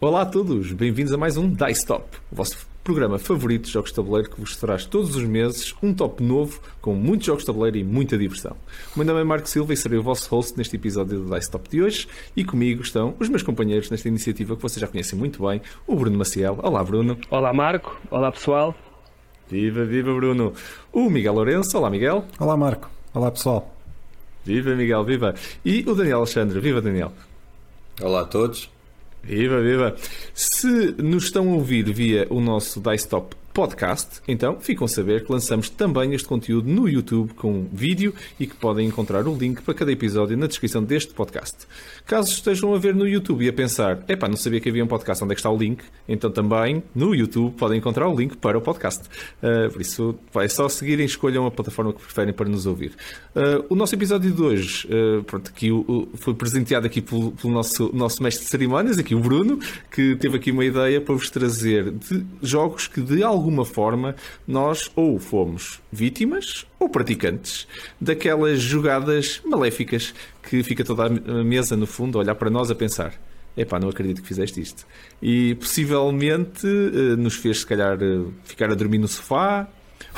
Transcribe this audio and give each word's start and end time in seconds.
Olá 0.00 0.22
a 0.22 0.26
todos, 0.26 0.70
bem-vindos 0.70 1.12
a 1.12 1.16
mais 1.16 1.36
um 1.36 1.50
Dice 1.50 1.84
Top, 1.84 2.04
o 2.30 2.36
vosso 2.36 2.56
programa 2.84 3.18
favorito 3.18 3.64
de 3.64 3.72
jogos 3.72 3.90
de 3.90 3.96
tabuleiro 3.96 4.30
que 4.30 4.40
vos 4.40 4.56
traz 4.56 4.84
todos 4.86 5.16
os 5.16 5.24
meses 5.24 5.74
um 5.82 5.92
top 5.92 6.22
novo 6.22 6.60
com 6.80 6.94
muitos 6.94 7.26
jogos 7.26 7.42
de 7.42 7.48
tabuleiro 7.48 7.78
e 7.78 7.82
muita 7.82 8.16
diversão. 8.16 8.56
O 8.94 8.98
meu 9.00 9.04
nome 9.04 9.22
é 9.22 9.24
Marco 9.24 9.48
Silva 9.48 9.72
e 9.72 9.76
serei 9.76 9.98
o 9.98 10.02
vosso 10.04 10.30
host 10.30 10.56
neste 10.56 10.76
episódio 10.76 11.18
do 11.18 11.34
Dice 11.34 11.50
Top 11.50 11.68
de 11.68 11.82
hoje 11.82 12.06
e 12.36 12.44
comigo 12.44 12.80
estão 12.80 13.16
os 13.18 13.28
meus 13.28 13.42
companheiros 13.42 13.90
nesta 13.90 14.06
iniciativa 14.06 14.54
que 14.54 14.62
vocês 14.62 14.80
já 14.80 14.86
conhecem 14.86 15.18
muito 15.18 15.44
bem, 15.44 15.60
o 15.84 15.96
Bruno 15.96 16.16
Maciel. 16.16 16.60
Olá 16.62 16.84
Bruno. 16.84 17.18
Olá 17.28 17.52
Marco, 17.52 18.00
olá 18.08 18.30
pessoal. 18.30 18.76
Viva, 19.48 19.84
viva 19.84 20.14
Bruno. 20.14 20.52
O 20.92 21.10
Miguel 21.10 21.34
Lourenço, 21.34 21.76
olá 21.76 21.90
Miguel. 21.90 22.24
Olá 22.38 22.56
Marco, 22.56 22.88
olá 23.12 23.32
pessoal. 23.32 23.74
Viva 24.44 24.76
Miguel, 24.76 25.02
viva. 25.02 25.34
E 25.64 25.80
o 25.88 25.92
Daniel 25.92 26.18
Alexandre, 26.18 26.60
viva 26.60 26.80
Daniel. 26.80 27.10
Olá 28.00 28.20
a 28.20 28.26
todos. 28.26 28.77
Viva, 29.22 29.60
viva! 29.60 29.96
Se 30.34 30.94
nos 30.98 31.24
estão 31.24 31.50
a 31.50 31.54
ouvir 31.54 31.92
via 31.92 32.26
o 32.30 32.40
nosso 32.40 32.80
Dice 32.80 33.08
Top 33.08 33.34
podcast, 33.58 34.20
então 34.28 34.60
ficam 34.60 34.84
a 34.84 34.88
saber 34.88 35.24
que 35.24 35.32
lançamos 35.32 35.68
também 35.68 36.14
este 36.14 36.28
conteúdo 36.28 36.70
no 36.70 36.88
YouTube 36.88 37.34
com 37.34 37.66
vídeo 37.72 38.14
e 38.38 38.46
que 38.46 38.54
podem 38.54 38.86
encontrar 38.86 39.26
o 39.26 39.34
link 39.34 39.62
para 39.62 39.74
cada 39.74 39.90
episódio 39.90 40.36
na 40.36 40.46
descrição 40.46 40.80
deste 40.80 41.12
podcast. 41.12 41.66
Caso 42.06 42.30
estejam 42.30 42.72
a 42.72 42.78
ver 42.78 42.94
no 42.94 43.04
YouTube 43.04 43.44
e 43.44 43.48
a 43.48 43.52
pensar, 43.52 44.04
epá, 44.06 44.28
não 44.28 44.36
sabia 44.36 44.60
que 44.60 44.68
havia 44.68 44.84
um 44.84 44.86
podcast, 44.86 45.24
onde 45.24 45.32
é 45.32 45.34
que 45.34 45.40
está 45.40 45.50
o 45.50 45.58
link? 45.58 45.82
Então 46.08 46.30
também 46.30 46.84
no 46.94 47.12
YouTube 47.16 47.52
podem 47.56 47.78
encontrar 47.78 48.06
o 48.06 48.14
link 48.14 48.36
para 48.36 48.56
o 48.56 48.60
podcast. 48.60 49.08
Uh, 49.42 49.72
por 49.72 49.80
isso, 49.80 50.14
é 50.36 50.48
só 50.48 50.68
seguirem, 50.68 51.04
escolham 51.04 51.44
a 51.44 51.50
plataforma 51.50 51.92
que 51.92 52.00
preferem 52.00 52.32
para 52.32 52.48
nos 52.48 52.64
ouvir. 52.64 52.92
Uh, 53.34 53.66
o 53.68 53.74
nosso 53.74 53.92
episódio 53.92 54.30
de 54.30 54.40
hoje, 54.40 54.86
uh, 54.86 55.24
pronto, 55.24 55.52
o, 55.72 56.08
foi 56.14 56.32
presenteado 56.32 56.86
aqui 56.86 57.02
pelo, 57.02 57.32
pelo, 57.32 57.52
nosso, 57.52 57.90
nosso 57.92 58.22
mestre 58.22 58.44
de 58.44 58.50
cerimónias, 58.52 58.98
aqui 58.98 59.16
o 59.16 59.18
Bruno, 59.18 59.58
que 59.90 60.14
teve 60.14 60.36
aqui 60.36 60.52
uma 60.52 60.64
ideia 60.64 61.00
para 61.00 61.12
vos 61.12 61.28
trazer 61.28 61.90
de 61.90 62.24
jogos 62.40 62.86
que 62.86 63.00
de 63.00 63.24
algum 63.24 63.47
alguma 63.48 63.64
forma 63.64 64.14
nós 64.46 64.90
ou 64.94 65.18
fomos 65.18 65.80
vítimas 65.90 66.66
ou 66.78 66.88
praticantes 66.88 67.66
daquelas 68.00 68.60
jogadas 68.60 69.40
maléficas 69.44 70.14
que 70.42 70.62
fica 70.62 70.84
toda 70.84 71.06
a 71.06 71.44
mesa 71.44 71.76
no 71.76 71.86
fundo 71.86 72.18
a 72.18 72.20
olhar 72.20 72.34
para 72.34 72.50
nós 72.50 72.70
a 72.70 72.74
pensar 72.74 73.14
epá, 73.56 73.80
não 73.80 73.88
acredito 73.88 74.22
que 74.22 74.28
fizeste 74.28 74.60
isto. 74.60 74.86
E 75.20 75.56
possivelmente 75.56 76.64
eh, 76.64 77.16
nos 77.16 77.34
fez, 77.34 77.58
se 77.58 77.66
calhar, 77.66 77.98
eh, 78.00 78.24
ficar 78.44 78.70
a 78.70 78.74
dormir 78.76 78.98
no 78.98 79.08
sofá, 79.08 79.68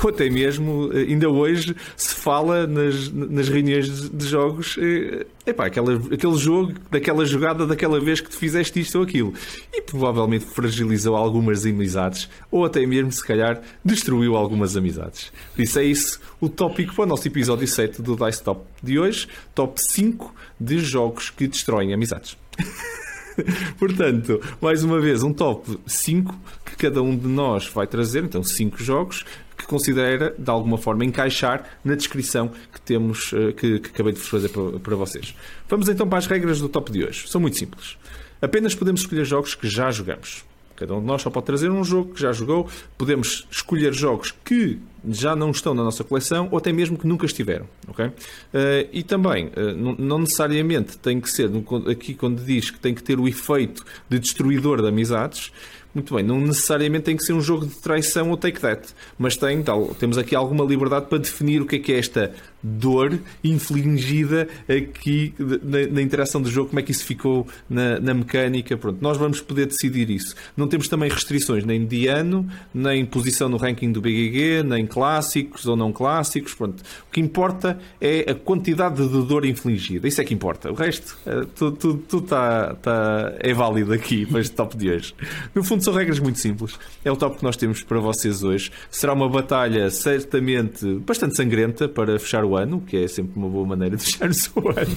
ou 0.03 0.11
até 0.11 0.31
mesmo, 0.31 0.91
eh, 0.93 1.01
ainda 1.01 1.29
hoje, 1.29 1.75
se 1.97 2.15
fala 2.15 2.67
nas, 2.67 3.11
nas 3.11 3.49
reuniões 3.49 4.11
de, 4.11 4.27
jogos, 4.27 4.77
é 4.79 5.27
epá, 5.51 5.67
aquela, 5.67 5.95
aquele 5.95 6.37
jogo, 6.37 6.75
daquela 6.91 7.25
jogada, 7.25 7.67
daquela 7.67 8.01
vez 8.01 8.21
que 8.21 8.31
te 8.31 8.37
fizeste 8.37 8.81
isto 8.81 8.99
ou 8.99 9.05
aquilo. 9.05 9.35
E 9.73 9.83
provavelmente 9.83 10.47
fragilizou 10.47 11.17
algumas 11.17 11.67
amizades, 11.67 12.29
ou 12.51 12.65
até 12.65 12.85
mesmo, 12.87 13.13
se 13.13 13.25
calhar, 13.25 13.61
destruiu 13.85 14.37
algumas 14.37 14.77
amizades. 14.77 15.33
Por 15.55 15.63
isso 15.63 15.79
é 15.79 15.85
isso 15.85 16.21
o 16.41 16.49
tópico 16.49 16.95
para 16.95 17.05
o 17.05 17.07
nosso 17.07 17.27
episódio 17.29 17.67
7 17.67 18.01
do 18.01 18.17
Dice 18.17 18.43
Top 18.43 18.63
de 18.83 18.99
hoje, 18.99 19.29
top 19.55 19.81
5 19.81 20.35
de 20.59 20.79
jogos 20.79 21.31
que 21.31 21.47
destroem 21.47 21.93
amizades. 21.93 22.37
Portanto, 23.79 24.41
mais 24.61 24.83
uma 24.83 25.01
vez, 25.01 25.23
um 25.23 25.33
top 25.33 25.79
5 25.87 26.35
que 26.65 26.77
cada 26.77 27.03
um 27.03 27.17
de 27.17 27.27
nós 27.27 27.69
vai 27.69 27.87
trazer, 27.87 28.25
então 28.25 28.43
5 28.43 28.83
jogos 28.83 29.25
que 29.61 29.67
considera 29.67 30.35
de 30.37 30.51
alguma 30.51 30.79
forma 30.79 31.05
encaixar 31.05 31.65
na 31.85 31.95
descrição 31.95 32.51
que 32.73 32.81
temos 32.81 33.33
eh, 33.33 33.53
que, 33.53 33.79
que 33.79 33.91
acabei 33.91 34.13
de 34.13 34.21
fazer 34.21 34.49
para, 34.49 34.79
para 34.79 34.97
vocês. 34.97 35.35
Vamos 35.69 35.89
então 35.89 36.09
para 36.09 36.19
as 36.19 36.27
regras 36.27 36.61
do 36.61 36.69
top 36.69 36.91
de 36.91 37.05
hoje. 37.05 37.29
São 37.29 37.41
muito 37.41 37.57
simples. 37.57 37.97
Apenas 38.41 38.75
podemos 38.75 39.03
escolher 39.03 39.25
jogos 39.25 39.55
que 39.55 39.69
já 39.69 39.91
jogamos. 39.91 40.45
Cada 40.81 40.95
um 40.95 41.01
de 41.01 41.07
nós 41.07 41.21
só 41.21 41.29
pode 41.29 41.45
trazer 41.45 41.71
um 41.71 41.85
jogo 41.85 42.15
que 42.15 42.23
já 42.23 42.33
jogou. 42.33 42.67
Podemos 42.97 43.47
escolher 43.51 43.93
jogos 43.93 44.35
que 44.43 44.79
já 45.07 45.37
não 45.37 45.51
estão 45.51 45.75
na 45.75 45.85
nossa 45.85 46.03
coleção 46.03 46.49
ou 46.51 46.57
até 46.57 46.73
mesmo 46.73 46.97
que 46.97 47.07
nunca 47.07 47.27
estiveram. 47.27 47.67
Okay? 47.89 48.07
Uh, 48.07 48.89
e 48.91 49.03
também, 49.03 49.49
uh, 49.49 49.97
não 49.99 50.21
necessariamente 50.21 50.97
tem 50.97 51.21
que 51.21 51.31
ser, 51.31 51.51
aqui 51.91 52.15
quando 52.15 52.43
diz 52.43 52.71
que 52.71 52.81
tem 52.81 52.95
que 52.95 53.03
ter 53.03 53.21
o 53.21 53.29
efeito 53.29 53.85
de 54.09 54.19
destruidor 54.19 54.81
de 54.81 54.89
amizades, 54.89 55.53
muito 55.95 56.15
bem, 56.15 56.25
não 56.25 56.41
necessariamente 56.41 57.05
tem 57.05 57.17
que 57.17 57.25
ser 57.25 57.33
um 57.33 57.41
jogo 57.41 57.67
de 57.67 57.75
traição 57.77 58.31
ou 58.31 58.37
take 58.37 58.61
that, 58.61 58.89
mas 59.19 59.37
tem, 59.37 59.63
tal, 59.63 59.95
temos 59.95 60.19
aqui 60.19 60.35
alguma 60.35 60.65
liberdade 60.65 61.07
para 61.07 61.19
definir 61.19 61.61
o 61.61 61.67
que 61.67 61.77
é 61.77 61.79
que 61.79 61.93
é 61.93 61.99
esta 61.99 62.33
dor 62.63 63.19
infligida 63.43 64.49
aqui 64.69 65.35
na, 65.39 65.87
na 65.91 66.03
interação 66.03 66.41
do 66.43 66.51
jogo, 66.51 66.69
como 66.71 66.81
é 66.81 66.83
que 66.83 66.93
isso 66.93 67.05
ficou 67.05 67.47
na, 67.69 67.99
na, 67.99 68.15
mecânica. 68.15 68.77
Pronto, 68.77 68.99
nós 69.01 69.17
vamos 69.17 69.41
poder 69.41 69.67
decidir 69.67 70.11
isso. 70.11 70.35
Não 70.57 70.69
temos 70.69 70.89
também 70.89 71.11
restrições 71.11 71.65
nem 71.65 71.85
de 71.87 72.07
ano, 72.07 72.47
nem 72.73 73.05
posição 73.05 73.49
no 73.49 73.57
ranking 73.57 73.91
do 73.93 74.01
BGG, 74.01 74.63
nem 74.65 74.87
clássicos 74.87 75.67
ou 75.67 75.77
não 75.77 75.93
clássicos. 75.93 76.55
Pronto, 76.55 76.81
o 76.81 77.11
que 77.11 77.21
importa 77.21 77.79
é 78.01 78.31
a 78.31 78.35
quantidade 78.35 78.97
de 78.97 79.27
dor 79.27 79.45
infligida. 79.45 80.07
Isso 80.07 80.21
é 80.21 80.25
que 80.25 80.35
importa. 80.35 80.71
O 80.71 80.75
resto, 80.75 81.17
eh, 81.27 81.47
tudo, 81.55 81.77
tudo, 81.77 82.05
tudo 82.09 82.27
tá, 82.27 82.75
tá, 82.75 83.35
é 83.39 83.55
válido 83.55 83.93
aqui 83.93 84.27
para 84.27 84.41
este 84.41 84.55
top 84.55 84.77
de 84.77 84.91
hoje. 84.91 85.15
No 85.55 85.65
fundo, 85.65 85.80
são 85.85 85.95
regras 85.95 86.19
muito 86.19 86.39
simples. 86.39 86.79
É 87.05 87.11
o 87.11 87.17
top 87.17 87.39
que 87.39 87.43
nós 87.43 87.57
temos 87.57 87.83
para 87.83 88.01
vocês 88.01 88.43
hoje. 88.43 88.71
Será 88.91 89.15
uma 89.15 89.29
batalha 89.29 89.91
certamente 89.91 90.87
bastante 91.07 91.37
sangrenta 91.37 91.89
para 91.89 92.19
fechar 92.19 92.45
o 92.45 92.51
o 92.51 92.57
ano, 92.57 92.81
que 92.81 92.97
é 92.97 93.09
sempre 93.09 93.33
uma 93.37 93.49
boa 93.49 93.67
maneira 93.67 93.97
de 93.97 94.03
fechar 94.05 94.29
o 94.29 94.35
seu 94.35 94.69
ano. 94.69 94.97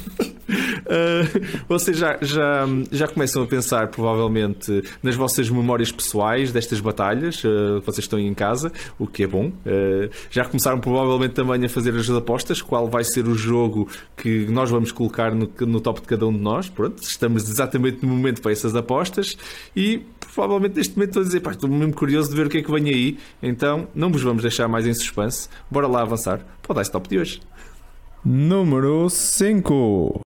Uh, 0.84 1.64
vocês 1.68 1.98
já, 1.98 2.18
já, 2.22 2.66
já 2.92 3.08
começam 3.08 3.44
a 3.44 3.48
pensar, 3.48 3.88
provavelmente, 3.90 4.84
nas 5.02 5.16
vossas 5.16 5.50
memórias 5.50 5.92
pessoais 5.92 6.52
destas 6.52 6.80
batalhas, 6.80 7.44
uh, 7.44 7.80
vocês 7.86 8.06
estão 8.06 8.20
em 8.20 8.34
casa, 8.34 8.72
o 8.98 9.08
que 9.08 9.24
é 9.24 9.28
bom. 9.28 9.48
Uh, 9.48 10.10
já 10.30 10.44
começaram, 10.44 10.80
provavelmente, 10.80 11.34
também 11.34 11.64
a 11.64 11.70
fazer 11.70 11.96
as 11.96 12.10
apostas, 12.10 12.62
qual 12.62 12.90
vai 12.90 13.04
ser 13.04 13.28
o 13.28 13.36
jogo 13.36 13.88
que 14.18 14.46
nós 14.48 14.70
vamos 14.70 14.92
colocar 14.92 15.34
no, 15.34 15.50
no 15.62 15.80
top 15.80 16.02
de 16.02 16.08
cada 16.08 16.28
um 16.28 16.34
de 16.34 16.40
nós. 16.40 16.68
Pronto, 16.70 17.02
estamos 17.04 17.50
exatamente 17.50 18.06
no 18.06 18.10
momento 18.10 18.42
para 18.42 18.52
essas 18.52 18.76
apostas 18.76 19.38
e 19.76 20.02
provavelmente 20.34 20.76
neste 20.76 20.96
momento 20.96 21.10
estou 21.10 21.22
a 21.22 21.26
dizer, 21.26 21.40
pá, 21.42 21.52
estou 21.52 21.70
mesmo 21.70 21.94
curioso 21.94 22.30
de 22.30 22.36
ver 22.36 22.48
o 22.48 22.50
que 22.50 22.58
é 22.58 22.64
que 22.64 22.72
vem 22.72 22.90
aí, 22.90 23.18
então 23.42 23.88
não 23.94 24.12
vos 24.12 24.22
vamos 24.22 24.42
deixar 24.42 24.68
mais 24.68 24.86
em 24.86 24.94
suspense. 24.94 25.48
Bora 25.70 25.88
lá 25.88 26.02
avançar 26.02 26.40
para 26.62 26.72
o 26.72 26.80
Dice 26.80 26.92
Top 26.92 27.08
de 27.08 27.20
hoje. 27.20 27.42
Número 28.26 29.10
5. 29.10 30.22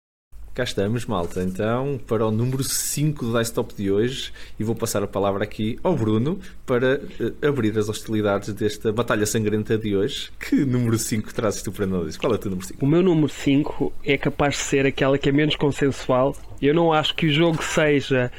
Cá 0.54 0.64
estamos, 0.64 1.06
malta. 1.06 1.44
Então, 1.44 2.00
para 2.08 2.26
o 2.26 2.32
número 2.32 2.64
5 2.64 3.26
do 3.26 3.38
Dice 3.38 3.54
Top 3.54 3.74
de 3.74 3.92
hoje, 3.92 4.32
e 4.58 4.64
vou 4.64 4.74
passar 4.74 5.04
a 5.04 5.08
palavra 5.08 5.44
aqui 5.44 5.78
ao 5.84 5.96
Bruno 5.96 6.40
para 6.66 7.02
uh, 7.20 7.48
abrir 7.48 7.78
as 7.78 7.90
hostilidades 7.90 8.54
desta 8.54 8.94
batalha 8.94 9.26
sangrenta 9.26 9.78
de 9.78 9.98
hoje. 9.98 10.32
Que 10.40 10.64
número 10.64 10.98
5 10.98 11.34
trazes 11.34 11.62
tu 11.62 11.74
para 11.74 11.86
nós? 11.86 12.16
Qual 12.16 12.32
é 12.32 12.36
o 12.36 12.38
teu 12.38 12.52
número 12.52 12.68
5? 12.68 12.86
O 12.86 12.88
meu 12.88 13.04
número 13.04 13.28
5 13.28 13.92
é 14.04 14.18
capaz 14.18 14.56
de 14.56 14.62
ser 14.62 14.86
aquela 14.86 15.18
que 15.18 15.28
é 15.28 15.32
menos 15.32 15.58
consensual. 15.58 16.36
Eu 16.62 16.74
não 16.74 16.94
acho 16.94 17.14
que 17.16 17.26
o 17.28 17.34
jogo 17.34 17.62
seja 17.62 18.32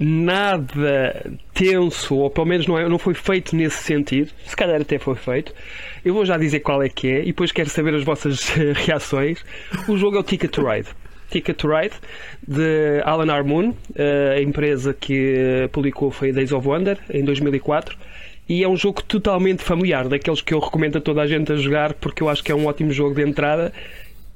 nada 0.00 1.30
tenso, 1.52 2.16
ou 2.16 2.30
pelo 2.30 2.46
menos 2.46 2.66
não, 2.66 2.78
é, 2.78 2.88
não 2.88 2.98
foi 2.98 3.12
feito 3.12 3.54
nesse 3.54 3.84
sentido. 3.84 4.30
Se 4.46 4.56
calhar 4.56 4.80
até 4.80 4.98
foi 4.98 5.14
feito. 5.14 5.54
Eu 6.02 6.14
vou 6.14 6.24
já 6.24 6.38
dizer 6.38 6.60
qual 6.60 6.82
é 6.82 6.88
que 6.88 7.08
é 7.08 7.20
e 7.20 7.26
depois 7.26 7.52
quero 7.52 7.68
saber 7.68 7.94
as 7.94 8.02
vossas 8.02 8.48
reações. 8.74 9.44
O 9.86 9.98
jogo 9.98 10.16
é 10.16 10.20
o 10.20 10.22
Ticket 10.22 10.50
to 10.50 10.66
Ride. 10.66 10.88
Ticket 11.30 11.56
to 11.56 11.68
Ride, 11.68 11.94
de 12.48 13.00
Alan 13.04 13.32
Armoon, 13.32 13.72
a 14.34 14.40
empresa 14.40 14.92
que 14.92 15.68
publicou 15.70 16.10
foi 16.10 16.32
Days 16.32 16.50
of 16.50 16.66
Wonder, 16.66 16.98
em 17.08 17.24
2004. 17.24 17.96
E 18.48 18.64
é 18.64 18.68
um 18.68 18.76
jogo 18.76 19.00
totalmente 19.04 19.62
familiar, 19.62 20.08
daqueles 20.08 20.40
que 20.40 20.52
eu 20.52 20.58
recomendo 20.58 20.98
a 20.98 21.00
toda 21.00 21.22
a 21.22 21.26
gente 21.28 21.52
a 21.52 21.56
jogar, 21.56 21.94
porque 21.94 22.20
eu 22.20 22.28
acho 22.28 22.42
que 22.42 22.50
é 22.50 22.54
um 22.54 22.66
ótimo 22.66 22.90
jogo 22.90 23.14
de 23.14 23.22
entrada. 23.22 23.72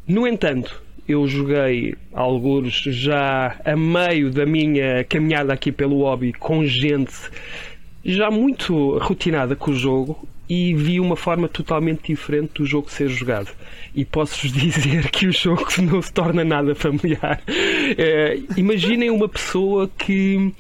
No 0.07 0.25
entanto, 0.25 0.84
eu 1.09 1.27
joguei 1.29 1.95
alguns 2.13 2.75
já 2.87 3.57
a 3.65 3.77
meio 3.77 4.31
da 4.31 4.47
minha 4.47 5.05
caminhada 5.05 5.53
aqui 5.53 5.71
pelo 5.71 5.99
hobby 5.99 6.33
com 6.33 6.67
gente 6.67 7.13
já 8.05 8.31
muito 8.31 8.99
rotinada 8.99 9.57
com 9.57 9.71
o 9.71 9.75
jogo 9.75 10.29
e 10.49 10.75
vi 10.75 11.01
uma 11.01 11.17
forma 11.17 11.49
totalmente 11.49 12.09
diferente 12.09 12.55
do 12.55 12.67
jogo 12.67 12.91
ser 12.91 13.09
jogado. 13.09 13.51
E 13.95 14.05
posso-vos 14.05 14.53
dizer 14.53 15.11
que 15.11 15.27
o 15.27 15.33
jogo 15.33 15.67
não 15.83 16.03
se 16.03 16.13
torna 16.13 16.45
nada 16.45 16.75
familiar. 16.75 17.43
É, 17.97 18.39
imaginem 18.57 19.11
uma 19.11 19.29
pessoa 19.29 19.91
que 19.99 20.53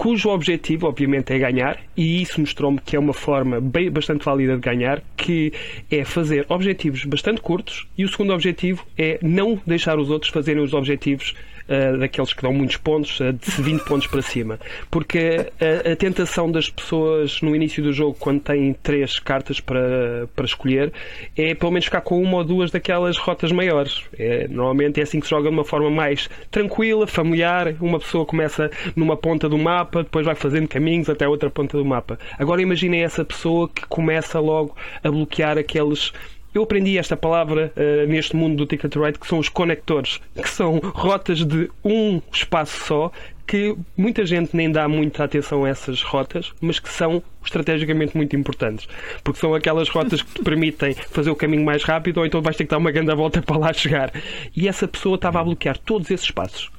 cujo 0.00 0.30
objetivo, 0.30 0.86
obviamente, 0.86 1.30
é 1.30 1.38
ganhar, 1.38 1.78
e 1.94 2.22
isso 2.22 2.40
mostrou-me 2.40 2.80
que 2.80 2.96
é 2.96 2.98
uma 2.98 3.12
forma 3.12 3.60
bem, 3.60 3.90
bastante 3.90 4.24
válida 4.24 4.54
de 4.54 4.62
ganhar, 4.62 5.02
que 5.14 5.52
é 5.90 6.06
fazer 6.06 6.46
objetivos 6.48 7.04
bastante 7.04 7.42
curtos, 7.42 7.86
e 7.98 8.04
o 8.06 8.08
segundo 8.08 8.32
objetivo 8.32 8.82
é 8.96 9.18
não 9.20 9.60
deixar 9.66 9.98
os 9.98 10.08
outros 10.08 10.32
fazerem 10.32 10.62
os 10.62 10.72
objetivos 10.72 11.34
uh, 11.70 11.98
daqueles 11.98 12.32
que 12.32 12.42
dão 12.42 12.52
muitos 12.52 12.76
pontos, 12.76 13.20
uh, 13.20 13.32
de 13.32 13.62
20 13.62 13.84
pontos 13.84 14.06
para 14.08 14.20
cima. 14.20 14.58
Porque 14.90 15.50
a, 15.60 15.92
a, 15.92 15.96
tentação 15.96 16.50
das 16.50 16.68
pessoas 16.68 17.40
no 17.40 17.54
início 17.54 17.82
do 17.82 17.92
jogo, 17.92 18.16
quando 18.18 18.40
têm 18.40 18.74
três 18.74 19.18
cartas 19.18 19.60
para, 19.60 20.28
para 20.34 20.44
escolher, 20.44 20.92
é 21.36 21.54
pelo 21.54 21.70
menos 21.70 21.84
ficar 21.84 22.00
com 22.00 22.20
uma 22.20 22.38
ou 22.38 22.44
duas 22.44 22.70
daquelas 22.70 23.16
rotas 23.16 23.52
maiores. 23.52 24.02
É, 24.18 24.48
normalmente 24.48 25.00
é 25.00 25.02
assim 25.04 25.20
que 25.20 25.26
se 25.26 25.30
joga 25.30 25.48
de 25.48 25.54
uma 25.54 25.64
forma 25.64 25.90
mais 25.90 26.28
tranquila, 26.50 27.06
familiar. 27.06 27.74
Uma 27.80 27.98
pessoa 27.98 28.26
começa 28.26 28.70
numa 28.96 29.16
ponta 29.16 29.48
do 29.48 29.58
mapa, 29.58 30.02
depois 30.02 30.26
vai 30.26 30.34
fazendo 30.34 30.68
caminhos 30.68 31.08
até 31.08 31.24
a 31.24 31.28
outra 31.28 31.50
ponta 31.50 31.76
do 31.76 31.84
mapa. 31.84 32.18
Agora 32.38 32.60
imaginem 32.60 33.02
essa 33.02 33.24
pessoa 33.24 33.68
que 33.68 33.86
começa 33.86 34.40
logo 34.40 34.76
a 35.02 35.10
bloquear 35.10 35.58
aqueles 35.58 36.12
eu 36.54 36.62
aprendi 36.62 36.98
esta 36.98 37.16
palavra 37.16 37.72
uh, 37.76 38.06
neste 38.08 38.34
mundo 38.34 38.56
do 38.56 38.66
Ticket 38.66 38.94
Ride, 38.96 39.18
que 39.18 39.26
são 39.26 39.38
os 39.38 39.48
conectores, 39.48 40.20
que 40.34 40.48
são 40.48 40.78
rotas 40.78 41.44
de 41.44 41.70
um 41.84 42.20
espaço 42.32 42.84
só, 42.84 43.12
que 43.46 43.76
muita 43.96 44.24
gente 44.24 44.56
nem 44.56 44.70
dá 44.70 44.86
muita 44.88 45.24
atenção 45.24 45.64
a 45.64 45.68
essas 45.68 46.02
rotas, 46.02 46.52
mas 46.60 46.78
que 46.78 46.88
são 46.88 47.22
estrategicamente 47.44 48.16
muito 48.16 48.36
importantes. 48.36 48.88
Porque 49.24 49.40
são 49.40 49.54
aquelas 49.54 49.88
rotas 49.88 50.22
que 50.22 50.34
te 50.34 50.42
permitem 50.42 50.94
fazer 50.94 51.30
o 51.30 51.36
caminho 51.36 51.64
mais 51.64 51.82
rápido 51.82 52.18
ou 52.18 52.26
então 52.26 52.40
vais 52.40 52.56
ter 52.56 52.64
que 52.64 52.70
dar 52.70 52.78
uma 52.78 52.92
grande 52.92 53.14
volta 53.14 53.42
para 53.42 53.58
lá 53.58 53.72
chegar. 53.72 54.12
E 54.56 54.68
essa 54.68 54.86
pessoa 54.86 55.16
estava 55.16 55.40
a 55.40 55.44
bloquear 55.44 55.76
todos 55.78 56.10
esses 56.10 56.26
espaços 56.26 56.70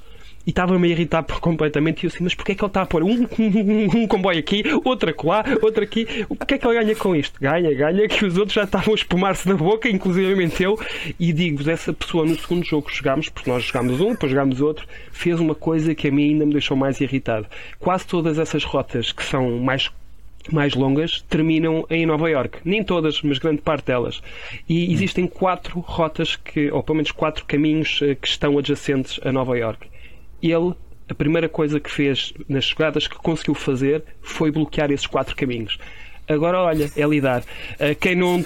e 0.45 0.49
estava-me 0.49 0.87
a 0.87 0.91
irritar 0.91 1.23
completamente. 1.23 2.03
E 2.03 2.05
eu 2.05 2.09
assim, 2.09 2.23
mas 2.23 2.35
porquê 2.35 2.53
é 2.53 2.55
que 2.55 2.63
ele 2.63 2.69
está 2.69 2.81
a 2.81 2.85
pôr 2.85 3.03
um, 3.03 3.27
um, 3.39 4.03
um 4.03 4.07
comboio 4.07 4.39
aqui, 4.39 4.63
outro 4.83 5.09
acolá, 5.09 5.43
outro 5.61 5.83
aqui? 5.83 6.25
O 6.29 6.35
que 6.35 6.55
é 6.55 6.57
que 6.57 6.67
ele 6.67 6.79
ganha 6.79 6.95
com 6.95 7.15
isto? 7.15 7.39
Ganha, 7.39 7.73
ganha, 7.73 8.07
que 8.07 8.25
os 8.25 8.37
outros 8.37 8.53
já 8.53 8.63
estavam 8.63 8.93
a 8.93 8.95
espumar-se 8.95 9.47
na 9.47 9.55
boca, 9.55 9.89
inclusivamente 9.89 10.61
eu. 10.63 10.79
E 11.19 11.31
digo-vos, 11.31 11.67
essa 11.67 11.93
pessoa 11.93 12.25
no 12.25 12.39
segundo 12.39 12.65
jogo 12.65 12.87
que 12.87 12.95
jogámos, 12.95 13.29
porque 13.29 13.49
nós 13.49 13.63
jogámos 13.63 13.99
um, 13.99 14.11
depois 14.11 14.31
jogámos 14.31 14.61
outro, 14.61 14.87
fez 15.11 15.39
uma 15.39 15.55
coisa 15.55 15.93
que 15.93 16.07
a 16.07 16.11
mim 16.11 16.31
ainda 16.31 16.45
me 16.45 16.53
deixou 16.53 16.75
mais 16.75 16.99
irritado. 16.99 17.45
Quase 17.79 18.05
todas 18.05 18.39
essas 18.39 18.63
rotas 18.63 19.11
que 19.11 19.23
são 19.23 19.59
mais 19.59 19.89
mais 20.51 20.73
longas 20.73 21.23
terminam 21.29 21.85
em 21.87 22.03
Nova 22.03 22.27
York. 22.27 22.57
Nem 22.65 22.83
todas, 22.83 23.21
mas 23.21 23.37
grande 23.37 23.61
parte 23.61 23.85
delas. 23.85 24.23
E 24.67 24.91
existem 24.91 25.27
quatro 25.27 25.79
rotas 25.79 26.35
que, 26.35 26.71
ou 26.71 26.81
pelo 26.81 26.95
menos 26.95 27.11
quatro 27.11 27.45
caminhos 27.45 27.99
eh, 28.01 28.15
que 28.15 28.27
estão 28.27 28.57
adjacentes 28.57 29.19
a 29.23 29.31
Nova 29.31 29.55
York 29.55 29.90
ele, 30.41 30.73
a 31.09 31.13
primeira 31.13 31.49
coisa 31.49 31.79
que 31.79 31.91
fez 31.91 32.33
nas 32.47 32.65
jogadas 32.65 33.07
que 33.07 33.15
conseguiu 33.17 33.53
fazer 33.53 34.03
foi 34.21 34.51
bloquear 34.51 34.91
esses 34.91 35.05
quatro 35.07 35.35
caminhos. 35.35 35.77
Agora, 36.33 36.61
olha, 36.61 36.89
é 36.95 37.05
lidar. 37.05 37.41
Uh, 37.41 37.95
quem 37.99 38.15
não, 38.15 38.43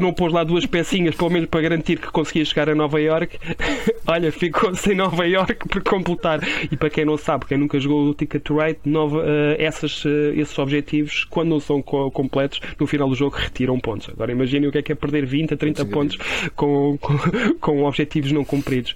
não 0.00 0.12
pôs 0.12 0.32
lá 0.32 0.44
duas 0.44 0.66
pecinhas, 0.66 1.14
pelo 1.14 1.30
menos 1.30 1.48
para 1.48 1.60
garantir 1.60 1.98
que 1.98 2.08
conseguia 2.08 2.44
chegar 2.44 2.68
a 2.68 2.74
Nova 2.74 3.00
York, 3.00 3.38
olha, 4.06 4.32
ficou 4.32 4.74
sem 4.74 4.94
Nova 4.94 5.26
York 5.26 5.68
por 5.68 5.82
completar. 5.82 6.40
E 6.70 6.76
para 6.76 6.90
quem 6.90 7.04
não 7.04 7.16
sabe, 7.16 7.46
quem 7.46 7.58
nunca 7.58 7.78
jogou 7.78 8.08
o 8.08 8.14
Ticket 8.14 8.42
to 8.42 8.58
Ride, 8.58 8.78
nova, 8.84 9.18
uh, 9.18 9.56
essas, 9.58 10.04
uh, 10.04 10.32
esses 10.34 10.58
objetivos, 10.58 11.24
quando 11.24 11.50
não 11.50 11.60
são 11.60 11.80
co 11.80 12.10
completos, 12.10 12.60
no 12.78 12.86
final 12.86 13.08
do 13.08 13.14
jogo 13.14 13.36
retiram 13.36 13.78
pontos. 13.78 14.08
Agora 14.08 14.32
imaginem 14.32 14.68
o 14.68 14.72
que 14.72 14.78
é 14.78 14.82
que 14.82 14.92
é 14.92 14.94
perder 14.94 15.26
20 15.26 15.54
a 15.54 15.56
30 15.56 15.84
pontos 15.86 16.16
com, 16.56 16.98
com, 16.98 17.18
com, 17.60 17.84
objetivos 17.84 18.32
não 18.32 18.44
cumpridos. 18.44 18.94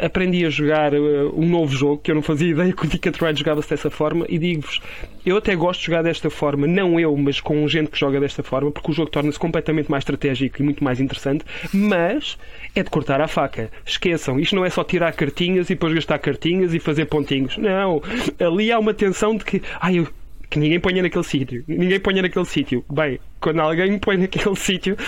aprendi 0.00 0.44
a 0.44 0.50
jogar 0.50 0.94
um 0.94 1.48
novo 1.48 1.74
jogo 1.74 1.98
que 1.98 2.10
eu 2.10 2.14
não 2.14 2.22
fazia 2.22 2.50
ideia 2.50 2.72
que 2.72 2.84
o 2.84 2.88
Ticket 2.88 3.16
to 3.16 3.24
Ride 3.24 3.38
jogava-se 3.38 3.70
dessa 3.70 3.90
forma 3.90 4.26
e 4.28 4.38
digo-vos, 4.38 4.80
eu 5.24 5.36
até 5.36 5.54
gosto 5.54 5.80
de 5.80 5.86
jogar 5.86 6.02
desta 6.02 6.30
forma, 6.30 6.66
não 6.66 6.98
eu, 6.98 7.16
mas 7.16 7.40
com 7.40 7.62
gente 7.82 7.90
que 7.90 7.98
joga 7.98 8.20
desta 8.20 8.42
forma, 8.42 8.70
porque 8.70 8.90
o 8.90 8.94
jogo 8.94 9.10
torna-se 9.10 9.38
completamente 9.38 9.90
mais 9.90 10.02
estratégico 10.02 10.60
e 10.60 10.64
muito 10.64 10.82
mais 10.82 11.00
interessante, 11.00 11.44
mas 11.72 12.38
é 12.74 12.82
de 12.82 12.90
cortar 12.90 13.20
a 13.20 13.28
faca. 13.28 13.70
Esqueçam, 13.84 14.38
isto 14.40 14.56
não 14.56 14.64
é 14.64 14.70
só 14.70 14.82
tirar 14.84 15.12
cartinhas 15.12 15.68
e 15.70 15.74
depois 15.74 15.92
gastar 15.94 16.18
cartinhas 16.18 16.74
e 16.74 16.78
fazer 16.78 17.06
pontinhos. 17.06 17.56
Não, 17.58 18.02
ali 18.40 18.72
há 18.72 18.78
uma 18.78 18.94
tensão 18.94 19.36
de 19.36 19.44
que, 19.44 19.62
ai, 19.80 19.98
eu 19.98 20.08
que 20.52 20.58
ninguém 20.58 20.78
ponha 20.78 21.02
naquele 21.02 21.24
sítio. 21.24 21.64
Ninguém 21.66 21.98
ponha 21.98 22.20
naquele 22.20 22.44
sítio. 22.44 22.84
Bem, 22.92 23.18
quando 23.40 23.60
alguém 23.60 23.98
põe 23.98 24.18
naquele 24.18 24.54
sítio, 24.56 24.98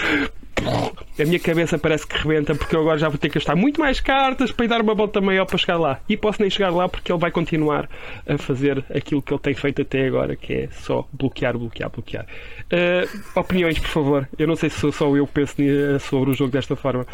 a 1.19 1.25
minha 1.25 1.39
cabeça 1.39 1.79
parece 1.79 2.06
que 2.06 2.17
rebenta 2.17 2.55
porque 2.55 2.75
eu 2.75 2.81
agora 2.81 2.99
já 2.99 3.09
vou 3.09 3.19
ter 3.19 3.29
que 3.29 3.35
gastar 3.35 3.56
muito 3.56 3.81
mais 3.81 4.01
cartas 4.01 4.53
para 4.53 4.65
ir 4.65 4.69
dar 4.69 4.81
uma 4.81 4.95
volta 4.95 5.21
maior 5.21 5.45
para 5.47 5.59
chegar 5.59 5.79
lá. 5.79 6.01
E 6.09 6.17
posso 6.17 6.41
nem 6.41 6.51
chegar 6.51 6.71
lá 6.71 6.89
porque 6.89 7.11
ele 7.12 7.19
vai 7.19 7.31
continuar 7.31 7.89
a 8.27 8.39
fazer 8.39 8.85
aquilo 8.95 9.21
que 9.23 9.33
ele 9.33 9.41
tem 9.41 9.55
feito 9.55 9.83
até 9.83 10.06
agora, 10.06 10.37
que 10.37 10.53
é 10.53 10.69
só 10.71 11.06
bloquear, 11.12 11.59
bloquear, 11.59 11.91
bloquear. 11.91 12.27
Uh, 12.73 13.39
opiniões, 13.39 13.79
por 13.79 13.89
favor. 13.89 14.29
Eu 14.39 14.47
não 14.47 14.56
sei 14.56 14.71
se 14.71 14.93
só 14.93 15.17
eu 15.17 15.27
penso 15.27 15.55
sobre 16.01 16.31
o 16.31 16.35
jogo 16.35 16.53
desta 16.53 16.77
forma. 16.77 17.06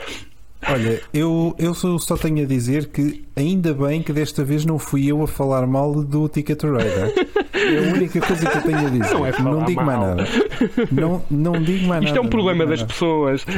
Olha, 0.68 1.00
eu, 1.12 1.54
eu 1.58 1.74
só 1.74 2.16
tenho 2.16 2.44
a 2.44 2.46
dizer 2.46 2.88
que 2.88 3.24
ainda 3.34 3.72
bem 3.72 4.02
que 4.02 4.12
desta 4.12 4.44
vez 4.44 4.64
não 4.64 4.78
fui 4.78 5.06
eu 5.06 5.22
a 5.22 5.26
falar 5.26 5.66
mal 5.66 6.02
do 6.04 6.28
Ticket 6.28 6.62
Radar. 6.62 7.10
É 7.70 7.78
a 7.78 7.94
única 7.94 8.20
coisa 8.20 8.50
que 8.50 8.56
eu 8.56 8.62
tenho 8.62 8.78
a 8.78 8.90
dizer. 8.90 9.14
Não, 9.14 9.26
é 9.26 9.32
não 9.40 9.64
digo 9.64 9.82
mal. 9.82 9.98
mais 9.98 10.00
nada. 10.00 10.28
Não, 10.90 11.24
não 11.30 11.52
digo 11.62 11.86
mais 11.86 12.04
Isto 12.04 12.14
nada. 12.14 12.24
é 12.24 12.26
um 12.26 12.30
problema 12.30 12.66
das 12.66 12.82
pessoas. 12.82 13.44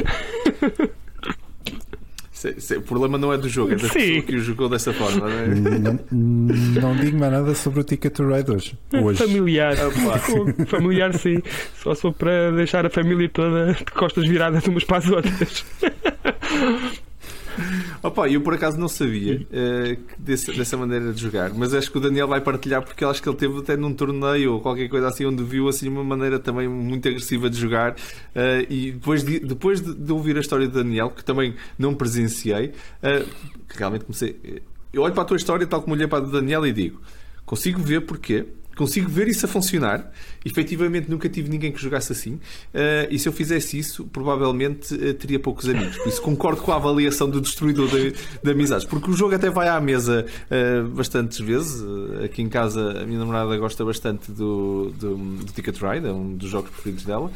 o 2.77 2.83
problema 2.83 3.19
não 3.19 3.33
é 3.33 3.39
do 3.39 3.49
jogo, 3.49 3.73
é 3.73 3.77
da 3.77 3.89
Sim. 3.89 3.95
pessoa 3.95 4.23
que 4.23 4.37
o 4.37 4.41
jogou 4.41 4.69
dessa 4.69 4.93
forma. 4.93 5.29
Não, 5.29 5.29
é? 5.29 5.47
não, 5.49 6.01
não, 6.11 6.97
digo 6.97 7.19
mais 7.19 7.33
nada 7.33 7.55
sobre 7.55 7.81
o 7.81 7.85
Ticket 7.85 8.13
to 8.13 8.27
Ride 8.27 8.51
hoje. 8.51 8.79
hoje. 8.93 9.19
Familiar. 9.19 9.75
Ah, 9.79 10.19
familiar, 10.67 11.15
sim. 11.15 11.41
Só 11.83 11.95
sou 11.95 12.13
para 12.13 12.51
deixar 12.53 12.85
a 12.85 12.91
família 12.91 13.29
toda 13.29 13.73
de 13.73 13.85
costas 13.85 14.27
viradas 14.27 14.67
umas 14.67 14.85
para 14.85 14.99
as 14.99 15.09
outras. 15.09 15.65
Opa, 18.03 18.29
eu 18.29 18.41
por 18.41 18.55
acaso 18.55 18.79
não 18.79 18.89
sabia 18.89 19.47
uh, 19.51 20.03
desse, 20.19 20.53
dessa 20.53 20.77
maneira 20.77 21.13
de 21.13 21.21
jogar, 21.21 21.53
mas 21.55 21.75
acho 21.75 21.91
que 21.91 21.99
o 21.99 22.01
Daniel 22.01 22.29
vai 22.29 22.41
partilhar 22.41 22.83
porque 22.83 23.05
acho 23.05 23.23
que 23.23 23.29
ele 23.29 23.37
teve 23.37 23.59
até 23.59 23.77
num 23.77 23.93
torneio 23.95 24.55
ou 24.55 24.61
qualquer 24.61 24.89
coisa 24.89 25.09
assim 25.09 25.25
onde 25.25 25.43
viu 25.43 25.69
assim 25.69 25.89
uma 25.89 26.05
maneira 26.05 26.39
também 26.39 26.69
muito 26.69 27.09
agressiva 27.09 27.49
de 27.49 27.59
jogar. 27.59 27.93
Uh, 27.93 28.67
e 28.69 28.93
depois, 28.93 29.23
de, 29.23 29.41
depois 29.41 29.81
de, 29.81 29.95
de, 29.95 30.13
ouvir 30.13 30.37
a 30.37 30.41
história 30.41 30.67
do 30.67 30.75
Daniel, 30.75 31.11
que 31.11 31.25
também 31.25 31.55
não 31.79 31.95
presenciei, 31.95 32.67
uh, 33.03 33.29
realmente 33.69 34.05
comecei. 34.05 34.63
Eu 34.93 35.03
olho 35.03 35.15
para 35.15 35.23
a 35.23 35.27
tua 35.27 35.37
história, 35.37 35.67
tal 35.67 35.83
como 35.83 35.95
olhei 35.95 36.07
para 36.07 36.19
a 36.19 36.21
do 36.21 36.31
Daniel, 36.31 36.67
e 36.67 36.73
digo: 36.73 37.01
consigo 37.45 37.81
ver 37.81 38.03
porquê 38.03 38.47
consigo 38.83 39.09
ver 39.09 39.29
isso 39.29 39.47
a 39.47 39.49
funcionar. 39.49 40.11
Efetivamente, 40.45 41.09
nunca 41.09 41.29
tive 41.29 41.49
ninguém 41.49 41.71
que 41.71 41.81
jogasse 41.81 42.11
assim. 42.13 42.35
Uh, 42.35 43.07
e 43.11 43.19
se 43.19 43.29
eu 43.29 43.33
fizesse 43.33 43.79
isso, 43.79 44.05
provavelmente 44.07 44.93
uh, 44.93 45.15
teria 45.15 45.39
poucos 45.39 45.69
amigos. 45.69 45.97
Por 45.99 46.09
isso, 46.09 46.21
concordo 46.21 46.61
com 46.63 46.73
a 46.73 46.77
avaliação 46.77 47.31
do 47.31 47.41
destruidor 47.41 47.89
de, 47.89 48.13
de 48.43 48.51
amizades. 48.51 48.85
Porque 48.85 49.09
o 49.11 49.15
jogo 49.15 49.35
até 49.35 49.51
vai 49.51 49.69
à 49.69 49.81
mesa 49.81 50.27
uh, 50.27 50.89
bastantes 50.89 51.39
vezes. 51.39 51.83
aqui 52.25 52.43
em 52.43 52.49
casa, 52.49 53.03
a 53.03 53.07
minha 53.07 53.21
namorada 53.21 53.57
gosta 53.57 53.85
bastante 53.85 54.33
do, 54.33 54.93
do, 54.99 55.17
do 55.17 55.53
Ticket 55.53 55.79
Ride, 55.81 56.09
é 56.09 56.13
um 56.13 56.35
dos 56.35 56.51
jogos 56.51 56.71
preferidos 56.71 57.05
dela. 57.05 57.31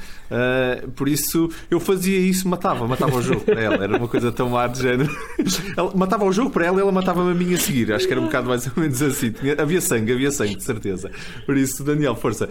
por 0.97 1.09
isso, 1.09 1.49
eu 1.71 1.79
fazia 1.79 2.19
isso, 2.19 2.49
matava, 2.49 2.89
matava 2.89 3.17
o 3.17 3.23
jogo 3.23 3.41
para 3.43 3.61
ela. 3.61 3.85
Era 3.85 3.97
uma 3.97 4.09
coisa 4.09 4.33
tão 4.33 4.51
má 4.51 4.67
de 4.67 4.83
género. 4.83 5.17
ela 5.77 5.95
matava 5.95 6.25
o 6.25 6.33
jogo 6.33 6.51
para 6.51 6.67
ela 6.67 6.79
e 6.79 6.81
ela 6.81 6.93
matava-me 6.93 7.31
a 7.31 7.35
mim 7.35 7.55
a 7.55 7.59
seguir. 7.59 7.93
Acho 7.93 8.07
que 8.07 8.13
era 8.13 8.21
um 8.21 8.25
bocado 8.25 8.49
mais 8.49 8.67
ou 8.67 8.73
menos 8.77 9.01
assim. 9.01 9.33
Havia 9.57 9.81
sangue, 9.81 10.13
havia 10.13 10.31
sangue, 10.31 10.57
de 10.57 10.65
certeza. 10.65 11.11
Por 11.45 11.57
isso, 11.57 11.85
Daniel, 11.85 12.17
força. 12.17 12.49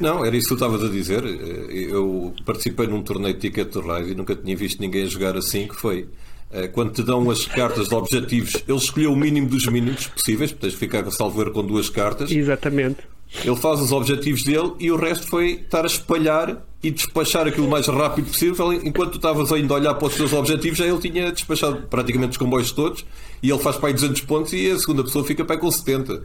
Não, 0.00 0.24
era 0.24 0.36
isso 0.36 0.48
que 0.48 0.54
tu 0.56 0.64
estavas 0.64 0.84
a 0.84 0.88
dizer. 0.88 1.24
Eu 1.24 2.34
participei 2.44 2.86
num 2.86 3.02
torneio 3.02 3.34
de 3.34 3.40
Ticket 3.40 3.68
to 3.68 3.80
Ride 3.80 4.12
e 4.12 4.14
nunca 4.14 4.34
tinha 4.34 4.56
visto 4.56 4.80
ninguém 4.80 5.06
jogar 5.06 5.36
assim, 5.36 5.66
que 5.66 5.76
foi 5.76 6.08
eh, 6.50 6.68
quando 6.68 6.92
te 6.92 7.02
dão 7.02 7.28
as 7.30 7.44
cartas 7.44 7.88
de 7.88 7.94
objetivos, 7.94 8.56
ele 8.66 8.78
escolheu 8.78 9.12
o 9.12 9.16
mínimo 9.16 9.48
dos 9.48 9.66
mínimos 9.66 10.06
possíveis, 10.06 10.52
tens 10.52 10.72
de 10.72 10.78
ficar 10.78 11.08
salvo 11.10 11.50
com 11.50 11.64
duas 11.64 11.88
cartas. 11.88 12.30
Exatamente. 12.30 12.98
Ele 13.44 13.56
faz 13.56 13.80
os 13.80 13.92
objetivos 13.92 14.44
dele 14.44 14.72
e 14.78 14.90
o 14.90 14.96
resto 14.96 15.26
foi 15.26 15.52
estar 15.54 15.82
a 15.82 15.86
espalhar 15.86 16.64
e 16.82 16.90
despachar 16.90 17.46
aquilo 17.46 17.66
o 17.66 17.70
mais 17.70 17.86
rápido 17.88 18.26
possível. 18.26 18.72
Enquanto 18.72 19.12
tu 19.12 19.16
estavas 19.16 19.52
ainda 19.52 19.74
a 19.74 19.76
olhar 19.76 19.94
para 19.94 20.06
os 20.06 20.14
teus 20.14 20.32
objetivos, 20.32 20.78
já 20.78 20.86
ele 20.86 20.98
tinha 20.98 21.32
despachado 21.32 21.82
praticamente 21.88 22.32
os 22.32 22.36
comboios 22.36 22.70
todos 22.70 23.04
e 23.42 23.50
ele 23.50 23.58
faz 23.58 23.76
para 23.76 23.88
aí 23.88 23.94
200 23.94 24.20
pontos 24.22 24.52
e 24.52 24.70
a 24.70 24.78
segunda 24.78 25.02
pessoa 25.02 25.24
fica 25.24 25.44
para 25.44 25.56
aí 25.56 25.60
com 25.60 25.70
70. 25.70 26.22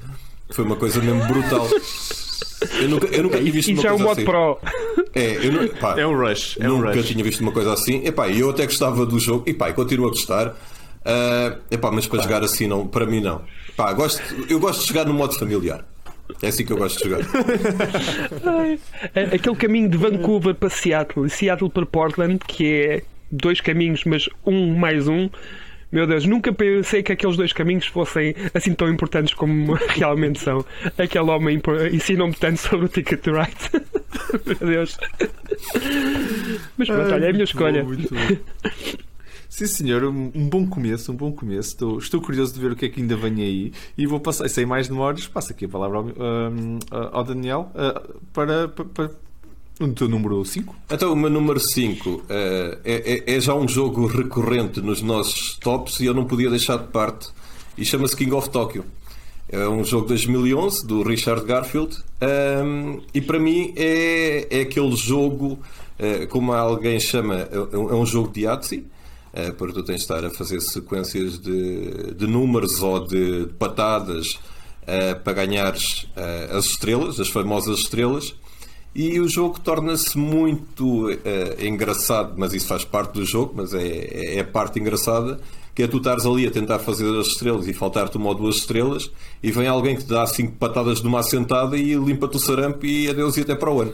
Foi 0.51 0.65
uma 0.65 0.75
coisa 0.75 1.01
mesmo 1.01 1.25
brutal. 1.27 1.67
Eu 2.79 2.89
nunca, 2.89 3.07
eu 3.07 3.23
nunca 3.23 3.39
tinha 3.39 3.51
visto 3.51 3.69
e 3.69 3.73
uma 3.73 3.81
já 3.81 3.89
coisa 3.89 4.01
é 4.01 4.03
um 4.03 4.07
modo 4.07 4.17
assim. 4.17 4.25
pro. 4.25 4.59
É, 5.15 5.45
eu, 5.45 5.69
pá, 5.75 5.99
é 5.99 6.05
um 6.05 6.15
rush. 6.15 6.57
É 6.59 6.67
nunca 6.67 6.89
um 6.89 6.93
rush. 6.93 7.07
tinha 7.07 7.23
visto 7.23 7.41
uma 7.41 7.51
coisa 7.51 7.73
assim. 7.73 8.05
Epá, 8.05 8.29
eu 8.29 8.49
até 8.49 8.65
gostava 8.65 9.05
do 9.05 9.19
jogo 9.19 9.43
e, 9.47 9.53
pá, 9.53 9.69
e 9.69 9.73
continuo 9.73 10.07
a 10.07 10.09
gostar. 10.09 10.49
Uh, 10.49 11.59
epá, 11.71 11.91
mas 11.91 12.05
para 12.05 12.19
pá. 12.19 12.23
jogar 12.23 12.43
assim, 12.43 12.67
não, 12.67 12.87
para 12.87 13.05
mim, 13.05 13.19
não. 13.19 13.41
Pá, 13.75 13.91
gosto, 13.93 14.21
eu 14.47 14.59
gosto 14.59 14.81
de 14.81 14.87
jogar 14.87 15.05
no 15.05 15.13
modo 15.13 15.33
familiar. 15.33 15.85
É 16.41 16.47
assim 16.47 16.65
que 16.65 16.71
eu 16.71 16.77
gosto 16.77 17.03
de 17.03 17.09
jogar. 17.09 17.25
Aquele 19.33 19.55
caminho 19.55 19.89
de 19.89 19.97
Vancouver 19.97 20.55
para 20.55 20.69
Seattle 20.69 21.25
e 21.25 21.29
Seattle 21.29 21.69
para 21.69 21.85
Portland, 21.85 22.39
que 22.47 22.65
é 22.65 23.03
dois 23.31 23.59
caminhos, 23.59 24.03
mas 24.05 24.29
um 24.45 24.75
mais 24.75 25.07
um 25.07 25.29
meu 25.91 26.07
Deus, 26.07 26.25
nunca 26.25 26.53
pensei 26.53 27.03
que 27.03 27.11
aqueles 27.11 27.35
dois 27.35 27.51
caminhos 27.51 27.85
fossem 27.87 28.33
assim 28.53 28.73
tão 28.73 28.89
importantes 28.89 29.33
como 29.33 29.73
realmente 29.89 30.39
são. 30.39 30.65
Aquele 30.97 31.29
homem 31.29 31.61
ensina-me 31.91 32.33
tanto 32.33 32.59
sobre 32.59 32.85
o 32.85 32.89
Ticket 32.89 33.21
to 33.21 33.31
Ride. 33.31 33.85
Meu 34.45 34.69
Deus. 34.69 34.97
Mas 36.77 36.87
pronto, 36.87 37.13
olha, 37.13 37.25
é 37.25 37.29
a 37.29 37.33
minha 37.33 37.43
escolha. 37.43 37.83
Muito 37.83 38.09
bom, 38.09 38.19
muito 38.19 38.45
bom. 38.45 39.11
Sim, 39.49 39.65
senhor, 39.65 40.05
um, 40.05 40.31
um 40.33 40.47
bom 40.47 40.65
começo, 40.65 41.11
um 41.11 41.15
bom 41.15 41.29
começo. 41.29 41.71
Estou, 41.71 41.99
estou 41.99 42.21
curioso 42.21 42.53
de 42.53 42.61
ver 42.61 42.71
o 42.71 42.75
que 42.75 42.85
é 42.85 42.89
que 42.89 43.01
ainda 43.01 43.17
vem 43.17 43.41
aí 43.41 43.73
e 43.97 44.07
vou 44.07 44.17
passar, 44.17 44.47
sem 44.47 44.65
mais 44.65 44.87
demoras, 44.87 45.27
passo 45.27 45.51
aqui 45.51 45.65
a 45.65 45.67
palavra 45.69 45.97
ao, 45.97 46.05
um, 46.05 46.79
ao 46.89 47.23
Daniel 47.25 47.69
uh, 47.75 48.17
para, 48.31 48.69
para, 48.69 48.85
para 48.85 49.11
o 49.85 49.93
teu 49.93 50.07
número 50.07 50.43
5. 50.43 50.75
Então, 50.89 51.13
o 51.13 51.15
meu 51.15 51.29
número 51.29 51.59
5 51.59 52.23
é, 52.29 52.77
é, 52.83 53.35
é 53.35 53.41
já 53.41 53.53
um 53.53 53.67
jogo 53.67 54.05
recorrente 54.07 54.81
nos 54.81 55.01
nossos 55.01 55.57
tops 55.57 55.99
e 55.99 56.05
eu 56.05 56.13
não 56.13 56.25
podia 56.25 56.49
deixar 56.49 56.77
de 56.77 56.87
parte 56.87 57.29
e 57.77 57.85
chama-se 57.85 58.15
King 58.15 58.33
of 58.33 58.49
Tokyo. 58.49 58.85
É 59.49 59.67
um 59.67 59.83
jogo 59.83 60.03
de 60.03 60.09
2011 60.09 60.87
do 60.87 61.03
Richard 61.03 61.45
Garfield 61.45 61.97
um, 62.21 63.01
e 63.13 63.19
para 63.19 63.37
mim 63.37 63.73
é, 63.75 64.47
é 64.49 64.61
aquele 64.61 64.95
jogo, 64.95 65.59
uh, 65.99 66.27
como 66.29 66.53
alguém 66.53 66.99
chama, 66.99 67.35
é, 67.35 67.49
é 67.53 67.93
um 67.93 68.05
jogo 68.05 68.31
de 68.31 68.41
Yahtzee. 68.41 68.85
Uh, 69.33 69.53
porque 69.57 69.73
tu 69.73 69.83
tens 69.83 69.95
de 69.97 70.01
estar 70.01 70.23
a 70.23 70.29
fazer 70.29 70.61
sequências 70.61 71.39
de, 71.39 72.13
de 72.13 72.27
números 72.27 72.81
ou 72.81 73.05
de 73.05 73.47
patadas 73.57 74.39
uh, 74.83 75.19
para 75.23 75.33
ganhares 75.33 76.07
as 76.51 76.65
estrelas, 76.65 77.19
as 77.19 77.27
famosas 77.27 77.79
estrelas. 77.79 78.35
E 78.93 79.19
o 79.19 79.27
jogo 79.27 79.59
torna-se 79.59 80.17
muito 80.17 81.09
engraçado, 81.59 82.33
mas 82.35 82.53
isso 82.53 82.67
faz 82.67 82.83
parte 82.83 83.13
do 83.13 83.25
jogo, 83.25 83.53
mas 83.55 83.73
é, 83.73 84.35
é 84.35 84.39
a 84.41 84.43
parte 84.43 84.79
engraçada 84.79 85.39
que 85.73 85.83
é 85.83 85.87
tu 85.87 85.97
estares 85.97 86.25
ali 86.25 86.45
a 86.45 86.51
tentar 86.51 86.79
fazer 86.79 87.07
as 87.17 87.27
estrelas 87.27 87.67
e 87.67 87.73
faltar-te 87.73 88.17
uma 88.17 88.29
ou 88.29 88.35
duas 88.35 88.57
estrelas 88.57 89.09
e 89.41 89.51
vem 89.51 89.67
alguém 89.67 89.95
que 89.95 90.03
te 90.03 90.09
dá 90.09 90.25
cinco 90.27 90.53
patadas 90.53 91.01
de 91.01 91.07
uma 91.07 91.19
assentada 91.19 91.77
e 91.77 91.95
limpa-te 91.95 92.37
o 92.37 92.39
sarampo 92.39 92.85
e 92.85 93.09
adeus 93.09 93.37
e 93.37 93.41
até 93.41 93.55
para 93.55 93.71
o 93.71 93.81
ano. 93.81 93.93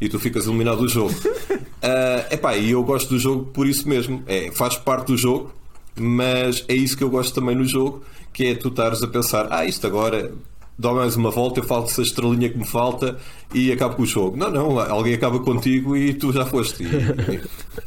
E 0.00 0.08
tu 0.08 0.18
ficas 0.18 0.46
eliminado 0.46 0.78
do 0.78 0.88
jogo. 0.88 1.14
uh, 1.14 2.28
epá, 2.30 2.56
e 2.56 2.72
eu 2.72 2.82
gosto 2.82 3.08
do 3.08 3.18
jogo 3.18 3.46
por 3.46 3.66
isso 3.66 3.88
mesmo. 3.88 4.22
É, 4.26 4.50
faz 4.52 4.76
parte 4.76 5.06
do 5.06 5.16
jogo, 5.16 5.52
mas 5.96 6.64
é 6.68 6.74
isso 6.74 6.96
que 6.96 7.04
eu 7.04 7.08
gosto 7.08 7.34
também 7.34 7.56
no 7.56 7.64
jogo, 7.64 8.02
que 8.32 8.46
é 8.46 8.54
tu 8.54 8.68
estares 8.68 9.02
a 9.02 9.08
pensar, 9.08 9.46
ah, 9.50 9.64
isto 9.64 9.86
agora 9.86 10.32
dá 10.78 10.92
mais 10.92 11.16
uma 11.16 11.30
volta, 11.30 11.60
eu 11.60 11.64
falto 11.64 11.90
essa 11.90 12.02
estrelinha 12.02 12.48
que 12.48 12.58
me 12.58 12.66
falta 12.66 13.18
e 13.52 13.72
acabo 13.72 13.96
com 13.96 14.02
o 14.02 14.06
jogo. 14.06 14.36
Não, 14.36 14.50
não, 14.50 14.78
alguém 14.78 15.14
acaba 15.14 15.38
contigo 15.38 15.96
e 15.96 16.14
tu 16.14 16.32
já 16.32 16.44
foste. 16.44 16.84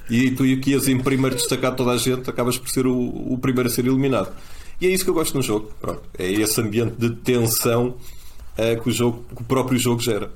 E, 0.10 0.15
e, 0.15 0.25
e 0.27 0.32
tu 0.32 0.44
que 0.62 0.72
ias 0.72 0.88
em 0.88 0.98
primeiro 0.98 1.36
destacar 1.36 1.75
toda 1.75 1.91
a 1.91 1.98
gente, 1.98 2.29
acabas 2.29 2.58
por 2.58 2.70
ser 2.70 2.88
o, 2.88 2.98
o, 2.98 3.38
primeiro 3.38 3.70
a 3.70 3.72
ser 3.72 3.86
eliminado. 3.86 4.32
E 4.79 4.88
é 4.88 4.89
isso 4.89 5.03
que 5.03 5.10
eu 5.10 5.13
gosto 5.13 5.36
no 5.36 5.41
jogo. 5.41 5.72
Pronto, 5.82 6.01
é 6.17 6.32
esse 6.32 6.62
ambiente 6.62 6.96
de 6.98 7.10
tensão 7.10 7.96
uh, 8.58 8.82
que, 8.82 8.89
o 8.89 8.91
jogo, 8.91 9.25
que 9.36 9.41
o 9.41 9.46
próprio 9.46 9.77
jogo 9.77 10.01
gera. 10.01 10.32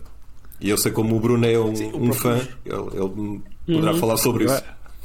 E 0.60 0.70
eu 0.70 0.78
sei 0.78 0.92
como 0.92 1.16
o 1.16 1.20
Bruno 1.20 1.46
é 1.46 1.60
um, 1.60 1.76
Sim, 1.76 1.92
um 1.94 2.14
fã, 2.14 2.36
ele, 2.66 2.76
ele 2.94 3.42
poderá 3.66 3.94
uhum. 3.94 4.00
falar 4.00 4.18
sobre 4.18 4.46
isso. 4.46 4.62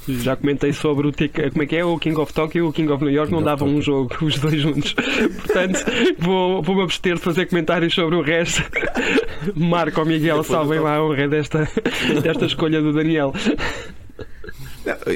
Já 0.08 0.36
comentei 0.36 0.72
sobre 0.72 1.08
o 1.08 1.12
como 1.12 1.62
é 1.62 1.66
que 1.66 1.76
é 1.76 1.84
o 1.84 1.98
King 1.98 2.18
of 2.20 2.32
Tokyo 2.32 2.58
e 2.58 2.68
o 2.68 2.72
King 2.72 2.92
of 2.92 3.04
New 3.04 3.12
York 3.12 3.30
King 3.30 3.40
não 3.40 3.44
davam 3.44 3.68
um 3.68 3.82
jogo, 3.82 4.14
os 4.22 4.38
dois 4.38 4.60
juntos. 4.60 4.94
Portanto, 5.44 5.84
vou, 6.18 6.62
vou-me 6.62 6.82
abster 6.82 7.14
de 7.14 7.20
fazer 7.20 7.46
comentários 7.46 7.94
sobre 7.94 8.14
o 8.14 8.22
resto. 8.22 8.62
Marco 9.54 10.00
ou 10.00 10.06
Miguel, 10.06 10.42
salvem 10.42 10.80
lá 10.80 10.96
a 10.96 11.04
honra 11.04 11.28
desta, 11.28 11.68
desta 12.22 12.46
escolha 12.46 12.80
do 12.80 12.92
Daniel. 12.92 13.32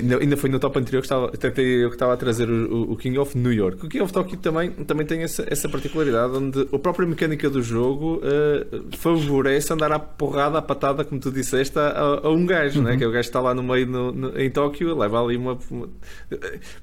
Não, 0.03 0.19
ainda 0.19 0.37
foi 0.37 0.51
no 0.51 0.59
top 0.59 0.79
anterior 0.79 1.01
que 1.01 1.07
estava, 1.07 1.31
eu 1.33 1.89
que 1.89 1.95
estava 1.95 2.15
a 2.15 2.17
trazer 2.17 2.51
o, 2.51 2.93
o, 2.93 2.97
King 2.97 3.19
of 3.19 3.39
New 3.39 3.53
York. 3.53 3.87
O 3.87 3.89
King 3.89 4.03
of 4.03 4.13
Tokyo 4.13 4.37
também, 4.39 4.71
também 4.71 5.07
tem 5.07 5.23
essa, 5.23 5.47
essa 5.49 5.69
particularidade 5.69 6.33
onde 6.33 6.69
a 6.73 6.79
própria 6.79 7.07
mecânica 7.07 7.49
do 7.49 7.63
jogo 7.63 8.21
uh, 8.21 8.97
favorece 8.97 9.73
andar 9.73 9.93
à 9.93 9.99
porrada, 9.99 10.59
à 10.59 10.63
patada, 10.63 11.05
como 11.05 11.21
tu 11.21 11.31
disseste, 11.31 11.79
a, 11.79 12.21
a 12.25 12.31
um 12.31 12.45
gajo, 12.45 12.83
né? 12.83 12.91
uhum. 12.91 12.93
né? 12.93 12.97
que 12.99 13.05
é 13.05 13.07
o 13.07 13.13
gajo 13.13 13.23
que 13.23 13.29
está 13.29 13.41
lá 13.41 13.55
no 13.55 13.63
meio 13.63 13.87
no, 13.87 14.13
no, 14.13 14.41
em 14.41 14.51
Tóquio, 14.51 14.97
leva 14.99 15.23
ali 15.23 15.37
uma, 15.37 15.57
uma. 15.71 15.89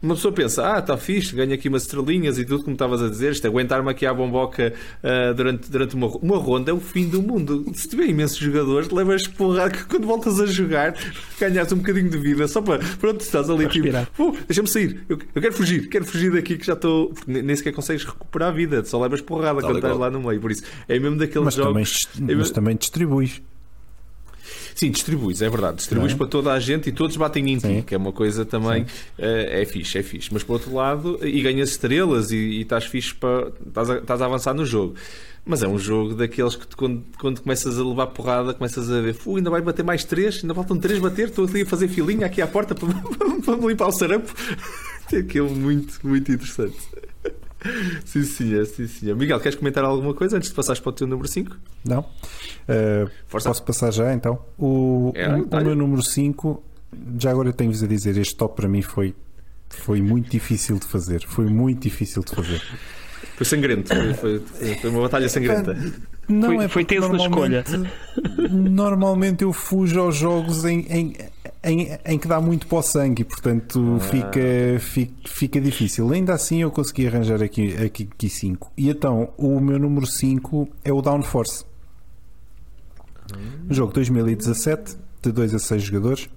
Uma 0.02 0.16
pessoa 0.16 0.34
pensa, 0.34 0.76
ah, 0.76 0.80
está 0.80 0.96
fixe, 0.98 1.36
ganha 1.36 1.56
aqui 1.56 1.68
umas 1.68 1.84
estrelinhas 1.84 2.38
e 2.38 2.46
tudo, 2.46 2.64
como 2.64 2.74
estavas 2.74 3.02
a 3.02 3.10
dizer, 3.10 3.32
isto 3.32 3.48
aguentar-me 3.48 3.90
aqui 3.90 4.06
à 4.06 4.14
bomboca 4.14 4.74
uh, 5.04 5.34
durante, 5.34 5.70
durante 5.70 5.96
uma, 5.96 6.08
uma 6.08 6.38
ronda 6.38 6.72
é 6.72 6.74
o 6.74 6.80
fim 6.80 7.10
do 7.10 7.22
mundo. 7.22 7.66
Se 7.74 7.90
tiver 7.90 8.06
imensos 8.06 8.38
jogadores, 8.38 8.90
levas 8.90 9.28
porrada 9.28 9.72
que 9.72 9.86
quando 9.86 10.08
voltas 10.08 10.40
a 10.40 10.46
jogar 10.46 10.96
ganhas 11.40 11.72
um 11.72 11.78
bocadinho 11.78 12.10
de 12.10 12.18
vida 12.18 12.48
só 12.48 12.62
para 12.62 12.77
pronto, 13.00 13.22
estás 13.22 13.50
ali 13.50 13.68
tipo, 13.68 13.88
uh, 13.88 14.38
deixa-me 14.48 14.68
sair, 14.68 15.04
eu, 15.10 15.18
eu, 15.36 15.42
quero 15.42 15.54
fugir, 15.54 15.90
quero 15.90 16.06
fugir 16.06 16.32
daqui 16.32 16.58
que 16.58 16.66
já 16.66 16.74
estou. 16.74 17.14
Nem 17.26 17.56
sequer 17.56 17.74
consegues 17.74 18.04
recuperar 18.04 18.50
a 18.50 18.52
vida, 18.52 18.84
só 18.86 19.02
levas 19.02 19.22
porrada 19.22 19.62
tá 19.62 19.68
quando 19.68 19.78
estás 19.78 19.98
lá 19.98 20.10
no 20.10 20.22
meio. 20.22 20.40
Por 20.40 20.52
isso, 20.52 20.64
é 20.88 21.00
mesmo 21.00 21.18
daqueles 21.18 21.46
mas 21.46 21.54
jogos. 21.56 22.06
Também, 22.06 22.36
é 22.36 22.38
mas 22.38 22.52
também 22.52 22.76
distribuis. 22.76 23.42
Sim, 24.78 24.92
distribuis, 24.92 25.42
é 25.42 25.50
verdade. 25.50 25.78
Distribuis 25.78 26.14
é? 26.14 26.16
para 26.16 26.28
toda 26.28 26.54
a 26.54 26.60
gente 26.60 26.90
e 26.90 26.92
todos 26.92 27.18
batem 27.18 27.52
em 27.52 27.58
ti, 27.58 27.82
que 27.82 27.96
é 27.96 27.98
uma 27.98 28.12
coisa 28.12 28.46
também. 28.46 28.84
Uh, 28.84 28.86
é 29.18 29.66
fixe, 29.66 29.98
é 29.98 30.04
fixe. 30.04 30.30
Mas 30.32 30.44
por 30.44 30.54
outro 30.54 30.72
lado, 30.72 31.18
e 31.24 31.42
ganhas 31.42 31.72
estrelas 31.72 32.30
e, 32.32 32.36
e 32.36 32.62
estás 32.62 32.86
fixe 32.86 33.16
para. 33.16 33.52
Estás 33.68 33.90
a, 33.90 33.98
estás 33.98 34.22
a 34.22 34.26
avançar 34.26 34.54
no 34.54 34.64
jogo. 34.64 34.94
Mas 35.44 35.64
é 35.64 35.68
um 35.68 35.80
jogo 35.80 36.14
daqueles 36.14 36.56
que 36.56 36.76
quando, 36.76 37.04
quando 37.20 37.42
começas 37.42 37.80
a 37.80 37.84
levar 37.84 38.06
porrada, 38.08 38.54
começas 38.54 38.92
a 38.92 39.02
ver, 39.02 39.16
ainda 39.26 39.50
vai 39.50 39.62
bater 39.62 39.84
mais 39.84 40.04
três, 40.04 40.42
ainda 40.44 40.54
faltam 40.54 40.78
três 40.78 41.00
bater, 41.00 41.30
estou 41.30 41.48
ali 41.48 41.64
a 41.64 41.66
fazer 41.66 41.88
filinha 41.88 42.28
aqui 42.28 42.40
à 42.40 42.46
porta 42.46 42.76
para, 42.76 42.88
para 43.44 43.58
me 43.58 43.68
limpar 43.68 43.88
o 43.88 43.92
sarampo. 43.92 44.32
É 45.10 45.20
aquilo 45.20 45.50
muito, 45.50 46.06
muito 46.06 46.30
interessante. 46.34 46.76
Sim, 48.06 48.24
sim, 48.24 48.66
sim, 48.66 48.88
sim. 48.88 49.14
Miguel, 49.14 49.40
queres 49.40 49.58
comentar 49.58 49.84
alguma 49.84 50.14
coisa 50.14 50.38
antes 50.38 50.50
de 50.50 50.56
passares 50.56 50.80
para 50.80 50.90
o 50.90 50.94
teu 50.94 51.08
número 51.08 51.28
5? 51.28 51.56
Não. 51.84 52.02
Uh, 52.02 53.10
posso 53.30 53.64
passar 53.64 53.92
já 53.92 54.14
então? 54.14 54.40
O, 54.58 55.12
é, 55.16 55.28
o, 55.30 55.44
o 55.44 55.64
meu 55.64 55.76
número 55.76 56.04
5, 56.04 56.64
já 57.20 57.32
agora 57.32 57.52
tenho-vos 57.52 57.84
a 57.84 57.88
dizer, 57.88 58.18
este 58.18 58.36
top 58.36 58.56
para 58.56 58.68
mim 58.68 58.82
foi, 58.82 59.16
foi 59.70 60.02
muito 60.02 60.30
difícil 60.30 60.78
de 60.78 60.86
fazer. 60.86 61.24
Foi 61.28 61.46
muito 61.46 61.82
difícil 61.82 62.24
de 62.24 62.36
fazer. 62.36 62.62
Foi 63.36 63.46
sangrento, 63.46 63.94
foi, 64.16 64.40
foi 64.80 64.90
uma 64.90 65.02
batalha 65.02 65.28
sangrenta. 65.28 65.76
Não 66.28 66.56
foi, 66.56 66.66
é 66.66 66.68
foi 66.68 66.86
tenso 66.86 67.10
na 67.10 67.18
escolha. 67.18 67.64
Normalmente 68.52 69.44
eu 69.44 69.54
fujo 69.54 70.00
aos 70.00 70.16
jogos 70.16 70.66
em, 70.66 70.80
em, 70.90 71.14
em, 71.64 71.98
em, 72.06 72.20
que 72.20 72.28
dá 72.28 72.42
muito 72.42 72.68
o 72.70 72.82
sangue, 72.82 73.24
portanto 73.24 73.96
ah. 73.96 74.00
fica, 74.00 74.80
fica, 74.80 75.14
fica 75.26 75.62
difícil. 75.62 76.12
Ainda 76.12 76.34
assim 76.34 76.62
eu 76.62 76.72
consegui 76.72 77.08
arranjar 77.08 77.42
aqui 77.42 77.72
5. 77.72 77.84
Aqui, 77.84 78.10
aqui 78.12 78.30
cinco. 78.30 78.72
E 78.76 78.90
então 78.90 79.30
o 79.38 79.60
meu 79.60 79.80
número 79.80 80.06
5 80.06 80.68
é 80.84 80.92
o 80.92 81.02
Downforce. 81.02 81.66
Um 83.70 83.74
jogo 83.74 83.94
2017, 83.94 84.98
de 85.22 85.32
2 85.32 85.56
a 85.56 85.60
6 85.60 85.84
jogadores. 85.84 86.30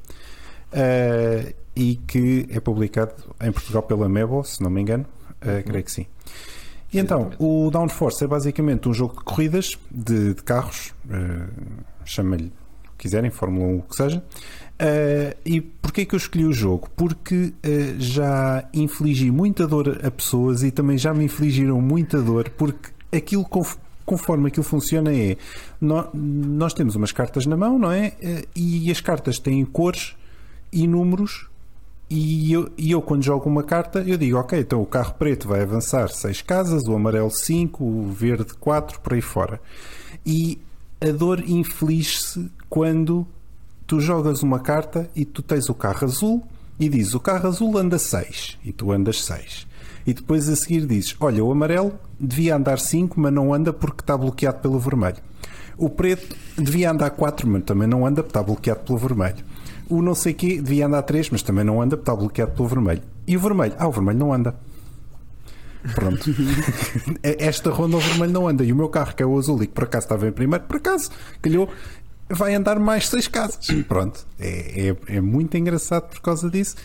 Uh, 0.73 1.53
e 1.75 1.97
que 2.07 2.47
é 2.51 2.61
publicado 2.61 3.15
em 3.41 3.51
Portugal 3.51 3.83
pela 3.83 4.09
Mebo, 4.09 4.45
se 4.45 4.63
não 4.63 4.71
me 4.71 4.81
engano. 4.81 5.07
Uh, 5.43 5.65
creio 5.65 5.85
que 5.85 5.93
sim. 5.93 6.07
E 6.93 6.99
então, 6.99 7.31
o 7.39 7.71
Downforce 7.71 8.25
é 8.25 8.27
basicamente 8.27 8.89
um 8.89 8.95
jogo 8.95 9.19
de 9.19 9.25
corridas 9.25 9.79
de, 9.91 10.35
de 10.35 10.43
carros, 10.43 10.93
uh, 11.07 11.49
chama-lhe 12.05 12.47
o 12.87 12.91
que 12.97 13.05
quiserem, 13.05 13.31
Fórmula 13.31 13.67
1, 13.67 13.79
o 13.79 13.83
que 13.83 13.97
seja. 13.97 14.19
Uh, 14.19 15.37
e 15.45 15.61
porquê 15.61 16.05
que 16.05 16.15
eu 16.15 16.17
escolhi 16.17 16.45
o 16.45 16.53
jogo? 16.53 16.89
Porque 16.97 17.53
uh, 17.65 18.01
já 18.01 18.69
infligi 18.75 19.31
muita 19.31 19.69
dor 19.69 20.01
a 20.05 20.11
pessoas 20.11 20.65
e 20.65 20.71
também 20.73 20.99
já 20.99 21.15
me 21.15 21.25
infligiram 21.25 21.81
muita 21.81 22.21
dor, 22.21 22.51
porque 22.51 22.91
aquilo 23.13 23.47
conforme 24.05 24.49
aquilo 24.49 24.65
funciona 24.65 25.15
é 25.15 25.37
nós, 25.81 26.75
temos 26.75 26.97
umas 26.97 27.13
cartas 27.13 27.47
na 27.47 27.57
mão, 27.57 27.79
não 27.79 27.93
é? 27.93 28.15
E 28.57 28.91
as 28.91 29.01
cartas 29.01 29.39
têm 29.39 29.65
cores 29.65 30.17
e 30.73 30.89
números 30.89 31.50
e 32.11 32.53
eu, 32.53 32.69
e 32.77 32.91
eu, 32.91 33.01
quando 33.01 33.23
jogo 33.23 33.49
uma 33.49 33.63
carta, 33.63 34.01
eu 34.01 34.19
digo, 34.19 34.37
ok, 34.37 34.59
então 34.59 34.83
o 34.83 34.87
carro 34.87 35.15
preto 35.15 35.47
vai 35.47 35.63
avançar 35.63 36.09
6 36.09 36.43
casas, 36.43 36.89
o 36.89 36.95
amarelo 36.97 37.31
5, 37.31 37.85
o 37.85 38.11
verde 38.11 38.53
4, 38.55 38.99
por 38.99 39.15
aí 39.15 39.21
fora. 39.21 39.61
E 40.27 40.61
a 41.01 41.13
dor 41.13 41.39
inflige-se 41.49 42.51
quando 42.69 43.25
tu 43.87 44.01
jogas 44.01 44.43
uma 44.43 44.59
carta 44.59 45.09
e 45.15 45.25
tu 45.25 45.41
tens 45.41 45.69
o 45.69 45.75
carro 45.75 46.05
azul 46.05 46.45
e 46.81 46.89
dizes, 46.89 47.15
o 47.15 47.21
carro 47.21 47.47
azul 47.47 47.79
anda 47.79 47.97
6 47.97 48.59
e 48.65 48.73
tu 48.73 48.91
andas 48.91 49.25
6. 49.25 49.69
E 50.05 50.13
depois 50.13 50.49
a 50.49 50.57
seguir 50.57 50.87
dizes, 50.87 51.15
olha, 51.21 51.45
o 51.45 51.53
amarelo 51.53 51.93
devia 52.19 52.57
andar 52.57 52.81
5, 52.81 53.21
mas 53.21 53.33
não 53.33 53.55
anda 53.55 53.73
porque 53.73 54.03
está 54.03 54.19
bloqueado 54.19 54.59
pelo 54.59 54.81
vermelho. 54.81 55.19
O 55.79 55.89
preto 55.89 56.37
devia 56.59 56.91
andar 56.91 57.11
4, 57.11 57.49
mas 57.49 57.63
também 57.63 57.87
não 57.87 58.05
anda 58.05 58.21
porque 58.23 58.31
está 58.31 58.43
bloqueado 58.43 58.81
pelo 58.81 58.99
vermelho 58.99 59.45
o 59.91 60.01
não 60.01 60.15
sei 60.15 60.33
quê 60.33 60.61
devia 60.61 60.87
andar 60.87 61.03
3, 61.03 61.31
mas 61.31 61.43
também 61.43 61.65
não 61.65 61.83
anda 61.83 61.97
porque 61.97 62.11
está 62.11 62.17
bloqueado 62.17 62.53
pelo 62.53 62.69
vermelho. 62.69 63.03
E 63.27 63.37
o 63.37 63.41
vermelho? 63.41 63.75
Ah, 63.79 63.89
o 63.89 63.93
vermelho 63.93 64.19
não 64.19 64.33
anda. 64.33 64.55
Pronto. 65.95 66.31
Esta 67.23 67.71
ronda 67.71 67.97
o 67.97 68.01
vermelho 68.01 68.33
não 68.33 68.49
anda. 68.49 68.65
E 68.65 68.73
o 68.73 68.77
meu 68.77 68.89
carro, 68.89 69.15
que 69.15 69.23
é 69.23 69.27
o 69.27 69.37
azul 69.39 69.63
e 69.63 69.67
que 69.67 69.73
por 69.73 69.85
acaso 69.85 70.07
estava 70.07 70.29
em 70.29 70.33
primeiro, 70.33 70.65
por 70.65 70.77
acaso, 70.77 71.11
calhou, 71.43 71.69
vai 72.29 72.55
andar 72.55 72.79
mais 72.79 73.09
seis 73.09 73.27
casas. 73.27 73.67
Pronto. 73.89 74.27
É, 74.39 74.95
é, 75.09 75.17
é 75.17 75.21
muito 75.21 75.57
engraçado 75.57 76.09
por 76.09 76.21
causa 76.21 76.49
disso. 76.49 76.77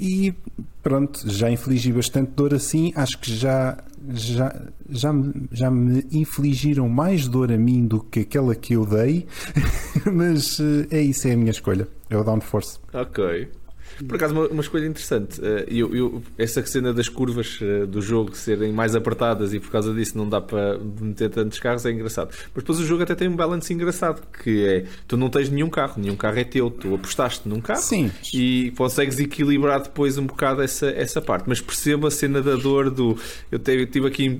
E 0.00 0.34
pronto, 0.82 1.30
já 1.30 1.50
infligi 1.50 1.92
bastante 1.92 2.32
dor 2.32 2.54
assim. 2.54 2.92
Acho 2.96 3.18
que 3.18 3.32
já, 3.34 3.78
já, 4.10 4.54
já, 4.88 5.12
já 5.50 5.70
me 5.70 6.04
infligiram 6.12 6.88
mais 6.88 7.28
dor 7.28 7.52
a 7.52 7.56
mim 7.56 7.86
do 7.86 8.00
que 8.00 8.20
aquela 8.20 8.54
que 8.54 8.74
eu 8.74 8.84
dei. 8.84 9.26
Mas 10.12 10.58
eh, 10.60 10.86
é 10.90 11.00
isso, 11.00 11.28
é 11.28 11.32
a 11.32 11.36
minha 11.36 11.50
escolha. 11.50 11.86
É 12.10 12.16
o 12.16 12.24
Downforce. 12.24 12.78
Ok. 12.92 13.48
Por 14.06 14.16
acaso, 14.16 14.34
uma, 14.34 14.46
uma 14.48 14.60
escolha 14.62 14.86
interessante. 14.86 15.40
Eh, 15.42 15.66
eu, 15.68 15.94
eu- 15.94 16.22
essa 16.38 16.64
cena 16.66 16.92
das 16.92 17.08
curvas 17.08 17.58
eh, 17.60 17.86
do 17.86 18.00
jogo 18.00 18.34
serem 18.36 18.72
mais 18.72 18.94
apertadas 18.94 19.52
e 19.54 19.60
por 19.60 19.70
causa 19.70 19.92
disso 19.94 20.16
não 20.16 20.28
dá 20.28 20.40
para 20.40 20.78
meter 21.00 21.30
tantos 21.30 21.58
carros 21.58 21.84
é 21.86 21.90
engraçado. 21.92 22.30
Mas 22.54 22.62
depois 22.64 22.80
o 22.80 22.84
jogo 22.86 23.02
até 23.02 23.14
tem 23.14 23.28
um 23.28 23.36
balance 23.36 23.72
engraçado, 23.72 24.22
que 24.42 24.64
é 24.64 24.84
tu 25.06 25.16
não 25.16 25.28
tens 25.30 25.48
nenhum 25.50 25.68
carro, 25.70 26.00
nenhum 26.00 26.16
carro 26.16 26.38
é 26.38 26.44
teu, 26.44 26.70
tu 26.70 26.94
apostaste 26.94 27.48
num 27.48 27.60
carro 27.60 27.80
Sim. 27.82 28.10
e 28.32 28.72
consegues 28.76 29.18
equilibrar 29.18 29.82
depois 29.82 30.16
um 30.18 30.26
bocado 30.26 30.62
essa, 30.62 30.86
essa 30.90 31.20
parte. 31.20 31.44
Mas 31.48 31.60
percebo 31.60 32.06
a 32.06 32.10
cena 32.10 32.40
da 32.42 32.56
dor 32.56 32.90
do 32.90 33.16
eu 33.50 33.58
estive 33.58 34.06
aqui 34.06 34.38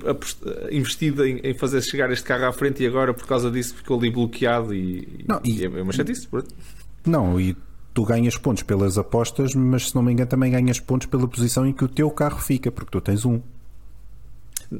investido 0.71 1.25
em, 1.25 1.39
em 1.43 1.53
fazer 1.53 1.81
chegar 1.81 2.11
este 2.11 2.25
carro 2.25 2.45
à 2.45 2.51
frente 2.53 2.83
e 2.83 2.87
agora 2.87 3.13
por 3.13 3.25
causa 3.27 3.49
disso 3.51 3.75
ficou 3.75 3.97
ali 3.97 4.09
bloqueado 4.09 4.73
e, 4.73 5.23
Não, 5.27 5.39
e- 5.43 5.61
e 5.61 5.65
é 5.65 5.69
uma 5.81 5.91
chatice. 5.93 6.27
Não, 7.05 7.39
e 7.39 7.55
tu 7.93 8.03
ganhas 8.03 8.37
pontos 8.37 8.63
pelas 8.63 8.97
apostas, 8.97 9.53
mas 9.53 9.89
se 9.89 9.95
não 9.95 10.01
me 10.01 10.11
engano 10.11 10.29
também 10.29 10.51
ganhas 10.51 10.79
pontos 10.79 11.07
pela 11.07 11.27
posição 11.27 11.65
em 11.65 11.73
que 11.73 11.83
o 11.83 11.87
teu 11.87 12.09
carro 12.09 12.39
fica, 12.39 12.71
porque 12.71 12.91
tu 12.91 12.99
tens 12.99 13.25
um. 13.25 13.39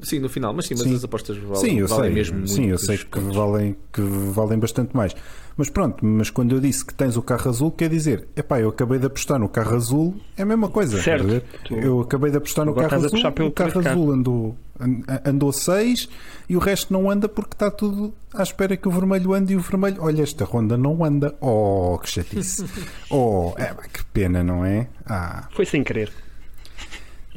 Sim, 0.01 0.19
no 0.19 0.29
final, 0.29 0.53
mas 0.53 0.65
sim, 0.65 0.73
mas 0.73 0.83
Sim. 0.83 0.95
as 0.95 1.03
apostas 1.03 1.37
valem, 1.37 1.61
sim, 1.61 1.79
eu 1.79 1.87
valem 1.87 2.05
sei. 2.05 2.13
mesmo 2.13 2.47
sim, 2.47 2.65
eu 2.65 2.79
sei 2.79 2.97
que 2.97 3.19
valem, 3.19 3.75
que 3.91 4.01
valem 4.01 4.57
bastante 4.57 4.95
mais. 4.95 5.15
Mas 5.55 5.69
pronto, 5.69 6.03
mas 6.03 6.31
quando 6.31 6.55
eu 6.55 6.59
disse 6.59 6.83
que 6.83 6.93
tens 6.95 7.15
o 7.15 7.21
carro 7.21 7.47
azul, 7.47 7.71
quer 7.71 7.87
dizer, 7.89 8.27
epá, 8.35 8.59
eu 8.59 8.69
acabei 8.69 8.97
de 8.97 9.05
apostar 9.05 9.37
no 9.39 9.47
carro 9.47 9.75
azul, 9.75 10.15
é 10.35 10.41
a 10.41 10.45
mesma 10.45 10.67
coisa. 10.67 10.99
Certo. 10.99 11.43
Eu 11.71 12.01
acabei 12.01 12.31
de 12.31 12.37
apostar 12.37 12.65
no 12.65 12.73
carro 12.73 12.95
azul, 12.95 13.19
o 13.47 13.51
carro 13.51 13.79
azul 13.87 14.11
andou, 14.11 14.57
an- 14.79 15.01
andou 15.23 15.53
6 15.53 16.09
e 16.49 16.55
o 16.55 16.59
resto 16.59 16.91
não 16.91 17.07
anda 17.09 17.29
porque 17.29 17.53
está 17.53 17.69
tudo 17.69 18.11
à 18.33 18.41
espera 18.41 18.75
que 18.75 18.87
o 18.87 18.91
vermelho 18.91 19.31
ande 19.33 19.53
e 19.53 19.55
o 19.55 19.59
vermelho, 19.59 19.97
olha, 19.99 20.23
esta 20.23 20.43
ronda 20.43 20.75
não 20.75 21.05
anda. 21.05 21.35
Oh, 21.39 21.99
que 22.01 22.09
chatice. 22.09 22.65
oh, 23.11 23.53
é, 23.57 23.73
que 23.93 24.03
pena, 24.05 24.43
não 24.43 24.65
é? 24.65 24.87
Ah, 25.05 25.47
Foi 25.51 25.67
sem 25.67 25.83
querer. 25.83 26.11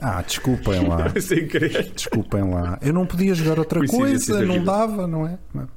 ah 0.00 0.22
desculpem 0.22 0.88
lá. 0.88 1.12
Sem 1.20 1.46
querer. 1.46 1.92
Desculpem 1.94 2.48
lá. 2.50 2.78
Eu 2.80 2.94
não 2.94 3.04
podia 3.04 3.34
jogar 3.34 3.58
outra 3.58 3.86
coisa, 3.86 4.40
não 4.42 4.64
dava, 4.64 5.06
não 5.06 5.26
é? 5.26 5.38
Não 5.52 5.68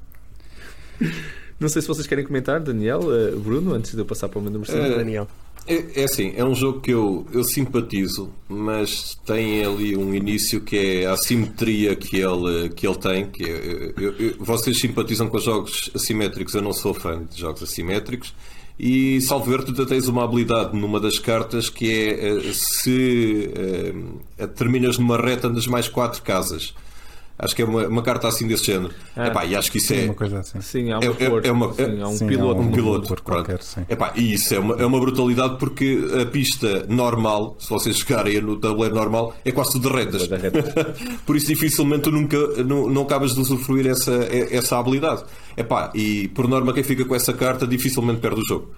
sei 1.67 1.81
se 1.81 1.87
vocês 1.87 2.07
querem 2.07 2.23
comentar, 2.25 2.59
Daniel, 2.61 3.01
eh, 3.13 3.31
Bruno, 3.35 3.73
antes 3.73 3.91
de 3.93 3.97
eu 3.99 4.05
passar 4.05 4.29
para 4.29 4.39
o 4.39 4.41
meu 4.41 4.51
número 4.51 4.71
5. 4.71 4.81
Eh, 4.83 4.95
Daniel. 4.95 5.27
É, 5.67 6.01
é 6.01 6.03
assim, 6.05 6.33
é 6.37 6.43
um 6.45 6.55
jogo 6.55 6.79
que 6.79 6.89
eu, 6.91 7.27
eu 7.33 7.43
simpatizo, 7.43 8.29
mas 8.47 9.15
tem 9.25 9.63
ali 9.65 9.95
um 9.97 10.15
início 10.15 10.61
que 10.61 10.77
é 10.77 11.05
a 11.05 11.13
assimetria 11.13 11.95
que 11.95 12.17
ele, 12.17 12.69
que 12.69 12.87
ele 12.87 12.95
tem. 12.97 13.25
Que 13.29 13.43
é, 13.43 13.93
eu- 13.97 14.13
eu- 14.17 14.35
vocês 14.39 14.79
simpatizam 14.79 15.27
com 15.27 15.37
jogos 15.37 15.91
assimétricos, 15.93 16.53
eu 16.55 16.61
não 16.61 16.71
sou 16.73 16.93
fã 16.93 17.21
de 17.29 17.39
jogos 17.39 17.61
assimétricos. 17.61 18.33
E 18.79 19.19
salvo 19.21 19.51
ver, 19.51 19.61
tu 19.63 19.71
ainda 19.71 19.85
tens 19.85 20.07
uma 20.07 20.23
habilidade 20.23 20.75
numa 20.79 20.99
das 21.01 21.19
cartas 21.19 21.69
que 21.69 21.91
é 21.91 22.37
eh, 22.37 22.53
se 22.53 23.51
eh, 24.37 24.47
terminas 24.47 24.97
numa 24.97 25.17
reta 25.17 25.49
das 25.49 25.67
mais 25.67 25.89
quatro 25.89 26.21
casas. 26.23 26.73
Acho 27.41 27.55
que 27.55 27.61
é 27.61 27.65
uma, 27.65 27.87
uma 27.87 28.01
carta 28.01 28.27
assim 28.27 28.45
desse 28.47 28.65
género. 28.65 28.93
Ah. 29.15 29.27
Epá, 29.27 29.45
e 29.45 29.55
acho 29.55 29.71
que 29.71 29.77
isso 29.77 29.93
É 29.93 30.01
é, 30.01 30.05
uma 30.05 30.13
coisa 30.13 30.39
assim. 30.39 30.59
Sim, 30.59 30.91
há 30.91 30.99
um 30.99 31.01
É- 31.03 31.05
é- 31.07 31.47
é 31.47 31.51
uma- 31.53 31.73
sim, 31.73 32.01
há 32.01 32.07
um 32.09 32.17
sim, 32.17 32.27
piloto. 32.27 32.59
há 32.59 32.63
um 32.65 32.71
piloto 32.71 33.01
piloto 33.03 33.23
qualquer, 33.23 33.61
sim. 33.63 33.85
Epá, 33.87 34.11
e 34.15 34.33
isso 34.33 34.53
é 34.53 34.59
uma, 34.59 34.75
é 34.75 34.85
uma 34.85 34.99
brutalidade 34.99 35.57
porque 35.57 35.99
a 36.21 36.25
pista 36.25 36.85
normal, 36.89 37.55
se 37.57 37.69
vocês 37.69 37.97
jogarem 37.97 38.41
no 38.41 38.57
tabuleiro 38.57 38.93
normal, 38.93 39.33
é 39.45 39.51
quase 39.53 39.71
tudo 39.71 39.89
de 39.89 39.95
retas. 39.95 40.23
Tudo 40.27 40.35
de 40.37 40.41
retas. 40.41 40.73
Por 41.25 41.37
isso 41.37 41.47
dificilmente 41.47 42.03
tu 42.03 42.11
nunca 42.11 42.37
não, 42.65 42.89
não 42.89 43.03
acabas 43.03 43.33
de 43.33 43.39
usufruir 43.39 43.87
essa, 43.87 44.11
essa 44.51 44.77
habilidade. 44.77 45.23
Epá, 45.55 45.91
e 45.95 46.27
por 46.29 46.45
norma 46.47 46.73
quem 46.73 46.83
fica 46.83 47.05
com 47.05 47.15
essa 47.15 47.31
carta 47.31 47.65
dificilmente 47.65 48.19
perde 48.19 48.41
o 48.41 48.45
jogo. 48.45 48.71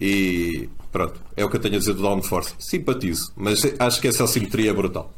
E 0.00 0.68
pronto, 0.92 1.20
é 1.36 1.44
o 1.44 1.48
que 1.50 1.56
eu 1.56 1.60
tenho 1.60 1.76
a 1.76 1.78
dizer 1.78 1.94
do 1.94 2.02
Downforce. 2.02 2.54
Simpatizo, 2.58 3.32
mas 3.36 3.62
acho 3.78 4.00
que 4.00 4.08
essa 4.08 4.24
assimetria 4.24 4.70
é 4.70 4.72
brutal. 4.72 5.12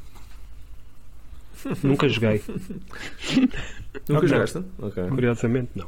Nunca 1.82 2.08
joguei. 2.08 2.40
Nunca 4.08 4.22
Não. 4.22 4.28
jogaste? 4.28 4.62
Ok. 4.80 5.02
Curiosamente, 5.08 5.70
não. 5.74 5.86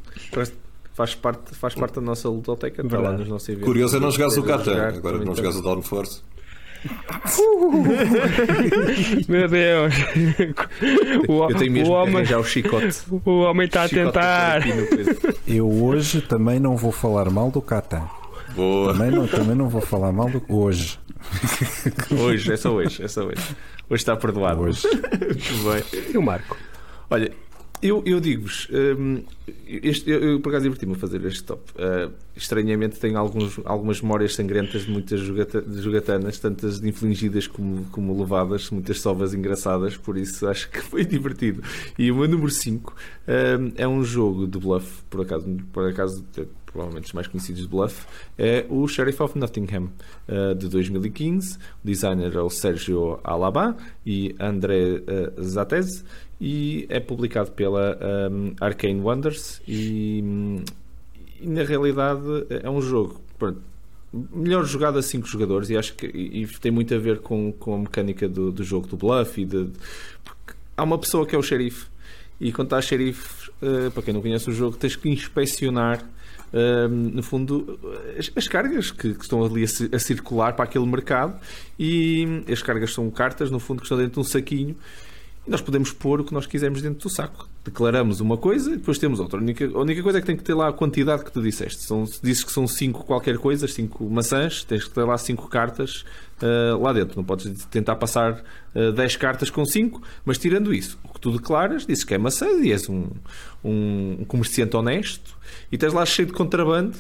Faz 0.93 1.15
parte, 1.15 1.55
faz 1.55 1.75
parte 1.75 1.95
da 1.95 2.01
nossa 2.01 2.29
ludoteca, 2.29 2.83
está 2.83 2.99
lá 2.99 3.13
nos 3.13 3.29
nossos 3.29 3.49
eventos. 3.49 3.67
Curioso 3.69 3.97
é 3.97 4.01
não 4.01 4.11
jogares 4.11 4.37
o 4.37 4.43
Catan, 4.43 4.89
agora 4.89 5.19
não 5.19 5.35
jogares 5.35 5.57
o 5.59 5.63
Downforce. 5.63 6.23
Meu 9.29 9.49
Deus. 9.49 9.95
O, 11.29 11.51
Eu 11.51 11.57
tenho 11.57 11.73
mesmo 11.73 11.93
o 11.93 11.97
homem, 11.97 12.17
arranjar 12.17 12.39
o 12.41 12.45
chicote. 12.45 12.99
o 13.11 13.31
homem 13.41 13.67
está 13.67 13.85
a 13.85 13.89
tentar. 13.89 14.63
Eu 15.47 15.69
hoje 15.71 16.21
também 16.23 16.59
não 16.59 16.77
vou 16.77 16.93
falar 16.93 17.31
mal 17.31 17.51
do 17.51 17.61
Catan. 17.61 18.09
Boa. 18.55 18.93
Também 18.93 19.11
não, 19.11 19.27
também 19.29 19.55
não 19.55 19.69
vou 19.69 19.81
falar 19.81 20.13
mal 20.13 20.29
do 20.29 20.43
hoje. 20.49 20.99
Hoje, 22.19 22.53
é 22.53 22.57
só 22.57 22.71
hoje, 22.73 23.03
é 23.03 23.09
só 23.09 23.25
hoje. 23.25 23.57
Hoje 23.91 24.03
está 24.03 24.17
perdoado. 24.17 24.61
Hoje. 24.63 24.87
Muito 24.89 25.93
bem. 25.93 26.11
E 26.15 26.17
o 26.17 26.23
Marco? 26.23 26.57
Olha, 27.11 27.33
eu, 27.83 28.03
eu 28.05 28.21
digo-vos, 28.21 28.69
hum, 28.99 29.23
este- 29.67 30.11
eu, 30.11 30.21
eu 30.33 30.41
por 30.41 30.51
acaso 30.51 30.65
diverti-me 30.65 30.93
a 30.93 30.97
fazer 30.97 31.25
este 31.25 31.43
top. 31.45 31.63
Uh, 31.73 32.13
estranhamente 32.37 32.99
tenho 32.99 33.19
alguns, 33.19 33.59
algumas 33.65 34.01
memórias 34.01 34.35
sangrentas 34.35 34.83
de 34.83 34.91
muitas 34.91 35.21
jogata- 35.21 35.65
jogatanas, 35.81 36.39
tantas 36.39 36.83
infligidas 36.83 37.47
como, 37.47 37.85
como 37.87 38.19
levadas, 38.19 38.71
muitas 38.71 39.01
sovas 39.01 39.35
engraçadas, 39.35 39.97
por 39.97 40.17
isso 40.17 40.47
acho 40.47 40.71
que 40.71 40.81
foi 40.81 41.05
divertido. 41.05 41.63
E 41.99 42.11
o 42.11 42.17
meu 42.17 42.29
número 42.29 42.51
5 42.51 42.95
é 43.77 43.87
um 43.87 44.03
jogo 44.05 44.47
de 44.47 44.59
bluff, 44.59 45.03
por 45.09 45.23
acaso, 45.23 45.47
por 45.73 45.89
acaso 45.89 46.25
é 46.37 46.45
provavelmente 46.67 47.07
os 47.07 47.13
mais 47.13 47.27
conhecidos 47.27 47.63
de 47.63 47.69
bluff, 47.69 48.07
é 48.39 48.65
o 48.69 48.87
Sheriff 48.87 49.21
of 49.23 49.37
Nottingham, 49.37 49.91
uh, 50.29 50.55
de 50.55 50.69
2015. 50.69 51.57
O 51.57 51.59
designer 51.85 52.33
é 52.37 52.41
o 52.41 52.49
Sergio 52.49 53.19
Alaba 53.25 53.77
e 54.07 54.35
André 54.39 55.03
uh, 55.37 55.43
Zatez 55.43 56.05
e 56.41 56.87
é 56.89 56.99
publicado 56.99 57.53
pela 57.53 57.99
um, 58.31 58.55
Arcane 58.61 59.01
Wonders 59.01 59.61
e, 59.69 60.25
e, 61.41 61.47
na 61.47 61.63
realidade 61.63 62.23
é 62.49 62.71
um 62.71 62.81
jogo 62.81 63.21
pronto, 63.39 63.61
melhor 64.13 64.65
jogado 64.65 64.99
a 64.99 65.03
5 65.03 65.27
jogadores 65.27 65.69
e 65.69 65.77
acho 65.77 65.95
que 65.95 66.07
e, 66.07 66.43
e 66.43 66.47
tem 66.47 66.73
muito 66.73 66.95
a 66.95 66.99
ver 66.99 67.19
com, 67.19 67.53
com 67.53 67.75
a 67.75 67.79
mecânica 67.79 68.29
do, 68.29 68.51
do 68.51 68.65
jogo 68.65 68.87
do 68.87 68.97
bluff 68.97 69.41
e 69.41 69.45
de, 69.45 69.69
porque 70.25 70.55
há 70.77 70.83
uma 70.83 70.99
pessoa 70.99 71.27
que 71.27 71.35
é 71.35 71.39
o 71.39 71.43
xerife 71.43 71.87
e 72.41 72.51
quando 72.53 72.69
estás 72.69 72.87
xerife, 72.87 73.51
uh, 73.61 73.91
para 73.91 74.03
quem 74.03 74.15
não 74.15 74.23
conhece 74.23 74.49
o 74.49 74.53
jogo, 74.53 74.75
tens 74.75 74.97
que 74.97 75.11
inspecionar 75.11 76.03
um, 76.53 76.89
no 76.89 77.23
fundo 77.23 77.79
as, 78.19 78.33
as 78.35 78.49
cargas 78.49 78.91
que, 78.91 79.13
que 79.13 79.23
estão 79.23 79.45
ali 79.45 79.63
a, 79.63 79.97
a 79.97 79.99
circular 79.99 80.55
para 80.55 80.65
aquele 80.65 80.87
mercado 80.87 81.39
e 81.79 82.43
as 82.51 82.63
cargas 82.63 82.95
são 82.95 83.11
cartas, 83.11 83.51
no 83.51 83.61
fundo, 83.61 83.81
que 83.81 83.85
estão 83.85 83.99
dentro 83.99 84.15
de 84.15 84.21
um 84.21 84.25
saquinho 84.25 84.75
nós 85.51 85.61
podemos 85.61 85.93
pôr 85.93 86.21
o 86.21 86.25
que 86.25 86.33
nós 86.33 86.47
quisermos 86.47 86.81
dentro 86.81 87.01
do 87.01 87.11
saco. 87.11 87.49
Declaramos 87.65 88.21
uma 88.21 88.37
coisa 88.37 88.71
e 88.71 88.77
depois 88.77 88.99
temos 88.99 89.19
outra. 89.19 89.39
A 89.39 89.43
única, 89.43 89.67
a 89.67 89.81
única 89.81 90.03
coisa 90.03 90.19
é 90.19 90.21
que 90.21 90.27
tem 90.27 90.37
que 90.37 90.45
ter 90.45 90.55
lá 90.55 90.69
a 90.69 90.73
quantidade 90.73 91.25
que 91.25 91.33
tu 91.33 91.43
disseste. 91.43 91.83
São, 91.83 92.07
se 92.07 92.23
dizes 92.23 92.45
que 92.45 92.53
são 92.53 92.69
5 92.69 93.05
qualquer 93.05 93.37
coisa, 93.37 93.67
5 93.67 94.09
maçãs, 94.09 94.63
tens 94.63 94.85
que 94.85 94.91
ter 94.91 95.03
lá 95.03 95.19
5 95.19 95.49
cartas 95.49 96.05
ah, 96.41 96.77
lá 96.81 96.93
dentro. 96.93 97.17
Não 97.17 97.25
podes 97.25 97.65
tentar 97.67 97.97
passar 97.97 98.43
10 98.75 99.17
cartas 99.17 99.51
com 99.51 99.65
5, 99.65 100.01
mas 100.25 100.39
tirando 100.39 100.73
isso, 100.73 100.99
o 101.05 101.09
que 101.09 101.21
tu 101.21 101.33
declaras, 101.33 101.85
dizes 101.85 102.05
que 102.05 102.15
é 102.15 102.19
maçã 102.19 102.47
e 102.63 102.71
és 102.71 102.89
um, 102.89 103.09
um 103.65 104.25
comerciante 104.29 104.77
honesto 104.77 105.37
e 105.71 105.77
tens 105.77 105.93
lá 105.93 106.07
cheio 106.07 106.27
de 106.27 106.33
contrabando 106.33 106.97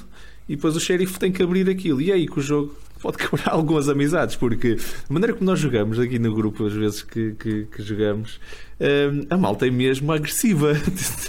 e 0.48 0.56
depois 0.56 0.74
o 0.74 0.80
xerife 0.80 1.18
tem 1.20 1.30
que 1.30 1.42
abrir 1.42 1.70
aquilo. 1.70 2.00
E 2.00 2.10
é 2.10 2.14
aí 2.14 2.26
que 2.26 2.40
o 2.40 2.42
jogo 2.42 2.74
pode 3.00 3.18
quebrar 3.18 3.52
algumas 3.52 3.88
amizades, 3.88 4.36
porque 4.36 4.76
a 5.08 5.12
maneira 5.12 5.32
como 5.32 5.46
nós 5.46 5.58
jogamos 5.58 5.98
aqui 5.98 6.18
no 6.18 6.34
grupo, 6.34 6.66
às 6.66 6.72
vezes 6.72 7.02
que, 7.02 7.32
que, 7.32 7.64
que 7.64 7.82
jogamos, 7.82 8.40
hum, 8.80 9.26
a 9.30 9.36
malta 9.36 9.66
é 9.66 9.70
mesmo 9.70 10.12
agressiva. 10.12 10.72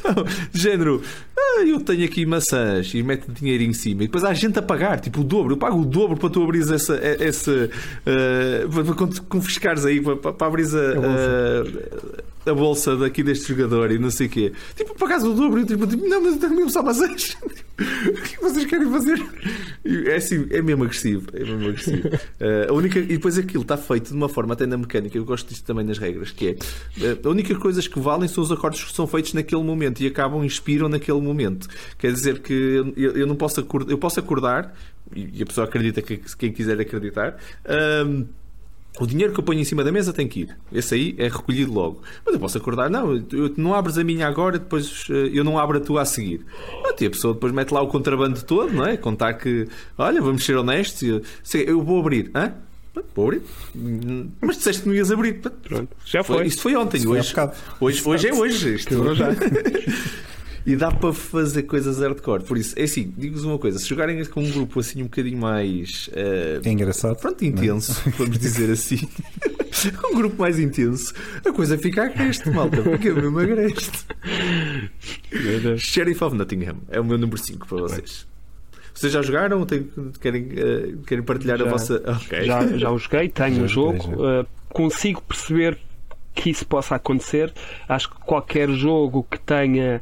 Então, 0.01 0.25
género, 0.51 1.03
ah, 1.37 1.63
eu 1.63 1.79
tenho 1.79 2.03
aqui 2.05 2.25
maçãs 2.25 2.91
e 2.93 3.03
mete 3.03 3.29
dinheiro 3.31 3.63
em 3.63 3.71
cima. 3.71 4.03
E 4.03 4.07
depois 4.07 4.23
há 4.23 4.33
gente 4.33 4.57
a 4.57 4.63
pagar, 4.63 4.99
tipo 4.99 5.21
o 5.21 5.23
dobro. 5.23 5.53
Eu 5.53 5.57
pago 5.57 5.79
o 5.79 5.85
dobro 5.85 6.17
para 6.17 6.27
tu 6.27 6.43
abrires 6.43 6.71
essa. 6.71 6.95
essa 6.95 7.69
ah, 8.05 8.67
para, 8.67 8.83
para 8.83 9.07
confiscares 9.29 9.85
aí, 9.85 10.01
para, 10.01 10.33
para 10.33 10.47
abrir 10.47 10.65
a, 10.75 10.79
a, 10.79 12.30
a 12.45 12.53
bolsa 12.53 12.95
daqui 12.95 13.23
deste 13.23 13.49
jogador 13.49 13.91
e 13.91 13.99
não 13.99 14.09
sei 14.09 14.27
o 14.27 14.29
quê. 14.29 14.53
Tipo, 14.75 14.95
pagares 14.95 15.23
o 15.23 15.33
dobro. 15.33 15.61
E 15.61 15.65
tipo, 15.65 15.85
tipo, 15.85 16.07
não, 16.07 16.21
mas 16.21 16.33
eu 16.33 16.39
tenho 16.39 16.55
mesmo 16.55 16.69
só 16.69 16.81
maçãs. 16.81 17.37
o 17.41 18.13
que 18.13 18.19
é 18.19 18.37
que 18.37 18.41
vocês 18.41 18.65
querem 18.65 18.89
fazer? 18.89 19.19
É 20.07 20.15
assim, 20.15 20.47
é 20.49 20.61
mesmo 20.61 20.83
agressivo. 20.83 21.27
É 21.33 21.39
mesmo 21.39 21.69
agressivo. 21.69 22.09
Ah, 22.39 22.69
a 22.69 22.73
única, 22.73 22.99
e 22.99 23.05
depois 23.05 23.37
aquilo 23.37 23.63
está 23.63 23.77
feito 23.77 24.09
de 24.09 24.15
uma 24.15 24.29
forma, 24.29 24.53
até 24.53 24.65
na 24.65 24.77
mecânica, 24.77 25.17
eu 25.17 25.25
gosto 25.25 25.49
disto 25.49 25.65
também 25.65 25.85
nas 25.85 25.97
regras, 25.97 26.31
que 26.31 26.49
é 26.49 26.55
ah, 27.05 27.17
a 27.23 27.29
única 27.29 27.55
coisas 27.55 27.87
que 27.87 27.99
valem 27.99 28.27
são 28.27 28.43
os 28.43 28.51
acordos 28.51 28.83
que 28.83 28.93
são 28.93 29.05
feitos 29.05 29.33
naquele 29.33 29.63
momento 29.63 30.01
e 30.01 30.07
acabam, 30.07 30.43
inspiram 30.43 30.89
naquele 30.89 31.21
momento. 31.21 31.67
Quer 31.97 32.11
dizer 32.11 32.39
que 32.39 32.53
eu, 32.95 33.11
eu 33.11 33.27
não 33.27 33.35
posso 33.35 33.59
acordar, 33.59 33.91
eu 33.91 33.97
posso 33.97 34.19
acordar, 34.19 34.73
e 35.13 35.41
a 35.43 35.45
pessoa 35.45 35.67
acredita 35.67 36.01
que 36.01 36.17
quem 36.37 36.51
quiser 36.51 36.79
acreditar. 36.79 37.37
ah, 37.65 38.40
o 38.99 39.07
dinheiro 39.07 39.33
que 39.33 39.39
eu 39.39 39.43
ponho 39.43 39.59
em 39.59 39.63
cima 39.63 39.83
da 39.83 39.91
mesa 39.91 40.11
tem 40.11 40.27
que 40.27 40.41
ir. 40.41 40.57
Esse 40.71 40.95
aí 40.95 41.15
é 41.17 41.27
recolhido 41.27 41.73
logo. 41.73 42.01
Mas 42.25 42.33
eu 42.33 42.39
posso 42.39 42.57
acordar, 42.57 42.89
não, 42.89 43.15
eu, 43.31 43.53
não 43.55 43.73
abres 43.73 43.97
a 43.97 44.03
minha 44.03 44.27
agora, 44.27 44.59
depois 44.59 45.05
eh, 45.09 45.29
eu 45.33 45.43
não 45.43 45.57
abro 45.57 45.77
a 45.77 45.81
tua 45.81 46.01
a 46.01 46.05
seguir. 46.05 46.45
Pronto, 46.81 47.01
e 47.01 47.07
a 47.07 47.09
pessoa 47.09 47.33
depois 47.33 47.53
mete 47.53 47.71
lá 47.71 47.81
o 47.81 47.87
contrabando 47.87 48.41
todo, 48.43 48.73
não 48.73 48.85
é? 48.85 48.97
Contar 48.97 49.33
que, 49.35 49.67
olha, 49.97 50.21
vamos 50.21 50.43
ser 50.43 50.57
honestos, 50.57 51.01
eu, 51.03 51.21
sei, 51.41 51.63
eu 51.67 51.81
vou 51.81 51.99
abrir, 51.99 52.31
hã? 52.35 52.53
Vou 53.15 53.27
abrir. 53.27 53.41
Mas 54.41 54.57
disseste 54.57 54.81
que 54.81 54.89
não 54.89 54.95
ias 54.95 55.09
abrir. 55.09 55.39
Pronto, 55.39 55.89
já 56.05 56.23
foi. 56.23 56.45
Isto 56.45 56.61
foi 56.61 56.75
ontem. 56.75 56.99
foi 56.99 57.17
há 57.17 57.21
hoje, 57.21 57.29
bocado. 57.29 57.55
hoje, 57.79 58.01
hoje 58.05 58.27
é 58.27 58.33
hoje. 58.33 58.75
Isto 58.75 59.15
já. 59.15 59.29
E 60.65 60.75
dá 60.75 60.91
para 60.91 61.11
fazer 61.11 61.63
coisas 61.63 61.99
hardcore. 61.99 62.43
Por 62.43 62.57
isso, 62.57 62.73
é 62.77 62.83
assim, 62.83 63.11
digo-vos 63.17 63.43
uma 63.45 63.57
coisa: 63.57 63.79
se 63.79 63.87
jogarem 63.87 64.23
com 64.25 64.43
um 64.43 64.51
grupo 64.51 64.79
assim 64.79 65.01
um 65.01 65.05
bocadinho 65.05 65.37
mais. 65.39 66.09
eh, 66.13 66.59
É 66.63 66.69
engraçado. 66.71 67.17
Pronto, 67.17 67.43
intenso, 67.43 67.99
vamos 68.17 68.37
dizer 68.37 68.69
assim. 68.71 68.99
um 70.11 70.15
grupo 70.15 70.39
mais 70.39 70.59
intenso, 70.59 71.13
a 71.45 71.51
coisa 71.51 71.77
fica 71.77 72.03
agreste, 72.05 72.49
malta. 72.51 72.77
Fica 72.83 73.13
mesmo 73.13 73.39
agreste. 73.39 74.05
Sheriff 75.77 76.23
of 76.23 76.35
Nottingham 76.35 76.77
é 76.89 76.99
o 76.99 77.05
meu 77.05 77.17
número 77.17 77.37
5 77.37 77.67
para 77.67 77.77
vocês. 77.79 78.27
Vocês 78.93 79.13
já 79.13 79.21
jogaram? 79.21 79.65
Tem- 79.65 79.87
querem, 80.19 80.49
eh, 80.55 80.93
querem 81.07 81.23
partilhar 81.23 81.59
a 81.61 81.65
Já. 81.65 81.71
vossa. 81.71 82.03
Ok. 82.05 82.43
Já, 82.45 82.67
já 82.77 82.91
o 82.91 82.97
joguei, 82.99 83.29
tenho 83.29 83.55
Já 83.55 83.61
o 83.63 83.67
joguei, 83.67 84.01
jogo, 84.01 84.23
uh, 84.23 84.45
consigo 84.69 85.21
perceber 85.23 85.77
que 86.33 86.49
isso 86.49 86.65
possa 86.65 86.95
acontecer. 86.95 87.51
Acho 87.87 88.09
que 88.09 88.15
qualquer 88.21 88.69
jogo 88.69 89.25
que 89.29 89.37
tenha 89.39 90.01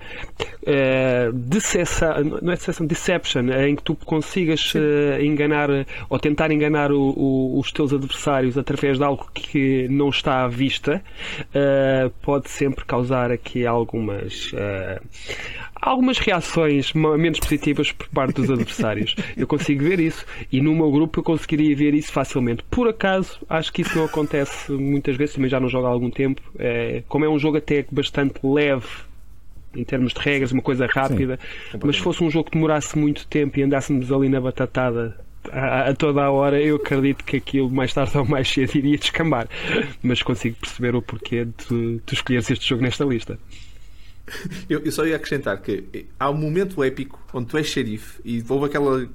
uh, 0.64 1.34
decepção, 1.34 2.24
não 2.42 2.52
é 2.54 2.56
decepção, 2.56 2.86
deception, 2.86 3.50
em 3.50 3.76
que 3.76 3.84
tu 3.84 3.96
consigas 3.96 4.74
uh, 4.76 5.22
enganar 5.22 5.70
ou 6.10 6.20
tentar 6.20 6.52
enganar 6.52 6.92
o- 6.92 7.14
o- 7.18 7.60
os 7.60 7.72
teus 7.72 7.92
adversários 7.94 8.58
através 8.58 8.98
de 8.98 9.04
algo 9.04 9.28
que 9.34 9.88
não 9.90 10.10
está 10.10 10.44
à 10.44 10.48
vista, 10.48 11.02
uh, 11.42 12.10
pode 12.22 12.50
sempre 12.50 12.86
causar 12.86 13.32
aqui 13.32 13.66
algumas. 13.66 14.52
Algumas 15.82 16.18
reações 16.18 16.94
menos 16.94 17.40
positivas 17.40 17.92
por 17.92 18.08
parte 18.10 18.36
dos 18.36 18.50
adversários. 18.50 19.16
Eu 19.36 19.48
consigo 19.48 19.84
ver 19.84 20.00
isso 20.00 20.26
e 20.52 20.62
no 20.62 20.74
meu 20.76 20.92
grupo 20.92 21.20
eu 21.20 21.24
conseguiria 21.24 21.76
ver 21.76 21.94
isso 21.94 22.12
facilmente. 22.12 22.64
Por 22.70 22.88
acaso, 22.88 23.40
acho 23.50 23.72
que 23.72 23.82
isso 23.82 23.98
não 23.98 24.06
acontece 24.06 24.72
muitas 24.72 25.16
vezes, 25.16 25.36
também 25.36 25.50
já 25.50 25.60
não 25.60 25.70
jogo 25.70 25.88
há 25.88 25.90
algum 25.90 26.10
tempo. 26.10 26.42
É, 26.58 27.04
como 27.08 27.26
é 27.26 27.30
um 27.30 27.40
jogo 27.40 27.58
até 27.58 27.86
bastante 27.92 28.40
leve 28.44 28.88
em 29.76 29.84
termos 29.84 30.14
de 30.14 30.20
regras, 30.20 30.52
uma 30.52 30.64
coisa 30.64 30.88
rápida, 30.88 31.40
mas 31.84 31.98
se 31.98 32.02
fosse 32.02 32.24
um 32.24 32.30
jogo 32.30 32.46
que 32.46 32.58
demorasse 32.58 32.98
muito 32.98 33.28
tempo 33.28 33.60
e 33.60 33.64
andássemos 33.64 34.12
ali 34.12 34.28
na 34.28 34.42
batatada 34.42 35.16
a, 35.52 35.90
a 35.90 35.94
toda 35.94 36.24
a 36.24 36.32
hora, 36.32 36.62
eu 36.62 36.78
acredito 36.78 37.24
que 37.24 37.38
aquilo 37.38 37.70
mais 37.70 37.94
tarde 37.94 38.18
ou 38.18 38.26
mais 38.26 38.50
cedo 38.50 38.76
iria 38.76 38.98
descambar. 38.98 39.48
Mas 40.02 40.22
consigo 40.22 40.56
perceber 40.56 40.96
o 40.96 41.02
porquê 41.02 41.46
de 41.46 42.00
tu 42.06 42.14
escolheres 42.14 42.50
este 42.50 42.68
jogo 42.68 42.82
nesta 42.82 43.06
lista. 43.06 43.40
Eu, 44.70 44.80
eu 44.80 44.92
só 44.92 45.06
ia 45.06 45.16
acrescentar 45.16 45.62
que 45.62 46.08
há 46.20 46.30
um 46.30 46.38
momento 46.38 46.84
épico 46.84 47.20
onde 47.34 47.48
tu 47.48 47.58
és 47.58 47.68
xerife 47.68 48.20
e 48.24 48.44
houve 48.48 48.66
aquela. 48.66 49.08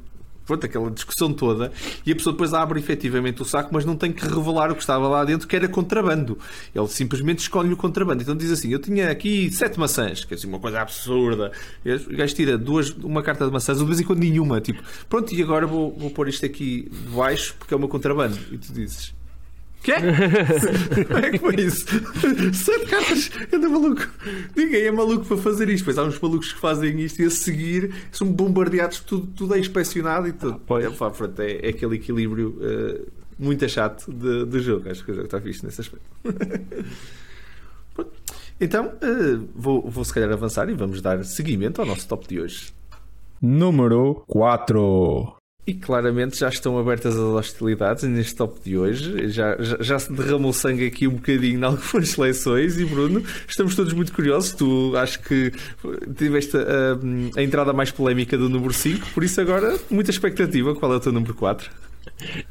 Pronto, 0.47 0.67
aquela 0.67 0.91
discussão 0.91 1.33
toda 1.33 1.73
e 2.05 2.13
a 2.13 2.15
pessoa 2.15 2.35
depois 2.35 2.53
abre 2.53 2.79
efetivamente 2.79 3.41
o 3.41 3.47
saco, 3.47 3.71
mas 3.73 3.87
não 3.87 3.97
tem 3.97 4.13
que 4.13 4.23
revelar 4.29 4.71
o 4.71 4.75
que 4.75 4.83
estava 4.83 5.09
lá 5.09 5.25
dentro, 5.25 5.49
que 5.49 5.57
era 5.57 5.67
contrabando. 5.67 6.39
Ele 6.75 6.87
simplesmente 6.87 7.39
escolhe 7.39 7.73
o 7.73 7.77
contrabando. 7.79 8.21
Então 8.21 8.37
diz 8.37 8.51
assim: 8.51 8.71
Eu 8.71 8.79
tinha 8.79 9.11
aqui 9.11 9.51
sete 9.51 9.81
maçãs, 9.81 10.23
que 10.23 10.35
é 10.35 10.37
assim, 10.37 10.47
uma 10.47 10.61
coisa 10.61 10.83
absurda. 10.83 11.51
O 11.83 12.15
gajo 12.15 12.35
tira 12.35 12.59
duas, 12.59 12.91
uma 12.91 13.23
carta 13.23 13.47
de 13.47 13.53
maçãs, 13.53 13.79
ou 13.79 13.85
de 13.85 13.89
vez 13.89 14.01
em 14.01 14.05
quando 14.05 14.19
nenhuma. 14.19 14.61
Tipo, 14.61 14.83
pronto, 15.09 15.35
e 15.35 15.43
agora 15.43 15.67
vou, 15.67 15.97
vou 15.97 16.11
pôr 16.11 16.29
isto 16.29 16.45
aqui 16.45 16.91
de 16.91 17.17
baixo 17.17 17.55
porque 17.59 17.73
é 17.73 17.79
meu 17.79 17.89
contrabando. 17.89 18.39
E 18.53 18.59
tu 18.59 18.71
dizes: 18.71 19.15
Quê? 19.85 19.93
Como 21.07 21.19
é 21.19 21.31
que 21.31 21.39
foi 21.39 21.57
isso? 21.57 21.85
Sete 22.55 22.87
cartas, 22.87 23.31
anda 23.53 23.69
maluco. 23.69 24.09
Ninguém 24.57 24.87
é 24.87 24.91
maluco 24.91 25.27
para 25.27 25.37
fazer 25.37 25.69
isto. 25.69 25.85
Pois 25.85 25.99
há 25.99 26.05
uns 26.05 26.19
malucos 26.19 26.55
que 26.55 26.59
fazem 26.59 26.99
isto 27.01 27.21
e 27.21 27.27
a 27.27 27.31
seguir 27.31 27.95
são 28.11 28.33
bombardeados, 28.33 29.01
tudo, 29.01 29.27
tudo 29.27 29.55
é 29.55 29.59
inspecionado 29.59 30.27
e 30.27 30.33
tudo. 30.33 30.59
pois. 30.67 30.87
é, 30.87 30.91
pá, 30.91 31.11
pronto, 31.11 31.39
é, 31.41 31.67
é 31.67 31.69
aquele 31.69 31.97
equilíbrio 31.97 32.59
eh, 32.63 33.03
muito 33.39 33.69
chato 33.69 34.11
de, 34.11 34.47
de 34.47 34.61
jogo. 34.61 34.89
Acho 34.89 35.05
que 35.05 35.13
o 35.13 35.15
jogo 35.15 35.27
está 35.27 35.39
fixe 35.39 35.63
nesse 35.65 35.83
aspecto. 35.83 36.07
Pronto. 37.95 38.11
Então, 38.61 38.93
eh, 39.03 39.39
vou, 39.55 39.89
vou 39.89 40.05
se 40.05 40.15
calhar 40.15 40.33
avançar 40.33 40.69
e 40.71 40.75
vamos 40.75 41.03
dar 41.03 41.23
seguimento 41.25 41.81
ao 41.81 41.87
nosso 41.87 42.09
top 42.09 42.27
de 42.27 42.41
hoje. 42.41 42.73
Número 43.41 44.25
4. 44.27 45.44
E 45.67 45.73
claramente 45.73 46.39
já 46.39 46.51
estão 46.51 46.79
abertas 46.79 47.15
as 47.15 47.21
hostilidades 47.21 48.05
neste 48.05 48.37
top 48.37 48.61
de 48.63 48.77
hoje. 48.77 49.31
Já, 49.31 49.57
já, 49.59 49.77
já 49.81 49.99
se 49.99 50.13
derramou 50.13 50.53
sangue 50.53 50.87
aqui 50.87 51.09
um 51.09 51.15
bocadinho 51.15 51.59
em 51.59 51.65
algumas 51.65 52.11
seleções. 52.11 52.77
E 52.77 52.85
Bruno, 52.85 53.23
estamos 53.49 53.75
todos 53.75 53.95
muito 53.95 54.13
curiosos. 54.13 54.53
Tu 54.53 54.93
acho 54.97 55.21
que 55.21 55.53
tiveste 56.17 56.57
a, 56.57 57.39
a 57.39 57.43
entrada 57.43 57.73
mais 57.73 57.91
polémica 57.91 58.37
do 58.37 58.49
número 58.49 58.75
5, 58.75 59.09
por 59.15 59.25
isso 59.25 59.41
agora 59.41 59.79
muita 59.91 60.11
expectativa. 60.11 60.75
Qual 60.75 60.93
é 60.93 60.97
o 60.97 61.01
teu 61.01 61.13
número 61.13 61.35
4? 61.35 61.71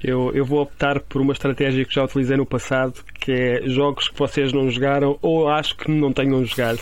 Eu, 0.03 0.31
eu 0.33 0.45
vou 0.45 0.61
optar 0.61 0.99
por 0.99 1.21
uma 1.21 1.33
estratégia 1.33 1.85
que 1.85 1.93
já 1.93 2.03
utilizei 2.03 2.37
no 2.37 2.45
passado, 2.45 2.93
que 3.19 3.31
é 3.31 3.61
jogos 3.69 4.07
que 4.07 4.17
vocês 4.17 4.51
não 4.51 4.69
jogaram 4.69 5.17
ou 5.21 5.47
acho 5.47 5.75
que 5.75 5.89
não 5.89 6.11
tenham 6.11 6.43
jogado. 6.45 6.79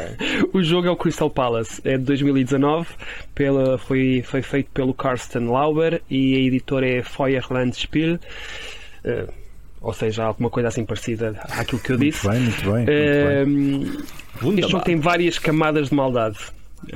o 0.52 0.62
jogo 0.62 0.88
é 0.88 0.90
o 0.90 0.96
Crystal 0.96 1.30
Palace, 1.30 1.80
é 1.84 1.96
de 1.96 2.04
2019, 2.04 2.88
pela, 3.34 3.78
foi, 3.78 4.22
foi 4.24 4.42
feito 4.42 4.70
pelo 4.72 4.94
Karsten 4.94 5.46
Lauber 5.46 6.00
e 6.10 6.36
a 6.36 6.38
editora 6.40 6.88
é 6.88 7.02
Feuerland 7.02 7.76
Spiel. 7.76 8.18
Eh, 9.04 9.26
ou 9.80 9.92
seja, 9.92 10.24
alguma 10.24 10.48
coisa 10.48 10.68
assim 10.68 10.84
parecida 10.84 11.40
àquilo 11.50 11.80
que 11.80 11.92
eu 11.92 11.96
disse. 11.96 12.26
Muito 12.26 12.40
bem, 12.40 12.42
muito 12.42 12.72
bem. 12.72 13.46
Muito 13.46 14.42
bem. 14.42 14.58
este 14.60 14.70
jogo 14.70 14.84
tem 14.84 14.96
várias 14.96 15.38
camadas 15.38 15.88
de 15.88 15.94
maldade 15.94 16.38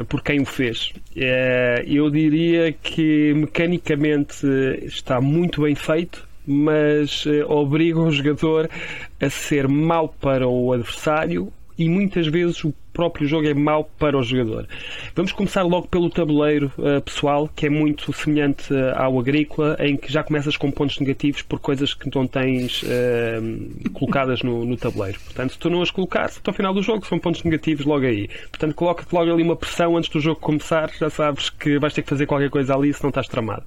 por 0.09 0.23
quem 0.23 0.41
o 0.41 0.45
fez. 0.45 0.93
Eh, 1.15 1.85
Eu 1.87 2.11
diria 2.11 2.73
que 2.73 3.33
mecanicamente 3.35 4.47
está 4.83 5.21
muito 5.21 5.63
bem 5.63 5.75
feito, 5.75 6.27
mas 6.47 7.25
eh, 7.27 7.45
obriga 7.47 8.01
o 8.01 8.11
jogador 8.11 8.69
a 9.21 9.31
ser 9.31 9.69
mau 9.69 10.09
para 10.09 10.47
o 10.47 10.73
adversário 10.73 11.53
e 11.79 11.89
muitas 11.89 12.27
vezes 12.27 12.65
o 12.65 12.73
próprio 12.97 13.29
jogo 13.29 13.47
é 13.47 13.53
mau 13.53 13.85
para 13.99 14.17
o 14.17 14.23
jogador. 14.23 14.67
Vamos 15.15 15.31
começar 15.31 15.63
logo 15.63 15.87
pelo 15.87 16.09
tabuleiro 16.09 16.73
eh, 16.79 16.99
pessoal, 17.01 17.47
que 17.55 17.67
é 17.67 17.69
muito 17.69 18.11
semelhante 18.15 18.75
eh, 18.75 18.95
ao 18.97 19.21
agrícola, 19.21 19.77
em 19.79 19.99
que 19.99 20.11
já 20.11 20.23
começas 20.23 20.57
com 20.57 20.71
pontos 20.71 20.99
negativos 20.99 21.43
por 21.43 21.59
coisas 21.59 21.93
que 21.93 22.09
não 22.15 22.27
tens 22.27 22.83
eh, 22.89 23.39
colocadas 23.93 24.43
no, 24.43 24.65
no 24.65 24.79
tabuleiro. 24.79 25.21
Portanto, 25.21 25.53
se 25.53 25.59
tu 25.59 25.69
não 25.69 25.83
as 25.83 25.91
colocares, 25.91 26.39
até 26.39 26.51
ao 26.51 26.55
final 26.55 26.73
do 26.73 26.83
jogo 26.83 27.07
são 27.07 27.19
pontos 27.19 27.43
negativos 27.45 27.85
logo 27.85 28.07
aí. 28.07 28.31
Portanto, 28.49 28.75
coloca-te 28.75 29.15
logo 29.15 29.31
ali 29.31 29.43
uma 29.43 29.57
pressão 29.57 29.95
antes 29.95 30.09
do 30.09 30.19
jogo 30.19 30.41
começar, 30.41 30.91
já 30.99 31.11
sabes 31.11 31.51
que 31.51 31.79
vais 31.79 31.93
ter 31.93 32.01
que 32.01 32.09
fazer 32.09 32.25
qualquer 32.25 32.49
coisa 32.49 32.75
ali 32.75 32.95
se 32.95 33.03
não 33.03 33.11
estás 33.11 33.29
tramado. 33.29 33.65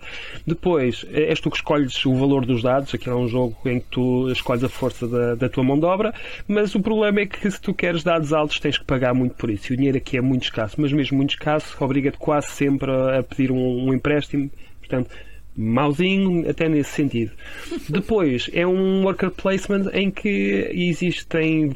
Depois, 0.47 1.05
és 1.13 1.39
tu 1.39 1.51
que 1.51 1.57
escolhes 1.57 2.03
o 2.03 2.15
valor 2.15 2.47
dos 2.47 2.63
dados, 2.63 2.95
aqui 2.95 3.07
é 3.07 3.13
um 3.13 3.27
jogo 3.27 3.55
em 3.65 3.79
que 3.79 3.87
tu 3.91 4.31
escolhes 4.31 4.63
a 4.63 4.69
força 4.69 5.07
da, 5.07 5.35
da 5.35 5.47
tua 5.47 5.63
mão 5.63 5.77
de 5.77 5.85
obra, 5.85 6.15
mas 6.47 6.73
o 6.73 6.79
problema 6.79 7.19
é 7.19 7.27
que 7.27 7.51
se 7.51 7.61
tu 7.61 7.75
queres 7.75 8.03
dados 8.03 8.33
altos 8.33 8.59
tens 8.59 8.77
que 8.79 8.85
pagar 8.85 9.13
muito 9.19 9.35
por 9.35 9.49
isso. 9.49 9.71
E 9.71 9.73
o 9.73 9.77
dinheiro 9.77 9.97
aqui 9.97 10.17
é 10.17 10.21
muito 10.21 10.43
escasso, 10.43 10.79
mas 10.79 10.91
mesmo 10.91 11.17
muito 11.17 11.31
escasso, 11.31 11.75
obriga-te 11.83 12.17
quase 12.17 12.47
sempre 12.51 12.89
a, 12.89 13.19
a 13.19 13.23
pedir 13.23 13.51
um, 13.51 13.87
um 13.87 13.93
empréstimo. 13.93 14.49
Portanto, 14.79 15.11
mauzinho 15.55 16.49
até 16.49 16.69
nesse 16.69 16.91
sentido. 16.91 17.31
Depois, 17.89 18.49
é 18.53 18.65
um 18.65 19.03
worker 19.03 19.29
placement 19.31 19.89
em 19.93 20.09
que 20.09 20.69
existem 20.71 21.75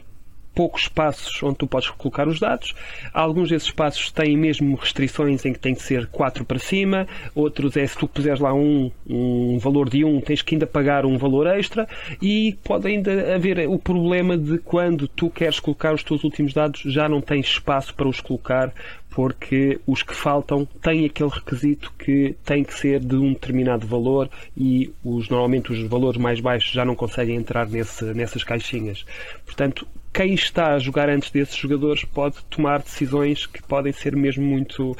poucos 0.53 0.83
espaços 0.83 1.41
onde 1.43 1.55
tu 1.55 1.67
podes 1.67 1.89
colocar 1.89 2.27
os 2.27 2.39
dados. 2.39 2.73
Alguns 3.13 3.49
desses 3.49 3.67
espaços 3.67 4.11
têm 4.11 4.37
mesmo 4.37 4.75
restrições 4.75 5.45
em 5.45 5.53
que 5.53 5.59
tem 5.59 5.75
que 5.75 5.81
ser 5.81 6.07
4 6.07 6.45
para 6.45 6.59
cima, 6.59 7.07
outros 7.35 7.75
é 7.77 7.85
se 7.85 7.97
tu 7.97 8.07
puseres 8.07 8.39
lá 8.39 8.53
um, 8.53 8.91
um 9.07 9.57
valor 9.59 9.89
de 9.89 10.03
1, 10.03 10.21
tens 10.21 10.41
que 10.41 10.55
ainda 10.55 10.67
pagar 10.67 11.05
um 11.05 11.17
valor 11.17 11.47
extra 11.47 11.87
e 12.21 12.57
pode 12.63 12.87
ainda 12.87 13.35
haver 13.35 13.67
o 13.67 13.77
problema 13.77 14.37
de 14.37 14.57
quando 14.59 15.07
tu 15.07 15.29
queres 15.29 15.59
colocar 15.59 15.93
os 15.93 16.03
teus 16.03 16.23
últimos 16.23 16.53
dados 16.53 16.81
já 16.85 17.07
não 17.07 17.21
tens 17.21 17.47
espaço 17.47 17.93
para 17.93 18.07
os 18.07 18.19
colocar 18.19 18.73
porque 19.13 19.79
os 19.85 20.01
que 20.01 20.15
faltam 20.15 20.65
têm 20.81 21.05
aquele 21.05 21.29
requisito 21.29 21.93
que 21.97 22.35
tem 22.43 22.63
que 22.63 22.73
ser 22.73 22.99
de 22.99 23.15
um 23.15 23.33
determinado 23.33 23.85
valor 23.85 24.29
e 24.57 24.91
os, 25.03 25.29
normalmente 25.29 25.71
os 25.71 25.87
valores 25.87 26.19
mais 26.19 26.39
baixos 26.39 26.71
já 26.71 26.83
não 26.83 26.95
conseguem 26.95 27.35
entrar 27.35 27.67
nesse, 27.67 28.05
nessas 28.13 28.43
caixinhas. 28.43 29.05
Portanto, 29.45 29.87
quem 30.13 30.35
está 30.35 30.75
a 30.75 30.79
jogar 30.79 31.09
antes 31.09 31.31
desses 31.31 31.55
jogadores 31.55 32.05
pode 32.05 32.35
tomar 32.45 32.83
decisões 32.83 33.47
que 33.47 33.61
podem 33.63 33.91
ser 33.91 34.15
mesmo 34.15 34.45
muito 34.45 34.91
uh, 34.91 34.95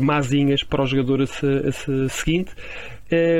mazinhas 0.00 0.62
para 0.62 0.82
o 0.82 0.86
jogador 0.86 1.22
a 1.22 1.26
se, 1.26 1.46
a 1.46 1.72
se 1.72 2.08
seguinte. 2.10 2.52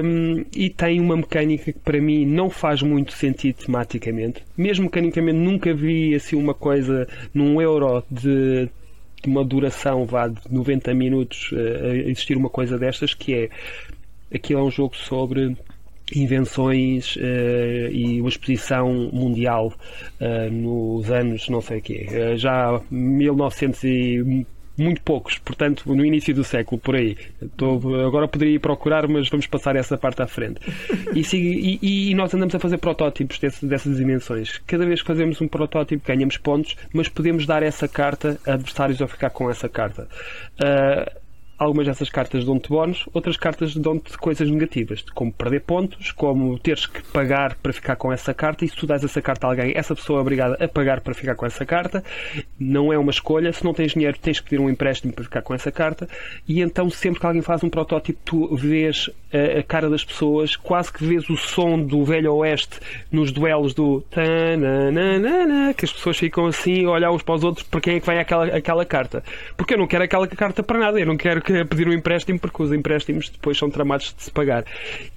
Um, 0.04 0.44
e 0.54 0.68
tem 0.68 1.00
uma 1.00 1.16
mecânica 1.16 1.72
que 1.72 1.78
para 1.78 1.98
mim 2.00 2.26
não 2.26 2.50
faz 2.50 2.82
muito 2.82 3.12
sentido 3.12 3.56
tematicamente. 3.64 4.42
Mesmo 4.56 4.84
mecanicamente 4.84 5.38
nunca 5.38 5.72
vi 5.72 6.14
assim 6.14 6.36
uma 6.36 6.54
coisa 6.54 7.06
num 7.32 7.60
euro 7.60 8.02
de 8.10 8.68
de 9.22 9.28
uma 9.28 9.44
duração 9.44 10.04
vá 10.04 10.26
de 10.26 10.40
90 10.50 10.92
minutos 10.94 11.52
uh, 11.52 12.08
existir 12.08 12.36
uma 12.36 12.50
coisa 12.50 12.76
destas 12.76 13.14
que 13.14 13.34
é 13.34 13.50
aquilo 14.34 14.60
é 14.60 14.62
um 14.64 14.70
jogo 14.70 14.96
sobre 14.96 15.56
invenções 16.14 17.16
uh, 17.16 17.20
e 17.90 18.20
uma 18.20 18.28
exposição 18.28 19.10
mundial 19.12 19.72
uh, 20.20 20.50
nos 20.52 21.10
anos 21.10 21.48
não 21.48 21.60
sei 21.60 21.80
quê 21.80 22.06
já 22.36 22.80
1900 22.90 23.84
e 23.84 24.46
muito 24.76 25.02
poucos, 25.02 25.36
portanto, 25.38 25.82
no 25.94 26.02
início 26.02 26.34
do 26.34 26.42
século, 26.42 26.80
por 26.80 26.96
aí. 26.96 27.14
Agora 28.06 28.26
poderia 28.26 28.54
ir 28.54 28.58
procurar, 28.58 29.06
mas 29.06 29.28
vamos 29.28 29.46
passar 29.46 29.76
essa 29.76 29.98
parte 29.98 30.22
à 30.22 30.26
frente. 30.26 30.60
E, 31.14 31.20
e- 31.82 32.10
e 32.10 32.14
nós 32.14 32.32
andamos 32.32 32.54
a 32.54 32.58
fazer 32.58 32.78
protótipos 32.78 33.38
desse- 33.38 33.66
dessas 33.66 33.98
dimensões. 33.98 34.58
Cada 34.66 34.86
vez 34.86 35.02
que 35.02 35.06
fazemos 35.06 35.38
um 35.42 35.46
protótipo, 35.46 36.02
ganhamos 36.08 36.38
pontos, 36.38 36.74
mas 36.92 37.06
podemos 37.06 37.44
dar 37.44 37.62
essa 37.62 37.86
carta 37.86 38.40
a 38.46 38.54
adversários 38.54 39.00
a 39.02 39.06
ficar 39.06 39.28
com 39.28 39.50
essa 39.50 39.68
carta. 39.68 40.08
Ah, 40.58 41.12
Algumas 41.58 41.86
dessas 41.86 42.10
cartas 42.10 42.44
dão-te 42.44 42.68
bónus, 42.68 43.08
outras 43.12 43.36
cartas 43.36 43.76
dão-te 43.76 44.16
coisas 44.18 44.48
negativas, 44.48 45.04
como 45.14 45.32
perder 45.32 45.60
pontos, 45.60 46.10
como 46.10 46.58
teres 46.58 46.86
que 46.86 47.02
pagar 47.04 47.54
para 47.56 47.72
ficar 47.72 47.96
com 47.96 48.12
essa 48.12 48.34
carta, 48.34 48.64
e 48.64 48.68
se 48.68 48.74
tu 48.74 48.86
dás 48.86 49.04
essa 49.04 49.22
carta 49.22 49.46
a 49.46 49.50
alguém, 49.50 49.72
essa 49.76 49.94
pessoa 49.94 50.18
é 50.18 50.22
obrigada 50.22 50.64
a 50.64 50.66
pagar 50.66 51.00
para 51.00 51.14
ficar 51.14 51.34
com 51.34 51.46
essa 51.46 51.64
carta. 51.64 52.02
Não 52.58 52.92
é 52.92 52.98
uma 52.98 53.10
escolha, 53.10 53.52
se 53.52 53.64
não 53.64 53.74
tens 53.74 53.92
dinheiro, 53.92 54.18
tens 54.18 54.40
que 54.40 54.50
pedir 54.50 54.62
um 54.62 54.68
empréstimo 54.68 55.12
para 55.12 55.24
ficar 55.24 55.42
com 55.42 55.54
essa 55.54 55.70
carta. 55.70 56.08
E 56.48 56.60
então, 56.60 56.90
sempre 56.90 57.20
que 57.20 57.26
alguém 57.26 57.42
faz 57.42 57.62
um 57.62 57.70
protótipo, 57.70 58.18
tu 58.24 58.56
vês 58.56 59.10
a, 59.32 59.60
a 59.60 59.62
cara 59.62 59.88
das 59.88 60.04
pessoas, 60.04 60.56
quase 60.56 60.92
que 60.92 61.04
vês 61.04 61.28
o 61.28 61.36
som 61.36 61.78
do 61.78 62.04
velho 62.04 62.34
oeste 62.34 62.80
nos 63.10 63.30
duelos 63.30 63.74
do 63.74 64.00
tananana, 64.10 65.74
que 65.74 65.84
as 65.84 65.92
pessoas 65.92 66.18
ficam 66.18 66.46
assim 66.46 66.86
a 66.86 66.90
olhar 66.90 67.10
uns 67.10 67.22
para 67.22 67.34
os 67.34 67.44
outros 67.44 67.66
para 67.66 67.80
quem 67.80 67.96
é 67.96 68.00
que 68.00 68.06
vai 68.06 68.18
aquela, 68.18 68.46
aquela 68.46 68.84
carta. 68.84 69.22
Porque 69.56 69.74
eu 69.74 69.78
não 69.78 69.86
quero 69.86 70.04
aquela 70.04 70.26
carta 70.26 70.62
para 70.62 70.78
nada, 70.78 70.98
eu 70.98 71.06
não 71.06 71.16
quero 71.16 71.41
que 71.44 71.64
pedir 71.64 71.88
um 71.88 71.92
empréstimo 71.92 72.38
porque 72.38 72.62
os 72.62 72.72
empréstimos 72.72 73.28
depois 73.28 73.58
são 73.58 73.70
tramados 73.70 74.14
de 74.16 74.22
se 74.22 74.30
pagar. 74.30 74.64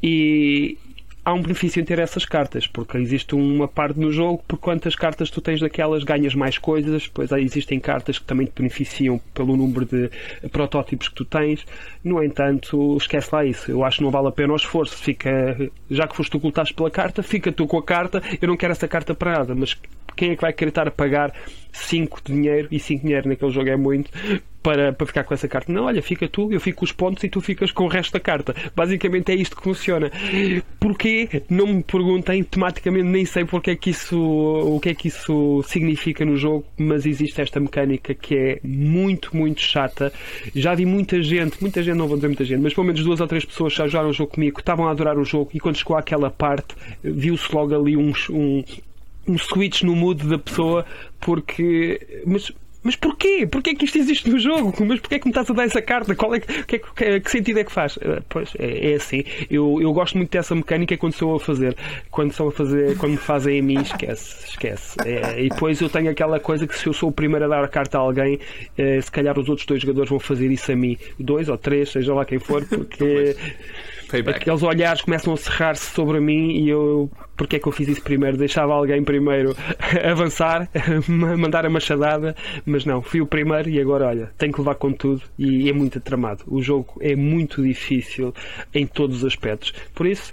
E 0.02 0.78
há 1.26 1.34
um 1.34 1.42
benefício 1.42 1.82
em 1.82 1.84
ter 1.84 1.98
essas 1.98 2.24
cartas, 2.24 2.68
porque 2.68 3.00
existe 3.00 3.34
uma 3.34 3.68
parte 3.68 4.00
no 4.00 4.12
jogo, 4.12 4.44
por 4.48 4.60
quantas 4.60 4.96
cartas 4.96 5.32
tu 5.32 5.42
tens 5.42 5.60
daquelas 5.60 6.04
ganhas 6.04 6.36
mais 6.36 6.60
coisas, 6.60 7.04
depois 7.04 7.32
existem 7.32 7.80
cartas 7.80 8.20
que 8.20 8.26
também 8.26 8.46
te 8.46 8.54
beneficiam 8.56 9.20
pelo 9.34 9.58
número 9.58 9.86
de 9.86 10.12
protótipos 10.50 11.10
que 11.10 11.16
tu 11.16 11.26
tens. 11.26 11.66
No 12.04 12.24
entanto, 12.24 12.96
esquece 12.98 13.30
lá 13.34 13.44
isso. 13.44 13.72
Eu 13.72 13.84
acho 13.84 13.98
que 13.98 14.04
não 14.04 14.12
vale 14.12 14.28
a 14.28 14.32
pena 14.32 14.54
o 14.54 14.56
esforço. 14.56 14.96
Fica, 14.96 15.58
já 15.90 16.08
que 16.08 16.16
foste 16.16 16.30
tu 16.30 16.40
pela 16.76 16.92
carta, 16.92 17.24
fica 17.24 17.52
tu 17.52 17.66
com 17.66 17.80
a 17.80 17.84
carta. 17.84 18.22
Eu 18.40 18.48
não 18.48 18.56
quero 18.56 18.74
essa 18.74 18.88
carta 18.88 19.16
para 19.16 19.40
nada, 19.40 19.56
mas 19.56 19.76
quem 20.16 20.32
é 20.32 20.36
que 20.36 20.42
vai 20.42 20.54
querer 20.54 20.70
estar 20.70 20.88
a 20.88 20.92
pagar 20.92 21.34
5 21.72 22.22
de 22.24 22.34
dinheiro 22.34 22.68
e 22.70 22.80
5 22.80 23.02
dinheiro 23.02 23.28
naquele 23.28 23.52
jogo 23.52 23.70
é 23.70 23.76
muito 23.76 24.12
para, 24.66 24.92
para 24.92 25.06
ficar 25.06 25.24
com 25.24 25.34
essa 25.36 25.48
carta. 25.48 25.72
Não, 25.72 25.84
olha, 25.84 26.02
fica 26.02 26.28
tu, 26.28 26.52
eu 26.52 26.60
fico 26.60 26.80
com 26.80 26.86
os 26.86 26.92
pontos 26.92 27.24
e 27.24 27.30
tu 27.30 27.40
ficas 27.40 27.72
com 27.72 27.84
o 27.84 27.88
resto 27.88 28.14
da 28.14 28.20
carta. 28.20 28.56
Basicamente 28.76 29.32
é 29.32 29.36
isto 29.36 29.56
que 29.56 29.62
funciona. 29.62 30.12
Porquê? 30.80 31.44
Não 31.48 31.68
me 31.68 31.84
perguntem, 31.84 32.44
tematicamente 32.44 33.04
nem 33.04 33.26
sei 33.26 33.46
porque 33.46 33.70
é 33.70 33.76
que 33.76 33.92
isso, 33.92 34.20
o 34.20 34.80
que 34.80 34.90
é 34.90 34.96
que 34.96 35.10
isso 35.10 35.62
significa 35.68 36.26
no 36.26 36.36
jogo, 36.36 36.66
mas 36.80 37.06
existe 37.06 37.40
esta 37.40 37.60
mecânica 37.60 38.16
que 38.16 38.36
é 38.36 38.60
muito, 38.64 39.38
muito 39.38 39.62
chata. 39.62 40.12
Já 40.56 40.74
vi 40.74 40.84
muita 40.84 41.22
gente, 41.22 41.62
muita 41.62 41.84
gente, 41.84 41.96
não 41.96 42.08
vou 42.08 42.18
dizer 42.18 42.28
muita 42.28 42.44
gente, 42.44 42.62
mas 42.62 42.74
pelo 42.74 42.88
menos 42.88 43.04
duas 43.04 43.22
ou 43.22 43.28
três 43.28 43.46
pessoas 43.46 43.72
já 43.72 43.86
jogaram 43.86 44.10
o 44.10 44.14
jogo 44.14 44.32
comigo, 44.32 44.60
estavam 44.60 44.88
a 44.88 44.92
adorar 44.92 45.20
o 45.20 45.24
jogo 45.24 45.52
e 45.54 45.60
quando 45.60 45.76
chegou 45.76 45.96
àquela 45.96 46.32
parte, 46.32 46.74
viu-se 47.04 47.54
logo 47.54 47.76
ali 47.76 47.96
um, 47.96 48.12
um, 48.32 48.64
um 49.28 49.38
switch 49.38 49.84
no 49.84 49.96
mood 49.96 50.28
da 50.28 50.40
pessoa 50.40 50.88
porque. 51.20 52.24
Mas, 52.26 52.52
mas 52.86 52.96
porquê? 52.96 53.48
Porquê 53.48 53.74
que 53.74 53.86
isto 53.86 53.98
existe 53.98 54.30
no 54.30 54.38
jogo? 54.38 54.72
Mas 54.86 55.00
porquê 55.00 55.18
que 55.18 55.26
me 55.26 55.32
estás 55.32 55.50
a 55.50 55.54
dar 55.54 55.64
essa 55.64 55.82
carta? 55.82 56.16
Qual 56.16 56.36
é 56.36 56.40
que, 56.40 56.64
que, 56.66 56.80
que, 56.80 57.20
que 57.20 57.32
sentido 57.32 57.60
é 57.60 57.64
que 57.64 57.72
faz? 57.72 57.98
Uh, 57.98 58.24
Pois 58.30 58.54
é, 58.60 58.92
é 58.92 58.96
assim. 58.96 59.24
Eu, 59.50 59.80
eu 59.82 59.92
gosto 59.92 60.16
muito 60.18 60.30
dessa 60.30 60.54
mecânica 60.54 60.96
quando 60.96 61.14
sou 61.14 61.36
a 61.36 61.40
fazer. 61.40 61.76
Quando 62.12 62.32
são 62.32 62.48
a 62.48 62.52
fazer, 62.52 62.96
quando 62.98 63.14
me 63.14 63.18
fazem 63.18 63.60
a 63.60 63.64
mim, 63.64 63.82
esquece, 63.82 64.50
esquece. 64.50 64.96
É, 65.04 65.44
e 65.44 65.50
depois 65.50 65.82
eu 65.82 65.90
tenho 65.90 66.12
aquela 66.12 66.40
coisa 66.40 66.68
que 66.68 66.78
se 66.78 66.86
eu 66.86 66.94
sou 66.94 67.10
o 67.10 67.12
primeiro 67.12 67.46
a 67.46 67.48
dar 67.48 67.64
a 67.64 67.68
carta 67.68 67.98
a 67.98 68.02
alguém, 68.02 68.40
eh, 68.78 69.02
se 69.02 69.12
calhar 69.12 69.38
os 69.40 69.50
outros 69.50 69.66
dois 69.66 69.82
jogadores 69.82 70.10
vão 70.10 70.20
fazer 70.20 70.52
isso 70.52 70.72
a 70.72 70.76
mim. 70.76 70.96
Dois 71.20 71.50
ou 71.50 71.58
três, 71.58 71.90
seja 71.90 72.14
lá 72.14 72.24
quem 72.24 72.38
for, 72.38 72.64
porque 72.66 73.36
Payback. 74.10 74.38
aqueles 74.40 74.62
olhares 74.62 75.02
começam 75.02 75.34
a 75.34 75.38
cerrar-se 75.38 75.92
sobre 75.94 76.20
mim 76.20 76.52
e 76.52 76.70
eu 76.70 77.10
porque 77.36 77.58
é 77.58 77.60
que 77.60 77.68
eu 77.68 77.72
fiz 77.72 77.88
isso 77.88 78.02
primeiro? 78.02 78.38
Deixava 78.38 78.74
alguém 78.74 79.04
primeiro 79.04 79.56
avançar, 80.10 80.70
mandar 81.08 81.66
a 81.66 81.70
machadada, 81.70 82.36
mas 82.66 82.86
não, 82.86 83.02
fui 83.02 83.22
o 83.22 83.26
primeiro 83.26 83.70
e 83.70 83.80
agora 83.80 84.08
olha, 84.08 84.32
tenho 84.38 84.54
que 84.54 84.60
levar 84.60 84.76
com 84.76 84.92
tudo 84.92 85.22
e 85.38 85.70
é 85.70 85.74
muito 85.74 86.00
tramado. 86.00 86.44
O 86.48 86.62
jogo 86.62 86.96
é 87.00 87.16
muito 87.16 87.64
difícil 87.64 88.34
em 88.74 88.86
todos 88.86 89.18
os 89.18 89.26
aspectos. 89.26 89.74
Por 89.94 90.06
isso, 90.06 90.32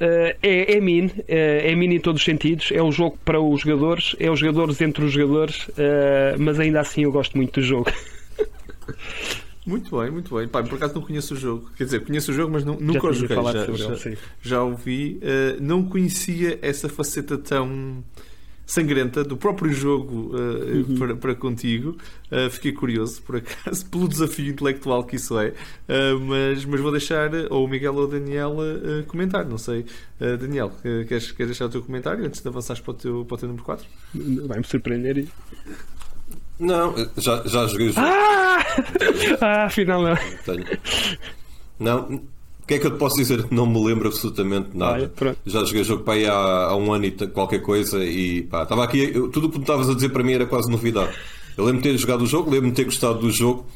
eh, 0.00 0.36
é, 0.42 0.74
é 0.74 0.78
eh, 0.78 1.70
é 1.70 1.74
min 1.74 1.94
em 1.94 2.00
todos 2.00 2.20
os 2.20 2.24
sentidos, 2.24 2.70
é 2.72 2.82
o 2.82 2.90
jogo 2.90 3.18
para 3.24 3.40
os 3.40 3.60
jogadores, 3.60 4.16
é 4.18 4.30
os 4.30 4.38
jogadores 4.38 4.80
entre 4.80 5.04
os 5.04 5.12
jogadores, 5.12 5.70
eh, 5.76 6.34
mas 6.38 6.58
ainda 6.60 6.80
assim 6.80 7.04
eu 7.04 7.12
gosto 7.12 7.36
muito 7.36 7.60
do 7.60 7.62
jogo. 7.62 7.90
Muito 9.66 9.98
bem, 9.98 10.10
muito 10.10 10.34
bem. 10.36 10.46
Pá, 10.46 10.62
por 10.62 10.74
acaso 10.76 10.94
não 10.94 11.02
conheço 11.02 11.32
o 11.34 11.36
jogo. 11.36 11.70
Quer 11.76 11.84
dizer, 11.84 12.04
conheço 12.04 12.30
o 12.30 12.34
jogo, 12.34 12.52
mas 12.52 12.64
nu- 12.64 12.78
nunca 12.80 13.06
o 13.06 13.12
joguei. 13.14 13.34
Já, 13.36 13.64
sobre 13.64 13.76
já, 13.76 14.16
já 14.42 14.62
ouvi. 14.62 15.18
Uh, 15.22 15.62
não 15.62 15.82
conhecia 15.84 16.58
essa 16.60 16.88
faceta 16.88 17.38
tão 17.38 18.04
sangrenta 18.66 19.22
do 19.22 19.36
próprio 19.36 19.70
jogo 19.72 20.34
uh, 20.34 20.76
Uhum. 20.90 20.98
para, 20.98 21.16
para 21.16 21.34
contigo. 21.34 21.96
Uh, 22.30 22.50
fiquei 22.50 22.72
curioso, 22.72 23.22
por 23.22 23.36
acaso, 23.36 23.84
pelo 23.88 24.06
desafio 24.08 24.50
intelectual 24.50 25.04
que 25.04 25.16
isso 25.16 25.38
é. 25.38 25.48
Uh, 25.88 26.18
mas, 26.20 26.64
mas 26.66 26.80
vou 26.80 26.90
deixar 26.92 27.30
ou 27.50 27.64
o 27.64 27.68
Miguel 27.68 27.94
ou 27.94 28.04
o 28.04 28.06
Daniel 28.06 28.56
uh, 28.58 29.04
comentar. 29.06 29.46
Não 29.46 29.56
sei. 29.58 29.80
Uh, 30.20 30.36
Daniel, 30.38 30.72
uh, 30.78 31.06
queres, 31.06 31.32
queres 31.32 31.50
deixar 31.52 31.66
o 31.66 31.68
teu 31.70 31.82
comentário 31.82 32.24
antes 32.24 32.42
de 32.42 32.48
avançares 32.48 32.82
para 32.82 32.90
o 32.90 32.94
teu, 32.94 33.24
para 33.24 33.34
o 33.34 33.38
teu 33.38 33.48
número 33.48 33.64
4? 33.64 33.86
Vai-me 34.46 34.64
surpreender. 34.66 35.26
Não, 36.58 36.94
já, 37.16 37.42
já 37.44 37.66
joguei 37.66 37.88
o 37.88 37.92
jogo. 37.92 38.06
Ah! 38.06 38.64
ah, 39.40 39.64
afinal 39.64 40.02
não. 40.02 40.16
Tenho. 40.44 40.64
Não, 41.78 42.02
o 42.04 42.66
que 42.66 42.74
é 42.74 42.78
que 42.78 42.86
eu 42.86 42.92
te 42.92 42.98
posso 42.98 43.16
dizer? 43.16 43.46
Não 43.50 43.66
me 43.66 43.84
lembro 43.84 44.08
absolutamente 44.08 44.68
nada. 44.74 45.12
Olha. 45.20 45.36
Já 45.44 45.64
joguei 45.64 45.82
o 45.82 45.84
jogo 45.84 46.04
para 46.04 46.14
aí 46.14 46.26
há, 46.26 46.32
há 46.32 46.76
um 46.76 46.92
ano 46.92 47.04
e 47.06 47.10
qualquer 47.10 47.60
coisa 47.60 48.04
e 48.04 48.42
pá, 48.42 48.62
estava 48.62 48.84
aqui. 48.84 49.10
eu- 49.14 49.28
tudo 49.28 49.46
o 49.48 49.50
que 49.50 49.56
tu 49.58 49.62
estavas 49.62 49.90
a 49.90 49.94
dizer 49.94 50.08
para 50.10 50.22
mim 50.22 50.32
era 50.32 50.46
quase 50.46 50.70
novidade. 50.70 51.12
Eu 51.56 51.64
lembro 51.64 51.82
de 51.82 51.90
ter 51.90 51.98
jogado 51.98 52.22
o 52.22 52.26
jogo, 52.26 52.50
lembro 52.50 52.70
de 52.70 52.76
ter 52.76 52.84
gostado 52.84 53.18
do 53.18 53.30
jogo, 53.30 53.66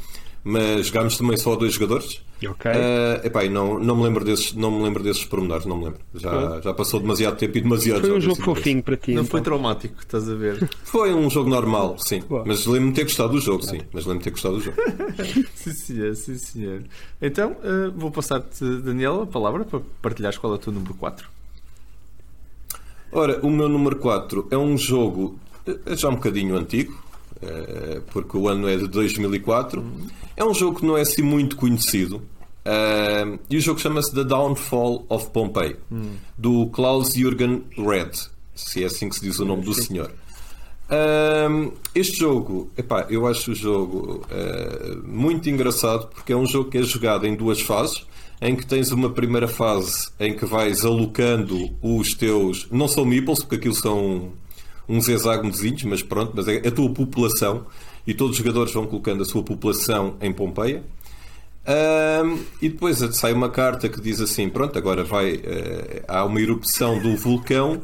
mas 0.45 0.87
jogámos 0.87 1.17
também 1.19 1.37
só 1.37 1.53
a 1.53 1.57
dois 1.57 1.75
jogadores. 1.75 2.23
Ok. 2.47 2.71
Ah, 2.71 3.21
epá, 3.25 3.45
e 3.45 3.49
não, 3.49 3.79
não, 3.79 3.97
me 3.97 4.05
lembro 4.05 4.25
desses, 4.25 4.55
não 4.55 4.71
me 4.71 4.83
lembro 4.83 5.03
desses 5.03 5.25
pormenores, 5.25 5.67
não 5.67 5.77
me 5.77 5.87
lembro. 5.87 6.01
Já, 6.15 6.61
já 6.61 6.73
passou 6.73 7.01
demasiado 7.01 7.37
tempo 7.37 7.59
e 7.59 7.61
demasiado 7.61 8.01
Foi 8.01 8.13
um 8.13 8.21
jogo 8.21 8.35
assim 8.35 8.43
fofinho 8.45 8.83
para 8.83 8.97
ti. 8.97 9.09
Não 9.09 9.23
então. 9.23 9.31
foi 9.31 9.41
traumático, 9.41 10.01
estás 10.01 10.29
a 10.29 10.35
ver? 10.35 10.69
Foi 10.85 11.13
um 11.13 11.29
jogo 11.29 11.51
normal, 11.51 11.97
sim. 11.99 12.21
Boa. 12.21 12.45
Mas 12.47 12.65
lembro-me 12.67 12.93
de 12.93 12.97
ter 12.97 13.05
gostado 13.05 13.33
do 13.33 13.41
jogo, 13.41 13.63
sim. 13.63 13.81
Mas 13.93 14.05
lembro-me 14.05 14.19
de 14.19 14.25
ter 14.25 14.31
gostado 14.31 14.57
do 14.57 14.61
jogo. 14.61 14.77
Sim, 15.55 15.73
senhor, 15.73 16.15
sim, 16.15 16.39
senhor. 16.39 16.83
Então, 17.21 17.53
uh, 17.53 17.93
vou 17.95 18.11
passar-te, 18.11 18.65
Daniel, 18.83 19.23
a 19.23 19.27
palavra 19.27 19.65
para 19.65 19.81
partilhares 20.01 20.39
qual 20.39 20.53
é 20.53 20.57
o 20.57 20.59
teu 20.59 20.73
número 20.73 20.95
4. 20.95 21.29
Ora, 23.11 23.45
o 23.45 23.51
meu 23.51 23.69
número 23.69 23.97
4 23.97 24.49
é 24.51 24.57
um 24.57 24.77
jogo 24.77 25.39
eh, 25.67 25.97
já 25.97 26.09
um 26.09 26.15
bocadinho 26.15 26.57
antigo, 26.57 27.03
porque 28.13 28.37
o 28.37 28.49
ano 28.49 28.69
é 28.69 28.77
de 28.77 28.87
2004. 28.87 29.85
É 30.39 30.45
um 30.45 30.55
jogo 30.55 30.79
que 30.79 30.87
não 30.87 30.97
é 30.97 31.01
assim 31.01 31.21
muito 31.23 31.57
conhecido. 31.57 32.23
eh, 32.65 33.39
E 33.51 33.57
o 33.57 33.61
jogo 33.61 33.81
chama-se 33.81 34.15
The 34.15 34.23
Downfall 34.23 35.05
of 35.09 35.31
Pompeii, 35.31 35.77
do 36.39 36.67
Klaus-Jürgen 36.69 37.65
Red, 37.77 38.13
se 38.55 38.83
é 38.85 38.87
assim 38.87 39.09
que 39.09 39.17
se 39.17 39.23
diz 39.23 39.39
o 39.41 39.45
nome 39.45 39.63
do 39.65 39.75
senhor. 39.75 40.13
Um, 40.91 41.73
este 41.95 42.21
jogo, 42.21 42.71
epá, 42.77 43.07
eu 43.11 43.27
acho 43.27 43.51
o 43.51 43.55
jogo 43.55 44.25
uh, 44.31 45.07
muito 45.07 45.51
engraçado 45.51 46.07
porque 46.09 46.33
é 46.33 46.37
um 46.37 46.47
jogo 46.47 46.71
que 46.71 46.79
é 46.79 46.83
jogado 46.83 47.27
em 47.27 47.35
duas 47.37 47.61
fases. 47.61 48.07
Em 48.41 48.55
que 48.55 48.65
tens 48.65 48.93
uma 48.93 49.11
primeira 49.11 49.49
fase 49.49 50.11
em 50.21 50.33
que 50.33 50.47
vais 50.47 50.85
alocando 50.85 51.71
os 51.83 52.15
teus. 52.15 52.69
Não 52.71 52.87
são 52.87 53.05
meeples, 53.05 53.41
porque 53.41 53.57
aquilo 53.57 53.75
são 53.75 54.31
uns 54.89 55.09
hexágonozinhos, 55.09 55.83
mas 55.83 56.05
pronto, 56.05 56.33
mas 56.37 56.47
é 56.47 56.59
a 56.69 56.71
tua 56.71 56.89
população. 56.89 57.67
E 58.09 58.15
todos 58.15 58.33
os 58.33 58.39
jogadores 58.39 58.73
vão 58.73 58.87
colocando 58.87 59.23
a 59.23 59.25
sua 59.27 59.43
população 59.43 60.17
em 60.23 60.33
Pompeia. 60.33 60.83
Um, 62.25 62.39
e 62.63 62.71
depois 62.71 62.97
sai 63.13 63.35
uma 63.35 63.51
carta 63.51 63.87
que 63.87 64.01
diz 64.01 64.19
assim: 64.19 64.49
pronto, 64.49 64.79
agora 64.79 65.05
vai. 65.05 65.39
eh, 65.45 66.03
há 66.09 66.25
uma 66.25 66.41
erupção 66.41 66.99
do 66.99 67.15
vulcão 67.15 67.83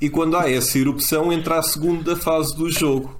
e 0.00 0.10
quando 0.10 0.36
há 0.36 0.50
essa 0.50 0.76
erupção 0.76 1.32
entra 1.32 1.60
a 1.60 1.62
segunda 1.62 2.16
fase 2.16 2.56
do 2.56 2.68
jogo 2.68 3.16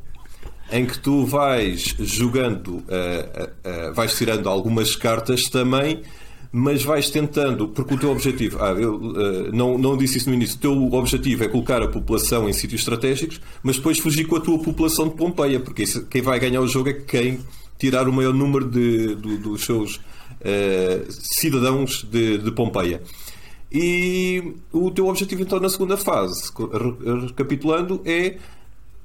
em 0.72 0.84
que 0.84 0.98
tu 0.98 1.24
vais 1.24 1.94
jogando, 2.00 2.82
eh, 2.88 3.50
eh, 3.62 3.92
vais 3.92 4.16
tirando 4.16 4.48
algumas 4.48 4.96
cartas 4.96 5.44
também, 5.44 6.02
mas 6.54 6.82
vais 6.84 7.08
tentando, 7.08 7.68
porque 7.68 7.94
o 7.94 7.98
teu 7.98 8.10
objetivo, 8.10 8.58
ah, 8.62 8.72
eu 8.72 9.00
eh, 9.16 9.50
não, 9.52 9.78
não 9.78 9.96
disse 9.96 10.18
isso 10.18 10.28
no 10.28 10.34
início, 10.34 10.56
o 10.56 10.60
teu 10.60 10.92
objetivo 10.92 11.44
é 11.44 11.48
colocar 11.48 11.82
a 11.82 11.88
população 11.88 12.46
em 12.48 12.52
sítios 12.52 12.82
estratégicos, 12.82 13.40
mas 13.62 13.76
depois 13.76 13.98
fugir 13.98 14.26
com 14.26 14.36
a 14.36 14.40
tua 14.40 14.58
população 14.58 15.08
de 15.08 15.14
Pompeia, 15.14 15.58
porque 15.58 15.82
isso- 15.84 16.04
quem 16.06 16.20
vai 16.20 16.38
ganhar 16.38 16.60
o 16.60 16.68
jogo 16.68 16.90
é 16.90 16.92
quem 16.92 17.40
tirar 17.78 18.06
o 18.06 18.12
maior 18.12 18.34
número 18.34 18.68
de, 18.70 19.14
do- 19.14 19.38
dos 19.38 19.64
seus 19.64 19.98
eh, 20.42 21.04
cidadãos 21.08 22.04
de, 22.04 22.36
de 22.38 22.50
Pompeia. 22.52 23.00
E 23.72 24.52
o 24.70 24.90
teu 24.90 25.06
objetivo 25.08 25.40
então 25.40 25.58
na 25.58 25.70
segunda 25.70 25.96
fase, 25.96 26.50
recapitulando, 27.26 28.02
é 28.04 28.36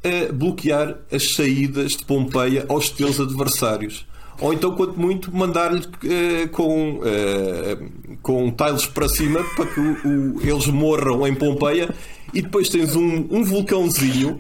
a 0.03 0.31
bloquear 0.33 0.97
as 1.11 1.33
saídas 1.33 1.93
de 1.93 2.03
Pompeia 2.05 2.65
aos 2.67 2.89
teus 2.89 3.19
adversários. 3.19 4.05
Ou 4.39 4.53
então, 4.53 4.71
quanto 4.75 4.99
muito, 4.99 5.35
mandar-lhe 5.35 5.81
eh, 6.05 6.47
com, 6.51 7.01
eh, 7.03 7.77
com 8.21 8.51
tiles 8.51 8.85
para 8.85 9.09
cima 9.09 9.43
para 9.55 9.65
que 9.65 9.79
o- 9.79 9.97
o- 10.05 10.41
eles 10.41 10.67
morram 10.67 11.25
em 11.27 11.33
Pompeia 11.33 11.89
e 12.33 12.41
depois 12.41 12.69
tens 12.69 12.95
um, 12.95 13.25
um 13.31 13.43
vulcãozinho 13.43 14.37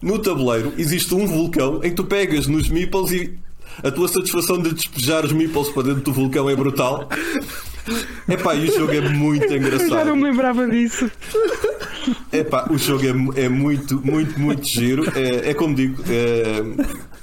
no 0.00 0.18
tabuleiro. 0.20 0.72
Existe 0.78 1.14
um 1.14 1.26
vulcão 1.26 1.78
em 1.82 1.90
que 1.90 1.96
tu 1.96 2.04
pegas 2.04 2.46
nos 2.46 2.68
meeples 2.68 3.10
e 3.10 3.38
a 3.82 3.90
tua 3.90 4.06
satisfação 4.08 4.58
de 4.58 4.72
despejar 4.72 5.24
os 5.24 5.32
meeples 5.32 5.68
para 5.70 5.82
dentro 5.82 6.02
do 6.02 6.12
vulcão 6.12 6.48
é 6.48 6.54
brutal. 6.54 7.08
Epá, 8.28 8.54
e 8.54 8.68
o 8.68 8.72
jogo 8.78 8.92
é 8.92 9.00
muito 9.00 9.44
Eu 9.44 9.50
já 9.50 9.56
engraçado. 9.56 10.06
não 10.06 10.16
me 10.16 10.24
lembrava 10.24 10.68
disso. 10.68 11.10
Epá, 12.32 12.66
o 12.70 12.78
jogo 12.78 13.04
é, 13.04 13.44
é 13.44 13.48
muito, 13.48 14.00
muito, 14.04 14.38
muito 14.38 14.66
giro. 14.66 15.04
É, 15.16 15.50
é 15.50 15.54
como 15.54 15.74
digo, 15.74 16.02
é, 16.08 16.62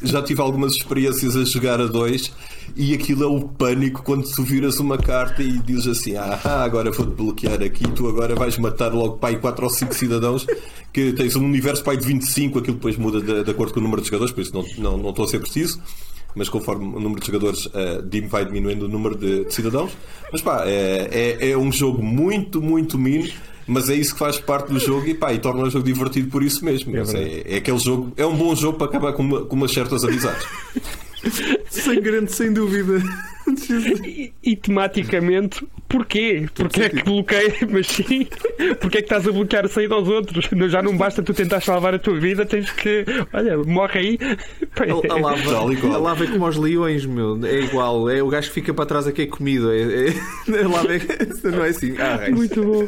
já 0.01 0.21
tive 0.21 0.41
algumas 0.41 0.73
experiências 0.73 1.35
a 1.35 1.43
jogar 1.43 1.79
a 1.79 1.85
dois 1.85 2.31
e 2.75 2.93
aquilo 2.93 3.23
é 3.23 3.27
o 3.27 3.41
pânico 3.41 4.03
quando 4.03 4.29
tu 4.29 4.43
viras 4.43 4.79
uma 4.79 4.97
carta 4.97 5.41
e 5.41 5.59
dizes 5.59 5.87
assim: 5.87 6.15
Ah, 6.15 6.63
agora 6.63 6.91
vou-te 6.91 7.13
bloquear 7.13 7.61
aqui, 7.61 7.87
tu 7.91 8.07
agora 8.07 8.35
vais 8.35 8.57
matar 8.57 8.93
logo 8.93 9.17
pai 9.17 9.37
4 9.37 9.63
ou 9.63 9.69
5 9.69 9.95
cidadãos, 9.95 10.45
que 10.93 11.13
tens 11.13 11.35
um 11.35 11.43
universo 11.43 11.83
pai 11.83 11.97
de 11.97 12.05
25, 12.05 12.59
aquilo 12.59 12.75
depois 12.75 12.97
muda 12.97 13.21
de, 13.21 13.43
de 13.43 13.51
acordo 13.51 13.73
com 13.73 13.79
o 13.79 13.83
número 13.83 14.01
de 14.01 14.07
jogadores, 14.07 14.33
por 14.33 14.41
isso 14.41 14.53
não, 14.53 14.65
não, 14.77 14.97
não 14.97 15.09
estou 15.09 15.25
a 15.25 15.27
ser 15.27 15.39
preciso. 15.39 15.81
Mas 16.35 16.49
conforme 16.49 16.85
o 16.85 16.99
número 16.99 17.19
de 17.19 17.25
jogadores 17.25 17.65
uh, 17.65 18.29
vai 18.29 18.45
diminuindo 18.45 18.85
o 18.85 18.87
número 18.87 19.15
de, 19.15 19.45
de 19.45 19.53
cidadãos. 19.53 19.91
Mas 20.31 20.39
pá, 20.39 20.65
é, 20.67 21.37
é, 21.39 21.49
é 21.49 21.57
um 21.57 21.71
jogo 21.71 22.03
muito, 22.03 22.61
muito 22.61 22.95
mino. 22.99 23.27
Mas 23.67 23.89
é 23.89 23.95
isso 23.95 24.13
que 24.13 24.19
faz 24.19 24.39
parte 24.39 24.71
do 24.71 24.79
jogo 24.79 25.05
e, 25.07 25.13
pá, 25.13 25.33
e 25.33 25.39
torna 25.39 25.63
o 25.63 25.69
jogo 25.69 25.83
divertido 25.85 26.29
por 26.29 26.41
isso 26.41 26.63
mesmo. 26.63 26.93
Mas 26.93 27.13
É, 27.13 27.43
é 27.45 27.57
aquele 27.57 27.77
jogo, 27.79 28.13
é 28.15 28.25
um 28.25 28.35
bom 28.35 28.55
jogo 28.55 28.77
para 28.77 28.87
acabar 28.87 29.11
com, 29.13 29.21
uma- 29.23 29.41
com 29.45 29.55
umas 29.55 29.71
certas 29.73 30.03
amizades. 30.05 30.45
Sangrante, 31.69 32.33
sem 32.33 32.53
dúvida. 32.53 33.01
E, 34.05 34.33
e 34.43 34.55
tematicamente, 34.55 35.65
porquê? 35.87 36.47
Porquê 36.53 36.83
é 36.83 36.89
que 36.89 37.03
bloqueia? 37.03 37.53
Mas 37.71 37.87
sim, 37.87 38.27
porquê 38.79 38.97
é 38.97 39.01
que 39.01 39.05
estás 39.05 39.27
a 39.27 39.31
bloquear 39.31 39.65
a 39.65 39.67
saída 39.67 39.95
aos 39.95 40.07
outros? 40.07 40.49
Não- 40.51 40.67
Já 40.69 40.81
não 40.81 40.95
basta 40.97 41.23
tu 41.23 41.33
tentar 41.33 41.61
salvar 41.61 41.93
a 41.95 41.99
tua 41.99 42.19
vida, 42.19 42.45
tens 42.45 42.69
que. 42.71 43.05
Olha, 43.33 43.57
morre 43.57 43.99
aí. 43.99 44.17
A, 45.09 45.13
a 45.13 45.19
lava, 45.19 45.95
a 45.95 45.97
lava 45.97 46.23
é 46.23 46.27
como 46.27 46.45
aos 46.45 46.57
leões, 46.57 47.05
meu. 47.05 47.39
É 47.45 47.59
igual. 47.61 48.09
É 48.09 48.21
o 48.21 48.27
gajo 48.27 48.47
que 48.49 48.53
fica 48.55 48.73
para 48.73 48.85
trás 48.85 49.07
aqui 49.07 49.23
é 49.23 49.27
comida. 49.27 49.69
É, 49.75 50.09
é, 50.09 50.61
a 50.63 50.67
lava 50.67 50.93
é, 50.93 50.99
não 51.49 51.63
é 51.65 51.69
assim. 51.69 51.95
Ah, 51.97 52.15
raios. 52.17 52.35
Muito 52.37 52.63
bom. 52.63 52.87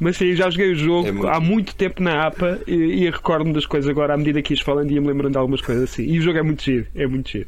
Mas 0.00 0.16
sim, 0.16 0.34
já 0.34 0.50
joguei 0.50 0.72
o 0.72 0.76
jogo 0.76 1.08
É 1.08 1.12
muito 1.12 1.28
há 1.28 1.40
muito 1.40 1.74
tempo 1.76 2.02
na 2.02 2.26
APA 2.26 2.60
e, 2.66 2.74
e 2.74 3.10
recordo-me 3.10 3.52
das 3.52 3.64
coisas 3.64 3.88
agora 3.88 4.12
à 4.12 4.16
medida 4.16 4.42
que 4.42 4.52
ias 4.52 4.60
falando 4.60 4.90
e 4.90 4.94
ia-me 4.94 5.06
lembrando 5.06 5.32
de 5.32 5.38
algumas 5.38 5.60
coisas 5.60 5.84
assim. 5.84 6.02
E 6.04 6.18
o 6.18 6.22
jogo 6.22 6.38
é 6.38 6.42
muito 6.42 6.62
giro, 6.62 6.86
é 6.94 7.06
muito 7.06 7.30
giro. 7.30 7.46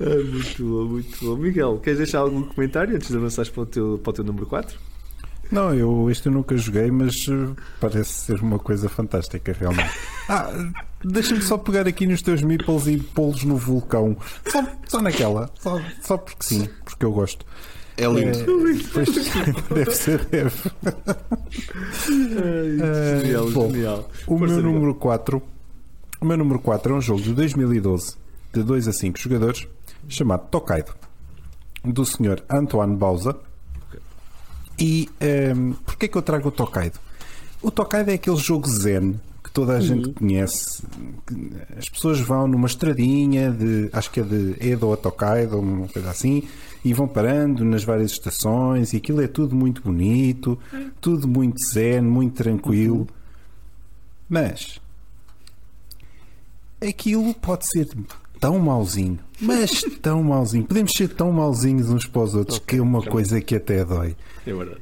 Ah, 0.00 0.22
muito 0.24 0.64
bom, 0.64 0.84
muito 0.84 1.24
bom. 1.24 1.36
Miguel, 1.36 1.78
queres 1.82 1.98
deixar 1.98 2.20
algum 2.20 2.42
comentário 2.42 2.94
antes 2.94 3.08
de 3.08 3.16
avançares 3.16 3.50
para 3.50 3.62
o 3.62 3.66
teu, 3.66 4.00
para 4.02 4.10
o 4.10 4.12
teu 4.12 4.24
número 4.24 4.46
4? 4.46 4.78
Não, 5.50 5.74
eu 5.74 6.10
este 6.10 6.26
eu 6.26 6.32
nunca 6.32 6.56
joguei, 6.56 6.90
mas 6.90 7.26
eh, 7.28 7.60
parece 7.80 8.10
ser 8.10 8.40
uma 8.40 8.58
coisa 8.58 8.88
fantástica, 8.88 9.52
realmente. 9.58 9.90
Ah, 10.30 10.52
deixa-me 11.02 11.40
só 11.40 11.56
pegar 11.56 11.88
aqui 11.88 12.06
nos 12.06 12.20
teus 12.20 12.42
meeples 12.42 12.86
e 12.86 12.98
pô-los 12.98 13.44
no 13.44 13.56
vulcão. 13.56 14.14
Só, 14.46 14.62
só 14.86 15.00
naquela. 15.00 15.50
Só, 15.58 15.80
só 16.02 16.18
porque 16.18 16.44
sim, 16.44 16.68
porque 16.84 17.02
eu 17.02 17.12
gosto. 17.12 17.46
É 17.96 18.06
lindo. 18.06 18.38
Pois, 18.92 19.08
deve 19.74 19.90
ser, 19.94 20.22
deve. 20.26 20.54
Eh, 22.10 23.20
genial, 23.22 23.50
bom, 23.52 23.70
genial. 23.70 24.10
O 24.26 24.38
Força, 24.38 24.54
meu 24.54 24.62
número 24.64 24.94
4 24.96 25.42
O 26.20 26.26
meu 26.26 26.36
número 26.36 26.58
4 26.60 26.92
é 26.92 26.96
um 26.98 27.00
jogo 27.00 27.22
de 27.22 27.32
2012 27.32 28.16
de 28.52 28.62
2 28.62 28.86
a 28.86 28.92
5 28.92 29.18
jogadores 29.18 29.66
chamado 30.08 30.48
Tokaido 30.50 30.94
do 31.84 32.04
Sr. 32.04 32.42
Antoine 32.50 32.96
Bauza 32.96 33.36
e 34.78 35.08
ehm, 35.20 35.72
porquê 35.84 36.06
é 36.06 36.08
que 36.08 36.16
eu 36.16 36.22
trago 36.22 36.48
o 36.48 36.52
Tokaido? 36.52 36.98
O 37.60 37.70
Tokaido 37.70 38.10
é 38.10 38.14
aquele 38.14 38.36
jogo 38.36 38.68
zen 38.68 39.20
que 39.42 39.50
toda 39.50 39.76
a 39.76 39.80
gente 39.80 40.10
conhece 40.12 40.82
as 41.76 41.88
pessoas 41.88 42.20
vão 42.20 42.46
numa 42.46 42.66
estradinha 42.66 43.50
de 43.50 43.88
acho 43.92 44.10
que 44.10 44.20
é 44.20 44.22
de 44.22 44.56
Edo 44.60 44.92
a 44.92 44.96
Tokaido 44.96 45.58
uma 45.58 45.88
coisa 45.88 46.10
assim 46.10 46.46
e 46.84 46.92
vão 46.92 47.08
parando 47.08 47.64
nas 47.64 47.82
várias 47.82 48.12
estações 48.12 48.92
e 48.92 48.98
aquilo 48.98 49.22
é 49.22 49.26
tudo 49.26 49.56
muito 49.56 49.82
bonito 49.82 50.58
tudo 51.00 51.26
muito 51.26 51.56
zen, 51.72 52.02
muito 52.02 52.34
tranquilo 52.34 53.08
mas 54.28 54.80
aquilo 56.80 57.34
pode 57.34 57.66
ser 57.66 57.88
tão 58.40 58.58
mauzinho, 58.58 59.18
mas 59.40 59.82
tão 60.02 60.22
mauzinho. 60.22 60.64
Podemos 60.64 60.92
ser 60.92 61.08
tão 61.08 61.32
mauzinhos 61.32 61.90
uns 61.90 62.06
para 62.06 62.22
os 62.22 62.34
outros 62.34 62.58
que 62.58 62.76
é 62.76 62.82
uma 62.82 63.02
coisa 63.02 63.40
que 63.40 63.56
até 63.56 63.84
dói. 63.84 64.16
É 64.46 64.52
verdade. 64.52 64.80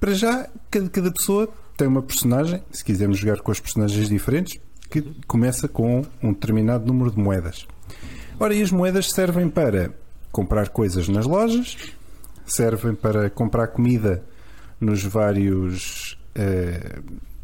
Para 0.00 0.14
já, 0.14 0.48
cada, 0.70 0.88
cada 0.88 1.10
pessoa 1.10 1.48
tem 1.76 1.88
uma 1.88 2.02
personagem, 2.02 2.62
se 2.70 2.84
quisermos 2.84 3.18
jogar 3.18 3.40
com 3.40 3.50
as 3.50 3.60
personagens 3.60 4.08
diferentes, 4.08 4.60
que 4.90 5.02
começa 5.26 5.66
com 5.66 6.04
um 6.22 6.32
determinado 6.32 6.86
número 6.86 7.10
de 7.10 7.18
moedas. 7.18 7.66
Ora, 8.38 8.54
e 8.54 8.62
as 8.62 8.70
moedas 8.70 9.10
servem 9.10 9.48
para 9.48 9.92
comprar 10.30 10.68
coisas 10.68 11.08
nas 11.08 11.26
lojas, 11.26 11.76
servem 12.44 12.94
para 12.94 13.30
comprar 13.30 13.68
comida 13.68 14.22
nos 14.80 15.02
vários 15.02 16.18
eh, 16.34 17.00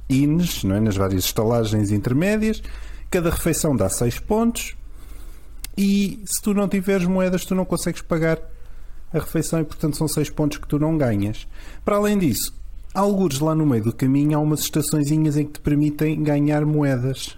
inns, 0.09 0.65
não 0.65 0.77
é? 0.77 0.81
nas 0.81 0.97
várias 0.97 1.25
estalagens 1.25 1.91
intermédias. 1.91 2.63
Cada 3.09 3.31
refeição 3.31 3.75
dá 3.75 3.89
6 3.89 4.19
pontos. 4.21 4.77
E 5.77 6.23
se 6.25 6.43
tu 6.43 6.53
não 6.53 6.69
tiveres 6.69 7.07
moedas, 7.07 7.45
tu 7.45 7.55
não 7.55 7.65
consegues 7.65 8.03
pagar 8.03 8.39
a 9.13 9.19
refeição 9.19 9.61
e, 9.61 9.65
portanto, 9.65 9.97
são 9.97 10.07
6 10.07 10.31
pontos 10.31 10.59
que 10.59 10.69
tu 10.69 10.79
não 10.79 10.97
ganhas. 10.97 11.47
Para 11.85 11.97
além 11.97 12.19
disso, 12.19 12.55
algures 12.95 13.41
lá 13.41 13.55
no 13.55 13.67
meio 13.67 13.85
do 13.85 13.93
caminho 13.93 14.37
há 14.37 14.41
umas 14.41 14.61
estaçõezinhas 14.61 15.37
em 15.37 15.47
que 15.47 15.55
te 15.55 15.61
permitem 15.61 16.23
ganhar 16.23 16.65
moedas. 16.65 17.37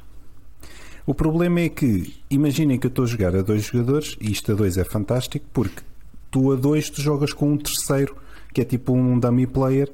O 1.05 1.15
problema 1.15 1.61
é 1.61 1.69
que, 1.69 2.15
imaginem 2.31 2.79
que 2.79 2.87
eu 2.87 2.91
estou 2.91 3.05
a 3.05 3.09
jogar 3.09 3.35
a 3.35 3.43
dois 3.43 3.65
jogadores, 3.65 4.17
e 4.21 4.31
isto 4.31 4.53
a 4.53 4.55
dois 4.55 4.79
é 4.79 4.85
fantástico, 4.85 5.45
porque 5.53 5.83
tu 6.31 6.53
a 6.53 6.57
dois 6.57 6.89
tu 6.89 7.01
jogas 7.01 7.33
com 7.33 7.53
um 7.53 7.57
terceiro, 7.57 8.17
que 8.55 8.61
é 8.61 8.65
tipo 8.65 8.93
um 8.93 9.19
dummy 9.19 9.47
player, 9.47 9.91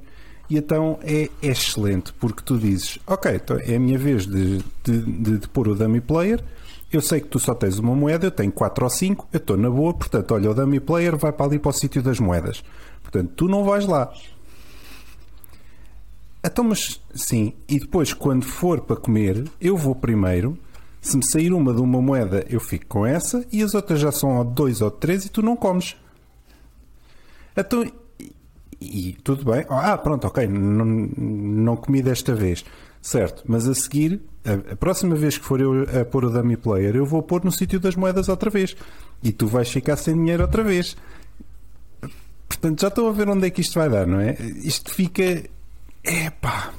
e 0.50 0.56
então 0.56 0.98
é, 1.02 1.30
é 1.42 1.48
excelente, 1.48 2.12
porque 2.14 2.42
tu 2.42 2.58
dizes, 2.58 2.98
ok, 3.06 3.36
então 3.36 3.58
é 3.58 3.76
a 3.76 3.80
minha 3.80 3.98
vez 3.98 4.26
de, 4.26 4.58
de, 4.84 5.00
de, 5.00 5.38
de 5.38 5.48
pôr 5.48 5.68
o 5.68 5.74
dummy 5.74 6.00
player, 6.00 6.42
eu 6.92 7.00
sei 7.00 7.20
que 7.20 7.28
tu 7.28 7.38
só 7.38 7.54
tens 7.54 7.78
uma 7.78 7.94
moeda, 7.94 8.26
eu 8.26 8.30
tenho 8.30 8.50
4 8.50 8.84
ou 8.84 8.90
5, 8.90 9.28
eu 9.32 9.38
estou 9.38 9.56
na 9.56 9.68
boa, 9.68 9.92
portanto, 9.92 10.32
olha, 10.32 10.50
o 10.50 10.54
dummy 10.54 10.80
player 10.80 11.16
vai 11.16 11.32
para 11.32 11.46
ali 11.46 11.58
para 11.58 11.70
o 11.70 11.72
sítio 11.72 12.02
das 12.02 12.18
moedas. 12.18 12.64
Portanto, 13.02 13.32
tu 13.36 13.48
não 13.48 13.64
vais 13.64 13.86
lá. 13.86 14.12
Então, 16.44 16.64
mas 16.64 17.00
sim, 17.14 17.52
e 17.68 17.78
depois 17.78 18.12
quando 18.12 18.44
for 18.44 18.80
para 18.80 18.96
comer, 18.96 19.44
eu 19.60 19.76
vou 19.76 19.94
primeiro. 19.94 20.58
Se 21.00 21.16
me 21.16 21.24
sair 21.24 21.52
uma 21.52 21.72
de 21.74 21.80
uma 21.80 22.00
moeda, 22.00 22.44
eu 22.48 22.60
fico 22.60 22.86
com 22.86 23.06
essa 23.06 23.44
e 23.52 23.62
as 23.62 23.74
outras 23.74 24.00
já 24.00 24.10
são 24.10 24.44
dois 24.44 24.80
ou 24.80 24.90
três 24.90 25.24
e 25.24 25.28
tu 25.28 25.42
não 25.42 25.56
comes. 25.56 25.96
Então, 27.56 27.84
e, 28.80 29.10
e 29.10 29.12
tudo 29.22 29.44
bem. 29.44 29.64
Ah, 29.68 29.96
pronto, 29.98 30.26
ok, 30.26 30.46
não, 30.46 30.84
não 30.84 31.76
comi 31.76 32.02
desta 32.02 32.34
vez. 32.34 32.64
Certo, 33.00 33.42
mas 33.46 33.68
a 33.68 33.74
seguir, 33.74 34.20
a, 34.44 34.72
a 34.72 34.76
próxima 34.76 35.14
vez 35.14 35.38
que 35.38 35.44
for 35.44 35.60
eu 35.60 35.82
a 36.00 36.04
pôr 36.04 36.24
o 36.24 36.30
dummy 36.30 36.56
player, 36.56 36.96
eu 36.96 37.06
vou 37.06 37.22
pôr 37.22 37.44
no 37.44 37.52
sítio 37.52 37.78
das 37.80 37.94
moedas 37.96 38.28
outra 38.28 38.50
vez. 38.50 38.76
E 39.22 39.32
tu 39.32 39.46
vais 39.46 39.70
ficar 39.70 39.96
sem 39.96 40.14
dinheiro 40.14 40.42
outra 40.42 40.62
vez. 40.62 40.96
Portanto, 42.48 42.80
já 42.80 42.88
estou 42.88 43.08
a 43.08 43.12
ver 43.12 43.28
onde 43.28 43.46
é 43.46 43.50
que 43.50 43.60
isto 43.60 43.78
vai 43.78 43.88
dar, 43.88 44.06
não 44.06 44.20
é? 44.20 44.36
Isto 44.62 44.92
fica. 44.92 45.22
Epá. 46.02 46.72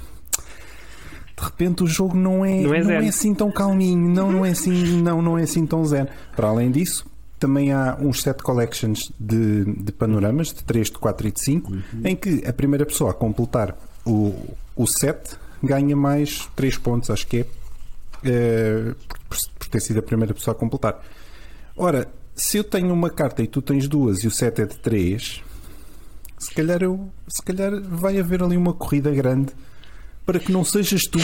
De 1.38 1.46
repente 1.46 1.84
o 1.84 1.88
jogo 1.88 2.18
não 2.18 2.44
é, 2.44 2.62
Não 2.62 2.74
é 2.74 2.84
zen. 2.84 3.08
assim 3.08 3.34
tão 3.34 3.50
calminho, 3.50 4.10
não, 4.10 4.30
não 4.30 4.46
é 4.46 4.50
assim, 4.50 4.74
não, 5.02 5.22
não 5.22 5.38
é 5.38 5.44
assim 5.44 5.66
tão 5.66 5.86
zen. 5.86 6.06
Para 6.36 6.50
além 6.50 6.70
disso, 6.70 7.06
também 7.40 7.72
há 7.72 7.98
uns 8.00 8.22
set 8.22 8.44
collections 8.44 9.10
de, 9.18 9.64
de 9.76 9.92
panoramas, 9.94 10.48
de 10.48 10.62
3, 10.66 10.88
de 10.88 10.98
4 10.98 11.28
e 11.28 11.32
de 11.32 11.42
5, 11.42 11.74
em 12.04 12.14
que 12.16 12.46
a 12.46 12.52
primeira 12.52 12.86
pessoa 12.86 13.12
a 13.12 13.14
completar 13.14 13.74
o, 14.06 14.36
o 14.76 14.86
set 14.86 15.38
ganha 15.62 15.96
mais 15.96 16.50
3 16.56 16.78
pontos, 16.78 17.10
acho 17.10 17.28
que 17.28 17.40
é, 17.40 17.46
eh, 18.24 18.94
por, 19.28 19.38
por 19.58 19.68
ter 19.68 19.80
sido 19.82 20.00
a 20.00 20.02
primeira 20.02 20.34
pessoa 20.34 20.56
a 20.56 20.60
completar. 20.60 21.04
Ora, 21.76 22.10
se 22.36 22.58
eu 22.58 22.64
tenho 22.64 22.94
uma 22.94 23.10
carta 23.10 23.42
e 23.44 23.48
tu 23.48 23.62
tens 23.62 23.88
duas 23.88 24.24
e 24.24 24.28
o 24.28 24.32
set 24.32 24.62
é 24.62 24.66
de 24.66 24.78
3, 24.78 25.44
se 26.38 26.54
calhar 26.54 26.82
eu 26.82 27.10
se 27.28 27.44
calhar 27.44 27.82
vai 27.82 28.18
haver 28.18 28.42
ali 28.42 28.56
uma 28.56 28.74
corrida 28.74 29.12
grande 29.12 29.54
para 30.26 30.40
que 30.40 30.52
não 30.52 30.64
sejas 30.64 31.04
tu 31.04 31.20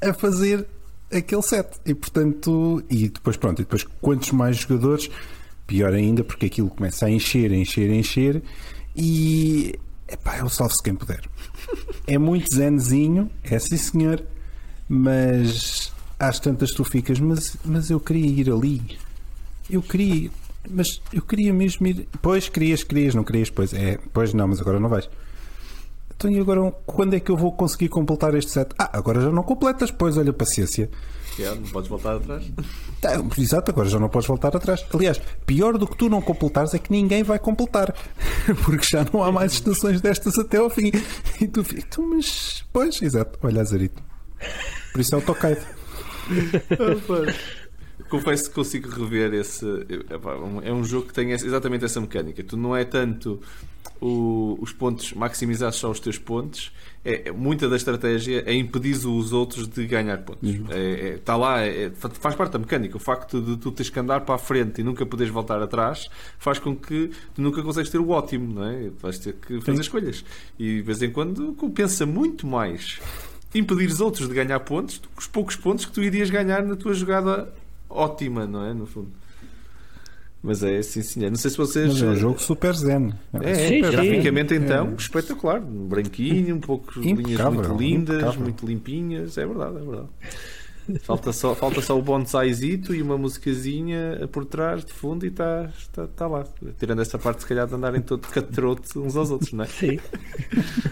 a 0.00 0.12
fazer 0.12 0.66
aquele 1.12 1.42
set 1.42 1.68
e 1.86 1.94
portanto 1.94 2.82
e 2.90 3.08
depois 3.08 3.36
pronto 3.36 3.60
e 3.60 3.64
depois 3.64 3.84
quantos 4.00 4.32
mais 4.32 4.56
jogadores 4.56 5.08
pior 5.66 5.94
ainda 5.94 6.24
porque 6.24 6.46
aquilo 6.46 6.70
começa 6.70 7.06
a 7.06 7.10
encher 7.10 7.52
encher 7.52 7.90
encher 7.90 8.42
e 8.96 9.74
epá, 10.08 10.36
é 10.36 10.42
o 10.42 10.48
salve-se 10.48 10.82
quem 10.82 10.94
puder 10.94 11.22
é 12.08 12.18
muito 12.18 12.52
zenzinho 12.54 13.30
é 13.44 13.58
sim 13.58 13.76
senhor 13.76 14.24
mas 14.88 15.92
às 16.18 16.40
tantas 16.40 16.70
tu 16.70 16.82
ficas, 16.82 17.20
mas, 17.20 17.56
mas 17.64 17.90
eu 17.90 18.00
queria 18.00 18.26
ir 18.26 18.50
ali. 18.50 18.98
Eu 19.70 19.82
queria. 19.82 20.30
Mas 20.68 21.00
eu 21.12 21.22
queria 21.22 21.52
mesmo 21.52 21.86
ir. 21.86 22.08
Pois 22.22 22.48
querias, 22.48 22.82
querias, 22.82 23.14
não 23.14 23.22
querias, 23.22 23.50
pois 23.50 23.74
é. 23.74 23.98
Pois 24.12 24.32
não, 24.32 24.48
mas 24.48 24.60
agora 24.60 24.80
não 24.80 24.88
vais. 24.88 25.08
Então 26.16 26.30
e 26.30 26.40
agora 26.40 26.72
quando 26.86 27.14
é 27.14 27.20
que 27.20 27.30
eu 27.30 27.36
vou 27.36 27.52
conseguir 27.52 27.88
completar 27.88 28.34
este 28.34 28.50
set? 28.50 28.70
Ah, 28.78 28.90
agora 28.94 29.20
já 29.20 29.30
não 29.30 29.42
completas, 29.42 29.90
pois 29.90 30.16
olha, 30.16 30.32
paciência. 30.32 30.90
Não 31.38 31.62
podes 31.70 31.88
voltar 31.88 32.16
atrás. 32.16 32.44
Tá, 33.00 33.12
exato, 33.38 33.70
agora 33.70 33.88
já 33.88 33.98
não 33.98 34.08
podes 34.08 34.26
voltar 34.28 34.56
atrás. 34.56 34.84
Aliás, 34.92 35.20
pior 35.46 35.78
do 35.78 35.86
que 35.86 35.96
tu 35.96 36.08
não 36.08 36.20
completares 36.20 36.74
é 36.74 36.78
que 36.78 36.90
ninguém 36.90 37.22
vai 37.22 37.38
completar. 37.38 37.94
Porque 38.64 38.86
já 38.90 39.06
não 39.12 39.22
há 39.22 39.30
mais 39.30 39.52
estações 39.52 40.00
destas 40.00 40.38
até 40.38 40.58
ao 40.58 40.68
fim. 40.70 40.90
E 41.40 41.46
tu 41.46 41.62
ficas, 41.62 41.84
"Então, 41.86 42.08
mas. 42.08 42.64
Pois, 42.72 43.00
exato, 43.00 43.38
olha, 43.42 43.60
Azarito. 43.60 44.02
Por 44.92 45.00
isso 45.00 45.14
é 45.14 45.18
o 45.18 45.22
Tokaido. 45.22 45.60
Confesso 48.08 48.48
que 48.48 48.54
consigo 48.54 48.88
rever 48.90 49.34
esse. 49.34 49.64
É 50.64 50.72
um 50.72 50.84
jogo 50.84 51.06
que 51.08 51.12
tem 51.14 51.30
exatamente 51.32 51.84
essa 51.84 52.00
mecânica. 52.00 52.42
Tu 52.42 52.56
não 52.56 52.74
é 52.76 52.84
tanto 52.84 53.40
o- 54.00 54.56
os 54.60 54.72
pontos, 54.72 55.12
maximizar 55.12 55.72
só 55.72 55.90
os 55.90 56.00
teus 56.00 56.18
pontos. 56.18 56.72
É, 57.04 57.28
é- 57.28 57.32
muita 57.32 57.68
da 57.68 57.76
estratégia 57.76 58.42
é 58.46 58.52
impedir 58.54 58.94
os 59.06 59.32
outros 59.32 59.66
de 59.68 59.86
ganhar 59.86 60.18
pontos. 60.18 60.48
Está 60.48 60.74
é, 60.76 61.08
é- 61.08 61.18
tá 61.18 61.36
lá, 61.36 61.60
é- 61.62 61.90
fa- 61.90 62.10
faz 62.10 62.34
parte 62.34 62.52
da 62.52 62.58
mecânica. 62.58 62.96
O 62.96 63.00
facto 63.00 63.40
de 63.40 63.56
tu 63.56 63.70
teres 63.72 63.88
que 63.90 63.98
andar 63.98 64.20
para 64.22 64.34
a 64.34 64.38
frente 64.38 64.80
e 64.80 64.84
nunca 64.84 65.06
poderes 65.06 65.32
voltar 65.32 65.60
atrás 65.62 66.08
faz 66.38 66.58
com 66.58 66.74
que 66.76 67.10
tu 67.34 67.40
nunca 67.42 67.62
consegues 67.62 67.90
ter 67.90 67.98
o 67.98 68.10
ótimo, 68.10 68.52
não 68.54 68.64
é? 68.64 68.90
Vais 69.00 69.18
ter 69.18 69.34
que 69.34 69.60
fazer 69.60 69.80
escolhas. 69.80 70.24
E 70.58 70.76
de 70.76 70.82
vez 70.82 71.00
em 71.02 71.10
quando 71.10 71.52
compensa 71.54 72.04
muito 72.04 72.46
mais 72.46 73.00
impedir 73.54 73.86
os 73.88 74.00
outros 74.00 74.28
de 74.28 74.34
ganhar 74.34 74.60
pontos 74.60 74.98
do 74.98 75.08
que 75.08 75.20
os 75.20 75.26
poucos 75.26 75.56
pontos 75.56 75.86
que 75.86 75.92
tu 75.92 76.02
irias 76.02 76.28
ganhar 76.30 76.62
na 76.62 76.76
tua 76.76 76.92
jogada 76.94 77.52
ótima, 77.88 78.46
não 78.46 78.64
é? 78.64 78.74
No 78.74 78.86
fundo. 78.86 79.10
Mas 80.42 80.62
é 80.62 80.78
assim, 80.78 81.02
senhor. 81.02 81.30
Não 81.30 81.36
sei 81.36 81.50
se 81.50 81.56
vocês. 81.56 81.88
Mas 81.94 82.02
é 82.02 82.06
um 82.06 82.16
jogo 82.16 82.40
super 82.40 82.74
zen. 82.74 83.12
É, 83.34 83.54
Sim, 83.54 83.62
é, 83.62 83.68
sim. 83.68 83.80
graficamente 83.90 84.54
então, 84.54 84.94
espetacular. 84.96 85.60
Branquinho, 85.60 86.54
um 86.56 86.60
pouco 86.60 87.00
linhas 87.00 87.40
muito 87.52 87.74
lindas, 87.76 88.16
impecável. 88.16 88.40
muito 88.42 88.64
limpinhas. 88.66 89.36
É 89.36 89.44
verdade, 89.46 89.76
é 89.76 89.80
verdade. 89.80 90.08
Falta 91.02 91.34
só, 91.34 91.54
falta 91.54 91.82
só 91.82 91.98
o 91.98 92.00
bonsaizito 92.00 92.94
e 92.94 93.02
uma 93.02 93.18
musicazinha 93.18 94.26
por 94.32 94.46
trás, 94.46 94.82
de 94.86 94.90
fundo, 94.92 95.26
e 95.26 95.28
está 95.28 95.68
tá, 95.92 96.06
tá 96.06 96.26
lá. 96.26 96.44
Tirando 96.78 97.02
essa 97.02 97.18
parte, 97.18 97.42
se 97.42 97.46
calhar, 97.46 97.66
de 97.66 97.74
andarem 97.74 98.00
todo 98.00 98.26
cutthroat 98.26 98.80
uns 98.98 99.14
aos 99.14 99.30
outros, 99.30 99.52
não 99.52 99.64
é? 99.64 99.66
Sim. 99.66 99.98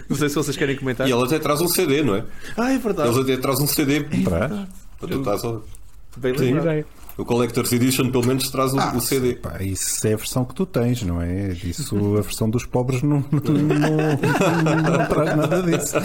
Não 0.07 0.15
sei 0.15 0.29
se 0.29 0.35
vocês 0.35 0.55
querem 0.55 0.75
comentar. 0.75 1.07
E 1.07 1.11
ele 1.11 1.23
até 1.23 1.39
traz 1.39 1.61
um 1.61 1.67
CD, 1.67 2.03
não 2.03 2.15
é? 2.15 2.25
Ah, 2.55 2.71
é 2.73 2.77
verdade. 2.77 3.09
Eles 3.09 3.21
até 3.23 3.37
traz 3.37 3.59
um 3.59 3.65
CD. 3.65 4.01
Traz. 4.23 4.51
Para 4.99 5.07
tu 5.09 5.19
estás 5.19 5.43
a- 5.43 5.61
Bem 6.17 6.33
lembrado. 6.33 6.63
Ideia. 6.65 6.85
O 7.17 7.25
Collector's 7.25 7.71
Edition 7.71 8.11
pelo 8.11 8.27
menos 8.27 8.49
traz 8.51 8.73
o, 8.73 8.77
o 8.95 9.01
CD. 9.01 9.33
Pá, 9.33 9.57
isso 9.59 10.07
é 10.07 10.13
a 10.13 10.17
versão 10.17 10.45
que 10.45 10.53
tu 10.53 10.67
tens, 10.67 11.01
não 11.01 11.19
é? 11.19 11.51
Isso, 11.51 12.15
a 12.15 12.21
versão 12.21 12.47
dos 12.47 12.63
pobres 12.63 13.01
não, 13.01 13.25
não, 13.31 13.53
não, 13.53 14.75
não 14.75 15.07
traz 15.07 15.35
nada 15.35 15.63
disso. 15.63 15.95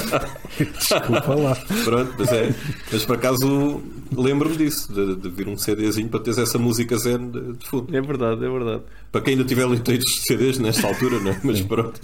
Desculpa 0.58 1.34
lá. 1.34 1.54
Pronto, 1.84 2.14
mas 2.18 2.32
é. 2.32 2.54
Mas 2.90 3.04
por 3.04 3.16
acaso 3.16 3.82
lembro-me 4.16 4.56
disso, 4.56 4.90
de, 4.90 5.16
de 5.16 5.28
vir 5.28 5.48
um 5.48 5.58
CDzinho 5.58 6.08
para 6.08 6.20
teres 6.20 6.38
essa 6.38 6.58
música 6.58 6.96
zen 6.96 7.30
de, 7.30 7.52
de 7.58 7.68
fundo. 7.68 7.94
É 7.94 8.00
verdade, 8.00 8.44
é 8.44 8.48
verdade. 8.48 8.82
Para 9.10 9.20
quem 9.20 9.34
ainda 9.34 9.44
tiver 9.44 9.66
leiteiros 9.66 10.06
de 10.06 10.20
CDs 10.22 10.58
nesta 10.58 10.86
altura, 10.88 11.20
não 11.20 11.32
é? 11.32 11.40
Mas 11.44 11.60
pronto. 11.60 12.00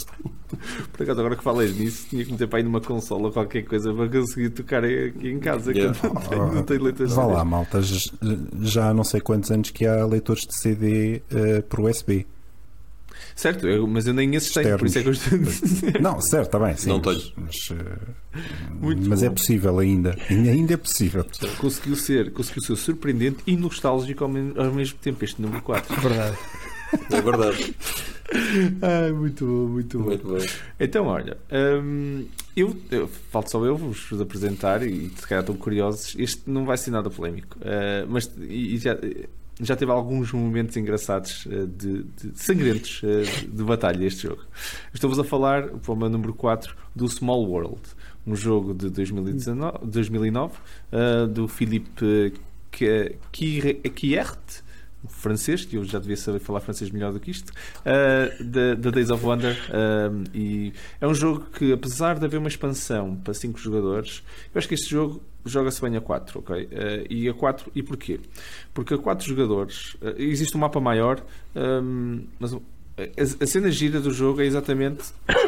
Por 0.92 1.03
acaso, 1.03 1.20
agora 1.20 1.36
que 1.36 1.42
falas 1.44 1.74
nisso, 1.76 2.07
tinha 2.09 2.24
que 2.24 2.32
meter 2.32 2.46
para 2.49 2.59
aí 2.59 2.62
numa 2.64 2.80
consola 2.80 3.24
ou 3.26 3.32
qualquer 3.32 3.62
coisa 3.64 3.92
para 3.92 4.09
conseguir 4.09 4.51
tocar 4.51 4.84
aqui 4.84 5.28
em 5.28 5.38
casa. 5.38 5.72
que 5.72 5.78
Yeah. 5.78 5.99
eu 6.03 6.12
não 6.14 6.20
tenho, 6.22 6.53
não 6.55 6.62
tenho 6.62 6.82
leitores 6.82 7.11
de 7.11 7.16
Vá 7.16 7.26
lá, 7.26 7.44
malta. 7.44 7.80
Já 8.62 8.90
há 8.90 8.94
não 8.94 9.05
sei 9.05 9.20
quantos 9.20 9.51
anos 9.51 9.70
que 9.70 9.86
há 9.86 10.05
leitores 10.07 10.42
de 10.46 10.57
CD 10.59 11.22
eh, 11.30 11.62
por 11.68 11.80
USB. 11.80 12.26
Certo, 13.34 13.66
eu- 13.68 13.86
mas 13.86 14.07
eu 14.07 14.14
nem 14.14 14.34
esses 14.34 14.53
tenho, 14.53 14.76
por 14.78 14.86
isso 14.86 14.99
é 14.99 15.03
que 15.03 15.09
eu 15.09 15.12
estou. 15.12 15.38
Não, 16.01 16.20
certo, 16.20 16.46
está 16.46 16.59
bem. 16.59 16.76
Sim, 16.76 16.88
Não 16.88 17.01
mas, 17.05 17.16
tenho. 17.18 17.32
Mas, 17.36 17.57
eh, 17.72 18.96
mas 19.09 19.22
é 19.22 19.30
possível 19.30 19.78
ainda. 19.78 20.16
Ainda 20.28 20.74
é 20.74 20.76
possível. 20.76 21.24
Conseguiu 21.59 21.94
ser, 21.96 22.32
conseguiu 22.32 22.62
ser 22.62 22.76
surpreendente 22.76 23.38
e 23.46 23.57
nostálgico 23.57 24.24
ao 24.24 24.30
mesmo 24.30 24.99
tempo, 25.01 25.24
este 25.24 25.40
número 25.40 25.62
4. 25.62 26.01
Verdade. 26.01 26.36
É 27.12 27.20
verdade. 27.20 27.76
Ai, 28.83 29.12
muito 29.12 29.45
bom, 29.47 29.68
muito 29.68 29.99
Muito 29.99 30.29
bem. 30.29 30.47
Então, 30.79 31.07
olha, 31.07 31.39
hum, 31.83 32.26
eu, 32.55 32.76
eu 32.91 33.09
falta 33.31 33.49
só 33.51 33.64
eu 33.64 33.76
vos 33.76 34.20
apresentar 34.20 34.83
e 34.83 35.09
se 35.11 35.26
calhar 35.26 35.43
estão 35.43 35.57
curiosos. 35.57 36.14
Este 36.18 36.49
não 36.49 36.66
vai 36.66 36.76
ser 36.76 36.91
nada 36.91 37.09
polémico, 37.09 37.59
uh, 37.59 38.07
mas 38.09 38.31
e, 38.39 38.74
e 38.74 38.79
já, 38.79 38.97
já 39.61 39.74
teve 39.76 39.91
alguns 39.91 40.33
momentos 40.33 40.76
engraçados 40.76 41.47
uh, 41.47 41.66
de, 41.66 42.03
de 42.03 42.39
sangrentos 42.39 43.03
uh, 43.03 43.22
de, 43.22 43.47
de 43.47 43.64
batalha. 43.64 44.05
Este 44.05 44.24
jogo, 44.24 44.43
estou-vos 44.93 45.18
a 45.18 45.24
falar, 45.24 45.68
para 45.68 45.93
o 45.93 45.97
meu 45.97 46.11
número 46.11 46.35
4, 46.35 46.76
do 46.95 47.09
Small 47.09 47.45
World, 47.45 47.81
um 48.26 48.37
jogo 48.37 48.74
de 48.74 48.91
2019, 48.91 49.87
2009 49.87 50.55
uh, 50.55 51.26
do 51.26 51.49
Philippe 51.49 52.33
Kiert 52.70 54.62
francês, 55.07 55.64
que 55.64 55.76
eu 55.76 55.84
já 55.84 55.99
devia 55.99 56.16
saber 56.16 56.38
falar 56.40 56.61
francês 56.61 56.90
melhor 56.90 57.12
do 57.12 57.20
que 57.20 57.30
isto, 57.30 57.51
uh, 57.51 58.44
da 58.44 58.74
da 58.74 58.90
Days 58.90 59.11
of 59.11 59.24
Wonder. 59.24 59.57
um, 60.11 60.24
e 60.34 60.72
é 61.01 61.07
um 61.07 61.14
jogo 61.14 61.46
que, 61.53 61.72
apesar 61.72 62.18
de 62.18 62.24
haver 62.24 62.38
uma 62.38 62.49
expansão 62.49 63.16
para 63.16 63.32
5 63.34 63.59
jogadores, 63.59 64.22
eu 64.55 64.59
acho 64.59 64.68
que 64.68 64.74
este 64.74 64.90
jogo 64.90 65.22
joga-se 65.44 65.80
bem 65.80 65.96
a 65.96 66.01
4, 66.01 66.40
ok? 66.40 66.64
Uh, 66.64 66.68
e 67.09 67.28
a 67.28 67.34
4, 67.34 67.70
e 67.74 67.82
porquê? 67.82 68.20
Porque 68.74 68.94
a 68.94 68.99
4 68.99 69.26
jogadores, 69.26 69.94
uh, 69.94 70.14
existe 70.18 70.57
um 70.57 70.61
mapa 70.61 70.80
maior, 70.80 71.22
um, 71.55 72.24
mas 72.38 72.55
a, 72.99 73.44
a 73.44 73.46
cena 73.46 73.70
gira 73.70 74.01
do 74.01 74.11
jogo 74.11 74.42
é 74.42 74.44
exatamente 74.44 75.05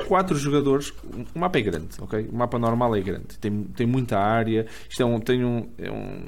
quatro 0.06 0.36
jogadores. 0.36 0.92
O 1.34 1.38
mapa 1.38 1.58
é 1.58 1.62
grande, 1.62 1.88
ok? 1.98 2.28
O 2.30 2.36
mapa 2.36 2.58
normal 2.58 2.94
é 2.94 3.00
grande, 3.00 3.38
tem, 3.40 3.64
tem 3.76 3.86
muita 3.86 4.18
área. 4.18 4.66
Isto 4.88 5.02
é 5.02 5.06
um, 5.06 5.18
tem 5.18 5.44
um, 5.44 5.68
é 5.76 5.90
um 5.90 6.20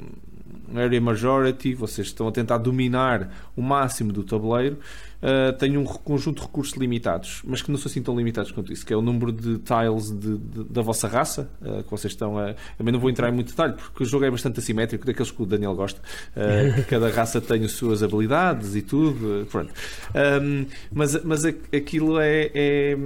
area 0.79 0.99
majority, 0.99 1.73
vocês 1.73 2.07
estão 2.07 2.27
a 2.27 2.31
tentar 2.31 2.57
dominar 2.57 3.29
o 3.55 3.61
máximo 3.61 4.11
do 4.11 4.23
tabuleiro, 4.23 4.77
uh, 5.23 5.53
tem 5.57 5.77
um 5.77 5.85
conjunto 5.85 6.41
de 6.41 6.43
recursos 6.43 6.75
limitados, 6.75 7.41
mas 7.45 7.61
que 7.61 7.71
não 7.71 7.77
são 7.77 7.89
assim 7.89 8.01
tão 8.01 8.15
limitados 8.15 8.51
quanto 8.51 8.71
isso, 8.71 8.85
que 8.85 8.93
é 8.93 8.97
o 8.97 9.01
número 9.01 9.31
de 9.31 9.59
tiles 9.59 10.11
de, 10.11 10.37
de, 10.37 10.63
da 10.65 10.81
vossa 10.81 11.07
raça, 11.07 11.49
uh, 11.61 11.83
que 11.83 11.89
vocês 11.89 12.13
estão 12.13 12.37
a. 12.37 12.53
Também 12.77 12.91
não 12.91 12.99
vou 12.99 13.09
entrar 13.09 13.29
em 13.29 13.31
muito 13.31 13.47
detalhe, 13.47 13.73
porque 13.73 14.03
o 14.03 14.05
jogo 14.05 14.25
é 14.25 14.31
bastante 14.31 14.59
assimétrico, 14.59 15.05
daqueles 15.05 15.31
que 15.31 15.41
o 15.41 15.45
Daniel 15.45 15.73
gosta, 15.75 16.01
uh, 16.35 16.75
que 16.75 16.83
cada 16.83 17.09
raça 17.09 17.39
tem 17.39 17.63
as 17.63 17.71
suas 17.71 18.03
habilidades 18.03 18.75
e 18.75 18.81
tudo, 18.81 19.47
pronto. 19.49 19.71
Um, 20.13 20.65
mas, 20.91 21.23
mas 21.23 21.45
aquilo 21.45 22.19
é, 22.19 22.51
é, 22.53 22.97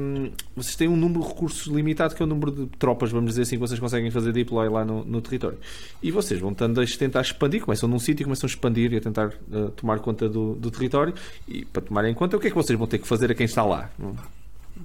Vocês 0.55 0.75
têm 0.75 0.87
um 0.87 0.95
número 0.95 1.21
de 1.21 1.27
recursos 1.27 1.67
limitado, 1.67 2.15
que 2.15 2.21
é 2.21 2.25
o 2.25 2.27
número 2.27 2.51
de 2.51 2.65
tropas, 2.77 3.11
vamos 3.11 3.31
dizer 3.31 3.43
assim, 3.43 3.55
que 3.55 3.61
vocês 3.61 3.79
conseguem 3.79 4.09
fazer 4.11 4.31
deploy 4.31 4.69
lá 4.69 4.83
no, 4.83 5.03
no 5.05 5.21
território. 5.21 5.57
E 6.01 6.11
vocês 6.11 6.39
vão 6.39 6.53
tentando 6.53 6.85
tentar 6.97 7.21
expandir, 7.21 7.61
começam 7.61 7.87
num 7.89 7.99
sítio 7.99 8.23
e 8.23 8.25
começam 8.25 8.47
a 8.47 8.49
expandir 8.49 8.93
e 8.93 8.97
a 8.97 9.01
tentar 9.01 9.27
uh, 9.27 9.69
tomar 9.71 9.99
conta 9.99 10.29
do, 10.29 10.55
do, 10.55 10.71
território. 10.71 11.13
E 11.47 11.65
para 11.65 11.81
conta, 12.13 12.37
o 12.37 12.39
que 12.39 12.47
é 12.47 12.49
que 12.49 12.55
vocês 12.55 12.77
vão 12.77 12.87
ter 12.87 12.97
que 12.97 13.07
fazer 13.07 13.31
a 13.31 13.35
quem 13.35 13.45
está 13.45 13.63
lá? 13.63 13.89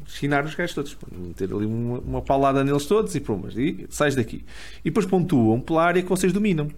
Chinar 0.07 0.45
os 0.45 0.55
gajos 0.55 0.75
todos, 0.75 0.97
meter 1.11 1.53
ali 1.53 1.67
uma, 1.67 1.99
uma 1.99 2.23
paulada 2.23 2.65
neles 2.65 2.87
todos 2.87 3.15
e 3.15 3.21
prumas. 3.21 3.57
E 3.57 3.87
sais 3.91 4.15
daqui. 4.15 4.45
E 4.85 4.91
depois 4.91 5.07
pontuam 5.07 5.61
pela 5.61 5.85
área 5.85 6.03
que 6.03 6.09
vocês 6.09 6.33
dominam. 6.33 6.69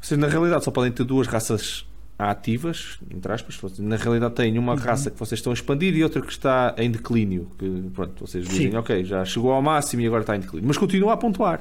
Vocês, 0.00 0.18
na 0.18 0.28
realidade, 0.28 0.64
só 0.64 0.70
podem 0.70 0.92
ter 0.92 1.04
duas 1.04 1.26
raças 1.26 1.86
ativas, 2.18 2.98
entre 3.10 3.30
aspas, 3.30 3.78
na 3.78 3.96
realidade 3.96 4.34
têm 4.34 4.56
uma 4.58 4.74
raça 4.74 5.10
que 5.10 5.18
vocês 5.18 5.38
estão 5.38 5.52
a 5.52 5.54
expandir 5.54 5.94
e 5.94 6.02
outra 6.02 6.22
que 6.22 6.32
está 6.32 6.74
em 6.78 6.90
declínio, 6.90 7.50
que 7.58 7.90
pronto, 7.94 8.26
vocês 8.26 8.46
dizem, 8.46 8.70
Sim. 8.70 8.76
ok, 8.76 9.04
já 9.04 9.24
chegou 9.24 9.52
ao 9.52 9.60
máximo 9.60 10.00
e 10.02 10.06
agora 10.06 10.22
está 10.22 10.34
em 10.34 10.40
declínio, 10.40 10.66
mas 10.66 10.78
continua 10.78 11.12
a 11.12 11.16
pontuar. 11.16 11.60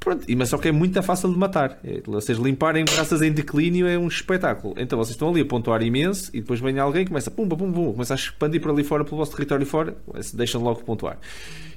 E 0.00 0.02
pronto, 0.02 0.26
mas 0.36 0.48
só 0.48 0.56
que 0.56 0.68
é 0.68 0.72
muito 0.72 1.00
fácil 1.02 1.30
de 1.30 1.38
matar. 1.38 1.78
É, 1.84 2.00
vocês 2.06 2.38
limparem 2.38 2.84
raças 2.88 3.20
em 3.20 3.30
declínio 3.30 3.86
é 3.86 3.98
um 3.98 4.08
espetáculo. 4.08 4.74
Então 4.78 4.98
vocês 4.98 5.14
estão 5.14 5.28
ali 5.28 5.42
a 5.42 5.44
pontuar 5.44 5.82
imenso 5.82 6.30
e 6.32 6.40
depois 6.40 6.58
vem 6.58 6.78
alguém 6.78 7.04
que 7.04 7.10
começa 7.10 7.30
pumba, 7.30 7.56
pum, 7.56 7.70
pum, 7.70 7.92
começa 7.92 8.14
a 8.14 8.16
expandir 8.16 8.60
para 8.60 8.72
ali 8.72 8.82
fora, 8.82 9.04
pelo 9.04 9.18
vosso 9.18 9.32
território 9.32 9.66
fora, 9.66 9.94
deixam 10.34 10.62
logo 10.62 10.82
pontuar. 10.84 11.18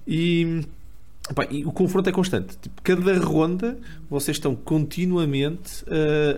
E 0.08 0.64
e 1.50 1.66
o 1.66 1.72
confronto 1.72 2.10
é 2.10 2.12
constante. 2.12 2.58
Tipo, 2.58 2.82
cada 2.82 3.18
ronda 3.18 3.78
vocês 4.10 4.36
estão 4.36 4.54
continuamente 4.54 5.84
uh, 5.84 5.88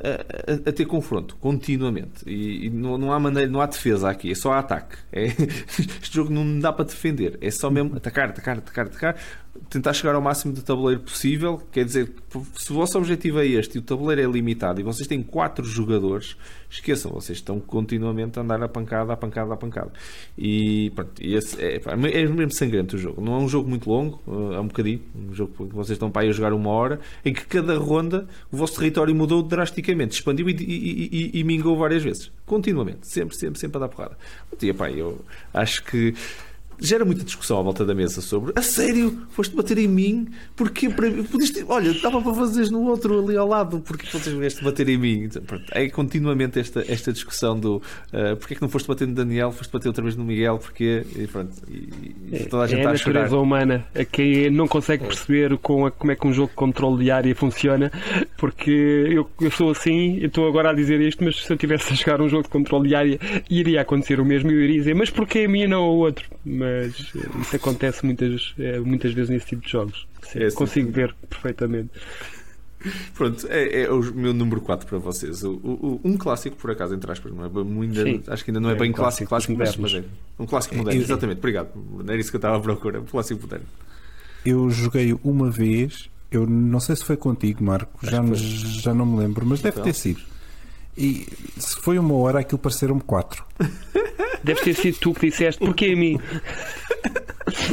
a, 0.04 0.52
a, 0.52 0.70
a, 0.70 0.72
ter 0.72 0.86
confronto. 0.86 1.36
Continuamente. 1.38 2.24
E, 2.28 2.68
e 2.68 2.70
não, 2.70 2.96
não, 2.96 3.12
há 3.12 3.20
maneira, 3.20 3.50
não 3.50 3.60
há 3.60 3.66
defesa 3.66 4.12
aqui, 4.12 4.32
é 4.32 4.36
só 4.36 4.54
ataque. 4.54 4.96
É, 5.12 5.26
este 6.02 6.14
jogo 6.16 6.32
não 6.32 6.60
dá 6.60 6.72
para 6.72 6.86
defender. 6.86 7.36
É 7.42 7.50
só 7.50 7.72
mesmo 7.72 7.96
atacar, 7.98 8.30
atacar, 8.30 8.60
atacar, 8.60 8.86
atacar. 8.86 9.18
Tentar 9.70 9.94
chegar 9.94 10.16
ao 10.16 10.22
máximo 10.22 10.54
de 10.54 10.62
tabuleiro 10.62 11.02
possível. 11.02 11.62
Quer 11.72 11.86
dizer, 11.86 12.12
se 12.58 12.72
o 12.72 12.76
vosso 12.76 12.98
objetivo 12.98 13.40
é 13.40 13.46
este 13.46 13.76
e 13.76 13.80
o 13.80 13.82
tabuleiro 13.82 14.22
é 14.22 14.26
limitado 14.26 14.80
e 14.80 14.84
vocês 14.84 15.08
têm 15.08 15.22
quatro 15.22 15.66
jogadores, 15.66 16.36
esqueçam, 16.70 17.12
vocês 17.12 17.38
estão 17.38 17.60
continuamente 17.60 18.38
a 18.40 18.42
andar 18.42 18.62
a 18.62 18.68
pancada, 18.68 19.14
a 19.14 19.18
pancada, 19.18 19.54
a 19.54 19.58
pancada. 19.58 19.92
E 20.38 20.92
pronto, 20.92 21.12
esse 21.22 21.62
é, 21.62 21.82
é 21.86 21.96
mesmo 21.96 22.52
sangrento 22.52 22.96
o 22.96 23.00
jogo. 23.00 23.22
Não 23.22 23.34
é 23.36 23.38
um 23.38 23.48
jogo 23.48 23.70
muito 23.70 23.90
longo, 23.90 24.22
é 24.54 24.60
um 24.60 24.68
bocadinho. 24.68 25.02
Um 25.16 25.34
jogo 25.34 25.68
que 25.68 25.76
vocês 25.76 25.96
estão 25.96 26.12
para 26.12 26.24
aí 26.24 26.30
a 26.30 26.32
jogar 26.32 26.54
uma 26.54 26.70
hora, 26.70 27.00
em 27.24 27.34
que 27.34 27.46
cada 27.46 27.78
ronda 27.78 28.28
o 28.52 28.58
vosso 28.58 28.76
território 28.76 29.16
mudou 29.16 29.42
drasticamente, 29.42 30.16
expandiu 30.16 30.50
e, 30.50 30.54
e, 30.54 31.32
e, 31.36 31.40
e 31.40 31.44
mingou 31.44 31.78
várias 31.78 32.04
vezes. 32.04 32.32
Continuamente, 32.46 33.08
sempre, 33.08 33.36
sempre, 33.36 33.60
sempre 33.60 33.78
a 33.78 33.82
dar 33.82 33.90
porrada. 33.90 34.18
E, 34.62 34.70
epá, 34.70 34.90
eu 34.90 35.20
acho 35.54 35.84
que 35.84 36.14
gera 36.80 37.06
muita 37.06 37.24
discussão 37.24 37.60
à 37.60 37.62
volta 37.62 37.86
da 37.86 37.94
mesa 37.94 38.22
sobre 38.22 38.54
a 38.56 38.62
sério, 38.62 39.26
foste 39.30 39.56
bater 39.56 39.78
em 39.78 39.88
mim? 39.88 40.28
Porque 40.56 40.90
para 40.90 41.12
pudiste, 41.24 41.64
olha, 41.68 41.90
estava 41.90 42.22
para 42.22 42.34
fazer 42.34 42.70
no 42.72 42.84
outro 42.84 43.24
ali 43.24 43.38
ao 43.38 43.48
lado, 43.48 43.80
porque 43.80 44.06
vocês 44.08 44.36
vieste 44.36 44.64
bater 44.64 44.88
em 44.90 44.98
mim? 44.98 45.30
É 45.72 45.90
continuamente 45.90 46.60
esta, 46.60 46.84
esta 46.88 47.12
discussão 47.12 47.60
do 47.60 47.78
uh, 47.78 48.36
porque 48.38 48.54
é 48.54 48.58
que 48.58 48.62
não 48.62 48.70
foste 48.70 48.88
bater 48.88 49.08
no 49.08 49.14
Daniel, 49.14 49.52
foste 49.52 49.72
bater 49.72 49.88
outra 49.88 50.04
vez 50.04 50.16
no 50.16 50.24
Miguel? 50.24 50.58
Porque 50.58 51.06
e 51.16 51.28
pronto, 51.28 51.52
e, 51.70 52.16
e 52.32 52.46
toda 52.46 52.64
a 52.64 52.68
gente 52.68 52.78
é 52.78 52.80
está 52.80 52.90
a 52.90 52.94
a 52.94 52.98
chorar. 52.98 53.14
natureza 53.14 53.38
humana. 53.38 53.86
A 53.96 54.06
quem 54.06 54.50
não 54.50 54.68
consegue 54.68 55.06
perceber 55.06 55.58
com 55.58 55.86
a, 55.86 55.92
como 55.92 56.12
é 56.12 56.16
que 56.16 56.28
um 56.28 56.34
jogo 56.34 56.50
de 56.50 56.56
controle 56.56 57.04
diário 57.04 57.36
funciona 57.36 57.92
porque 58.38 58.72
eu, 58.72 59.30
eu 59.42 59.52
sou 59.52 59.72
assim 59.72 60.18
eu 60.20 60.28
estou 60.28 60.48
agora 60.48 60.70
a 60.70 60.74
dizer 60.74 61.00
isto, 61.02 61.24
mas 61.24 61.44
se 61.44 61.52
eu 61.52 61.58
tivesse 61.58 61.94
a 61.94 61.96
jogar 61.96 62.22
um 62.22 62.30
jogo 62.30 62.44
de 62.44 62.50
controle 62.50 62.90
diário 62.90 63.20
iria 63.50 63.82
acontecer 63.82 64.20
o 64.20 64.26
mesmo 64.26 64.52
e 64.52 64.54
eu 64.54 64.62
iria 64.62 64.78
dizer, 64.78 64.96
mas 64.96 65.10
porquê 65.10 65.40
a 65.40 65.50
mim 65.50 65.62
e 65.62 65.68
não 65.68 65.84
o 65.90 65.98
outro? 65.98 66.26
mas 66.46 66.65
isso 66.88 67.56
acontece 67.56 68.06
muitas, 68.06 68.54
é, 68.60 68.80
muitas 68.80 69.14
vezes 69.14 69.30
nesse 69.30 69.46
tipo 69.48 69.66
de 69.66 69.72
jogos. 69.72 70.08
Sim, 70.24 70.40
É, 70.44 70.50
sim. 70.50 70.56
consigo 70.56 70.92
ver 70.92 71.16
perfeitamente. 71.30 71.90
Pronto, 73.16 73.48
é, 73.50 73.82
é 73.84 73.92
o 73.92 74.00
meu 74.14 74.32
número 74.34 74.62
4 74.62 74.86
para 74.88 75.00
vocês. 75.00 75.44
O, 75.44 75.54
o- 75.54 76.00
o- 76.04 76.08
um 76.08 76.16
clássico, 76.18 76.56
por 76.56 76.70
acaso, 76.70 76.94
entre 76.94 77.12
aspas, 77.12 77.32
não 77.34 77.44
é 77.44 77.48
ainda- 77.84 78.04
Sim. 78.04 78.24
acho 78.28 78.46
que 78.46 78.52
ainda 78.52 78.60
não 78.60 78.70
é, 78.70 78.74
É 78.74 78.76
bem 78.76 78.92
um 78.92 78.94
clássico, 78.94 79.28
clássico 79.30 79.56
clássico, 79.56 79.82
mas, 79.82 79.92
moderno. 79.94 80.10
mas 80.12 80.40
é 80.40 80.44
um 80.44 80.46
clássico 80.46 80.76
moderno. 80.76 81.00
Eu- 81.02 81.04
Exatamente, 81.04 81.38
obrigado. 81.40 81.70
Não 81.76 82.02
era 82.08 82.18
isso 82.18 82.30
que 82.30 82.36
eu 82.36 82.40
estava 82.40 82.58
à 82.58 82.60
procura. 82.60 83.02
Um 83.02 83.06
clássico 83.06 83.42
moderno. 83.42 83.66
Eu 84.46 84.70
joguei 84.70 85.18
uma 85.24 85.50
vez, 85.50 86.10
eu 86.30 86.46
não 86.46 86.80
sei 86.80 86.96
se 86.96 87.04
foi 87.04 87.18
contigo, 87.18 87.64
Marco, 87.64 87.98
já, 88.06 88.22
já 88.34 88.94
não 88.94 89.06
me 89.08 89.18
lembro, 89.18 89.44
mas 89.48 89.62
deve 89.62 89.74
Então. 89.76 89.84
ter 89.84 89.94
sido. 89.94 90.22
E 90.98 91.28
se 91.58 91.76
foi 91.82 92.00
uma 92.00 92.16
hora, 92.16 92.40
aquilo 92.40 92.60
pareceram-me 92.60 93.02
quatro. 93.02 93.44
Deve 94.44 94.62
ter 94.62 94.76
sido 94.76 94.98
tu 95.00 95.14
que 95.14 95.30
disseste, 95.30 95.60
porquê 95.60 95.94
a 95.94 95.96
mim? 95.96 96.20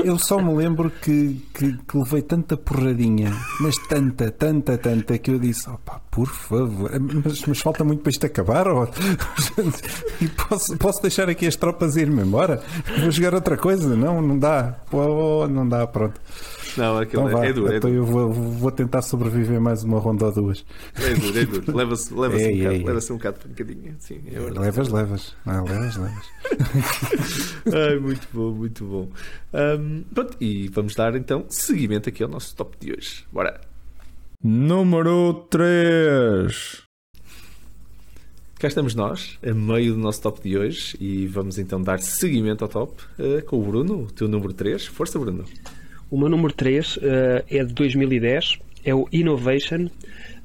Eu 0.05 0.19
só 0.19 0.41
me 0.41 0.55
lembro 0.55 0.91
que, 0.91 1.41
que, 1.55 1.77
que 1.77 1.97
levei 1.97 2.23
tanta 2.23 2.57
porradinha, 2.57 3.33
mas 3.61 3.77
tanta, 3.89 4.31
tanta, 4.31 4.77
tanta, 4.77 5.19
que 5.19 5.31
eu 5.31 5.39
disse: 5.39 5.69
opá, 5.69 6.01
por 6.11 6.29
favor, 6.29 6.91
mas, 7.25 7.45
mas 7.47 7.61
falta 7.61 7.83
muito 7.83 8.03
para 8.03 8.11
isto 8.11 8.27
acabar? 8.27 8.69
Ou... 8.69 8.87
e 10.21 10.29
posso, 10.29 10.77
posso 10.77 11.03
deixar 11.03 11.29
aqui 11.29 11.47
as 11.47 11.57
tropas 11.57 11.97
ir-me 11.97 12.23
embora? 12.23 12.63
Vou 13.01 13.11
jogar 13.11 13.35
outra 13.35 13.57
coisa? 13.57 13.97
Não, 13.97 14.21
não 14.21 14.39
dá. 14.39 14.77
Pô, 14.91 15.47
não 15.49 15.67
dá, 15.67 15.87
pronto. 15.87 16.21
Não, 16.77 16.99
aquilo 16.99 17.27
Então 17.29 17.39
vá, 17.39 17.45
é, 17.45 17.49
é 17.49 17.53
duro, 17.53 17.73
é 17.73 17.77
então 17.77 17.91
duro. 17.91 18.03
eu 18.03 18.07
vou, 18.07 18.33
vou 18.33 18.71
tentar 18.71 19.03
sobreviver 19.03 19.61
mais 19.61 19.83
uma 19.85 19.99
ronda 19.99 20.27
ou 20.27 20.33
duas. 20.33 20.65
É 20.97 21.15
duro, 21.15 21.39
é 21.39 21.45
duro. 21.45 21.77
Leva-se 21.77 22.15
Ei, 22.45 22.67
um, 22.83 22.85
leva-se 22.87 23.13
um 23.13 23.17
bocado 23.17 23.39
de 23.39 23.49
pancadinha. 23.49 23.95
Sim, 23.99 24.23
é. 24.33 24.39
Levas, 24.39 24.89
levas. 24.89 25.37
Ah, 25.47 25.63
levas, 25.63 25.97
levas. 25.97 26.31
Ai, 27.73 27.99
muito 27.99 28.29
bom, 28.33 28.51
muito 28.53 28.85
bom. 28.85 29.09
Ahm, 29.53 30.03
pronto, 30.15 30.37
e 30.41 30.69
vamos 30.69 30.95
dar 30.95 31.15
então 31.15 31.45
seguimento 31.49 32.09
aqui 32.09 32.23
ao 32.23 32.29
nosso 32.29 32.55
top 32.57 32.77
de 32.79 32.93
hoje. 32.93 33.25
Bora. 33.33 33.61
Número 34.43 35.47
3. 35.51 36.83
Cá 38.59 38.69
estamos 38.69 38.95
nós, 38.95 39.39
a 39.45 39.53
meio 39.53 39.95
do 39.95 39.99
nosso 39.99 40.23
top 40.23 40.41
de 40.41 40.57
hoje, 40.57 40.97
e 41.01 41.27
vamos 41.27 41.59
então 41.59 41.83
dar 41.83 41.99
seguimento 41.99 42.63
ao 42.65 42.69
top 42.69 43.03
eh, 43.19 43.41
com 43.43 43.59
o 43.59 43.63
Bruno, 43.65 44.05
o 44.05 44.07
teu 44.13 44.29
número 44.29 44.53
3. 44.53 44.87
Força, 44.87 45.19
Bruno. 45.19 45.45
O 46.13 46.19
meu 46.19 46.29
número 46.29 46.53
3 46.53 46.99
é 47.49 47.65
de 47.65 47.73
2010, 47.73 48.59
é 48.85 48.95
o 48.95 49.09
Innovation 49.11 49.89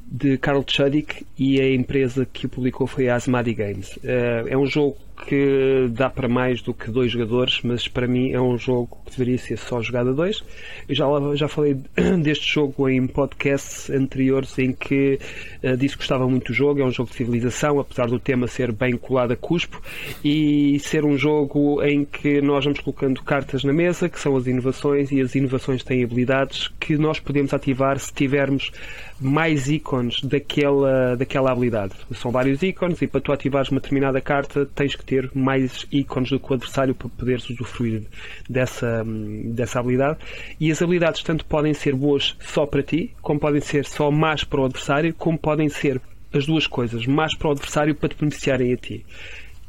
de 0.09 0.37
Carl 0.37 0.63
Chudik 0.65 1.25
e 1.37 1.59
a 1.59 1.75
empresa 1.75 2.25
que 2.25 2.45
o 2.45 2.49
publicou 2.49 2.87
foi 2.87 3.09
a 3.09 3.15
Asmadi 3.15 3.53
Games. 3.53 3.99
Eh, 4.01 4.45
é 4.47 4.57
um 4.57 4.65
jogo 4.65 4.95
que 5.25 5.87
dá 5.91 6.09
para 6.09 6.27
mais 6.27 6.61
do 6.61 6.73
que 6.73 6.89
dois 6.91 7.11
jogadores, 7.11 7.59
mas 7.63 7.87
para 7.87 8.07
mim 8.07 8.31
é 8.31 8.39
um 8.39 8.57
jogo 8.57 8.97
que 9.05 9.11
deveria 9.11 9.37
ser 9.37 9.57
só 9.57 9.81
jogado 9.81 10.11
a 10.11 10.13
dois. 10.13 10.43
Eu 10.87 10.95
já, 10.95 11.05
já 11.35 11.47
falei 11.47 11.77
deste 12.21 12.53
jogo 12.53 12.87
em 12.87 13.05
podcasts 13.07 13.89
anteriores 13.89 14.57
em 14.59 14.71
que 14.71 15.19
eh, 15.63 15.75
disse 15.75 15.95
que 15.95 15.99
gostava 15.99 16.27
muito 16.27 16.47
do 16.47 16.53
jogo. 16.53 16.81
É 16.81 16.85
um 16.85 16.91
jogo 16.91 17.09
de 17.09 17.15
civilização, 17.15 17.79
apesar 17.79 18.07
do 18.07 18.19
tema 18.19 18.47
ser 18.47 18.71
bem 18.71 18.95
colado 18.95 19.33
a 19.33 19.35
cuspo 19.35 19.81
e 20.23 20.79
ser 20.79 21.03
um 21.03 21.17
jogo 21.17 21.83
em 21.83 22.05
que 22.05 22.41
nós 22.41 22.63
vamos 22.63 22.79
colocando 22.79 23.21
cartas 23.23 23.63
na 23.63 23.73
mesa, 23.73 24.07
que 24.07 24.19
são 24.19 24.35
as 24.37 24.47
inovações, 24.47 25.11
e 25.11 25.19
as 25.19 25.35
inovações 25.35 25.83
têm 25.83 26.03
habilidades 26.03 26.67
que 26.79 26.97
nós 26.97 27.19
podemos 27.19 27.53
ativar 27.53 27.99
se 27.99 28.13
tivermos 28.13 28.71
mais 29.19 29.67
ícones 29.69 30.21
daquela, 30.21 31.15
daquela 31.15 31.51
habilidade. 31.51 31.93
São 32.13 32.31
vários 32.31 32.61
ícones 32.61 33.01
e 33.01 33.07
para 33.07 33.21
tu 33.21 33.31
ativares 33.31 33.69
uma 33.69 33.79
determinada 33.79 34.21
carta 34.21 34.67
tens 34.75 34.95
que 34.95 35.03
ter 35.07 35.31
mais 35.33 35.87
ícones 35.91 36.29
do 36.29 36.39
que 36.39 36.51
o 36.51 36.53
adversário 36.53 36.93
para 36.93 37.09
poderes 37.09 37.49
usufruir 37.49 38.03
dessa, 38.47 39.03
hum, 39.03 39.53
dessa 39.55 39.79
habilidade. 39.79 40.19
E 40.59 40.69
as 40.69 40.81
habilidades 40.81 41.23
tanto 41.23 41.45
podem 41.45 41.73
ser 41.73 41.95
boas 41.95 42.35
só 42.41 42.65
para 42.65 42.83
ti, 42.83 43.15
como 43.21 43.39
podem 43.39 43.61
ser 43.61 43.85
só 43.85 44.11
más 44.11 44.43
para 44.43 44.61
o 44.61 44.65
adversário, 44.65 45.13
como 45.13 45.39
podem 45.39 45.69
ser 45.69 46.01
as 46.33 46.45
duas 46.45 46.67
coisas, 46.67 47.07
más 47.07 47.35
para 47.35 47.47
o 47.47 47.51
adversário 47.51 47.95
para 47.95 48.09
te 48.09 48.17
beneficiarem 48.19 48.73
a 48.73 48.77
ti. 48.77 49.05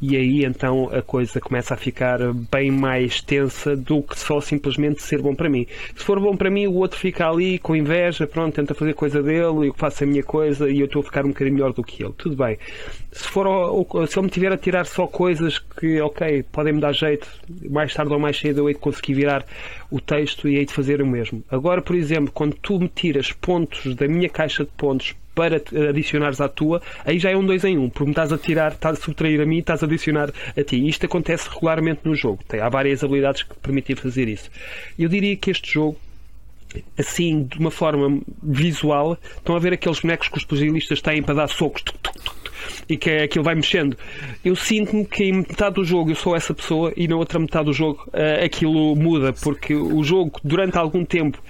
E 0.01 0.17
aí 0.17 0.45
então 0.45 0.89
a 0.93 1.03
coisa 1.03 1.41
começa 1.41 1.75
a 1.75 1.77
ficar 1.77 2.19
bem 2.51 2.71
mais 2.71 3.21
tensa 3.21 3.77
do 3.77 4.03
que 4.03 4.19
só 4.19 4.41
simplesmente 4.41 5.03
ser 5.03 5.21
bom 5.21 5.35
para 5.35 5.49
mim. 5.49 5.67
Se 5.97 6.05
for 6.05 6.21
bom 6.21 6.37
para 6.37 6.51
mim, 6.51 6.67
o 6.69 6.75
outro 6.75 6.99
fica 6.99 7.29
ali 7.29 7.59
com 7.59 7.75
inveja, 7.75 8.27
pronto, 8.27 8.55
tenta 8.55 8.75
fazer 8.75 8.95
coisa 8.95 9.21
dele, 9.23 9.69
eu 9.69 9.75
faço 9.75 10.05
a 10.05 10.07
minha 10.07 10.23
coisa 10.23 10.71
e 10.71 10.79
eu 10.79 10.87
estou 10.87 11.01
a 11.01 11.05
ficar 11.05 11.25
um 11.25 11.31
bocadinho 11.31 11.57
melhor 11.57 11.73
do 11.73 11.83
que 11.83 12.05
ele. 12.05 12.13
Tudo 12.17 12.37
bem. 12.37 12.59
Se, 13.11 13.27
for 13.27 13.47
se 14.07 14.19
ele 14.19 14.27
me 14.27 14.31
tiver 14.31 14.53
a 14.53 14.57
tirar 14.57 14.87
só 14.87 15.07
coisas 15.07 15.59
que, 15.59 16.01
ok, 16.01 16.45
podem 16.53 16.75
me 16.75 16.81
dar 16.81 16.93
jeito, 16.93 17.29
mais 17.69 17.93
tarde 17.93 18.13
ou 18.13 18.21
mais 18.21 18.39
cedo 18.39 18.61
eu 18.61 18.69
hei 18.69 18.75
de 18.75 18.81
conseguir 18.81 19.15
virar 19.15 19.45
o 19.91 20.01
texto 20.01 20.49
e 20.49 20.57
hei 20.57 20.65
de 20.65 20.73
fazer 20.73 21.03
o 21.03 21.07
mesmo. 21.07 21.43
Agora, 21.51 21.83
por 21.83 21.97
exemplo, 21.97 22.31
quando 22.33 22.55
tu 22.55 22.79
me 22.79 22.89
tiras 22.89 23.33
pontos 23.33 23.95
da 23.97 24.07
minha 24.07 24.29
caixa 24.29 24.65
de 24.65 24.71
pontos 24.77 25.17
para 25.39 25.63
adicionares 25.89 26.41
à 26.41 26.49
tua, 26.49 26.83
aí 27.05 27.17
já 27.21 27.31
é 27.31 27.37
um 27.37 27.47
2 27.47 27.65
em 27.65 27.79
1, 27.79 27.85
um, 27.85 27.89
porque 27.89 28.07
me 28.07 28.11
estás 28.11 28.33
a 28.33 28.39
tirar, 28.39 28.73
estás 28.73 28.99
a 28.99 29.01
subtrair 29.01 29.41
a 29.41 29.47
mim 29.47 29.59
e 29.59 29.61
estás 29.61 29.85
a 29.85 29.87
adicionar 29.87 30.33
a 30.57 30.65
ti. 30.65 30.89
Isto 30.89 31.07
acontece 31.07 31.49
regularmente 31.49 32.01
no 32.03 32.17
jogo. 32.17 32.41
Tem, 32.49 32.59
há 32.59 32.69
várias 32.69 33.05
habilidades 33.05 33.45
que 33.45 33.55
permitem 33.55 33.95
fazer 33.95 34.27
isso. 34.27 34.51
Eu 34.99 35.09
diria 35.09 35.37
que 35.37 35.53
este 35.53 35.75
jogo 35.75 35.97
assim, 36.99 37.45
de 37.45 37.57
uma 37.61 37.71
forma 37.71 38.21
visual, 38.43 39.17
estão 39.37 39.55
a 39.55 39.61
ver 39.61 39.75
aqueles 39.75 40.01
bonecos 40.01 40.29
que 40.29 40.39
os 40.39 40.45
pugilistas 40.45 41.01
têm 41.01 41.23
para 41.23 41.35
dar 41.35 41.49
socos 41.49 41.83
tuc, 41.83 41.97
tuc, 42.03 42.15
tuc, 42.21 42.35
e 42.89 42.97
que 42.97 43.09
é, 43.09 43.23
aquilo 43.23 43.45
vai 43.45 43.55
mexendo. 43.55 43.97
Eu 44.45 44.57
sinto-me 44.57 45.07
que 45.07 45.25
em 45.25 45.33
metade 45.35 45.77
do 45.77 45.85
jogo 45.85 46.11
eu 46.11 46.17
sou 46.17 46.35
essa 46.35 46.53
pessoa 46.53 46.93
e 46.97 47.07
na 47.07 47.17
outra 47.17 47.39
metade 47.39 47.67
do 47.67 47.73
jogo 47.73 48.07
eh, 48.13 48.45
aquilo 48.45 48.95
muda, 48.97 49.33
porque 49.33 49.75
o 49.75 50.03
jogo, 50.03 50.41
durante 50.43 50.77
algum 50.77 51.05
tempo, 51.05 51.41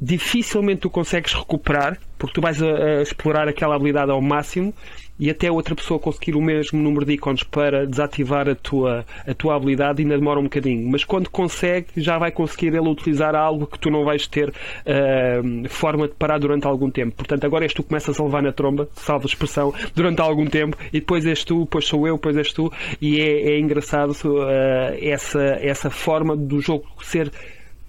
dificilmente 0.00 0.82
tu 0.82 0.90
consegues 0.90 1.32
recuperar, 1.32 1.98
porque 2.26 2.34
tu 2.34 2.40
vais 2.40 2.60
a, 2.60 2.66
a 2.66 3.02
explorar 3.02 3.48
aquela 3.48 3.76
habilidade 3.76 4.10
ao 4.10 4.20
máximo 4.20 4.74
e 5.18 5.30
até 5.30 5.50
outra 5.50 5.74
pessoa 5.74 5.98
conseguir 5.98 6.34
o 6.34 6.42
mesmo 6.42 6.78
número 6.78 7.06
de 7.06 7.14
ícones 7.14 7.42
para 7.42 7.86
desativar 7.86 8.48
a 8.48 8.54
tua, 8.54 9.06
a 9.26 9.32
tua 9.32 9.54
habilidade 9.54 10.02
ainda 10.02 10.18
demora 10.18 10.40
um 10.40 10.42
bocadinho. 10.42 10.86
Mas 10.90 11.04
quando 11.04 11.30
consegue, 11.30 11.86
já 11.96 12.18
vai 12.18 12.30
conseguir 12.30 12.68
ele 12.68 12.88
utilizar 12.88 13.34
algo 13.34 13.66
que 13.66 13.78
tu 13.78 13.90
não 13.90 14.04
vais 14.04 14.26
ter 14.26 14.52
ah, 14.84 15.68
forma 15.70 16.08
de 16.08 16.14
parar 16.14 16.38
durante 16.38 16.66
algum 16.66 16.90
tempo. 16.90 17.16
Portanto, 17.16 17.44
agora 17.44 17.64
és 17.64 17.72
tu 17.72 17.82
que 17.82 17.88
começas 17.88 18.18
a 18.18 18.24
levar 18.24 18.42
na 18.42 18.52
tromba, 18.52 18.88
salva 18.94 19.24
a 19.24 19.28
expressão, 19.28 19.72
durante 19.94 20.20
algum 20.20 20.46
tempo, 20.46 20.76
e 20.88 21.00
depois 21.00 21.24
és 21.24 21.44
tu, 21.44 21.60
depois 21.60 21.86
sou 21.86 22.06
eu, 22.06 22.16
depois 22.16 22.36
és 22.36 22.52
tu, 22.52 22.70
e 23.00 23.20
é, 23.20 23.52
é 23.52 23.58
engraçado 23.58 24.14
ah, 24.42 24.94
essa, 25.00 25.42
essa 25.62 25.88
forma 25.88 26.36
do 26.36 26.60
jogo 26.60 26.84
ser 27.02 27.32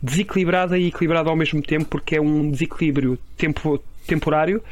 desequilibrada 0.02 0.78
e 0.78 0.88
equilibrada 0.88 1.30
ao 1.30 1.36
mesmo 1.36 1.62
tempo, 1.62 1.86
porque 1.86 2.16
é 2.16 2.22
um 2.22 2.52
desequilíbrio 2.52 3.18
tempo, 3.36 3.82
temporário. 4.08 4.64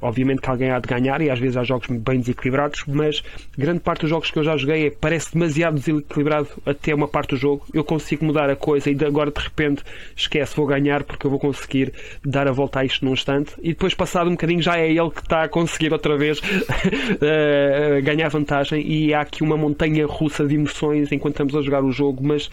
Obviamente 0.00 0.42
que 0.42 0.50
alguém 0.50 0.70
há 0.70 0.78
de 0.78 0.86
ganhar 0.86 1.22
e 1.22 1.30
às 1.30 1.38
vezes 1.38 1.56
há 1.56 1.64
jogos 1.64 1.88
bem 1.88 2.20
desequilibrados, 2.20 2.84
mas 2.86 3.22
grande 3.56 3.80
parte 3.80 4.02
dos 4.02 4.10
jogos 4.10 4.30
que 4.30 4.38
eu 4.38 4.44
já 4.44 4.54
joguei 4.56 4.88
é, 4.88 4.90
parece 4.90 5.32
demasiado 5.32 5.76
desequilibrado 5.76 6.48
até 6.66 6.94
uma 6.94 7.08
parte 7.08 7.30
do 7.30 7.36
jogo. 7.36 7.64
Eu 7.72 7.82
consigo 7.82 8.24
mudar 8.24 8.50
a 8.50 8.56
coisa 8.56 8.90
e 8.90 9.04
agora 9.04 9.30
de 9.30 9.40
repente 9.40 9.82
esquece, 10.14 10.54
vou 10.54 10.66
ganhar 10.66 11.02
porque 11.02 11.26
eu 11.26 11.30
vou 11.30 11.38
conseguir 11.38 11.94
dar 12.22 12.46
a 12.46 12.52
volta 12.52 12.80
a 12.80 12.84
isto 12.84 13.04
num 13.06 13.12
instante 13.12 13.54
e 13.62 13.70
depois 13.70 13.94
passado 13.94 14.28
um 14.28 14.32
bocadinho 14.32 14.60
já 14.60 14.78
é 14.78 14.90
ele 14.90 15.10
que 15.10 15.20
está 15.20 15.44
a 15.44 15.48
conseguir 15.48 15.92
outra 15.92 16.16
vez 16.16 16.42
eh, 17.22 18.00
ganhar 18.02 18.28
vantagem 18.28 18.86
e 18.86 19.14
há 19.14 19.22
aqui 19.22 19.42
uma 19.42 19.56
montanha 19.56 20.06
russa 20.06 20.46
de 20.46 20.56
emoções 20.56 21.10
enquanto 21.10 21.34
estamos 21.34 21.56
a 21.56 21.62
jogar 21.62 21.82
o 21.82 21.90
jogo, 21.90 22.22
mas 22.22 22.50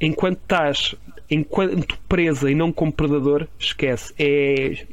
enquanto 0.00 0.38
estás 0.38 0.94
enquanto 1.28 1.98
presa 2.08 2.48
e 2.48 2.54
não 2.54 2.70
como 2.70 2.92
predador, 2.92 3.48
esquece. 3.58 4.14
É 4.16 4.86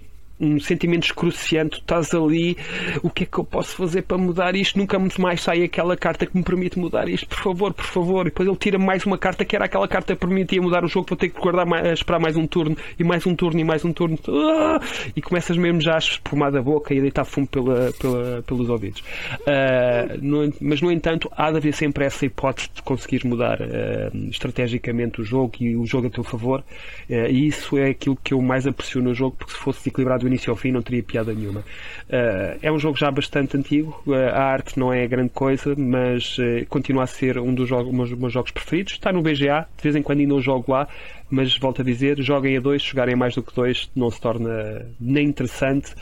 um 0.44 0.60
sentimento 0.60 1.06
excruciante, 1.06 1.78
estás 1.78 2.14
ali, 2.14 2.58
o 3.02 3.10
que 3.10 3.24
é 3.24 3.26
que 3.26 3.38
eu 3.38 3.44
posso 3.44 3.76
fazer 3.76 4.04
para 4.04 4.18
mudar 4.18 4.56
isto? 4.56 4.78
Nunca 4.78 4.98
mais 5.20 5.42
sai 5.42 5.64
aquela 5.64 5.96
carta 5.96 6.26
que 6.26 6.36
me 6.36 6.44
permite 6.44 6.78
mudar 6.78 7.08
isto, 7.08 7.28
por 7.28 7.38
favor, 7.38 7.74
por 7.74 7.86
favor. 7.86 8.22
E 8.22 8.30
depois 8.30 8.48
ele 8.48 8.58
tira 8.58 8.78
mais 8.78 9.06
uma 9.06 9.18
carta 9.18 9.46
que 9.46 9.56
era 9.56 9.66
aquela 9.66 9.88
carta 9.88 10.14
que 10.14 10.20
permitia 10.20 10.62
mudar 10.62 10.84
o 10.84 10.88
jogo, 10.88 11.08
vou 11.10 11.18
ter 11.18 11.30
que 11.30 11.40
guardar 11.40 11.66
mais, 11.66 11.88
esperar 12.00 12.20
mais 12.20 12.36
um 12.36 12.46
turno, 12.46 12.76
e 13.00 13.04
mais 13.04 13.26
um 13.26 13.36
turno, 13.36 13.60
e 13.60 13.64
mais 13.64 13.86
um 13.86 13.94
turno. 13.94 14.18
Ah! 14.28 14.80
E 15.16 15.22
começas 15.22 15.58
mesmo 15.58 15.82
já 15.82 15.96
a 15.96 15.98
espumar 15.98 16.52
da 16.52 16.62
boca 16.62 16.94
e 16.94 16.98
a 17.00 17.02
deitar 17.02 17.26
fumo 17.26 17.48
pela, 17.48 17.92
pela, 17.94 18.44
pelos 18.44 18.70
ouvidos. 18.70 19.02
Uh, 19.42 20.18
no, 20.22 20.54
mas, 20.62 20.82
no 20.82 20.92
entanto, 20.92 21.30
há 21.36 21.52
de 21.52 21.58
haver 21.58 21.74
sempre 21.74 22.06
essa 22.06 22.26
hipótese 22.26 22.70
de 22.74 22.82
conseguir 22.82 23.26
mudar 23.26 23.60
uh, 23.62 24.18
estrategicamente 24.30 25.22
o 25.22 25.24
jogo 25.24 25.54
e 25.60 25.76
o 25.76 25.86
jogo 25.86 26.08
a 26.08 26.10
teu 26.10 26.24
favor. 26.24 26.64
Uh, 27.10 27.28
e 27.30 27.48
isso 27.48 27.78
é 27.78 27.90
aquilo 27.90 28.18
que 28.24 28.34
eu 28.34 28.42
mais 28.42 28.68
aprecio 28.68 29.02
no 29.02 29.14
jogo, 29.14 29.36
porque 29.38 29.54
se 29.54 29.60
fosse 29.60 29.90
equilibrado 29.90 30.28
início 30.34 30.52
ao 30.52 30.58
fim 30.58 30.72
não 30.72 30.82
teria 30.82 31.04
piada 31.04 31.34
nenhuma. 31.34 31.62
Uh, 31.62 32.60
é 32.62 32.72
um 32.72 32.80
jogo 32.80 32.98
já 32.98 33.10
bastante 33.12 33.56
antigo, 33.56 34.02
uh, 34.08 34.14
a 34.14 34.44
arte 34.44 34.78
não 34.78 34.92
é 34.92 35.08
grande 35.08 35.30
coisa, 35.30 35.76
mas 35.78 36.38
uh, 36.38 36.66
continua 36.68 37.04
a 37.04 37.08
ser 37.08 37.38
um 37.38 37.54
dos 37.54 37.70
jogos, 37.70 37.94
meus, 37.94 38.12
meus 38.12 38.34
jogos 38.34 38.52
preferidos. 38.52 38.94
Está 38.94 39.12
no 39.12 39.22
BGA, 39.22 39.68
de 39.78 39.84
vez 39.84 39.96
em 39.96 40.02
quando 40.02 40.20
ainda 40.20 40.34
o 40.34 40.42
jogo 40.42 40.72
lá, 40.72 40.88
mas 41.30 41.58
volto 41.58 41.82
a 41.82 41.86
dizer, 41.86 42.22
joguem 42.22 42.58
a 42.58 42.60
dois, 42.60 42.82
jogarem 42.82 43.16
mais 43.16 43.34
do 43.34 43.42
que 43.42 43.56
dois 43.56 43.90
não 43.96 44.12
se 44.12 44.22
torna 44.22 44.86
nem 45.00 45.28
interessante. 45.28 45.96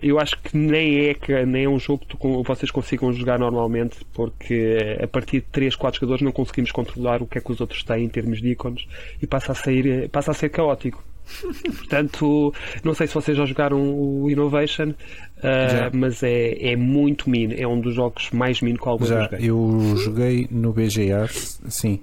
eu 0.00 0.18
acho 0.18 0.38
que 0.40 0.56
nem 0.56 1.10
é, 1.10 1.44
nem 1.44 1.64
é 1.64 1.68
um 1.68 1.78
jogo 1.78 2.06
que 2.06 2.16
tu, 2.16 2.42
vocês 2.42 2.70
consigam 2.70 3.12
jogar 3.12 3.38
normalmente, 3.38 3.98
porque 4.14 4.96
a 5.02 5.06
partir 5.06 5.40
de 5.40 5.46
3, 5.52 5.76
4 5.76 6.00
jogadores 6.00 6.22
não 6.22 6.32
conseguimos 6.32 6.72
controlar 6.72 7.20
o 7.20 7.26
que 7.26 7.36
é 7.36 7.40
que 7.42 7.52
os 7.52 7.60
outros 7.60 7.82
têm 7.82 8.04
em 8.04 8.08
termos 8.08 8.40
de 8.40 8.48
ícones 8.48 8.86
e 9.20 9.26
passa 9.26 9.52
a, 9.52 9.54
sair, 9.54 10.08
passa 10.08 10.30
a 10.30 10.34
ser 10.34 10.48
caótico. 10.48 11.04
Portanto, 11.76 12.54
não 12.82 12.94
sei 12.94 13.06
se 13.06 13.14
vocês 13.14 13.36
já 13.36 13.44
jogaram 13.44 13.78
o 13.78 14.30
Innovation, 14.30 14.90
uh, 14.90 15.90
mas 15.92 16.22
é, 16.22 16.72
é 16.72 16.76
muito 16.76 17.28
min. 17.28 17.54
É 17.56 17.66
um 17.66 17.80
dos 17.80 17.94
jogos 17.94 18.30
mais 18.30 18.60
min 18.60 18.74
que 18.76 18.88
alguma 18.88 19.08
já, 19.08 19.22
joguei. 19.24 19.50
Eu 19.50 19.96
joguei 19.96 20.48
no 20.50 20.72
BGA, 20.72 21.28
sim, 21.68 22.00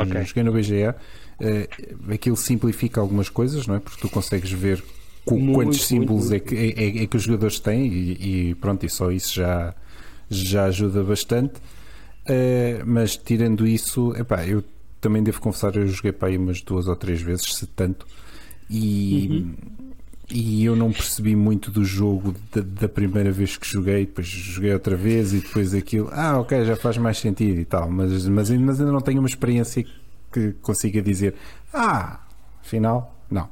okay. 0.00 0.24
joguei 0.24 0.42
no 0.42 0.52
BGA. 0.52 0.96
Uh, 1.40 2.12
aquilo 2.12 2.36
simplifica 2.36 3.00
algumas 3.00 3.28
coisas, 3.28 3.66
não 3.66 3.76
é? 3.76 3.80
Porque 3.80 4.00
tu 4.00 4.08
consegues 4.08 4.52
ver 4.52 4.82
muito, 5.28 5.52
quantos 5.54 5.86
símbolos 5.86 6.30
muito, 6.30 6.52
muito. 6.52 6.64
É, 6.64 6.72
que, 6.72 6.80
é, 6.80 7.02
é, 7.02 7.06
que 7.06 7.16
os 7.16 7.22
jogadores 7.22 7.58
têm 7.58 7.86
e, 7.86 8.50
e, 8.50 8.54
pronto, 8.56 8.84
e 8.86 8.88
só 8.88 9.10
isso 9.10 9.34
já, 9.34 9.74
já 10.28 10.64
ajuda 10.66 11.02
bastante. 11.02 11.54
Uh, 12.24 12.84
mas 12.86 13.16
tirando 13.16 13.66
isso, 13.66 14.14
epá, 14.16 14.46
eu 14.46 14.62
também 15.00 15.22
devo 15.22 15.40
confessar, 15.40 15.74
eu 15.74 15.88
joguei 15.88 16.12
para 16.12 16.28
aí 16.28 16.38
umas 16.38 16.60
duas 16.60 16.86
ou 16.86 16.94
três 16.94 17.20
vezes, 17.20 17.56
se 17.56 17.66
tanto 17.66 18.06
e, 18.72 19.28
uhum. 19.28 19.54
e 20.30 20.64
eu 20.64 20.74
não 20.74 20.90
percebi 20.90 21.36
muito 21.36 21.70
do 21.70 21.84
jogo 21.84 22.34
da, 22.54 22.62
da, 22.62 22.88
primeira 22.88 23.30
vez 23.30 23.58
que 23.58 23.68
joguei, 23.68 24.06
depois 24.06 24.26
joguei 24.26 24.72
outra 24.72 24.96
vez 24.96 25.34
e 25.34 25.40
depois 25.40 25.74
aquilo, 25.74 26.08
ah, 26.10 26.40
ok, 26.40 26.64
já 26.64 26.74
faz 26.74 26.96
mais 26.96 27.18
sentido 27.18 27.60
e 27.60 27.66
tal, 27.66 27.90
mas, 27.90 28.26
mas, 28.28 28.50
mas 28.50 28.80
ainda 28.80 28.92
não 28.92 29.02
tenho 29.02 29.18
uma 29.18 29.28
experiência 29.28 29.84
que 30.32 30.52
consiga 30.62 31.02
dizer, 31.02 31.34
ah, 31.74 32.20
afinal, 32.62 33.14
não. 33.30 33.46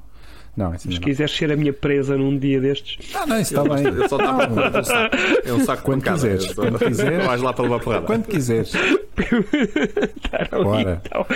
Não, 0.57 0.77
Se 0.77 0.89
quiseres 0.99 1.35
ser 1.35 1.53
a 1.53 1.57
minha 1.57 1.73
presa 1.73 2.16
num 2.18 2.37
dia 2.37 2.61
destes. 2.61 3.14
Ah, 3.14 3.25
não, 3.25 3.41
isso 3.41 3.57
está 3.57 3.75
bem. 3.75 3.85
Eu 3.87 4.09
só 4.09 4.16
um 4.16 4.85
saco. 4.85 5.16
É 5.45 5.53
um 5.55 5.64
saco 5.64 5.83
quando 5.85 6.03
quiseres. 6.03 6.53
Quando 6.53 6.79
quiseres. 6.79 7.25
Vais 7.25 7.41
lá 7.41 7.53
para 7.53 7.62
levar 7.62 7.81
porrada. 7.81 8.07
Quando 8.07 8.27
quiseres. 8.27 8.73
Tá 10.31 10.59
Bora. 10.62 11.01
Então. 11.05 11.27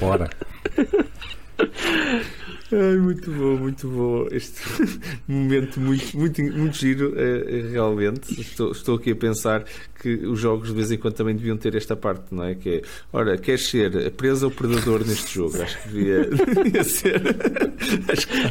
Bora. 0.00 0.28
Ai, 2.72 2.96
muito 2.96 3.30
bom, 3.30 3.56
muito 3.56 3.88
bom. 3.88 4.26
Este 4.30 4.62
momento 5.28 5.78
muito, 5.80 6.16
muito, 6.16 6.42
muito 6.42 6.76
giro, 6.76 7.14
é, 7.16 7.70
realmente. 7.70 8.40
Estou, 8.40 8.72
estou 8.72 8.96
aqui 8.96 9.10
a 9.12 9.16
pensar 9.16 9.64
que 10.00 10.14
os 10.26 10.40
jogos 10.40 10.68
de 10.68 10.74
vez 10.74 10.90
em 10.90 10.98
quando 10.98 11.14
também 11.14 11.34
deviam 11.34 11.56
ter 11.56 11.74
esta 11.74 11.94
parte, 11.94 12.34
não 12.34 12.44
é? 12.44 12.54
Que 12.54 12.70
é, 12.70 12.82
ora, 13.12 13.36
queres 13.36 13.68
ser 13.68 14.06
a 14.06 14.10
presa 14.10 14.46
ou 14.46 14.50
predador 14.50 15.06
neste 15.06 15.34
jogo? 15.34 15.62
Acho 15.62 15.82
que 15.82 15.88
devia, 15.88 16.24
devia 16.62 16.84
ser. 16.84 17.20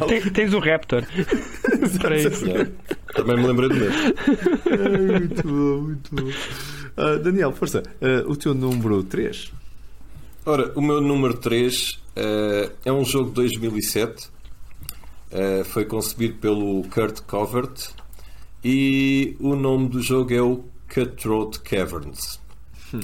Que... 0.08 0.30
Tens 0.30 0.52
o 0.52 0.58
Raptor. 0.58 1.04
Para 2.00 2.16
isso. 2.16 2.44
Também 3.14 3.36
me 3.36 3.46
lembrei 3.46 3.68
do 3.68 3.74
mesmo. 3.74 4.14
Ai, 4.70 5.18
muito 5.18 5.42
bom, 5.42 5.80
muito 5.82 6.14
bom. 6.14 6.30
Uh, 6.96 7.18
Daniel, 7.18 7.52
força, 7.52 7.82
uh, 8.00 8.30
o 8.30 8.36
teu 8.36 8.54
número 8.54 9.02
3. 9.02 9.52
Ora, 10.46 10.72
o 10.76 10.80
meu 10.80 11.00
número 11.00 11.34
3 11.34 11.90
uh, 11.90 11.96
eh, 11.96 12.03
é 12.84 12.92
um 12.92 13.04
jogo 13.04 13.28
de 13.28 13.34
2007. 13.34 14.26
Uh, 14.26 14.30
eh, 15.32 15.64
foi 15.64 15.84
concebido 15.84 16.34
pelo 16.34 16.84
Kurt 16.84 17.20
Covert 17.22 17.88
e 18.62 19.36
o 19.40 19.56
nome 19.56 19.88
do 19.88 20.00
jogo 20.00 20.32
é 20.32 20.40
o 20.40 20.64
Cutthroat 20.92 21.60
Caverns. 21.60 22.40
Hum. 22.92 23.00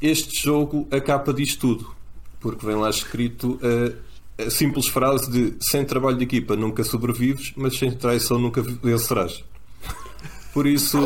Este 0.00 0.42
jogo, 0.42 0.88
a 0.90 1.00
capa 1.00 1.32
diz 1.32 1.56
tudo, 1.56 1.94
porque 2.40 2.64
vem 2.64 2.76
lá 2.76 2.88
escrito 2.88 3.58
a 4.38 4.50
simples 4.50 4.86
frase 4.86 5.30
de 5.30 5.54
sem 5.60 5.84
trabalho 5.84 6.18
de 6.18 6.24
equipa 6.24 6.56
nunca 6.56 6.84
sobrevives, 6.84 7.52
mas 7.56 7.78
sem 7.78 7.90
traição 7.90 8.38
nunca 8.38 8.62
vencerás. 8.62 9.42
Por 10.52 10.66
isso, 10.66 10.98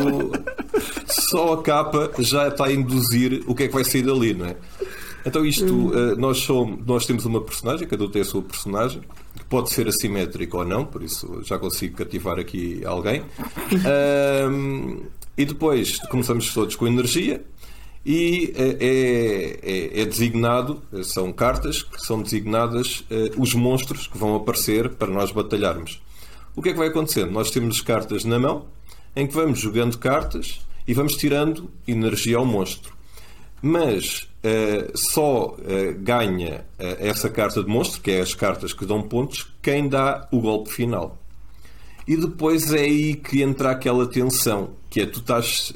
só 1.07 1.53
a 1.53 1.61
capa 1.61 2.11
já 2.19 2.47
está 2.47 2.65
a 2.65 2.71
induzir 2.71 3.43
o 3.47 3.55
que 3.55 3.63
é 3.63 3.67
que 3.67 3.73
vai 3.73 3.83
sair 3.83 4.03
dali, 4.03 4.33
não 4.33 4.45
é? 4.45 4.55
Então 5.25 5.45
isto, 5.45 5.89
uh, 5.89 6.15
nós, 6.17 6.39
somos, 6.39 6.85
nós 6.85 7.05
temos 7.05 7.25
uma 7.25 7.41
personagem, 7.41 7.87
cada 7.87 8.03
um 8.03 8.09
tem 8.09 8.21
a 8.21 8.25
sua 8.25 8.41
personagem, 8.41 9.01
que 9.37 9.45
pode 9.45 9.71
ser 9.71 9.87
assimétrico 9.87 10.57
ou 10.57 10.65
não, 10.65 10.85
por 10.85 11.03
isso 11.03 11.41
já 11.43 11.57
consigo 11.57 11.97
cativar 11.97 12.39
aqui 12.39 12.83
alguém. 12.85 13.23
Uh, 13.71 15.05
e 15.37 15.45
depois 15.45 15.97
começamos 16.09 16.53
todos 16.53 16.75
com 16.75 16.85
energia 16.85 17.43
e 18.05 18.53
é, 18.55 18.77
é, 18.79 19.59
é, 19.63 20.01
é, 20.01 20.05
designado, 20.05 20.81
são 21.03 21.31
cartas 21.31 21.81
que 21.81 22.01
são 22.01 22.21
designadas 22.21 23.03
os 23.37 23.53
monstros 23.53 24.07
que 24.07 24.17
vão 24.17 24.35
aparecer 24.35 24.89
para 24.89 25.07
nós 25.07 25.31
batalharmos. 25.31 26.01
O 26.55 26.61
que 26.61 26.69
é 26.69 26.71
que 26.73 26.77
vai 26.77 26.89
acontecendo? 26.89 27.31
Nós 27.31 27.49
temos 27.49 27.79
cartas 27.81 28.25
na 28.25 28.37
mão 28.37 28.65
em 29.15 29.25
que 29.25 29.33
vamos 29.33 29.59
jogando 29.59 29.97
cartas 29.97 30.61
e 30.87 30.93
vamos 30.93 31.15
tirando 31.15 31.69
energia 31.87 32.37
ao 32.37 32.45
monstro. 32.45 32.93
Mas 33.61 34.27
uh, 34.43 34.97
só 34.97 35.47
uh, 35.47 35.57
ganha 35.99 36.65
uh, 36.79 36.97
essa 36.99 37.29
carta 37.29 37.63
de 37.63 37.69
monstro, 37.69 38.01
que 38.01 38.11
é 38.11 38.21
as 38.21 38.33
cartas 38.33 38.73
que 38.73 38.85
dão 38.85 39.01
pontos, 39.01 39.51
quem 39.61 39.87
dá 39.87 40.27
o 40.31 40.39
golpe 40.39 40.71
final. 40.71 41.17
E 42.07 42.17
depois 42.17 42.73
é 42.73 42.81
aí 42.81 43.15
que 43.15 43.41
entra 43.41 43.71
aquela 43.71 44.07
tensão, 44.07 44.71
que 44.89 45.01
é 45.01 45.05
tu 45.05 45.19
estás 45.19 45.71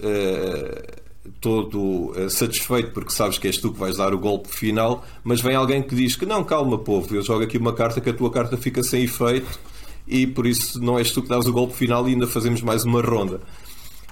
todo 1.40 2.14
satisfeito 2.30 2.92
porque 2.92 3.12
sabes 3.12 3.38
que 3.38 3.46
és 3.48 3.58
tu 3.58 3.72
que 3.72 3.80
vais 3.80 3.98
dar 3.98 4.14
o 4.14 4.18
golpe 4.18 4.50
final, 4.50 5.06
mas 5.24 5.40
vem 5.40 5.56
alguém 5.56 5.84
que 5.84 5.96
diz 5.96 6.16
que 6.16 6.26
não, 6.26 6.44
calma, 6.44 6.80
povo, 6.80 7.16
eu 7.16 7.22
jogo 7.22 7.44
aqui 7.44 7.60
uma 7.60 7.74
carta 7.74 8.02
que 8.02 8.10
a 8.10 8.14
tua 8.14 8.32
carta 8.32 8.58
fica 8.58 8.82
sem 8.82 9.04
efeito 9.04 9.60
e 10.08 10.26
por 10.26 10.48
isso 10.48 10.82
não 10.82 10.98
és 10.98 11.12
tu 11.12 11.22
que 11.22 11.30
dás 11.30 11.46
o 11.46 11.54
golpe 11.54 11.76
final 11.76 12.10
e 12.10 12.14
ainda 12.14 12.28
fazemos 12.28 12.62
mais 12.62 12.84
uma 12.84 13.02
ronda. 13.02 13.40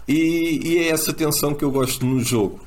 E, 0.07 0.59
e 0.63 0.77
é 0.77 0.89
essa 0.89 1.11
tensão 1.13 1.53
que 1.53 1.63
eu 1.63 1.71
gosto 1.71 2.05
no 2.05 2.19
jogo. 2.19 2.59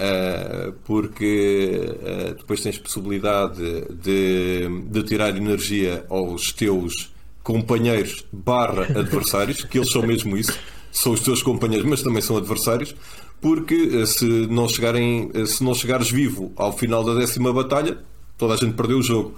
Uh, 0.00 0.72
porque 0.84 1.76
uh, 1.78 2.34
depois 2.34 2.62
tens 2.62 2.78
possibilidade 2.78 3.60
de, 4.02 4.66
de, 4.88 5.02
tirar 5.02 5.36
energia 5.36 6.06
aos 6.08 6.52
teus 6.54 7.12
companheiros 7.42 8.24
barra 8.32 8.84
adversários, 8.98 9.62
que 9.62 9.76
eles 9.76 9.92
são 9.92 10.00
mesmo 10.00 10.38
isso, 10.38 10.58
são 10.90 11.12
os 11.12 11.20
teus 11.20 11.42
companheiros, 11.42 11.86
mas 11.86 12.02
também 12.02 12.22
são 12.22 12.38
adversários, 12.38 12.94
porque 13.42 13.74
uh, 13.74 14.06
se 14.06 14.24
não 14.24 14.66
chegarem, 14.66 15.30
se 15.44 15.62
não 15.62 15.74
chegares 15.74 16.10
vivo 16.10 16.50
ao 16.56 16.72
final 16.72 17.04
da 17.04 17.12
décima 17.12 17.52
batalha, 17.52 17.98
toda 18.38 18.54
a 18.54 18.56
gente 18.56 18.72
perdeu 18.72 19.00
o 19.00 19.02
jogo. 19.02 19.34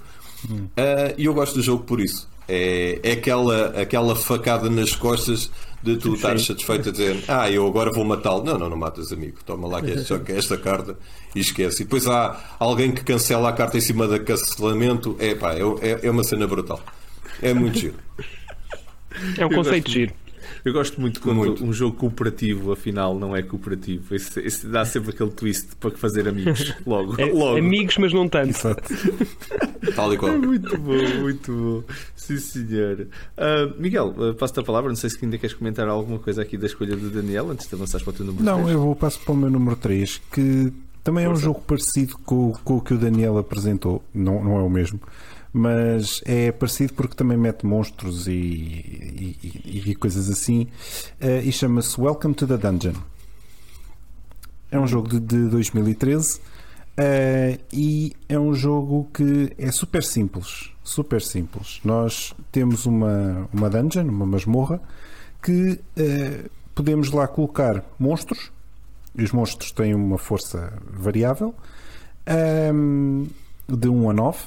E 1.17 1.25
eu 1.25 1.33
gosto 1.33 1.55
do 1.55 1.61
jogo 1.61 1.83
por 1.83 1.99
isso. 1.99 2.29
É, 2.47 2.99
é 3.03 3.11
aquela, 3.13 3.67
aquela 3.79 4.15
facada 4.15 4.69
nas 4.69 4.95
costas 4.95 5.49
de 5.81 5.97
tu 5.97 6.15
estares 6.15 6.45
satisfeito 6.45 6.89
a 6.89 6.91
dizer 6.91 7.23
ah, 7.27 7.51
eu 7.51 7.67
agora 7.67 7.91
vou 7.91 8.05
matá-lo. 8.05 8.43
Não, 8.43 8.57
não, 8.57 8.69
não 8.69 8.77
matas, 8.77 9.11
amigo. 9.11 9.37
Toma 9.45 9.67
lá 9.67 9.81
que 9.81 9.91
esta, 9.91 10.19
que 10.19 10.31
esta 10.31 10.57
carta 10.57 10.97
e 11.35 11.39
esquece. 11.39 11.81
E 11.81 11.85
depois 11.85 12.07
há 12.07 12.55
alguém 12.57 12.91
que 12.91 13.03
cancela 13.03 13.49
a 13.49 13.53
carta 13.53 13.77
em 13.77 13.81
cima 13.81 14.07
da 14.07 14.19
cancelamento. 14.19 15.15
É 15.19 15.35
pá, 15.35 15.53
é, 15.53 15.61
é, 15.81 15.99
é 16.03 16.09
uma 16.09 16.23
cena 16.23 16.47
brutal. 16.47 16.81
É 17.41 17.53
muito 17.53 17.79
giro. 17.79 17.95
É 19.37 19.45
um 19.45 19.49
conceito 19.49 19.91
giro. 19.91 20.13
Eu 20.65 20.71
gosto 20.71 21.01
muito 21.01 21.19
quando 21.19 21.37
muito. 21.37 21.63
um 21.63 21.73
jogo 21.73 21.97
cooperativo, 21.97 22.71
afinal, 22.71 23.17
não 23.19 23.35
é 23.35 23.41
cooperativo. 23.41 24.15
Esse, 24.15 24.39
esse 24.39 24.65
dá 24.67 24.85
sempre 24.85 25.09
aquele 25.09 25.31
twist 25.31 25.75
para 25.75 25.91
fazer 25.91 26.27
amigos. 26.27 26.73
Logo. 26.87 27.19
É, 27.21 27.25
logo. 27.25 27.57
Amigos, 27.57 27.97
mas 27.97 28.13
não 28.13 28.29
tanto. 28.29 28.53
Tal 29.95 30.13
e 30.13 30.17
qual. 30.17 30.31
É 30.31 30.37
muito 30.37 30.77
bom, 30.77 31.19
muito 31.19 31.51
bom. 31.51 31.93
Sim, 32.15 32.37
senhor. 32.37 33.07
Uh, 33.37 33.81
Miguel, 33.81 34.13
uh, 34.17 34.33
passo-te 34.35 34.61
a 34.61 34.63
palavra. 34.63 34.89
Não 34.89 34.95
sei 34.95 35.09
se 35.09 35.17
ainda 35.21 35.37
queres 35.37 35.53
comentar 35.55 35.87
alguma 35.89 36.19
coisa 36.19 36.41
aqui 36.41 36.57
da 36.57 36.65
escolha 36.67 36.95
do 36.95 37.09
Daniel 37.09 37.49
antes 37.51 37.67
de 37.67 37.75
avançares 37.75 38.03
para 38.03 38.11
o 38.11 38.13
teu 38.15 38.25
número 38.25 38.43
Não, 38.45 38.59
3. 38.59 38.71
eu 38.71 38.79
vou 38.79 38.95
passo 38.95 39.19
para 39.19 39.33
o 39.33 39.37
meu 39.37 39.49
número 39.49 39.75
3, 39.75 40.21
que 40.31 40.71
Também 41.03 41.25
é 41.25 41.27
um 41.27 41.31
Força. 41.31 41.43
jogo 41.45 41.61
parecido 41.67 42.17
com, 42.19 42.53
com 42.63 42.77
o 42.77 42.81
que 42.81 42.93
o 42.93 42.97
Daniel 42.97 43.37
apresentou, 43.37 44.01
não, 44.13 44.41
não 44.41 44.57
é 44.57 44.63
o 44.63 44.69
mesmo, 44.69 45.01
mas 45.53 46.21
é 46.25 46.51
parecido 46.51 46.93
porque 46.93 47.15
também 47.15 47.37
mete 47.37 47.65
monstros 47.65 48.27
e, 48.27 48.31
e- 48.31 49.83
e- 49.91 49.95
coisas 49.95 50.27
assim, 50.29 50.67
eh, 51.21 51.41
e 51.43 51.51
chama-se 51.51 51.99
Welcome 52.01 52.33
to 52.33 52.47
the 52.47 52.57
Dungeon. 52.57 52.95
É 54.71 54.79
um 54.79 54.87
jogo 54.87 55.07
de, 55.07 55.19
de 55.19 55.47
2013 55.49 56.41
eh, 56.97 57.59
e 57.71 58.13
é 58.27 58.39
um 58.39 58.53
jogo 58.55 59.07
que 59.13 59.53
é 59.57 59.71
super 59.71 60.03
simples, 60.03 60.71
super 60.83 61.21
simples. 61.21 61.79
Nós 61.85 62.33
temos 62.51 62.87
uma, 62.87 63.47
uma 63.53 63.69
dungeon, 63.69 64.07
uma 64.07 64.25
masmorra, 64.25 64.81
que 65.41 65.79
eh, 65.95 66.45
podemos 66.73 67.11
lá 67.11 67.27
colocar 67.27 67.83
monstros, 67.99 68.51
e 69.15 69.23
os 69.23 69.31
monstros 69.31 69.71
têm 69.71 69.93
uma 69.93 70.17
força 70.17 70.73
variável 70.91 71.53
ahm, 72.25 73.25
de 73.69 73.87
1 73.87 74.09
a 74.09 74.13
9 74.13 74.39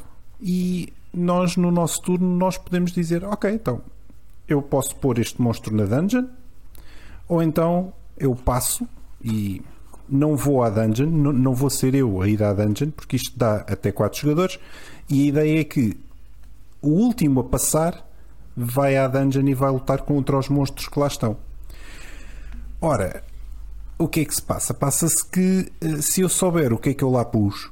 e 0.43 0.93
nós 1.19 1.57
no 1.57 1.71
nosso 1.71 2.01
turno 2.03 2.37
nós 2.37 2.59
podemos 2.59 2.93
dizer 2.93 3.25
ok, 3.25 3.51
então 3.51 3.81
eu 4.49 4.62
posso 4.62 4.95
pôr 4.97 5.19
este 5.19 5.41
monstro 5.41 5.75
na 5.75 5.85
dungeon 5.85 6.27
ou 7.29 7.43
então 7.43 7.93
eu 8.17 8.35
passo 8.35 8.87
e 9.23 9.62
não 10.09 10.37
vou 10.37 10.62
à 10.62 10.71
dungeon, 10.71 11.07
não, 11.07 11.33
não 11.33 11.55
vou 11.55 11.69
ser 11.69 11.95
eu 11.95 12.21
a 12.23 12.29
ir 12.29 12.43
à 12.43 12.53
dungeon 12.53 12.91
porque 12.91 13.17
isto 13.17 13.37
dá 13.37 13.57
até 13.57 13.91
4 13.91 14.21
jogadores 14.21 14.59
e 15.09 15.25
a 15.25 15.27
ideia 15.27 15.61
é 15.61 15.64
que 15.64 15.97
o 16.81 16.91
último 16.91 17.41
a 17.41 17.45
passar 17.45 18.07
vai 18.57 18.97
à 18.97 19.09
dungeon 19.09 19.49
e 19.49 19.55
vai 19.55 19.71
lutar 19.71 20.03
contra 20.03 20.39
os 20.39 20.49
monstros 20.49 20.89
que 20.89 20.99
lá 20.99 21.07
estão. 21.09 21.37
Ora, 22.81 23.23
o 23.99 24.09
que 24.09 24.21
é 24.21 24.25
que 24.25 24.35
se 24.35 24.43
passa? 24.43 24.73
Passa-se 24.73 25.25
que 25.29 25.73
eh, 25.81 26.01
se 26.01 26.21
eu 26.21 26.29
souber 26.29 26.73
o 26.73 26.79
que 26.79 26.91
é 26.91 26.95
que 26.95 27.03
eu 27.03 27.11
lá 27.11 27.25
pus, 27.25 27.71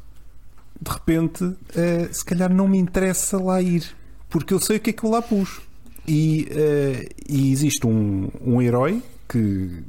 de 0.84 0.90
repente, 0.90 1.56
eh, 1.74 2.08
se 2.12 2.22
calhar 2.24 2.52
não 2.52 2.68
me 2.68 2.78
interessa 2.78 3.40
lá 3.40 3.60
ir, 3.62 3.84
porque 4.28 4.52
eu 4.52 4.60
sei 4.60 4.76
o 4.76 4.80
que 4.80 4.90
é 4.90 4.92
que 4.92 5.04
eu 5.04 5.10
lá 5.10 5.22
pus. 5.22 5.62
E, 6.06 6.46
eh, 6.50 7.08
e 7.26 7.50
existe 7.50 7.86
um, 7.86 8.28
um 8.44 8.60
herói 8.60 9.02
que, 9.26 9.82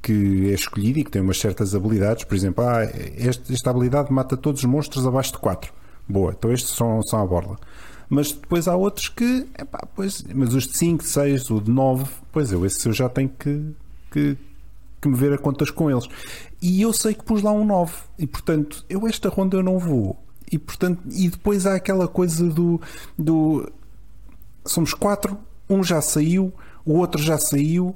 que 0.00 0.50
é 0.50 0.54
escolhido 0.54 1.00
e 1.00 1.04
que 1.04 1.10
tem 1.10 1.20
umas 1.20 1.40
certas 1.40 1.74
habilidades. 1.74 2.22
Por 2.22 2.36
exemplo, 2.36 2.64
ah, 2.64 2.82
esta 3.18 3.70
habilidade 3.70 4.12
mata 4.12 4.36
todos 4.36 4.62
os 4.62 4.70
monstros 4.70 5.04
abaixo 5.04 5.32
de 5.32 5.38
4. 5.38 5.72
Boa, 6.08 6.32
então 6.38 6.52
estes 6.52 6.70
são, 6.70 7.02
são 7.02 7.20
a 7.20 7.26
borla. 7.26 7.58
Mas 8.08 8.30
depois 8.30 8.68
há 8.68 8.76
outros 8.76 9.08
que, 9.08 9.48
epá, 9.58 9.80
pois, 9.96 10.24
mas 10.32 10.54
os 10.54 10.68
de 10.68 10.78
5, 10.78 11.02
de 11.02 11.10
6, 11.10 11.50
o 11.50 11.60
de 11.60 11.72
9, 11.72 12.04
pois 12.30 12.52
eu, 12.52 12.64
esse 12.64 12.86
eu 12.88 12.92
já 12.92 13.08
tenho 13.08 13.28
que, 13.30 13.74
que, 14.12 14.38
que 15.02 15.08
me 15.08 15.16
ver 15.16 15.32
a 15.32 15.38
contas 15.38 15.70
com 15.70 15.90
eles. 15.90 16.08
E 16.62 16.80
eu 16.80 16.92
sei 16.92 17.14
que 17.14 17.24
pus 17.24 17.42
lá 17.42 17.50
um 17.50 17.64
9. 17.64 17.92
E 18.16 18.28
portanto, 18.28 18.84
eu 18.88 19.08
esta 19.08 19.28
ronda 19.28 19.56
eu 19.56 19.62
não 19.64 19.80
vou. 19.80 20.24
E 20.50 20.58
portanto, 20.58 21.00
e 21.10 21.28
depois 21.28 21.66
há 21.66 21.74
aquela 21.74 22.06
coisa 22.06 22.48
do. 22.48 22.80
do 23.18 23.70
somos 24.64 24.94
quatro, 24.94 25.36
um 25.68 25.82
já 25.82 26.00
saiu, 26.00 26.52
o 26.84 26.94
outro 26.94 27.20
já 27.22 27.38
saiu 27.38 27.94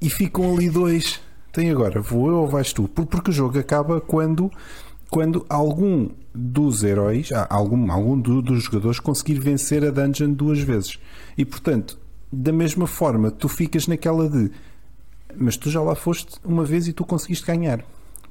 e 0.00 0.08
ficam 0.10 0.52
ali 0.54 0.68
dois. 0.70 1.20
Tem 1.52 1.70
agora, 1.70 2.00
vou 2.00 2.28
eu 2.28 2.36
ou 2.38 2.48
vais 2.48 2.72
tu? 2.72 2.88
Por- 2.88 3.06
Porque 3.06 3.30
o 3.30 3.32
jogo 3.32 3.58
acaba 3.58 4.00
quando, 4.00 4.50
quando 5.10 5.44
algum 5.48 6.08
dos 6.34 6.82
heróis, 6.82 7.30
ah, 7.32 7.46
algum, 7.50 7.90
algum 7.92 8.18
do- 8.18 8.40
dos 8.40 8.62
jogadores 8.64 8.98
conseguir 8.98 9.38
vencer 9.38 9.84
a 9.84 9.90
dungeon 9.90 10.32
duas 10.32 10.60
vezes. 10.60 10.98
E 11.36 11.44
portanto, 11.44 11.98
da 12.32 12.52
mesma 12.52 12.86
forma, 12.86 13.30
tu 13.30 13.48
ficas 13.48 13.86
naquela 13.86 14.28
de 14.28 14.50
mas 15.36 15.56
tu 15.56 15.70
já 15.70 15.80
lá 15.80 15.94
foste 15.94 16.36
uma 16.44 16.62
vez 16.64 16.86
e 16.86 16.92
tu 16.92 17.04
conseguiste 17.04 17.46
ganhar. 17.46 17.82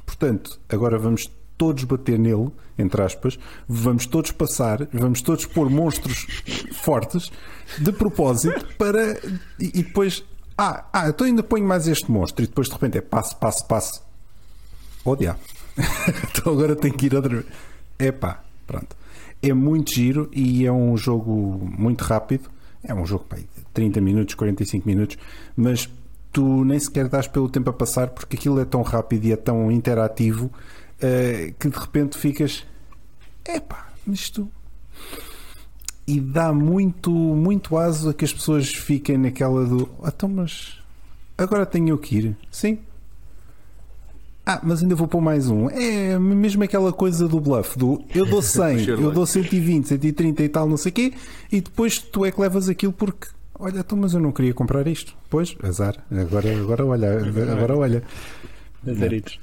Portanto, 0.05 0.59
agora 0.69 0.97
vamos 0.99 1.29
todos 1.61 1.83
bater 1.83 2.17
nele, 2.17 2.49
entre 2.75 3.03
aspas, 3.03 3.37
vamos 3.67 4.07
todos 4.07 4.31
passar, 4.31 4.87
vamos 4.91 5.21
todos 5.21 5.45
pôr 5.45 5.69
monstros 5.69 6.25
fortes 6.73 7.31
de 7.77 7.91
propósito 7.91 8.65
para. 8.79 9.19
E, 9.59 9.67
e 9.67 9.83
depois. 9.83 10.23
Ah, 10.57 10.85
ah, 10.91 11.09
então 11.09 11.27
ainda 11.27 11.43
ponho 11.43 11.63
mais 11.63 11.87
este 11.87 12.09
monstro 12.09 12.43
e 12.43 12.47
depois 12.47 12.65
de 12.65 12.73
repente 12.73 12.97
é 12.97 13.01
passo, 13.01 13.37
passo, 13.37 13.67
passo. 13.67 14.03
Oh 15.05 15.15
diabo. 15.15 15.39
então 16.31 16.51
agora 16.51 16.75
tenho 16.75 16.95
que 16.95 17.05
ir 17.05 17.13
outra 17.13 17.29
vez. 17.29 17.45
Epá, 17.99 18.43
pronto. 18.65 18.95
É 19.39 19.53
muito 19.53 19.93
giro 19.93 20.31
e 20.33 20.65
é 20.65 20.71
um 20.71 20.97
jogo 20.97 21.31
muito 21.77 22.03
rápido. 22.03 22.49
É 22.83 22.91
um 22.91 23.05
jogo 23.05 23.27
de 23.35 23.45
30 23.71 24.01
minutos, 24.01 24.33
45 24.33 24.87
minutos, 24.87 25.15
mas 25.55 25.87
tu 26.31 26.65
nem 26.65 26.79
sequer 26.79 27.07
dás 27.07 27.27
pelo 27.27 27.47
tempo 27.47 27.69
a 27.69 27.73
passar 27.73 28.09
porque 28.09 28.35
aquilo 28.35 28.59
é 28.59 28.65
tão 28.65 28.81
rápido 28.81 29.25
e 29.25 29.31
é 29.31 29.35
tão 29.35 29.71
interativo 29.71 30.49
eh, 31.01 31.53
que 31.59 31.69
de 31.69 31.77
repente 31.77 32.17
ficas. 32.17 32.65
Epá, 33.47 33.89
isto. 34.07 34.49
E 36.07 36.19
dá 36.19 36.51
muito, 36.51 37.11
muito 37.11 37.77
aso 37.77 38.09
a 38.09 38.13
que 38.13 38.25
as 38.25 38.33
pessoas 38.33 38.69
fiquem 38.73 39.17
naquela 39.17 39.65
do. 39.65 39.89
"Ah, 40.03 40.11
Então, 40.15 40.27
mas 40.29 40.77
agora 41.37 41.65
tenho 41.65 41.97
que 41.97 42.15
ir. 42.17 42.35
Sim, 42.51 42.79
ah, 44.45 44.59
mas 44.63 44.81
ainda 44.81 44.95
vou 44.95 45.07
pôr 45.07 45.21
mais 45.21 45.49
um. 45.49 45.69
É 45.69 46.17
mesmo 46.19 46.63
aquela 46.63 46.91
coisa 46.91 47.27
do 47.27 47.39
bluff, 47.39 47.77
do 47.77 48.03
eu 48.13 48.25
dou 48.25 48.41
100, 48.43 48.79
Sherlock. 48.79 49.03
eu 49.03 49.11
dou 49.11 49.25
120, 49.25 49.87
130 49.87 50.43
e 50.43 50.49
tal, 50.49 50.67
não 50.67 50.77
sei 50.77 50.89
o 50.89 50.93
quê, 50.93 51.13
e 51.51 51.61
depois 51.61 51.99
tu 51.99 52.25
é 52.25 52.31
que 52.31 52.41
levas 52.41 52.67
aquilo 52.67 52.91
porque, 52.91 53.27
olha, 53.57 53.79
então, 53.79 53.97
mas 53.97 54.13
eu 54.13 54.19
não 54.19 54.31
queria 54.31 54.53
comprar 54.53 54.87
isto. 54.87 55.15
Pois, 55.29 55.55
azar. 55.63 55.95
Agora, 56.11 56.51
agora 56.59 56.85
olha, 56.85 57.19
agora 57.53 57.77
olha. 57.77 58.03
Azaritos. 58.85 59.39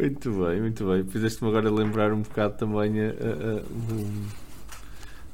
Muito 0.00 0.30
bem, 0.32 0.60
muito 0.60 0.84
bem. 0.86 1.04
Fizeste-me 1.04 1.48
agora 1.50 1.70
lembrar 1.70 2.12
um 2.12 2.20
bocado 2.22 2.54
também 2.56 3.00
a, 3.00 3.10
a- 3.10 3.62
o 3.62 4.50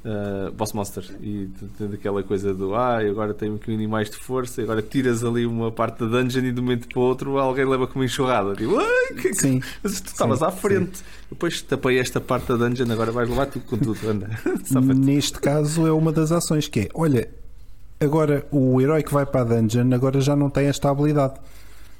a 0.09 0.51
Boss 0.53 0.73
Monster 0.73 1.05
e 1.21 1.49
daquela 1.81 2.23
coisa 2.23 2.55
do 2.55 2.77
ah, 2.77 2.99
agora 2.99 3.35
tenho 3.35 3.55
um 3.55 3.75
animais 3.75 4.09
de 4.09 4.17
força, 4.17 4.61
e 4.61 4.65
agora 4.65 4.81
tiras 4.81 5.25
ali 5.25 5.45
uma 5.45 5.73
parte 5.73 5.99
da 5.99 6.07
dungeon 6.07 6.45
e 6.45 6.53
de 6.53 6.61
um 6.61 6.63
momento 6.63 6.87
para 6.87 6.99
o 7.01 7.03
outro 7.03 7.37
alguém 7.39 7.65
leva 7.65 7.89
com 7.89 7.99
uma 7.99 8.05
enxurrada. 8.05 8.55
Tipo, 8.55 8.79
ai, 8.79 9.15
que, 9.17 9.31
que- 9.31 9.35
Sim. 9.35 9.61
mas 9.83 10.01
tu 10.01 10.07
estavas 10.07 10.43
à 10.45 10.51
frente. 10.53 11.03
Depois 11.29 11.61
tapei 11.63 11.99
esta 11.99 12.21
parte 12.21 12.47
da 12.47 12.55
dungeon, 12.57 12.89
agora 12.93 13.11
vais 13.11 13.29
levar 13.29 13.47
tudo 13.47 13.65
com 13.65 13.77
tudo. 13.77 13.99
Anda. 14.09 14.31
Neste 14.95 15.41
caso 15.41 15.85
é 15.87 15.91
uma 15.93 16.13
das 16.13 16.31
ações 16.31 16.69
que 16.69 16.81
é, 16.83 16.89
olha, 16.95 17.29
agora 17.99 18.47
o 18.53 18.81
herói 18.81 19.03
que 19.03 19.13
vai 19.13 19.27
para 19.27 19.41
a 19.41 19.45
dungeon 19.45 19.93
agora 19.93 20.21
já 20.21 20.37
não 20.37 20.49
tem 20.49 20.67
esta 20.69 20.89
habilidade. 20.89 21.35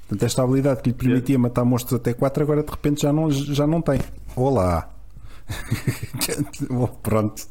Portanto, 0.07 0.23
esta 0.23 0.43
habilidade 0.43 0.81
que 0.81 0.89
lhe 0.89 0.95
permitia 0.95 1.37
matar 1.37 1.65
monstros 1.65 1.99
até 1.99 2.13
4 2.13 2.43
agora 2.43 2.63
de 2.63 2.71
repente 2.71 3.01
já 3.01 3.11
não, 3.11 3.29
já 3.29 3.67
não 3.67 3.81
tem. 3.81 3.99
Olá! 4.35 4.89
Pronto. 7.03 7.47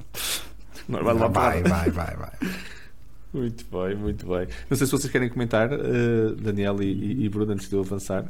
Vai 0.88 1.02
Vai, 1.32 1.62
vai, 1.62 1.90
vai, 1.90 2.16
vai. 2.16 2.30
Muito 3.34 3.64
bem, 3.70 3.96
muito 3.96 4.26
bem. 4.26 4.48
Não 4.70 4.76
sei 4.76 4.86
se 4.86 4.92
vocês 4.92 5.12
querem 5.12 5.28
comentar, 5.28 5.70
eh, 5.72 5.78
Daniel 6.40 6.82
e, 6.82 7.24
e- 7.24 7.28
Bruno, 7.28 7.52
antes 7.52 7.68
de 7.68 7.74
eu 7.74 7.80
avançar. 7.80 8.24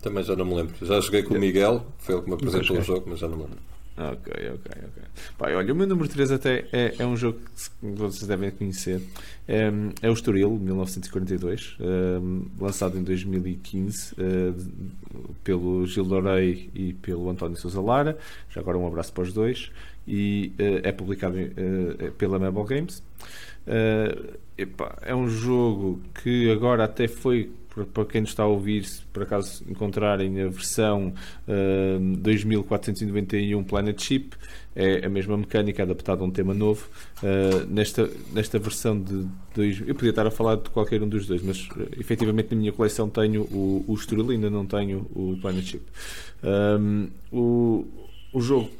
Também 0.00 0.22
já 0.24 0.34
não 0.34 0.46
me 0.46 0.54
lembro. 0.54 0.74
Já 0.80 0.98
joguei 1.00 1.22
com 1.22 1.34
o 1.34 1.38
Miguel, 1.38 1.84
foi 1.98 2.14
ele 2.14 2.22
que 2.22 2.28
me 2.30 2.34
apresentou 2.36 2.78
o 2.78 2.82
jogo, 2.82 3.04
mas 3.10 3.18
já 3.18 3.28
não 3.28 3.36
me 3.36 3.42
lembro. 3.42 3.58
Ok, 4.00 4.32
ok, 4.32 4.82
ok. 4.88 5.54
Olha, 5.54 5.72
o 5.74 5.76
meu 5.76 5.86
número 5.86 6.08
3 6.08 6.32
até 6.32 6.64
é, 6.72 6.94
é 6.98 7.06
um 7.06 7.14
jogo 7.14 7.38
que 7.38 7.86
vocês 7.86 8.26
devem 8.26 8.50
conhecer. 8.50 9.02
É, 9.46 9.70
é 10.00 10.08
o 10.08 10.14
Estoril, 10.14 10.50
1942, 10.52 11.76
um, 11.78 12.46
lançado 12.58 12.96
em 12.96 13.02
2015 13.02 14.14
uh, 14.14 15.34
pelo 15.44 15.86
Gil 15.86 16.04
Dorei 16.04 16.70
e 16.74 16.94
pelo 16.94 17.28
António 17.28 17.58
Sousa 17.58 17.78
Lara. 17.82 18.16
Já 18.48 18.62
agora 18.62 18.78
um 18.78 18.86
abraço 18.86 19.12
para 19.12 19.24
os 19.24 19.34
dois. 19.34 19.70
E 20.08 20.54
uh, 20.58 20.80
é 20.82 20.92
publicado 20.92 21.36
uh, 21.36 22.12
pela 22.12 22.38
Mabel 22.38 22.64
Games. 22.64 23.02
É 25.02 25.14
um 25.14 25.28
jogo 25.28 26.00
que 26.22 26.50
agora 26.50 26.84
até 26.84 27.06
foi 27.06 27.50
para- 27.74 28.04
quem 28.04 28.20
nos 28.20 28.30
está 28.30 28.42
a 28.42 28.46
ouvir, 28.46 28.84
se 28.84 29.02
por 29.12 29.22
acaso 29.22 29.64
encontrarem 29.68 30.40
a 30.42 30.48
versão 30.48 31.12
uh, 31.48 32.16
2491 32.18 33.62
Planet 33.64 34.00
Ship, 34.00 34.30
é 34.74 35.04
a 35.04 35.08
mesma 35.08 35.36
mecânica 35.36 35.82
adaptada 35.82 36.22
a 36.22 36.24
um 36.24 36.30
tema 36.30 36.54
novo. 36.54 36.88
Uh, 37.22 37.66
nesta, 37.68 38.08
nesta 38.32 38.58
versão 38.58 39.00
de 39.00 39.26
dois, 39.54 39.80
eu 39.86 39.94
podia 39.94 40.10
estar 40.10 40.26
a 40.26 40.30
falar 40.30 40.56
de 40.56 40.70
qualquer 40.70 41.02
um 41.02 41.08
dos 41.08 41.26
dois, 41.26 41.42
mas 41.42 41.68
uh, 41.68 41.88
efetivamente 41.98 42.54
na 42.54 42.60
minha 42.60 42.72
coleção 42.72 43.08
tenho 43.08 43.42
o, 43.42 43.84
o 43.86 43.94
Estoril, 43.94 44.30
ainda 44.30 44.48
não 44.50 44.64
tenho 44.66 45.06
o 45.14 45.36
Planet 45.40 45.64
Ship. 45.64 45.82
Um, 46.42 47.08
o, 47.32 47.86
o 48.32 48.40
jogo 48.40 48.70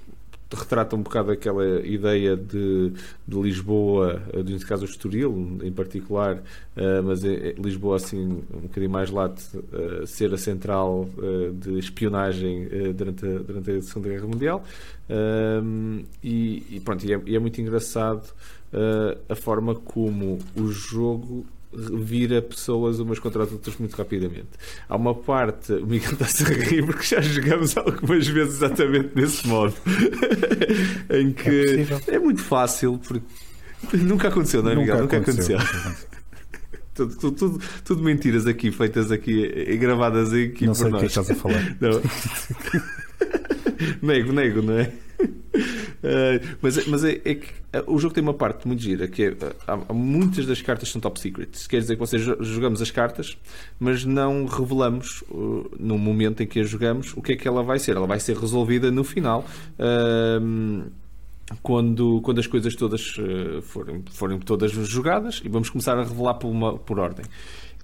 retrata 0.57 0.97
um 0.97 1.03
bocado 1.03 1.31
aquela 1.31 1.65
ideia 1.87 2.37
de, 2.37 2.93
de 3.27 3.41
Lisboa, 3.41 4.23
eh, 4.33 4.43
neste 4.43 4.67
caso 4.67 4.83
o 4.83 4.85
Estoril 4.89 5.59
em 5.63 5.71
particular, 5.73 6.43
eh, 6.77 7.01
mas 7.03 7.25
é- 7.25 7.51
é 7.51 7.53
Lisboa 7.53 7.97
assim 7.97 8.43
um 8.53 8.61
bocadinho 8.63 8.91
mais 8.91 9.11
late, 9.11 9.45
eh, 9.73 10.07
ser 10.07 10.33
a 10.35 10.39
central 10.39 11.09
eh, 11.23 11.51
de 11.55 11.79
espionagem 11.79 12.69
durante, 12.95 13.25
a, 13.27 13.39
durante 13.39 13.71
a 13.71 13.83
Segunda 13.83 14.09
Guerra 14.09 14.27
Mundial. 14.27 14.65
E, 16.23 16.65
e 16.71 16.81
pronto, 16.85 17.05
e 17.05 17.13
é, 17.15 17.21
e 17.27 17.37
é 17.37 17.39
muito 17.39 17.61
engraçado 17.61 18.33
a 19.29 19.35
forma 19.35 19.75
como 19.75 20.39
o 20.57 20.69
jogo 20.69 21.45
vira 21.73 22.43
pessoas 22.43 22.99
umas 22.99 23.19
contra 23.19 23.45
as 23.45 23.53
outras 23.53 23.77
muito 23.79 23.95
rapidamente. 23.95 24.49
Há 24.89 24.97
uma 24.97 25.15
parte, 25.15 25.73
o 25.73 25.87
Miguel 25.87 26.13
está-se 26.15 26.43
a 26.45 26.49
rir 26.49 26.85
porque 26.85 27.05
já 27.05 27.21
jogamos 27.21 27.77
algumas 27.77 28.27
vezes 28.27 28.55
exatamente 28.55 29.11
nesse 29.15 29.47
modo, 29.47 29.75
em 31.11 31.33
que 31.33 31.87
É 32.09 32.15
é, 32.17 32.19
muito 32.19 32.43
fácil, 32.43 32.99
porque 33.07 33.23
nunca 33.97 34.29
aconteceu, 34.29 34.63
não 34.63 34.73
é, 34.73 34.75
Miguel? 34.77 34.99
Nunca 35.03 35.17
aconteceu. 35.19 35.59
nunca 35.59 35.71
aconteceu. 35.71 36.11
Tudo, 36.93 37.17
tudo, 37.17 37.37
tudo- 37.37 37.63
tudo 37.85 38.03
mentiras 38.03 38.47
aqui, 38.47 38.71
feitas 38.73 39.11
aqui 39.13 39.31
e 39.33 39.77
gravadas 39.79 40.35
aqui 40.35 40.67
Não 40.67 40.75
por 40.75 40.79
sei 40.79 40.87
o 40.89 40.91
que 40.91 40.97
é 40.99 41.01
nós. 41.01 41.01
que 41.01 41.07
estás 41.21 41.31
a 41.31 41.35
falar. 41.35 41.77
Não. 41.81 42.03
nego, 44.03 44.33
nego, 44.33 44.61
não 44.61 44.79
é? 44.79 44.93
Eh, 46.03 46.41
mas 46.63 46.87
mas 46.87 47.05
é, 47.05 47.21
é 47.25 47.35
que 47.35 47.49
eh, 47.73 47.85
o 47.87 47.99
jogo 47.99 48.15
tem 48.15 48.23
uma 48.23 48.33
parte 48.33 48.67
muito 48.67 48.83
gira 48.83 49.07
que 49.07 49.23
é, 49.23 49.27
eh, 49.29 49.55
há, 49.67 49.93
muitas 49.93 50.47
das 50.47 50.63
cartas 50.63 50.89
são 50.89 51.01
top 51.01 51.21
secret. 51.21 51.51
Quer 51.69 51.81
dizer 51.81 51.95
que 51.95 52.01
vocês 52.01 52.23
jo- 52.23 52.43
jogamos 52.43 52.81
as 52.81 52.91
cartas, 52.91 53.37
mas 53.79 54.05
não 54.05 54.47
revelamos 54.47 55.23
uh, 55.31 55.71
no 55.79 55.99
momento 55.99 56.43
em 56.43 56.47
que 56.47 56.61
as 56.61 56.69
jogamos 56.71 57.13
o 57.17 57.23
que 57.23 57.33
é 57.33 57.37
que 57.37 57.47
ela 57.47 57.63
vai 57.63 57.79
ser. 57.79 57.97
Ela 57.97 58.07
vai 58.07 58.19
ser 58.19 58.37
resolvida 58.37 58.91
no 58.91 59.05
final. 59.05 59.45
Ahm, 59.79 60.85
quando, 61.63 62.21
quando 62.23 62.39
as 62.39 62.47
coisas 62.47 62.77
todas 62.77 63.17
forem, 63.63 64.05
forem 64.13 64.39
todas 64.39 64.71
jogadas 64.71 65.43
e 65.45 65.49
vamos 65.49 65.69
começar 65.69 65.99
a 65.99 66.05
revelar 66.05 66.35
por, 66.35 66.49
uma, 66.49 66.79
por 66.79 67.01
ordem. 67.01 67.25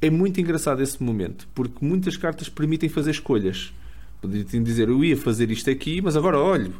É 0.00 0.08
muito 0.08 0.40
engraçado 0.40 0.80
esse 0.82 1.02
momento, 1.02 1.48
porque 1.52 1.84
muitas 1.84 2.16
cartas 2.16 2.48
permitem 2.48 2.88
fazer 2.88 3.10
escolhas. 3.10 3.72
Podia-te 4.20 4.60
dizer, 4.60 4.88
eu 4.88 5.04
ia 5.04 5.16
fazer 5.16 5.50
isto 5.50 5.68
aqui, 5.68 6.00
mas 6.00 6.16
agora 6.16 6.38
olho 6.38 6.74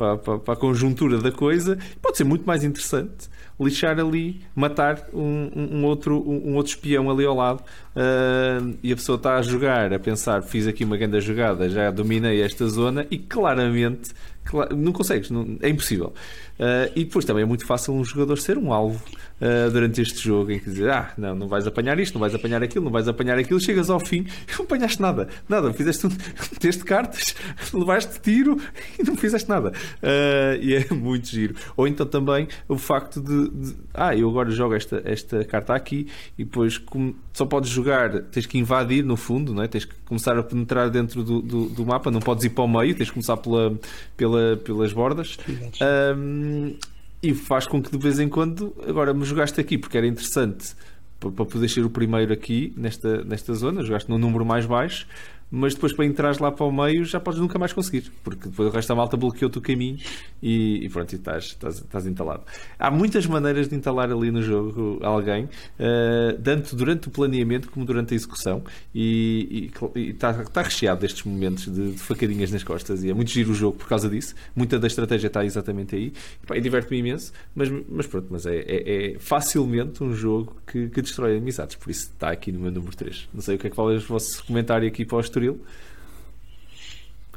para, 0.00 0.16
para, 0.16 0.38
para 0.38 0.54
a 0.54 0.56
conjuntura 0.56 1.18
da 1.18 1.30
coisa. 1.30 1.76
Pode 2.00 2.16
ser 2.16 2.24
muito 2.24 2.46
mais 2.46 2.64
interessante 2.64 3.28
lixar 3.60 4.00
ali, 4.00 4.40
matar 4.56 5.06
um, 5.12 5.50
um- 5.54 5.84
outro, 5.84 6.16
um, 6.26 6.54
outro 6.56 6.72
espião 6.72 7.10
ali 7.10 7.26
ao 7.26 7.34
lado 7.36 7.62
ah, 7.94 8.58
e 8.82 8.90
a 8.90 8.96
pessoa 8.96 9.16
está 9.16 9.36
a 9.36 9.42
jogar, 9.42 9.92
a 9.92 9.98
pensar, 9.98 10.42
fiz 10.42 10.66
aqui 10.66 10.82
uma 10.82 10.96
grande 10.96 11.20
jogada, 11.20 11.68
já 11.68 11.90
dominei 11.90 12.40
esta 12.40 12.66
zona 12.66 13.06
e 13.10 13.18
claramente 13.18 14.12
cla- 14.44 14.70
não 14.74 14.92
consegues, 14.92 15.30
não- 15.30 15.58
é 15.60 15.68
impossível. 15.68 16.14
Ah, 16.58 16.90
e 16.96 17.04
depois 17.04 17.26
também 17.26 17.42
é 17.42 17.46
muito 17.46 17.66
fácil 17.66 17.92
um 17.92 18.02
jogador 18.02 18.38
ser 18.38 18.56
um 18.56 18.72
alvo 18.72 19.02
ah, 19.40 19.68
durante 19.70 20.00
este 20.00 20.20
jogo 20.20 20.50
em 20.50 20.58
que 20.58 20.68
dizer, 20.70 20.90
ah, 20.90 21.12
não, 21.16 21.34
não 21.34 21.48
vais 21.48 21.66
apanhar 21.66 21.98
isto, 21.98 22.14
não 22.14 22.20
vais 22.20 22.34
apanhar 22.34 22.62
aquilo, 22.62 22.84
não 22.84 22.92
vais 22.92 23.08
apanhar 23.08 23.38
aquilo, 23.38 23.58
chegas 23.60 23.88
ao 23.88 23.98
fim 23.98 24.26
e 24.48 24.52
não 24.58 24.64
apanhaste 24.64 25.00
nada, 25.00 25.28
nada, 25.48 25.72
fizeste 25.72 26.06
um, 26.06 26.10
meteste 26.52 26.84
cartas, 26.84 27.34
levaste 27.72 28.20
tiro 28.20 28.60
e 28.98 29.02
não 29.02 29.16
fizeste 29.16 29.48
nada. 29.48 29.72
Ah, 30.02 30.56
e 30.60 30.74
é 30.74 30.92
muito 30.92 31.28
giro. 31.28 31.54
Ou 31.76 31.86
então 31.86 32.06
também 32.06 32.48
o 32.68 32.76
facto 32.76 33.20
de, 33.20 33.50
de, 33.50 33.76
ah, 33.94 34.14
eu 34.14 34.28
agora 34.28 34.50
jogo 34.50 34.74
esta, 34.74 35.02
esta 35.04 35.44
carta 35.44 35.74
aqui 35.74 36.06
e 36.38 36.44
depois 36.44 36.78
como 36.78 37.14
só 37.32 37.46
podes 37.46 37.70
jogar, 37.70 38.22
tens 38.24 38.46
que 38.46 38.58
invadir 38.58 39.04
no 39.04 39.16
fundo, 39.16 39.54
não 39.54 39.62
é? 39.62 39.68
tens 39.68 39.84
que 39.84 39.94
começar 40.04 40.36
a 40.38 40.42
penetrar 40.42 40.90
dentro 40.90 41.22
do, 41.22 41.40
do, 41.40 41.68
do 41.68 41.86
mapa, 41.86 42.10
não 42.10 42.20
podes 42.20 42.44
ir 42.44 42.50
para 42.50 42.64
o 42.64 42.68
meio, 42.68 42.94
tens 42.94 43.08
que 43.08 43.14
começar 43.14 43.36
pela, 43.36 43.78
pela, 44.16 44.56
pelas 44.56 44.92
bordas. 44.92 45.38
Ahm, 45.80 46.74
e 47.22 47.34
faz 47.34 47.66
com 47.66 47.82
que 47.82 47.90
de 47.90 47.98
vez 47.98 48.18
em 48.18 48.28
quando 48.28 48.74
agora 48.86 49.12
me 49.12 49.24
jogaste 49.24 49.60
aqui 49.60 49.76
porque 49.76 49.98
era 49.98 50.06
interessante 50.06 50.74
para, 51.18 51.44
poder 51.44 51.68
ser 51.68 51.84
o 51.84 51.90
primeiro 51.90 52.32
aqui 52.32 52.72
nesta, 52.76 53.22
nesta 53.24 53.52
zona, 53.54 53.82
jogaste 53.82 54.08
num 54.08 54.18
número 54.18 54.44
mais 54.44 54.64
baixo, 54.64 55.06
mas 55.50 55.74
depois 55.74 55.92
para 55.92 56.04
entrares 56.04 56.38
lá 56.38 56.52
para 56.52 56.64
o 56.64 56.72
meio 56.72 57.04
já 57.04 57.18
podes 57.18 57.40
nunca 57.40 57.58
mais 57.58 57.72
conseguir, 57.72 58.10
porque 58.22 58.48
depois 58.48 58.68
o 58.68 58.72
resto 58.72 58.88
da 58.88 58.94
malta 58.94 59.16
bloqueou-te 59.16 59.58
o 59.58 59.60
caminho 59.60 59.98
e, 60.42 60.84
e 60.84 60.88
pronto, 60.88 61.12
e 61.12 61.16
estás, 61.16 61.44
estás, 61.46 61.76
estás 61.78 62.06
entalado. 62.06 62.42
Há 62.78 62.90
muitas 62.90 63.26
maneiras 63.26 63.68
de 63.68 63.74
entalar 63.74 64.10
ali 64.12 64.30
no 64.30 64.42
jogo 64.42 64.98
alguém, 65.02 65.48
eh, 65.78 66.38
tanto 66.42 66.76
durante 66.76 67.08
o 67.08 67.10
planeamento 67.10 67.70
como 67.70 67.84
durante 67.84 68.14
a 68.14 68.16
execução, 68.16 68.62
e, 68.94 69.70
está, 69.96 70.30
está 70.42 70.62
recheado 70.62 71.00
destes 71.00 71.24
momentos 71.24 71.64
de, 71.66 71.92
de 71.92 71.98
facadinhas 71.98 72.50
nas 72.50 72.62
costas, 72.62 73.02
e 73.02 73.10
é 73.10 73.14
muito 73.14 73.30
giro 73.30 73.50
o 73.50 73.54
jogo 73.54 73.76
por 73.78 73.88
causa 73.88 74.08
disso. 74.08 74.34
Muita 74.54 74.78
da 74.78 74.86
estratégia 74.86 75.26
está 75.26 75.44
exatamente 75.44 75.94
aí, 75.96 76.12
e, 76.52 76.56
e 76.56 76.60
diverte-me 76.60 76.98
imenso, 77.00 77.32
mas, 77.54 77.68
mas 77.88 78.06
pronto, 78.06 78.26
mas 78.30 78.46
é, 78.46 78.56
é- 78.58 79.14
é 79.14 79.18
facilmente 79.18 80.02
um 80.02 80.14
jogo 80.14 80.56
que, 80.66 80.88
que 80.88 81.02
destrói 81.02 81.36
amizades, 81.38 81.76
por 81.76 81.90
isso 81.90 82.10
está 82.12 82.30
aqui 82.30 82.52
no 82.52 82.60
meu 82.60 82.70
número 82.70 82.94
3. 82.96 83.28
Não 83.34 83.40
sei 83.40 83.56
o 83.56 83.58
que 83.58 83.66
é 83.66 83.70
que 83.70 83.76
fala 83.76 83.94
o 83.94 84.00
vosso 84.00 84.44
comentário 84.44 84.86
aqui 84.86 85.04
para 85.04 85.16
o 85.16 85.20
Estoril. 85.40 85.60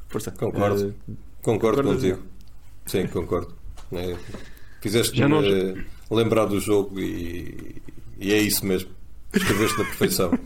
Força. 0.09 0.31
Concordo. 0.31 0.93
Eh, 1.09 1.13
Concordo 1.41 1.77
Concordas, 1.81 1.95
contigo. 1.95 2.19
Sim, 2.85 3.07
concordo. 3.07 3.53
É, 3.95 4.15
Fizeste-me 4.81 5.19
Já 5.19 5.29
nós- 5.29 5.45
eh, 5.45 5.75
lembrar 6.09 6.45
do 6.45 6.59
jogo 6.59 6.99
e, 6.99 7.75
e 8.17 8.33
é 8.33 8.39
isso 8.41 8.65
mesmo. 8.65 8.89
Escreveste 9.31 9.77
na 9.77 9.83
perfeição. 9.85 10.31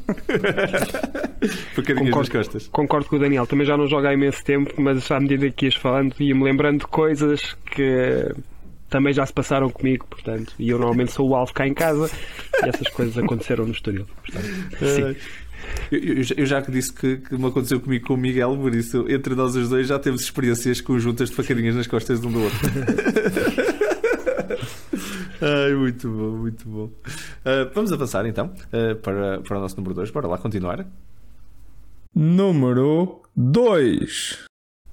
Concordo. 1.98 2.32
costas. 2.32 2.68
Concordo 2.68 3.08
com 3.08 3.16
o 3.16 3.20
Daniel, 3.20 3.48
também 3.48 3.66
já 3.66 3.78
não 3.78 3.88
jogo 3.88 4.06
há 4.06 4.14
imenso 4.14 4.44
tempo, 4.44 4.74
mas 4.82 5.10
à 5.12 5.20
medida 5.20 5.50
que 5.52 5.66
ias 5.66 5.76
falando, 5.76 6.14
ia-me 6.20 6.44
lembrando 6.44 6.80
de 6.82 6.88
coisas 6.88 7.54
que 7.72 8.34
também 8.90 9.14
já 9.14 9.26
se 9.26 9.32
passaram 9.34 9.70
comigo, 9.70 10.06
portanto, 10.10 10.54
e 10.60 10.70
eu 10.70 10.78
normalmente 10.78 11.12
sou 11.14 11.30
o 11.30 11.36
alvo 11.36 11.54
cá 11.54 11.66
em 11.68 11.74
casa 11.74 12.10
e 12.64 12.68
essas 12.70 12.88
coisas 12.90 13.18
aconteceram 13.18 13.66
no 13.66 13.72
Estoril. 13.72 14.06
Portanto, 14.26 14.46
sim. 14.80 15.16
Eu, 15.92 16.00
eu 16.00 16.24
já- 16.24 16.36
eu 16.38 16.46
já 16.46 16.62
que 16.62 16.72
disse 16.72 16.92
que, 16.94 17.18
que 17.18 17.38
me 17.38 17.46
aconteceu 17.48 17.80
comigo 17.80 18.08
com 18.08 18.14
o 18.14 18.18
Miguel, 18.18 18.58
por 18.58 18.74
isso, 18.76 19.06
entre 19.10 19.36
nós 19.36 19.56
os 19.56 19.70
dois 19.70 19.88
já 19.88 19.98
temos 20.00 20.22
experiências 20.22 20.82
conjuntas 20.82 21.30
de 21.30 21.36
facadinhas 21.36 21.76
nas 21.76 21.88
costas 21.88 22.20
de 22.22 22.28
um 22.28 22.32
do 22.32 22.42
outro. 22.44 22.60
Ai, 25.42 25.74
muito 25.76 26.10
bom, 26.10 26.32
muito 26.38 26.68
bom. 26.68 26.90
Ah, 27.46 27.70
vamos 27.74 27.92
avançar 27.92 28.26
então 28.26 28.52
ah, 28.74 28.96
para, 29.02 29.40
para 29.42 29.58
o 29.58 29.62
nosso 29.62 29.78
número 29.78 29.94
2. 29.96 30.10
Bora 30.12 30.28
lá 30.28 30.38
continuar. 30.38 30.86
Número 32.14 33.22
2. 33.36 34.46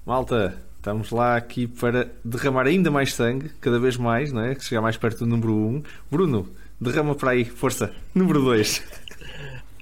Malta, 0.05 0.55
estamos 0.77 1.09
lá 1.09 1.35
aqui 1.35 1.65
para 1.67 2.09
derramar 2.23 2.67
ainda 2.67 2.91
mais 2.91 3.13
sangue, 3.13 3.49
cada 3.59 3.79
vez 3.79 3.97
mais, 3.97 4.31
não 4.31 4.41
é? 4.41 4.57
Chegar 4.59 4.81
mais 4.81 4.97
perto 4.97 5.19
do 5.19 5.25
número 5.25 5.53
1. 5.53 5.67
Um. 5.67 5.83
Bruno, 6.11 6.47
derrama 6.79 7.15
para 7.15 7.31
aí, 7.31 7.43
força. 7.43 7.91
Número 8.13 8.41
2. 8.41 8.83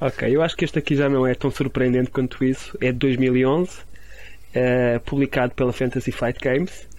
Ok, 0.06 0.36
eu 0.36 0.41
acho 0.41 0.58
que 0.58 0.66
este 0.66 0.78
aqui 0.80 0.97
já 0.97 1.08
não 1.08 1.26
é 1.26 1.34
tão 1.34 1.49
surpreendente 1.49 2.12
quanto 2.12 2.43
isso. 2.43 2.78
É 2.82 2.91
de 2.91 2.97
2011, 2.97 3.72
eh, 4.54 4.99
publicado 5.06 5.56
pela 5.56 5.72
Fantasy 5.72 6.12
Flight 6.12 6.39
Games. 6.43 6.89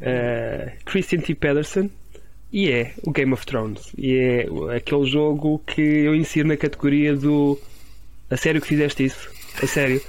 eh, 0.00 0.72
Christian 0.84 1.18
T. 1.18 1.34
Pedersen. 1.34 1.90
E 2.52 2.70
é 2.70 2.92
o 3.02 3.10
Game 3.10 3.32
of 3.32 3.44
Thrones. 3.44 3.92
E 3.98 4.14
é 4.16 4.76
aquele 4.76 5.06
jogo 5.06 5.60
que 5.66 5.80
eu 5.80 6.14
insiro 6.14 6.46
na 6.46 6.56
categoria 6.56 7.16
do. 7.16 7.58
A 8.30 8.36
sério 8.36 8.60
que 8.60 8.68
fizeste 8.68 9.06
isso? 9.06 9.28
A 9.60 9.66
sério? 9.66 10.00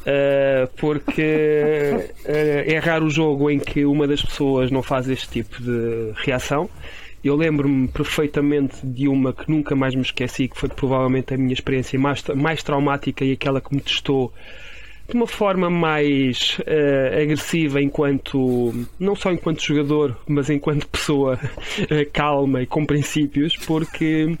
Uh, 0.00 0.66
porque 0.76 2.08
uh, 2.24 2.72
é 2.72 2.78
raro 2.78 3.06
o 3.06 3.10
jogo 3.10 3.50
em 3.50 3.58
que 3.58 3.84
uma 3.84 4.06
das 4.06 4.22
pessoas 4.22 4.70
não 4.70 4.82
faz 4.82 5.08
este 5.08 5.28
tipo 5.28 5.62
de 5.62 6.12
reação. 6.24 6.70
Eu 7.24 7.34
lembro-me 7.36 7.88
perfeitamente 7.88 8.86
de 8.86 9.08
uma 9.08 9.32
que 9.32 9.50
nunca 9.50 9.74
mais 9.74 9.94
me 9.94 10.02
esqueci, 10.02 10.46
que 10.46 10.58
foi 10.58 10.68
provavelmente 10.68 11.32
a 11.32 11.38
minha 11.38 11.54
experiência 11.54 11.98
mais, 11.98 12.22
mais 12.36 12.62
traumática 12.62 13.24
e 13.24 13.32
aquela 13.32 13.62
que 13.62 13.74
me 13.74 13.80
testou 13.80 14.30
de 15.08 15.14
uma 15.14 15.26
forma 15.26 15.70
mais 15.70 16.58
uh, 16.60 17.22
agressiva 17.22 17.80
enquanto 17.80 18.86
não 19.00 19.16
só 19.16 19.32
enquanto 19.32 19.62
jogador, 19.62 20.18
mas 20.26 20.50
enquanto 20.50 20.86
pessoa 20.92 21.38
uh, 21.38 22.10
calma 22.12 22.60
e 22.60 22.66
com 22.66 22.84
princípios, 22.84 23.56
porque 23.56 24.36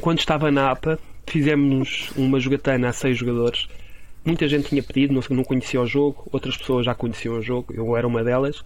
quando 0.00 0.18
estava 0.18 0.50
na 0.50 0.70
APA 0.70 0.98
fizemos 1.26 2.10
uma 2.16 2.40
jogatana 2.40 2.88
a 2.88 2.92
seis 2.92 3.18
jogadores. 3.18 3.68
Muita 4.24 4.48
gente 4.48 4.68
tinha 4.68 4.82
pedido, 4.82 5.12
não, 5.12 5.22
não 5.36 5.44
conhecia 5.44 5.80
o 5.80 5.86
jogo, 5.86 6.26
outras 6.32 6.56
pessoas 6.56 6.86
já 6.86 6.94
conheciam 6.94 7.36
o 7.38 7.42
jogo, 7.42 7.74
eu 7.74 7.94
era 7.96 8.06
uma 8.06 8.24
delas, 8.24 8.62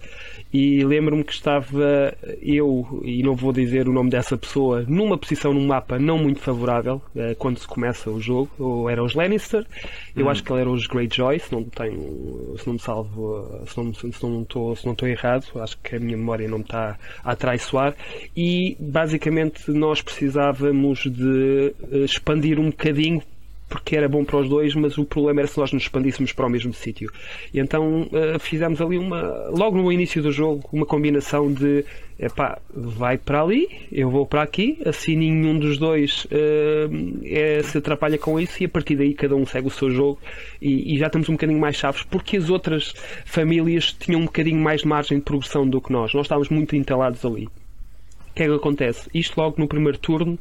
e 0.53 0.85
lembro-me 0.85 1.25
que 1.25 1.33
estava 1.33 2.17
eu, 2.41 3.01
e 3.05 3.23
não 3.23 3.35
vou 3.35 3.53
dizer 3.53 3.89
o 3.89 3.93
nome 3.93 4.09
dessa 4.09 4.37
pessoa, 4.37 4.85
numa 4.87 5.19
posição 5.19 5.53
num 5.53 5.67
mapa 5.67 5.99
não 5.99 6.17
muito 6.19 6.41
favorável 6.41 7.03
eh, 7.17 7.35
quando 7.39 7.59
se 7.59 7.67
começa 7.67 8.09
o 8.09 8.21
jogo, 8.21 8.51
ou 8.59 8.89
eram 8.89 9.05
os 9.05 9.15
Lannister, 9.15 9.67
eu 10.15 10.27
Hum. 10.27 10.31
acho 10.31 10.45
que 10.45 10.53
ele 10.53 10.61
era 10.61 10.71
os 10.71 10.87
Greyjoy, 10.87 11.39
se 11.41 11.53
não 11.53 11.65
tenho, 11.65 12.55
se 12.57 12.67
não 12.67 12.75
me 12.75 12.81
salvo, 12.81 13.63
se 13.67 13.77
não, 13.77 13.95
se 13.95 14.23
não 14.23 14.43
estou, 14.43 14.77
se 14.77 14.87
não 14.87 14.93
estou 14.93 15.09
errado, 15.09 15.47
acho 15.57 15.77
que 15.79 15.97
a 15.97 16.01
minha 16.01 16.17
memória 16.17 16.49
não 16.49 16.59
me 16.59 16.65
está 16.65 16.97
a 17.25 17.33
atraiçoar, 17.33 17.95
e 18.37 18.77
basicamente 18.79 19.71
nós 19.71 20.03
precisávamos 20.03 21.01
de 21.05 21.75
eh, 21.91 21.99
expandir 22.05 22.59
um 22.61 22.71
bocadinho 22.71 23.23
porque 23.69 23.97
era 23.97 24.09
bom 24.09 24.25
para 24.25 24.39
os 24.39 24.49
dois, 24.49 24.75
mas 24.75 24.97
o 24.97 25.05
problema 25.05 25.41
era 25.41 25.49
se 25.49 25.59
nós 25.59 25.73
nos 25.73 25.83
expandíssemos 25.83 26.33
para 26.33 26.47
o 26.47 26.51
mesmo 26.51 26.73
sítio. 26.73 27.11
E 27.53 27.61
então 27.61 28.03
uh, 28.03 28.39
fizemos 28.39 28.81
ali 28.81 28.99
uma, 28.99 29.21
logo 29.51 29.77
no 29.77 29.93
início 29.93 30.23
do 30.23 30.33
jogo, 30.33 30.69
uma 30.73 30.87
combinação 30.87 31.53
de 31.53 31.85
epá, 32.19 32.59
vai 32.75 33.17
para 33.17 33.43
ali, 33.43 33.69
eu 33.93 34.11
vou 34.11 34.27
para 34.27 34.43
aqui, 34.43 34.79
assim 34.85 35.17
nenhum 35.17 35.59
dos 35.59 35.79
dois 35.79 36.25
uh, 36.27 37.21
é, 37.25 37.63
se 37.63 37.79
atrapalha 37.79 38.19
com 38.19 38.41
isso 38.41 38.61
e 38.63 38.67
a 38.67 38.69
partir 38.69 38.97
daí 38.97 39.15
cada 39.15 39.37
um 39.37 39.47
segue 39.47 39.69
o 39.69 39.71
seu 39.71 39.91
jogo 39.91 40.19
e, 40.61 40.95
e 40.95 40.99
já 40.99 41.07
estamos 41.07 41.29
um 41.29 41.33
bocadinho 41.33 41.61
mais 41.61 41.77
chaves, 41.77 42.03
porque 42.03 42.37
as 42.37 42.51
outras 42.51 42.93
famílias 43.25 43.93
tinham 43.93 44.23
um 44.23 44.25
bocadinho 44.25 44.61
mais 44.61 44.83
margem 44.83 45.19
de 45.19 45.25
progressão 45.25 45.69
do 45.69 45.81
que 45.81 45.93
nós. 45.93 46.13
Nós 46.15 46.25
estávamos 46.25 46.49
muito 46.49 46.75
entalados 46.75 47.25
ali. 47.25 47.47
O 47.47 48.35
que 48.35 48.43
é 48.45 48.47
que 48.47 48.55
acontece? 48.55 49.09
Isto 49.13 49.41
logo 49.41 49.57
no 49.59 49.69
primeiro 49.69 49.99
turno 49.99 50.39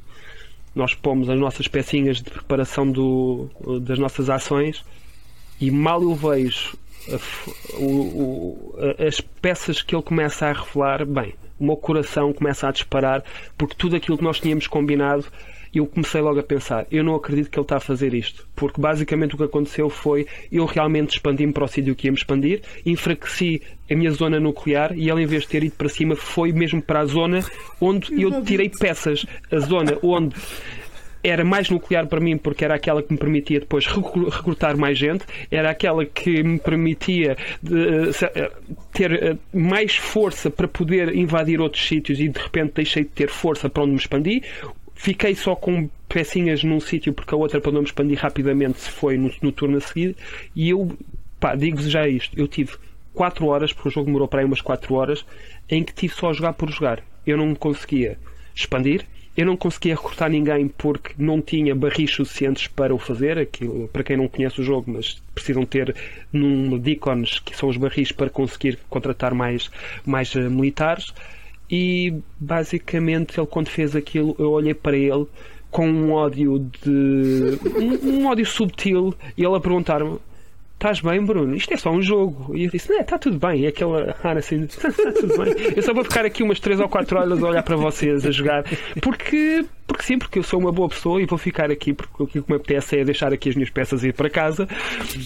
nós 0.78 0.94
pomos 0.94 1.30
as 1.30 1.40
nossas 1.40 1.68
pecinhas 1.68 2.18
de 2.18 2.30
preparação 2.30 2.90
do, 2.90 3.50
das 3.82 3.98
nossas 4.00 4.30
ações 4.30 4.84
e 5.60 5.70
mal 5.72 6.02
eu 6.02 6.14
vejo 6.16 6.78
a 7.12 7.78
o- 7.80 7.84
o- 7.84 8.76
as 9.08 9.20
peças 9.22 9.82
que 9.82 9.96
ele 9.96 10.04
começa 10.04 10.46
a 10.48 10.54
revelar, 10.54 11.06
bem, 11.06 11.34
o 11.60 11.66
meu 11.66 11.78
coração 11.78 12.34
começa 12.34 12.68
a 12.68 12.72
disparar 12.72 13.24
porque 13.58 13.76
tudo 13.78 13.96
aquilo 13.96 14.18
que 14.18 14.24
nós 14.24 14.40
tínhamos 14.40 14.68
combinado 14.68 15.26
eu 15.78 15.86
comecei 15.86 16.22
logo 16.22 16.40
a 16.40 16.44
pensar, 16.44 16.86
eu 16.92 17.04
não 17.04 17.16
acredito 17.16 17.50
que 17.50 17.58
ele 17.58 17.64
está 17.64 17.78
a 17.78 17.80
fazer 17.80 18.14
isto, 18.14 18.48
porque 18.56 18.80
basicamente 18.82 19.36
o 19.36 19.38
que 19.38 19.44
aconteceu 19.44 19.90
foi 19.90 20.26
eu 20.52 20.66
realmente 20.66 21.12
expandi-me 21.16 21.54
para 21.54 21.64
o 21.66 21.68
sítio 21.68 21.96
que 21.96 22.08
ia 22.08 22.12
me 22.12 22.18
expandir, 22.18 22.62
enfraqueci 22.86 23.62
a 23.90 23.96
minha 23.96 24.12
zona 24.12 24.40
nuclear 24.40 24.92
e 24.98 25.10
ele, 25.10 25.24
em 25.24 25.26
vez 25.26 25.44
de 25.44 25.50
ter 25.50 25.64
ido 25.64 25.76
para 25.76 25.90
cima, 25.90 26.16
foi 26.16 26.52
mesmo 26.52 26.82
para 26.82 27.00
a 27.02 27.06
zona 27.06 27.40
onde 27.80 28.22
eu 28.22 28.42
tirei 28.44 28.70
peças. 28.70 29.26
A 29.52 29.60
zona 29.60 29.98
onde 30.04 30.36
era 31.24 31.44
mais 31.44 31.70
nuclear 31.70 32.08
para 32.08 32.20
mim 32.22 32.38
porque 32.38 32.64
era 32.64 32.76
aquela 32.76 33.02
que 33.02 33.12
me 33.12 33.18
permitia 33.20 33.60
depois 33.60 33.86
recru- 33.86 34.30
recrutar 34.30 34.78
mais 34.78 34.98
gente, 34.98 35.26
era 35.52 35.70
aquela 35.72 36.06
que 36.06 36.42
me 36.44 36.58
permitia 36.60 37.36
se- 38.14 38.26
eh, 38.26 38.52
ter 38.94 39.12
eh, 39.12 39.38
mais 39.54 39.96
força 39.98 40.50
para 40.50 40.68
poder 40.68 41.14
invadir 41.16 41.60
outros 41.60 41.86
sítios 41.86 42.20
e 42.20 42.30
de 42.30 42.40
repente 42.40 42.74
deixei 42.76 43.04
de 43.04 43.10
ter 43.10 43.30
força 43.30 43.68
para 43.70 43.84
onde 43.84 43.92
me 43.94 43.98
expandi. 43.98 44.42
Fiquei 44.98 45.36
só 45.36 45.56
com 45.56 45.90
pecinhas 46.10 46.64
num 46.64 46.80
sítio 46.80 47.14
porque 47.14 47.34
a 47.34 47.38
outra 47.38 47.62
para 47.62 47.72
eu 47.72 47.80
me 47.80 47.86
expandi 47.86 48.16
rapidamente 48.16 48.80
se 48.82 48.90
foi 48.90 49.18
no, 49.18 49.32
no 49.42 49.52
turno 49.52 49.78
a 49.78 49.82
seguir 49.82 50.16
e 50.56 50.70
eu 50.70 50.98
pá, 51.40 51.56
digo-vos 51.56 51.90
já 51.90 52.08
isto, 52.08 52.38
eu 52.38 52.48
tive 52.48 52.74
4 53.14 53.46
horas, 53.46 53.74
porque 53.74 53.90
o 53.90 53.92
jogo 53.92 54.08
demorou 54.08 54.28
para 54.28 54.42
aí 54.42 54.46
umas 54.46 54.62
4 54.62 54.94
horas, 54.94 55.26
em 55.70 55.84
que 55.84 55.94
tive 55.94 56.14
só 56.14 56.30
a 56.30 56.34
jogar 56.34 56.54
por 56.54 56.70
jogar. 56.70 57.04
Eu 57.26 57.38
não 57.38 57.54
conseguia 57.56 58.18
expandir, 58.56 59.06
eu 59.36 59.46
não 59.46 59.56
conseguia 59.56 59.96
recrutar 59.96 60.30
ninguém 60.30 60.68
porque 60.68 61.14
não 61.18 61.42
tinha 61.42 61.76
barris 61.76 62.12
suficientes 62.12 62.68
para 62.68 62.94
o 62.94 62.98
fazer. 62.98 63.38
Aquilo, 63.38 63.88
para 63.88 64.04
quem 64.04 64.18
não 64.18 64.28
conhece 64.28 64.62
o 64.62 64.64
jogo, 64.64 64.92
mas 64.92 65.22
precisam 65.34 65.66
ter 65.66 65.96
num 66.34 66.78
Deacons, 66.78 67.40
que 67.40 67.56
são 67.56 67.70
os 67.70 67.78
barris, 67.78 68.12
para 68.12 68.30
conseguir 68.30 68.80
contratar 68.90 69.34
mais, 69.34 69.70
mais 70.06 70.36
eh, 70.36 70.50
militares. 70.50 71.14
E 71.70 72.14
basicamente, 72.40 73.40
ele 73.40 73.48
quando 73.48 73.70
fez 73.70 73.96
aquilo, 73.96 74.36
eu 74.40 74.52
olhei 74.52 74.74
para 74.74 74.96
ele 74.96 75.28
com 75.70 75.88
um 75.88 76.12
ódio 76.14 76.60
de. 76.82 77.60
um, 77.76 78.22
um 78.22 78.28
ódio 78.28 78.46
subtil, 78.46 79.14
e 79.38 79.44
ele 79.44 79.56
a 79.56 79.60
perguntar-me. 79.60 80.18
Estás 80.74 81.02
bem, 81.02 81.24
Bruno? 81.26 81.56
Isto 81.56 81.74
é 81.74 81.78
só 81.78 81.90
um 81.90 82.02
jogo. 82.02 82.56
E 82.56 82.66
eu 82.66 82.72
disse: 82.72 82.92
Não, 82.92 83.00
está 83.00 83.18
tudo 83.18 83.40
bem. 83.40 83.62
E 83.62 83.68
aquela 83.68 84.14
cara 84.14 84.40
assim: 84.40 84.62
Está 84.62 84.92
tudo 84.92 85.38
bem. 85.38 85.54
Eu 85.76 85.82
só 85.82 85.92
vou 85.92 86.04
ficar 86.04 86.24
aqui 86.24 86.44
umas 86.44 86.60
3 86.60 86.80
ou 86.80 86.88
4 86.88 87.18
horas 87.18 87.44
a 87.44 87.48
olhar 87.48 87.64
para 87.64 87.76
vocês 87.76 88.26
a 88.26 88.32
jogar. 88.32 88.64
Porque, 89.02 89.66
porque 89.88 90.04
sim, 90.04 90.20
porque 90.20 90.38
eu 90.38 90.44
sou 90.44 90.60
uma 90.60 90.72
boa 90.72 90.90
pessoa 90.90 91.22
e 91.22 91.26
vou 91.26 91.38
ficar 91.38 91.72
aqui 91.72 91.94
porque 91.94 92.22
o 92.24 92.28
que 92.28 92.44
me 92.48 92.58
apetece 92.58 93.00
é 93.00 93.06
deixar 93.06 93.32
aqui 93.32 93.50
as 93.50 93.56
minhas 93.56 93.70
peças 93.70 94.04
e 94.04 94.10
ir 94.10 94.14
para 94.14 94.30
casa. 94.30 94.68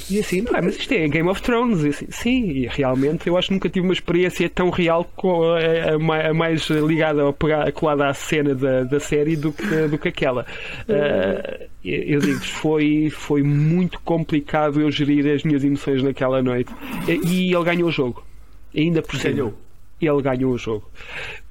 E 0.10 0.20
assim, 0.20 0.44
pá, 0.44 0.62
mas 0.62 0.78
isto 0.78 0.94
é 0.94 1.08
Game 1.08 1.28
of 1.28 1.42
Thrones. 1.42 1.84
E 1.84 1.88
assim, 1.90 2.06
sim, 2.10 2.44
e 2.52 2.68
realmente 2.68 3.28
eu 3.28 3.36
acho 3.38 3.48
que 3.48 3.54
nunca 3.56 3.70
tive 3.70 3.86
uma 3.88 3.94
experiência 3.94 4.48
tão 4.50 4.70
real, 4.70 5.10
a, 5.18 5.96
a 5.96 6.00
ma- 6.00 6.20
a 6.22 6.34
mais 6.34 6.70
ligada 6.70 7.26
ou 7.26 7.36
colada 7.74 8.08
à 8.08 8.14
cena 8.14 8.54
da, 8.54 8.84
da 8.84 9.00
série 9.00 9.36
do 9.36 9.52
que, 9.52 9.88
do 9.88 9.98
que 9.98 10.08
aquela. 10.10 10.46
Ah, 10.88 11.60
eu 11.84 12.20
digo 12.20 12.40
foi, 12.42 13.10
foi 13.10 13.42
muito 13.42 14.00
complicado 14.02 14.80
eu 14.80 14.92
gerir 14.92 15.26
as 15.34 15.44
minhas 15.44 15.64
emoções 15.64 16.04
naquela 16.04 16.42
noite. 16.42 16.72
E 17.08 17.32
e 17.52 17.56
ele 17.56 17.64
ganhou 17.64 17.90
o 17.90 17.92
jogo. 17.92 18.24
Ainda 18.76 19.02
por 19.02 19.16
cima. 19.18 19.34
Ganhou. 19.34 19.54
Ele 20.00 20.22
ganhou 20.22 20.52
o 20.54 20.58
jogo. 20.58 20.88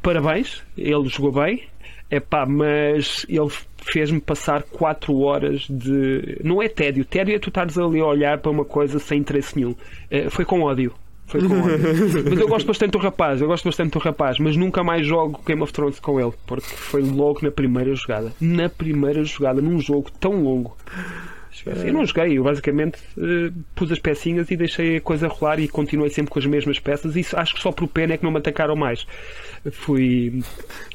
Parabéns, 0.03 0.63
ele 0.79 1.09
jogou 1.09 1.33
bem. 1.33 1.63
Epá, 2.11 2.45
mas 2.45 3.25
ele 3.29 3.49
fez-me 3.79 4.21
passar 4.21 4.63
4 4.65 5.17
horas 5.21 5.67
de. 5.69 6.39
Não 6.43 6.61
é 6.61 6.69
tédio. 6.69 7.05
Tédio 7.05 7.35
é 7.37 7.39
tu 7.39 7.49
estares 7.49 7.79
ali 7.79 8.01
a 8.01 8.07
olhar 8.07 8.39
para 8.39 8.51
uma 8.51 8.65
coisa 8.65 8.99
sem 8.99 9.21
interesse 9.21 9.57
nenhum. 9.57 9.75
Eh, 10.11 10.29
Foi 10.29 10.45
com 10.45 10.63
ódio. 10.63 10.93
Foi 11.27 11.41
com 11.41 11.61
ódio. 11.61 11.79
mas 12.29 12.41
eu 12.41 12.49
gosto 12.49 12.67
bastante 12.67 12.93
do 12.93 12.99
rapaz, 12.99 13.41
eu 13.41 13.47
gosto 13.47 13.65
bastante 13.65 13.93
do 13.93 13.99
rapaz, 14.01 14.39
mas 14.39 14.57
nunca 14.57 14.83
mais 14.83 15.07
jogo 15.07 15.41
Game 15.47 15.63
of 15.63 15.73
Thrones 15.73 16.01
com 16.01 16.21
ele, 16.21 16.33
porque 16.47 16.67
foi 16.67 17.03
logo 17.03 17.41
na 17.43 17.51
primeira 17.51 17.95
jogada. 17.95 18.33
Na 18.41 18.69
primeira 18.69 19.23
jogada, 19.25 19.63
num 19.63 19.79
jogo 19.79 20.11
tão 20.19 20.43
longo. 20.43 20.77
Eu 21.67 21.93
não 21.93 22.07
joguei, 22.07 22.39
eu 22.39 22.45
basicamente 22.45 22.99
eh, 23.19 23.53
pus 23.75 23.93
as 23.93 23.99
pecinhas 23.99 24.51
e 24.51 24.57
deixei 24.57 24.97
a 24.97 25.01
coisa 25.01 25.29
rolar 25.29 25.59
e 25.59 25.69
continuei 25.69 26.09
sempre 26.09 26.33
com 26.33 26.39
as 26.39 26.47
mesmas 26.47 26.79
peças. 26.79 27.17
E 27.17 27.27
acho 27.35 27.55
que 27.55 27.61
só 27.61 27.71
por 27.71 27.87
pena 27.87 28.15
é 28.15 28.17
que 28.17 28.25
não 28.25 28.31
me 28.31 28.39
atacaram 28.39 28.75
mais. 28.75 29.07
Fui 29.71 30.43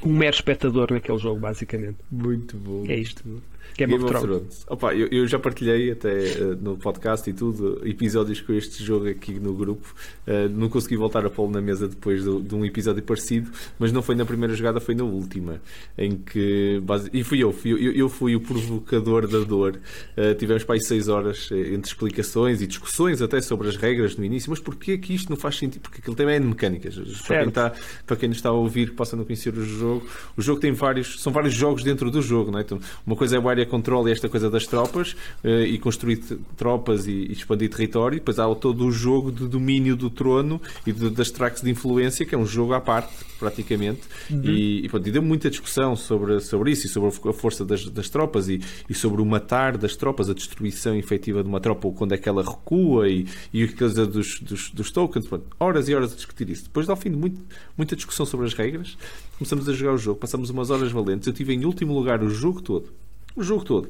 um 0.04 0.14
mero 0.14 0.36
espectador 0.36 0.92
naquele 0.92 1.18
jogo, 1.18 1.40
basicamente. 1.40 1.98
Muito 2.12 2.58
bom. 2.58 2.86
É 2.88 2.96
isto. 2.96 3.42
Game, 3.78 3.94
of 3.96 4.06
Thrones. 4.28 4.66
Opa, 4.70 4.94
eu, 4.96 5.08
eu 5.12 5.28
já 5.28 5.38
partilhei 5.40 5.92
até 5.92 6.10
eh, 6.30 6.40
no 6.62 6.78
podcast 6.78 7.30
e 7.30 7.34
tudo 7.34 7.82
episódios 7.86 8.40
com 8.42 8.54
este 8.54 8.84
jogo 8.84 9.08
aqui 9.10 9.40
no 9.40 9.54
grupo. 9.54 9.94
Eh, 10.26 10.48
não 10.48 10.70
consegui 10.70 10.96
voltar 10.96 11.26
a 11.26 11.30
pô-lo 11.30 11.52
na 11.52 11.62
mesa 11.62 11.88
depois 11.88 12.24
do- 12.24 12.42
de, 12.42 12.56
um 12.56 12.64
episódio 12.66 13.04
parecido, 13.04 13.52
mas 13.78 13.92
não 13.92 14.02
foi 14.02 14.16
na 14.16 14.26
primeira 14.26 14.54
jogada, 14.56 14.80
foi 14.80 14.96
na 14.96 15.04
última. 15.04 15.62
Em 15.98 16.16
que. 16.18 16.80
base- 16.84 17.10
E 17.14 17.24
fui 17.24 17.40
eu, 17.44 17.52
fui 17.52 17.72
eu, 17.72 17.92
eu 17.92 18.10
fui 18.10 18.36
o 18.36 18.40
provocador 18.40 19.28
da 19.28 19.40
dor. 19.40 19.80
Eh, 20.16 20.34
tivemos 20.36 20.64
para 20.64 20.76
aí 20.76 20.82
seis 20.82 21.08
horas 21.08 21.50
entre 21.52 21.90
explicações 21.90 22.62
e 22.62 22.68
discussões 22.68 23.22
até 23.22 23.42
sobre 23.42 23.68
as 23.68 23.76
regras 23.76 24.16
no 24.16 24.24
início. 24.24 24.50
Mas 24.50 24.60
porquê 24.60 24.98
que 24.98 25.14
isto 25.14 25.30
não 25.30 25.38
faz 25.38 25.58
sentido? 25.58 25.82
Porque 25.82 26.00
aquilo 26.00 26.16
também 26.16 26.36
é 26.36 26.40
de 26.40 26.46
mecânicas. 26.46 26.96
Para 27.28 27.40
quem, 27.40 27.48
está, 27.50 27.74
para 28.06 28.16
quem 28.16 28.30
nos 28.30 28.38
está 28.38 28.50
a 28.50 28.54
ouvir, 28.54 28.90
que 28.90 28.96
possa 28.96 29.16
não 29.18 29.26
conhecer 29.26 29.54
o 29.58 29.64
jogo, 29.66 30.06
o 30.38 30.42
jogo 30.42 30.60
tem 30.60 30.72
vários. 30.72 31.22
São 31.22 31.32
vários 31.34 31.54
jogos 31.54 31.84
dentro 31.84 32.10
do 32.10 32.22
jogo, 32.22 32.52
não 32.52 32.60
é? 32.60 32.62
Então, 32.62 32.80
uma 33.06 33.16
coisa 33.16 33.36
é 33.38 33.40
o 33.56 33.60
area 33.60 33.66
control 33.66 34.08
e 34.08 34.12
esta 34.12 34.28
coisa 34.28 34.50
das 34.50 34.68
tropas 34.68 35.16
eh, 35.44 35.64
e 35.66 35.78
construir 35.80 36.18
tropas 36.58 37.08
e, 37.08 37.32
expandir 37.32 37.70
território. 37.70 38.20
Depois 38.20 38.38
há 38.40 38.54
todo 38.56 38.86
o 38.86 38.92
jogo 38.92 39.32
de 39.32 39.48
domínio 39.48 39.96
do 39.96 40.10
trono 40.10 40.62
e 40.86 40.92
de- 40.92 41.10
das 41.10 41.32
tracks 41.32 41.62
de 41.62 41.70
influência, 41.70 42.26
que 42.26 42.36
é 42.36 42.38
um 42.38 42.46
jogo 42.46 42.74
à 42.74 42.82
parte, 42.82 43.14
praticamente. 43.40 44.02
E, 44.30 44.86
e, 44.86 44.90
pronto, 44.90 45.08
e 45.08 45.12
deu 45.12 45.22
muita 45.22 45.50
discussão 45.50 45.96
sobre, 45.96 46.40
sobre 46.42 46.72
isso 46.72 46.86
e 46.86 46.90
sobre 46.90 47.10
a 47.10 47.34
força 47.34 47.64
das, 47.66 47.86
das 47.86 48.10
tropas 48.10 48.48
e, 48.50 48.60
e 48.90 48.94
sobre 48.94 49.22
o 49.22 49.26
matar 49.26 49.78
das 49.78 49.96
tropas, 49.96 50.30
a 50.30 50.34
destruição 50.34 50.96
efetiva 50.96 51.42
de 51.44 51.50
uma 51.50 51.60
tropa, 51.60 51.88
ou 51.88 51.94
quando 51.94 52.14
é 52.14 52.18
que 52.18 52.28
ela 52.30 52.44
recua 52.44 53.08
e, 53.10 53.26
e 53.54 53.64
a 53.64 53.72
coisa 53.72 54.06
dos, 54.06 54.40
dos, 54.40 54.70
dos 54.72 54.92
tokens. 54.92 55.26
Pronto, 55.28 55.46
horas 55.60 55.88
e 55.90 55.96
horas 55.96 56.14
a 56.14 56.16
discutir 56.16 56.50
isso. 56.50 56.64
Depois, 56.64 56.90
ao 56.90 56.96
fim 56.96 57.12
de 57.12 57.18
muito, 57.18 57.40
muita 57.78 57.96
discussão 57.96 58.26
sobre 58.26 58.46
as 58.46 58.54
regras, 58.54 58.98
começamos 59.38 59.68
a 59.70 59.74
jogar 59.74 59.94
o 59.94 59.98
jogo, 59.98 60.20
passamos 60.20 60.50
umas 60.50 60.70
horas 60.70 60.92
valentes. 60.92 61.28
Eu 61.28 61.34
tive 61.34 61.54
em 61.54 61.66
último 61.66 61.94
lugar 61.94 62.24
o 62.24 62.30
jogo 62.30 62.62
todo. 62.62 62.90
O 63.36 63.44
jogo 63.44 63.64
todo. 63.64 63.90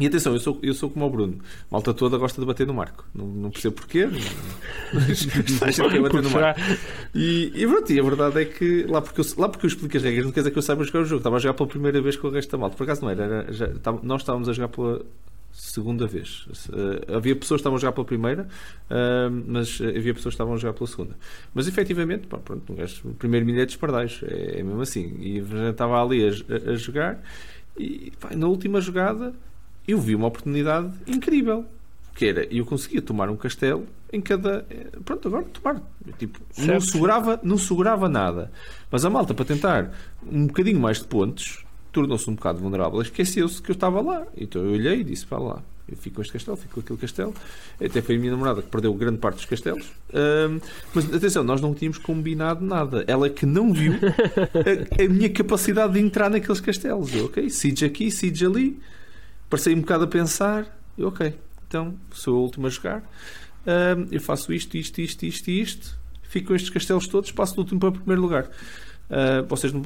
E 0.00 0.06
atenção, 0.06 0.32
eu 0.32 0.40
sou, 0.40 0.58
eu 0.62 0.72
sou 0.72 0.88
como 0.88 1.04
o 1.06 1.10
Bruno. 1.10 1.38
Malta 1.70 1.92
toda 1.92 2.16
gosta 2.16 2.40
de 2.40 2.46
bater 2.46 2.66
no 2.66 2.72
marco. 2.72 3.04
Não, 3.14 3.26
não 3.26 3.50
percebo 3.50 3.74
porquê. 3.76 4.06
Mas 4.92 5.10
a 5.62 5.70
gente 5.70 5.90
quer 5.90 6.00
bater 6.00 6.22
no 6.22 6.30
marco. 6.30 6.60
E, 7.14 7.52
e 7.54 7.66
pronto, 7.66 7.92
e 7.92 8.00
a 8.00 8.02
verdade 8.02 8.40
é 8.40 8.44
que 8.46 8.84
lá 8.88 9.02
porque, 9.02 9.20
eu, 9.20 9.24
lá 9.36 9.48
porque 9.50 9.66
eu 9.66 9.68
explico 9.68 9.94
as 9.96 10.02
regras, 10.02 10.24
não 10.24 10.32
quer 10.32 10.40
dizer 10.40 10.50
que 10.50 10.58
eu 10.58 10.62
saiba 10.62 10.82
jogar 10.84 11.00
o 11.00 11.04
jogo. 11.04 11.18
Estava 11.18 11.36
a 11.36 11.38
jogar 11.38 11.54
pela 11.54 11.68
primeira 11.68 12.00
vez 12.00 12.16
com 12.16 12.28
o 12.28 12.30
resto 12.30 12.50
da 12.50 12.58
malta. 12.58 12.74
Por 12.76 12.84
acaso 12.84 13.02
não 13.02 13.10
era. 13.10 13.22
era 13.24 13.52
já, 13.52 13.68
tá- 13.68 13.98
nós 14.02 14.22
estávamos 14.22 14.48
a 14.48 14.52
jogar 14.54 14.68
pela 14.68 15.02
segunda 15.52 16.06
vez. 16.06 16.46
Eh, 16.72 17.14
havia 17.14 17.36
pessoas 17.36 17.58
que 17.58 17.60
estavam 17.60 17.76
a 17.76 17.80
jogar 17.80 17.92
pela 17.92 18.06
primeira, 18.06 18.48
ah, 18.88 19.28
mas 19.46 19.78
havia 19.82 20.14
pessoas 20.14 20.32
que 20.32 20.36
estavam 20.36 20.54
a 20.54 20.56
jogar 20.56 20.72
pela 20.72 20.86
segunda. 20.86 21.14
Mas 21.52 21.68
efetivamente, 21.68 22.26
pá, 22.26 22.38
pronto, 22.38 22.72
um 22.72 22.76
gajo, 22.76 23.02
primeiro 23.18 23.44
milhete 23.44 23.72
de 23.72 23.78
pardais. 23.78 24.20
É, 24.22 24.60
é 24.60 24.62
mesmo 24.62 24.80
assim. 24.80 25.14
E 25.20 25.38
a 25.40 25.42
gente 25.44 25.70
estava 25.72 26.02
ali 26.02 26.26
a, 26.26 26.30
a- 26.30 26.72
a 26.72 26.76
jogar 26.76 27.22
e 27.76 28.12
pá, 28.20 28.30
na 28.34 28.46
última 28.46 28.80
jogada 28.80 29.34
eu 29.86 29.98
vi 29.98 30.14
uma 30.14 30.26
oportunidade 30.28 30.92
incrível. 31.06 31.64
Que 32.14 32.26
era, 32.26 32.44
eu 32.54 32.66
conseguia 32.66 33.00
tomar 33.00 33.30
um 33.30 33.36
castelo 33.36 33.86
em 34.12 34.20
cada. 34.20 34.66
eh, 34.68 34.88
Pronto, 35.02 35.28
agora 35.28 35.44
tomar. 35.44 35.82
Tipo, 36.18 36.40
não 36.58 36.78
segurava, 36.80 37.40
não 37.42 37.56
segurava 37.56 38.06
nada. 38.08 38.52
Mas 38.90 39.04
a 39.06 39.10
malta, 39.10 39.32
para 39.32 39.46
tentar 39.46 39.90
um 40.30 40.46
bocadinho 40.46 40.78
mais 40.78 40.98
de 40.98 41.04
pontos, 41.06 41.64
tornou-se 41.90 42.28
um 42.28 42.34
bocado 42.34 42.58
vulnerável. 42.60 43.00
Esqueceu-se 43.00 43.62
que 43.62 43.70
eu 43.70 43.74
estava 43.74 44.02
lá. 44.02 44.26
Então 44.36 44.62
eu 44.62 44.72
olhei 44.72 45.00
e 45.00 45.04
disse: 45.04 45.26
para 45.26 45.38
lá. 45.38 45.62
Eu 45.92 45.98
fico 45.98 46.16
com 46.16 46.22
este 46.22 46.32
castelo, 46.32 46.56
fico 46.56 46.74
com 46.74 46.80
aquele 46.80 46.98
castelo. 46.98 47.34
Até 47.78 48.00
foi 48.00 48.16
a 48.16 48.18
minha 48.18 48.32
namorada 48.32 48.62
que 48.62 48.68
perdeu 48.68 48.94
grande 48.94 49.18
parte 49.18 49.36
dos 49.36 49.44
castelos. 49.44 49.92
Ahm, 50.12 50.58
mas 50.94 51.14
atenção, 51.14 51.44
nós 51.44 51.60
não 51.60 51.74
tínhamos 51.74 51.98
combinado 51.98 52.64
nada. 52.64 53.04
Ela 53.06 53.28
que 53.28 53.44
não 53.44 53.72
viu 53.72 53.92
a, 53.92 55.02
a 55.04 55.08
minha 55.08 55.28
capacidade 55.28 55.92
de 55.92 56.00
entrar 56.00 56.30
naqueles 56.30 56.60
castelos. 56.60 57.14
Eu, 57.14 57.26
ok, 57.26 57.50
siege 57.50 57.84
aqui, 57.84 58.10
siege 58.10 58.46
ali. 58.46 58.80
Passei 59.50 59.74
um 59.74 59.80
bocado 59.80 60.04
a 60.04 60.06
pensar. 60.06 60.66
Eu, 60.96 61.08
ok, 61.08 61.34
então 61.68 61.94
sou 62.10 62.38
a 62.38 62.40
última 62.40 62.68
a 62.68 62.70
jogar. 62.70 63.02
Ahm, 63.66 64.08
eu 64.10 64.20
faço 64.20 64.52
isto, 64.52 64.76
isto, 64.76 64.98
isto, 65.00 65.26
isto 65.26 65.50
isto. 65.50 65.98
Fico 66.22 66.48
com 66.48 66.54
estes 66.54 66.70
castelos 66.70 67.06
todos, 67.06 67.30
passo 67.30 67.54
do 67.54 67.60
último 67.60 67.78
para 67.78 67.90
o 67.90 67.92
primeiro 67.92 68.22
lugar. 68.22 68.48
Ah, 69.10 69.44
vocês 69.46 69.72
não, 69.72 69.84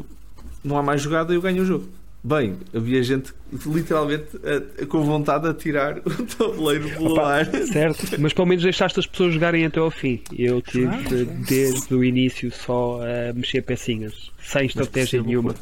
não 0.62 0.78
há 0.78 0.82
mais 0.82 1.02
jogada, 1.02 1.34
eu 1.34 1.42
ganho 1.42 1.64
o 1.64 1.66
jogo. 1.66 1.88
Bem, 2.28 2.56
havia 2.74 3.00
gente 3.04 3.32
literalmente 3.64 4.26
ah, 4.42 4.86
com 4.86 5.04
vontade 5.04 5.46
de 5.48 5.54
tirar 5.60 5.98
o 5.98 6.10
tabuleiro 6.26 6.88
pelo 6.88 7.12
Opa, 7.12 7.22
ar. 7.22 7.46
Certo, 7.68 8.20
mas 8.20 8.32
pelo 8.32 8.48
menos 8.48 8.64
deixaste 8.64 8.98
as 8.98 9.06
pessoas 9.06 9.34
jogarem 9.34 9.64
até 9.64 9.78
ao 9.78 9.92
fim. 9.92 10.20
Eu 10.36 10.60
tive 10.60 11.24
desde 11.46 11.94
o 11.94 12.02
início 12.02 12.50
só 12.50 12.98
a 13.00 13.32
mexer 13.32 13.62
pecinhas, 13.62 14.32
sem 14.42 14.66
estratégia 14.66 15.22
nenhuma. 15.22 15.54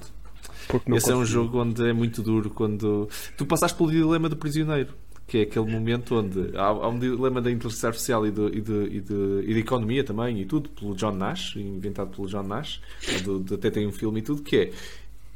Porque 0.67 0.89
não 0.89 0.97
Esse 0.97 1.12
é 1.12 1.15
um 1.15 1.27
jogo 1.27 1.61
onde 1.61 1.87
é 1.87 1.93
muito 1.93 2.23
duro 2.23 2.49
quando 2.49 3.11
tu 3.37 3.45
passaste 3.45 3.77
pelo 3.77 3.91
dilema 3.91 4.31
do 4.31 4.37
prisioneiro, 4.37 4.95
que 5.27 5.37
é 5.37 5.43
aquele 5.43 5.71
momento 5.71 6.15
onde 6.15 6.57
há, 6.57 6.65
há 6.65 6.89
um 6.89 6.99
dilema 6.99 7.43
da 7.43 7.51
inteligência 7.51 7.89
artificial 7.89 8.27
e 8.27 8.31
de, 8.31 8.47
e, 8.47 8.61
de, 8.62 8.73
e, 8.85 9.01
de, 9.03 9.45
e 9.51 9.53
de 9.53 9.61
economia 9.61 10.03
também 10.03 10.41
e 10.41 10.47
tudo, 10.47 10.71
pelo 10.71 10.95
John 10.95 11.12
Nash, 11.12 11.57
inventado 11.57 12.17
pelo 12.17 12.27
John 12.27 12.45
Nash, 12.45 12.81
do- 13.23 13.55
até 13.55 13.71
tem 13.71 13.87
um 13.87 13.93
filme 13.93 14.21
e 14.21 14.23
tudo, 14.23 14.41
que 14.43 14.57
é 14.57 14.71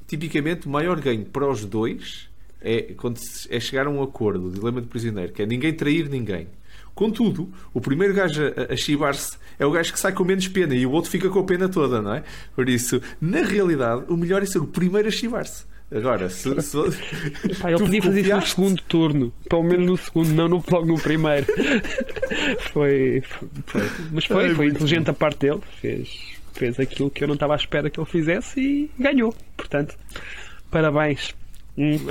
tipicamente 0.09 0.67
o 0.67 0.71
maior 0.71 0.99
ganho 1.01 1.25
para 1.27 1.49
os 1.49 1.65
dois 1.65 2.29
é 2.61 2.93
quando 2.97 3.21
é 3.51 3.61
chegar 3.61 3.87
a 3.87 3.91
um 3.91 4.03
acordo, 4.03 4.49
o 4.49 4.51
dilema 4.51 4.81
do 4.81 4.89
prisioneiro, 4.89 5.33
que 5.33 5.43
é 5.43 5.47
ninguém 5.47 5.73
trair 5.73 6.09
ninguém. 6.09 6.49
Contudo, 6.95 7.49
o 7.73 7.81
primeiro 7.81 8.13
gajo 8.13 8.43
a, 8.57 8.73
a 8.73 8.77
chibar-se 8.77 9.37
é 9.57 9.65
o 9.65 9.71
gajo 9.71 9.93
que 9.93 10.01
sai 10.01 10.13
com 10.13 10.25
menos 10.25 10.49
pena 10.49 10.75
e 10.75 10.85
o 10.85 10.91
outro 10.91 11.09
fica 11.09 11.29
com 11.29 11.39
a 11.39 11.45
pena 11.45 11.69
toda, 11.69 12.03
não 12.03 12.15
é? 12.15 12.25
Por 12.57 12.69
isso, 12.69 13.01
na 13.21 13.43
realidade, 13.43 14.03
o 14.09 14.17
melhor 14.17 14.43
é 14.43 14.47
ser 14.47 14.59
o 14.59 14.67
primeiro 14.67 15.07
a 15.07 15.11
chibar-se. 15.13 15.65
Agora, 15.91 16.29
se, 16.29 16.61
se- 16.61 16.77
Pá, 17.61 17.71
ele 17.71 17.79
tu 17.79 17.85
podia 17.85 18.03
fazer 18.03 18.21
isso 18.23 18.35
no 18.37 18.43
segundo 18.47 18.83
turno, 18.83 19.33
pelo 19.49 19.63
menos 19.63 19.87
no 19.87 19.97
segundo, 19.97 20.29
não 20.35 20.49
no, 20.49 20.65
logo 20.71 20.87
no 20.87 20.99
primeiro. 21.01 21.47
foi, 22.73 23.23
foi- 23.67 23.83
Mas 24.13 24.25
foi, 24.25 24.55
foi 24.55 24.67
inteligente 24.67 25.11
a 25.11 25.15
parte 25.15 25.39
dele, 25.47 25.61
fez, 25.81 26.09
fez 26.59 26.79
aquilo 26.81 27.11
que 27.11 27.23
eu 27.25 27.29
não 27.29 27.35
estava 27.35 27.55
à 27.55 27.57
espera 27.57 27.89
que 27.91 27.99
ele 28.01 28.07
fizesse 28.09 28.61
e 28.61 28.91
ganhou. 28.99 29.35
Portanto, 29.57 29.95
parabéns. 30.71 31.35
Hum, 31.77 31.97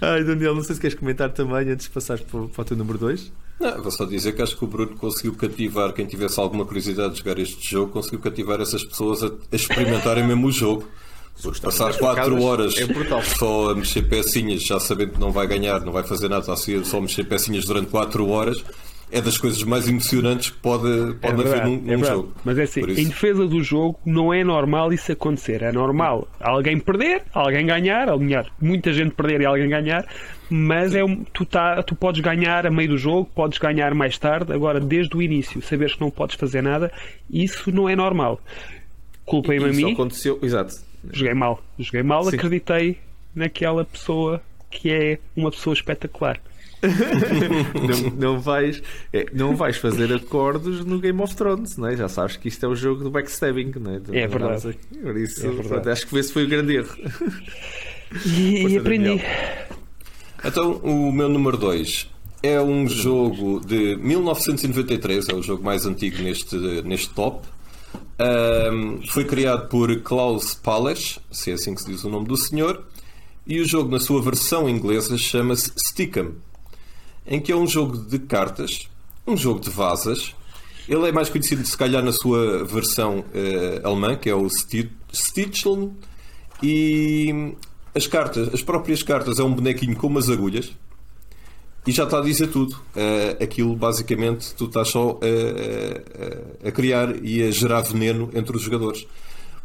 Ai, 0.00 0.24
Daniel, 0.24 0.54
não 0.54 0.62
sei 0.62 0.74
se 0.76 0.80
queres 0.80 0.96
comentar 0.98 1.30
também 1.30 1.68
antes 1.70 1.86
de 1.86 1.92
passares 1.92 2.22
para, 2.24 2.40
o- 2.40 2.48
para 2.48 2.62
o 2.62 2.64
teu 2.64 2.76
número 2.76 2.98
2. 2.98 3.32
Não, 3.60 3.82
vou 3.82 3.90
só 3.90 4.04
dizer 4.04 4.32
que 4.34 4.42
acho 4.42 4.56
que 4.56 4.64
o 4.64 4.68
Bruno 4.68 4.96
conseguiu 4.96 5.34
cativar 5.34 5.92
quem 5.92 6.06
tivesse 6.06 6.38
alguma 6.38 6.64
curiosidade 6.64 7.14
de 7.14 7.18
jogar 7.18 7.38
este 7.38 7.68
jogo, 7.70 7.92
conseguiu 7.92 8.20
cativar 8.20 8.60
essas 8.60 8.84
pessoas 8.84 9.22
a, 9.22 9.26
a 9.26 9.56
experimentarem 9.56 10.24
mesmo 10.26 10.46
o 10.46 10.52
jogo. 10.52 10.88
Porque 11.42 11.60
passar 11.60 11.86
das 11.88 11.96
4 11.98 12.16
facadas 12.24 12.44
horas 12.44 12.74
é 12.76 13.36
só 13.36 13.70
a 13.70 13.74
mexer 13.74 14.02
pecinhas, 14.02 14.62
já 14.62 14.80
sabendo 14.80 15.12
que 15.12 15.20
não 15.20 15.30
vai 15.30 15.46
ganhar, 15.46 15.80
não 15.84 15.92
vai 15.92 16.02
fazer 16.02 16.28
nada, 16.28 16.44
só 16.56 16.98
a 16.98 17.00
mexer 17.00 17.24
pecinhas 17.24 17.64
durante 17.64 17.88
4 17.90 18.26
horas, 18.28 18.56
é 19.10 19.20
das 19.20 19.38
coisas 19.38 19.62
mais 19.62 19.88
emocionantes 19.88 20.50
que 20.50 20.58
pode, 20.58 20.86
é 20.86 21.12
pode 21.14 21.34
haver 21.34 21.44
verdade, 21.44 21.70
num, 21.70 21.76
é 21.76 21.78
num 21.78 21.86
verdade. 21.86 22.08
jogo. 22.08 22.32
Mas 22.44 22.58
é 22.58 22.62
assim, 22.62 22.80
em 22.80 23.08
defesa 23.08 23.46
do 23.46 23.62
jogo 23.62 23.98
não 24.04 24.32
é 24.32 24.44
normal 24.44 24.92
isso 24.92 25.10
acontecer. 25.12 25.62
É 25.62 25.72
normal 25.72 26.28
alguém 26.40 26.78
perder, 26.78 27.22
alguém 27.32 27.66
ganhar, 27.66 28.10
ou 28.10 28.18
melhor, 28.18 28.50
muita 28.60 28.92
gente 28.92 29.14
perder 29.14 29.40
e 29.42 29.46
alguém 29.46 29.68
ganhar, 29.68 30.06
mas 30.50 30.94
é 30.94 31.04
um, 31.04 31.24
tu, 31.24 31.44
tá, 31.44 31.82
tu 31.82 31.94
podes 31.94 32.20
ganhar 32.20 32.66
a 32.66 32.70
meio 32.70 32.90
do 32.90 32.98
jogo, 32.98 33.30
podes 33.34 33.58
ganhar 33.58 33.94
mais 33.94 34.18
tarde, 34.18 34.52
agora 34.52 34.80
desde 34.80 35.16
o 35.16 35.22
início, 35.22 35.60
saberes 35.62 35.94
que 35.94 36.00
não 36.00 36.10
podes 36.10 36.36
fazer 36.36 36.62
nada, 36.62 36.92
isso 37.30 37.70
não 37.72 37.88
é 37.88 37.96
normal. 37.96 38.40
Culpem-me 39.24 39.66
a 39.66 39.68
Isso 39.68 39.80
mim, 39.86 39.92
aconteceu, 39.92 40.38
exato. 40.42 40.74
joguei 41.12 41.34
mal. 41.34 41.62
Joguei 41.78 42.02
mal, 42.02 42.24
Sim. 42.24 42.36
acreditei 42.36 42.98
naquela 43.34 43.84
pessoa 43.84 44.42
que 44.70 44.90
é 44.90 45.18
uma 45.36 45.50
pessoa 45.50 45.74
espetacular. 45.74 46.40
não, 48.18 48.32
não 48.34 48.40
vais, 48.40 48.82
é, 49.12 49.26
não 49.32 49.56
vais 49.56 49.76
fazer 49.76 50.12
acordos 50.12 50.84
no 50.84 50.98
Game 50.98 51.20
of 51.20 51.34
Thrones, 51.34 51.76
não 51.76 51.88
é? 51.88 51.96
já 51.96 52.08
sabes 52.08 52.36
que 52.36 52.48
isto 52.48 52.64
é 52.64 52.68
o 52.68 52.74
jogo 52.74 53.02
do 53.04 53.10
backstabbing. 53.10 53.72
Não 53.80 53.92
é? 53.92 54.00
É 54.20 54.26
verdade. 54.26 54.78
Por 55.02 55.16
isso, 55.16 55.40
É 55.44 55.48
verdade. 55.48 55.68
pronto, 55.68 55.90
acho 55.90 56.06
que 56.06 56.18
esse 56.18 56.32
foi 56.32 56.44
o 56.44 56.48
grande 56.48 56.76
erro. 56.76 56.96
E, 58.24 58.62
e 58.66 58.78
aprendi. 58.78 59.04
Daniel. 59.18 59.20
Então, 60.44 60.72
o 60.84 61.12
meu 61.12 61.28
número 61.28 61.56
2 61.56 62.08
é 62.42 62.60
um 62.60 62.88
jogo 62.88 63.60
de 63.66 63.96
1993, 63.96 65.28
é 65.28 65.34
o 65.34 65.42
jogo 65.42 65.64
mais 65.64 65.84
antigo 65.84 66.22
neste, 66.22 66.56
neste 66.84 67.10
top. 67.10 67.46
Ahm, 68.18 69.00
foi 69.08 69.24
criado 69.24 69.68
por 69.68 69.94
Klaus 70.00 70.54
Pales, 70.54 71.18
se 71.30 71.50
é 71.50 71.54
assim 71.54 71.74
que 71.74 71.82
se 71.82 71.88
diz 71.90 72.04
o 72.04 72.08
nome 72.08 72.26
do 72.26 72.36
senhor, 72.36 72.84
e 73.46 73.60
o 73.60 73.64
jogo, 73.66 73.90
na 73.90 73.98
sua 73.98 74.20
versão 74.22 74.68
inglesa, 74.68 75.16
chama-se 75.16 75.72
Stickum, 75.76 76.32
em 77.28 77.38
que 77.40 77.52
é 77.52 77.56
um 77.56 77.66
jogo 77.66 77.96
de 77.98 78.18
cartas, 78.18 78.88
um 79.26 79.36
jogo 79.36 79.60
de 79.60 79.70
vasas. 79.70 80.34
Ele 80.88 81.06
é 81.08 81.12
mais 81.12 81.28
conhecido, 81.28 81.64
se 81.66 81.76
calhar, 81.76 82.02
na 82.02 82.12
sua 82.12 82.64
versão 82.64 83.22
eh, 83.34 83.80
alemã, 83.84 84.16
que 84.16 84.30
é 84.30 84.34
o 84.34 84.48
Sti- 84.48 84.90
Sticheln, 85.12 85.92
e 86.62 87.54
as 87.94 88.06
cartas, 88.06 88.52
as 88.54 88.62
próprias 88.62 89.02
cartas, 89.02 89.38
é 89.38 89.42
um 89.44 89.52
bonequinho 89.54 89.94
com 89.96 90.06
umas 90.06 90.28
agulhas 90.30 90.72
e 91.86 91.92
já 91.92 92.04
está 92.04 92.18
a 92.18 92.22
dizer 92.22 92.48
tudo. 92.48 92.76
Eh, 92.96 93.36
aquilo, 93.42 93.76
basicamente, 93.76 94.54
tu 94.54 94.64
estás 94.64 94.88
só 94.88 95.18
eh, 95.22 96.02
eh, 96.62 96.68
a 96.68 96.72
criar 96.72 97.22
e 97.24 97.42
a 97.42 97.50
gerar 97.50 97.82
veneno 97.82 98.30
entre 98.34 98.56
os 98.56 98.62
jogadores. 98.62 99.06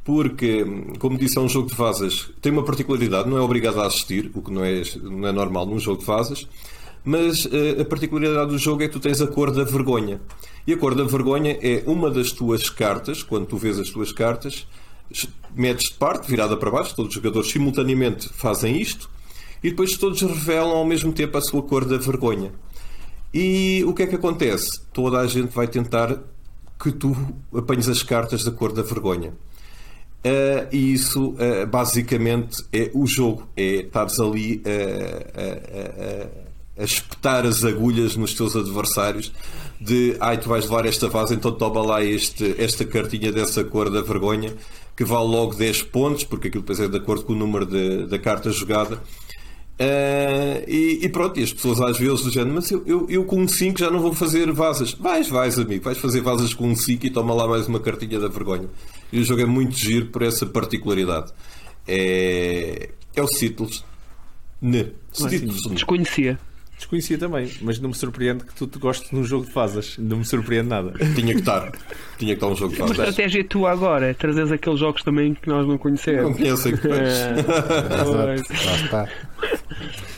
Porque, 0.03 0.66
como 0.99 1.18
disse, 1.18 1.38
é 1.38 1.41
um 1.41 1.47
jogo 1.47 1.70
de 1.70 1.76
vasas, 1.76 2.30
tem 2.41 2.51
uma 2.51 2.64
particularidade, 2.64 3.30
não 3.30 3.38
é 3.38 3.41
obrigado 3.41 3.80
a 3.80 3.88
assistir, 3.88 4.30
o 4.36 4.41
que 4.41 4.51
não 4.51 4.64
é, 4.64 4.84
não 5.01 5.26
é 5.30 5.32
normal 5.32 5.66
num 5.66 5.80
jogo 5.80 6.01
de 6.01 6.05
vasas, 6.05 6.45
mas 7.04 7.47
eh, 7.51 7.82
a 7.82 7.86
particularidade 7.86 8.51
do 8.51 8.58
jogo 8.58 8.84
é 8.84 8.88
que 8.88 8.93
tu 8.93 8.99
tens 8.99 9.22
a 9.22 9.28
cor 9.28 9.51
da 9.51 9.64
vergonha. 9.64 10.22
E 10.66 10.74
a 10.74 10.78
cor 10.78 10.95
da 10.95 11.04
vergonha 11.04 11.58
é 11.62 11.84
uma 11.86 12.10
das 12.10 12.32
tuas 12.32 12.70
cartas, 12.70 13.22
quando 13.22 13.45
tu 13.45 13.58
vês 13.58 13.78
as 13.78 13.89
tuas 13.89 14.12
cartas, 14.12 14.66
metes 15.54 15.89
de 15.89 15.95
parte, 15.95 16.30
virada 16.30 16.56
para 16.56 16.72
baixo, 16.72 16.95
todos 16.95 17.10
os 17.10 17.16
jogadores 17.16 17.49
simultaneamente 17.51 18.30
fazem 18.30 18.80
isto, 18.80 19.10
e 19.62 19.70
depois 19.70 19.97
todos 19.97 20.22
revelam 20.22 20.72
ao 20.72 20.86
mesmo 20.86 21.12
tempo 21.12 21.38
a 21.38 21.41
sua 21.41 21.62
cor 21.62 21.86
da 21.86 21.97
vergonha. 21.97 22.51
E 23.34 23.84
o 23.86 23.93
que 23.93 24.04
é 24.04 24.08
que 24.08 24.16
acontece? 24.16 24.82
Toda 24.93 25.20
a 25.20 25.28
gente 25.28 25.54
vai 25.54 25.68
tentar 25.68 26.20
que 26.82 26.91
tu 26.91 27.16
apanhes 27.54 27.89
as 27.89 28.04
cartas 28.04 28.43
da 28.43 28.51
cor 28.51 28.72
da 28.72 28.82
vergonha. 28.82 29.34
Ah, 30.24 30.68
e 30.72 30.93
isso 30.93 31.36
ah, 31.38 31.66
basicamente 31.66 32.64
é 32.72 32.89
o 32.93 33.06
jogo, 33.06 33.47
é 33.58 33.82
estares 33.82 34.20
ali 34.20 34.62
a, 34.66 36.43
a- 36.78 36.84
espetar 36.84 37.46
as 37.46 37.64
agulhas 37.64 38.16
nos 38.16 38.34
teus 38.34 38.56
adversários 38.56 39.32
de 39.80 40.16
ai 40.20 40.38
tu 40.40 40.48
vais 40.50 40.64
levar 40.66 40.86
esta 40.86 41.08
vase, 41.10 41.34
então 41.36 41.52
toma 41.52 41.82
lá 41.82 42.04
este, 42.04 42.56
esta 42.58 42.86
cartinha 42.86 43.32
dessa 43.32 43.64
cor 43.64 43.90
da 43.90 44.02
vergonha 44.02 44.54
que 44.96 45.04
vale 45.04 45.28
logo 45.28 45.56
10 45.56 45.84
pontos, 45.84 46.24
porque 46.24 46.48
aquilo 46.48 46.62
depois 46.64 46.80
é 46.80 46.88
de 46.88 46.98
acordo 46.98 47.24
com 47.26 47.34
o 47.34 47.36
número 47.36 47.66
de- 47.66 48.06
da 48.08 48.18
carta 48.20 48.50
jogada. 48.52 49.02
Ah, 49.80 50.64
e, 50.68 51.00
e 51.02 51.10
pronto, 51.10 51.40
e 51.40 51.44
as 51.44 51.52
pessoas 51.52 51.82
às 51.82 51.98
vezes 51.98 52.22
do 52.22 52.30
género, 52.30 52.54
mas 52.56 52.70
eu, 52.70 52.84
eu, 52.86 53.08
eu 53.10 53.26
com 53.26 53.42
um 53.42 53.48
5 53.48 53.80
já 53.80 53.90
não 53.90 54.00
vou 54.00 54.14
fazer 54.14 54.52
vasas. 54.52 54.94
Vais, 54.94 55.28
vais, 55.28 55.58
amigo, 55.58 55.84
vais 55.84 55.98
fazer 55.98 56.22
vasas 56.22 56.54
com 56.54 56.68
um 56.70 56.76
5 56.76 57.08
e 57.08 57.10
toma 57.10 57.34
lá 57.34 57.48
mais 57.48 57.68
uma 57.68 57.80
cartinha 57.80 58.20
da 58.20 58.28
vergonha. 58.28 58.70
E 59.12 59.20
o 59.20 59.24
jogo 59.26 59.42
é 59.42 59.46
muito 59.46 59.76
giro 59.76 60.06
por 60.08 60.22
essa 60.22 60.46
particularidade. 60.46 61.32
É, 61.88 62.90
é 63.16 63.22
o 63.22 63.28
Citlos. 63.28 63.84
Ne. 64.62 64.92
Citlos. 65.12 65.60
Desconhecia. 65.72 66.40
Desconhecia 66.84 67.18
também, 67.18 67.50
mas 67.62 67.80
não 67.80 67.90
me 67.90 67.96
surpreende 67.96 68.44
que 68.44 68.54
tu 68.54 68.68
te 68.68 68.78
gostes 68.78 69.10
de 69.10 69.16
um 69.16 69.24
jogo 69.24 69.46
de 69.46 69.52
fasas. 69.54 69.96
Não 69.98 70.18
me 70.18 70.26
surpreende 70.26 70.68
nada. 70.68 70.92
Tinha 71.16 71.34
que 71.34 71.40
estar. 71.40 71.72
Tinha 72.18 72.34
que 72.36 72.44
estar 72.44 72.48
um 72.48 72.56
jogo 72.56 72.74
de 72.74 72.80
Mas 72.82 72.90
a 72.92 72.94
estratégia 73.06 73.44
tua 73.46 73.72
agora 73.72 74.08
é 74.10 74.14
trazeres 74.14 74.52
aqueles 74.52 74.80
jogos 74.80 75.02
também 75.02 75.34
que 75.34 75.48
nós 75.48 75.62
não 75.66 75.74
Não 75.74 75.78
conhecemos. 75.78 76.36
conhecem 76.38 76.76
que 76.76 76.88
É, 76.88 77.32
Exato, 77.40 78.12
lá 78.12 78.36
está. 78.36 79.10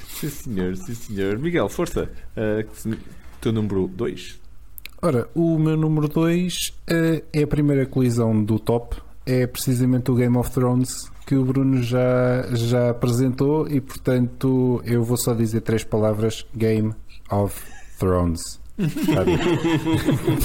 Sim, 0.10 0.30
senhor, 0.30 0.76
sim, 0.76 0.94
senhor. 0.96 1.38
Miguel, 1.38 1.70
força. 1.70 2.10
Que 2.36 2.80
se- 2.82 2.98
teu 3.40 3.52
número 3.52 3.88
2. 3.88 4.40
Ora, 5.04 5.30
o 5.36 5.60
meu 5.60 5.78
número 5.78 6.08
2 6.08 6.74
é 7.34 7.44
a 7.44 7.48
primeira 7.48 7.86
colisão 7.86 8.44
do 8.44 8.58
top. 8.58 8.96
É 9.26 9.46
precisamente 9.46 10.10
o 10.10 10.16
Game 10.16 10.36
of 10.36 10.50
Thrones 10.52 11.12
que 11.26 11.36
o 11.36 11.44
Bruno 11.44 11.82
já, 11.82 12.46
já 12.54 12.90
apresentou 12.92 13.68
e, 13.68 13.82
portanto, 13.82 14.82
eu 14.86 15.04
vou 15.04 15.18
só 15.18 15.34
dizer 15.34 15.62
três 15.62 15.84
palavras: 15.84 16.46
Game 16.56 16.94
of 17.32 17.60
Thrones. 17.98 18.60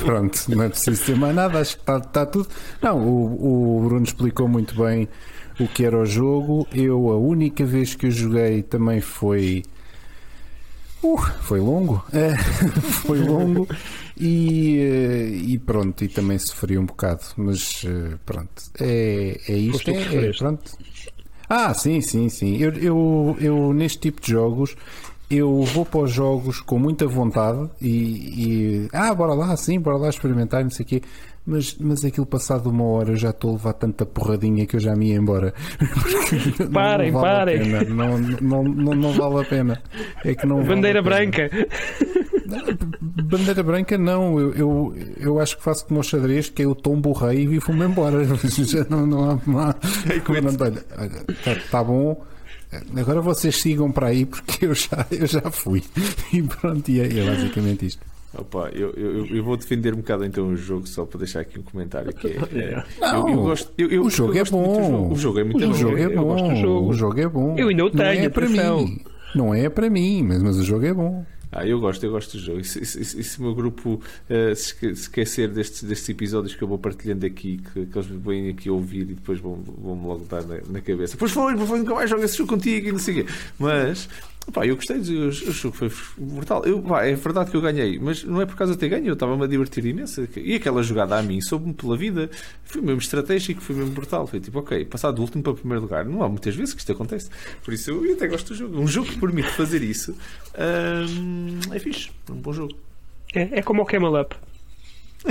Pronto, 0.04 0.44
não 0.48 0.62
é 0.64 0.68
preciso 0.68 1.00
dizer 1.00 1.16
mais 1.16 1.34
nada, 1.34 1.58
acho 1.58 1.74
que 1.76 1.82
está, 1.82 1.98
está 1.98 2.26
tudo. 2.26 2.48
Não, 2.80 2.98
o, 2.98 3.78
o 3.78 3.84
Bruno 3.84 4.04
explicou 4.04 4.48
muito 4.48 4.74
bem 4.80 5.08
o 5.58 5.66
que 5.66 5.84
era 5.84 5.98
o 5.98 6.06
jogo. 6.06 6.66
Eu, 6.72 7.10
a 7.10 7.16
única 7.16 7.64
vez 7.64 7.94
que 7.94 8.06
eu 8.06 8.10
joguei 8.10 8.62
também 8.62 9.00
foi. 9.00 9.62
Uh, 11.02 11.18
foi 11.42 11.60
longo, 11.60 12.04
É, 12.12 12.36
foi 13.04 13.20
longo 13.20 13.66
e, 14.20 15.44
e 15.54 15.58
pronto, 15.58 16.04
e 16.04 16.08
também 16.08 16.38
sofri 16.38 16.76
um 16.78 16.84
bocado, 16.86 17.22
mas 17.36 17.82
eh, 17.86 18.16
pronto, 18.26 18.62
é, 18.80 19.40
é 19.48 19.52
isto. 19.56 19.90
É, 19.90 20.26
é, 20.28 20.32
pronto. 20.32 20.72
Ah, 21.48 21.74
sim, 21.74 22.00
sim, 22.00 22.28
sim. 22.28 22.56
Eu, 22.58 22.72
eu, 22.74 23.36
eu 23.40 23.72
neste 23.72 23.98
tipo 23.98 24.20
de 24.20 24.30
jogos 24.30 24.76
eu 25.30 25.62
vou 25.62 25.84
para 25.86 26.00
os 26.00 26.12
jogos 26.12 26.60
com 26.60 26.76
muita 26.78 27.06
vontade 27.06 27.70
e, 27.80 27.88
e- 27.88 28.88
ah, 28.92 29.14
bora 29.14 29.32
lá, 29.32 29.56
sim, 29.56 29.78
bora 29.78 29.96
lá 29.96 30.08
experimentar, 30.08 30.62
não 30.64 30.70
sei 30.70 30.84
o 30.84 30.88
quê. 30.88 31.02
Mas, 31.46 31.74
mas 31.80 32.04
aquilo 32.04 32.26
passado 32.26 32.68
uma 32.68 32.84
hora 32.84 33.10
eu 33.12 33.16
já 33.16 33.30
estou 33.30 33.50
a 33.50 33.52
levar 33.54 33.72
tanta 33.72 34.04
porradinha 34.04 34.66
que 34.66 34.76
eu 34.76 34.80
já 34.80 34.94
me 34.94 35.08
ia 35.08 35.16
embora. 35.16 35.54
Parem, 36.72 37.10
não 37.12 37.20
vale 37.20 37.34
parem. 37.34 37.68
Não, 37.88 38.18
não, 38.18 38.62
não, 38.64 38.94
não 38.94 39.12
vale 39.12 39.40
a 39.40 39.44
pena. 39.44 39.82
É 40.24 40.34
que 40.34 40.46
não 40.46 40.56
vale 40.62 40.68
Bandeira 40.68 41.02
pena. 41.02 41.16
branca. 41.16 41.50
Bandeira 43.24 43.62
branca, 43.62 43.96
não. 43.98 44.38
Eu, 44.38 44.54
eu, 44.54 44.96
eu 45.18 45.40
acho 45.40 45.56
que 45.56 45.62
faço 45.62 45.86
como 45.86 46.00
o 46.00 46.02
xadrez, 46.02 46.48
que 46.48 46.62
é 46.62 46.66
o 46.66 46.74
tombo 46.74 47.10
o 47.10 47.12
rei 47.12 47.42
e 47.44 47.58
vou-me 47.58 47.84
embora. 47.84 48.24
Já 48.48 48.84
não, 48.88 49.06
não 49.06 49.30
há. 49.30 49.38
Não 49.46 49.58
há 49.58 49.74
está 51.28 51.54
tá 51.70 51.84
bom. 51.84 52.22
Agora 52.96 53.20
vocês 53.20 53.56
sigam 53.60 53.90
para 53.90 54.08
aí 54.08 54.24
porque 54.24 54.66
eu 54.66 54.74
já, 54.74 55.04
eu 55.10 55.26
já 55.26 55.50
fui. 55.50 55.82
E 56.32 56.40
pronto, 56.42 56.88
e 56.88 57.00
é, 57.00 57.06
é 57.20 57.24
basicamente 57.26 57.86
isto. 57.86 58.00
Opa, 58.32 58.70
eu, 58.72 58.90
eu, 58.92 59.26
eu 59.26 59.42
vou 59.42 59.56
defender 59.56 59.92
um 59.92 59.96
bocado 59.96 60.24
então 60.24 60.46
o 60.46 60.56
jogo 60.56 60.86
só 60.86 61.04
para 61.04 61.18
deixar 61.18 61.40
aqui 61.40 61.58
um 61.58 61.62
comentário 61.62 62.12
que 62.14 62.28
é, 62.28 62.30
é- 62.54 62.84
Não, 63.00 63.28
eu, 63.28 63.34
eu 63.34 63.42
gosto, 63.42 63.72
eu, 63.76 63.88
eu- 63.90 64.02
o 64.04 64.10
jogo 64.10 64.32
eu 64.34 64.40
é 64.42 64.44
bom. 64.44 64.74
jogo. 64.84 65.14
O 65.14 65.16
jogo 65.18 65.38
é 65.40 65.44
muito 65.44 65.64
O 65.64 65.68
bom. 65.68 65.74
jogo 65.74 65.96
é 65.98 66.04
eu 66.04 66.14
bom. 66.14 66.24
gosto 66.24 66.48
do 66.48 66.56
jogo. 66.56 66.88
O 66.88 66.92
jogo 66.94 67.20
é 67.20 67.28
bom. 67.28 67.56
Eu 67.58 67.68
ainda 67.68 67.82
o 67.84 67.88
Não 67.88 67.92
tenho, 67.96 68.24
é 68.24 68.28
para 68.28 68.48
mim. 68.48 69.00
Não 69.34 69.52
é 69.54 69.68
para 69.68 69.90
mim, 69.90 70.22
mas, 70.22 70.40
mas 70.44 70.56
o 70.58 70.62
jogo 70.62 70.86
é 70.86 70.94
bom. 70.94 71.24
Ah, 71.52 71.66
eu 71.66 71.80
gosto, 71.80 72.04
eu 72.04 72.12
gosto 72.12 72.36
do 72.38 72.42
jogo. 72.44 72.60
E 72.60 72.64
se, 72.64 72.84
se- 72.86 73.04
se- 73.04 73.24
se 73.24 73.38
o 73.38 73.42
meu 73.42 73.54
grupo 73.54 74.00
eh, 74.28 74.54
se 74.54 74.66
esque- 74.66 74.94
se 74.94 75.02
esquecer 75.02 75.48
destes, 75.48 75.82
destes 75.82 76.08
episódios 76.08 76.54
que 76.54 76.62
eu 76.62 76.68
vou 76.68 76.78
partilhando 76.78 77.26
aqui, 77.26 77.58
que, 77.72 77.86
que 77.86 77.98
eles 77.98 78.06
vêm 78.08 78.50
aqui 78.50 78.70
ouvir 78.70 79.00
e 79.02 79.14
depois 79.14 79.40
vão- 79.40 79.60
vão-me 79.62 80.06
logo 80.06 80.24
dar 80.26 80.42
na, 80.44 80.58
na 80.68 80.80
cabeça. 80.80 81.16
Pois 81.16 81.32
foi, 81.32 81.56
pois 81.56 81.68
foi, 81.68 81.78
nunca 81.80 81.94
mais 81.94 82.08
jogo 82.08 82.22
esse 82.24 82.36
jogo 82.38 82.50
contigo 82.50 82.88
e 82.88 82.92
não 82.92 82.98
sei 83.00 83.20
o 83.22 83.24
quê. 83.26 83.32
Mas, 83.58 84.08
pá, 84.50 84.66
eu 84.66 84.76
gostei, 84.76 84.98
do- 84.98 85.12
o, 85.24 85.28
o 85.28 85.32
jogo 85.32 85.76
foi 85.76 85.90
brutal. 86.18 86.64
Eu, 86.64 86.80
pá, 86.82 87.04
é 87.04 87.14
verdade 87.14 87.50
que 87.50 87.56
eu 87.56 87.60
ganhei, 87.60 87.98
mas 87.98 88.22
não 88.24 88.40
é 88.40 88.46
por 88.46 88.56
causa 88.56 88.72
de 88.74 88.78
ter 88.78 88.88
ganho, 88.88 89.06
eu 89.06 89.14
estava-me 89.14 89.42
a 89.44 89.46
divertir 89.46 89.84
imenso. 89.86 90.26
E 90.36 90.54
aquela 90.54 90.82
jogada 90.82 91.18
a 91.18 91.22
mim 91.22 91.40
soube-me 91.40 91.72
pela 91.74 91.96
vida, 91.96 92.30
foi 92.64 92.80
mesmo 92.82 93.00
estratégico, 93.00 93.60
foi 93.60 93.76
mesmo 93.76 93.92
brutal. 93.92 94.26
Foi 94.26 94.40
tipo, 94.40 94.58
ok, 94.58 94.84
passar 94.84 95.10
do 95.10 95.22
último 95.22 95.42
para 95.42 95.52
o 95.52 95.56
primeiro 95.56 95.82
lugar. 95.82 96.04
Não 96.04 96.22
há 96.22 96.28
muitas 96.28 96.54
vezes 96.54 96.74
que 96.74 96.80
isto 96.80 96.92
acontece. 96.92 97.30
Por 97.64 97.72
isso 97.74 97.90
eu 97.90 98.12
até 98.14 98.26
gosto 98.28 98.48
do 98.48 98.54
jogo. 98.54 98.78
Um 98.80 98.86
jogo 98.86 99.08
que 99.08 99.18
permite 99.18 99.48
fazer 99.50 99.82
isso 99.82 100.14
hum, 100.58 101.58
é 101.72 101.78
fixe, 101.78 102.10
é 102.28 102.32
um 102.32 102.36
bom 102.36 102.52
jogo. 102.52 102.74
É, 103.34 103.58
é 103.58 103.62
como 103.62 103.82
o 103.82 103.86
Camel 103.86 104.20
Up, 104.20 104.34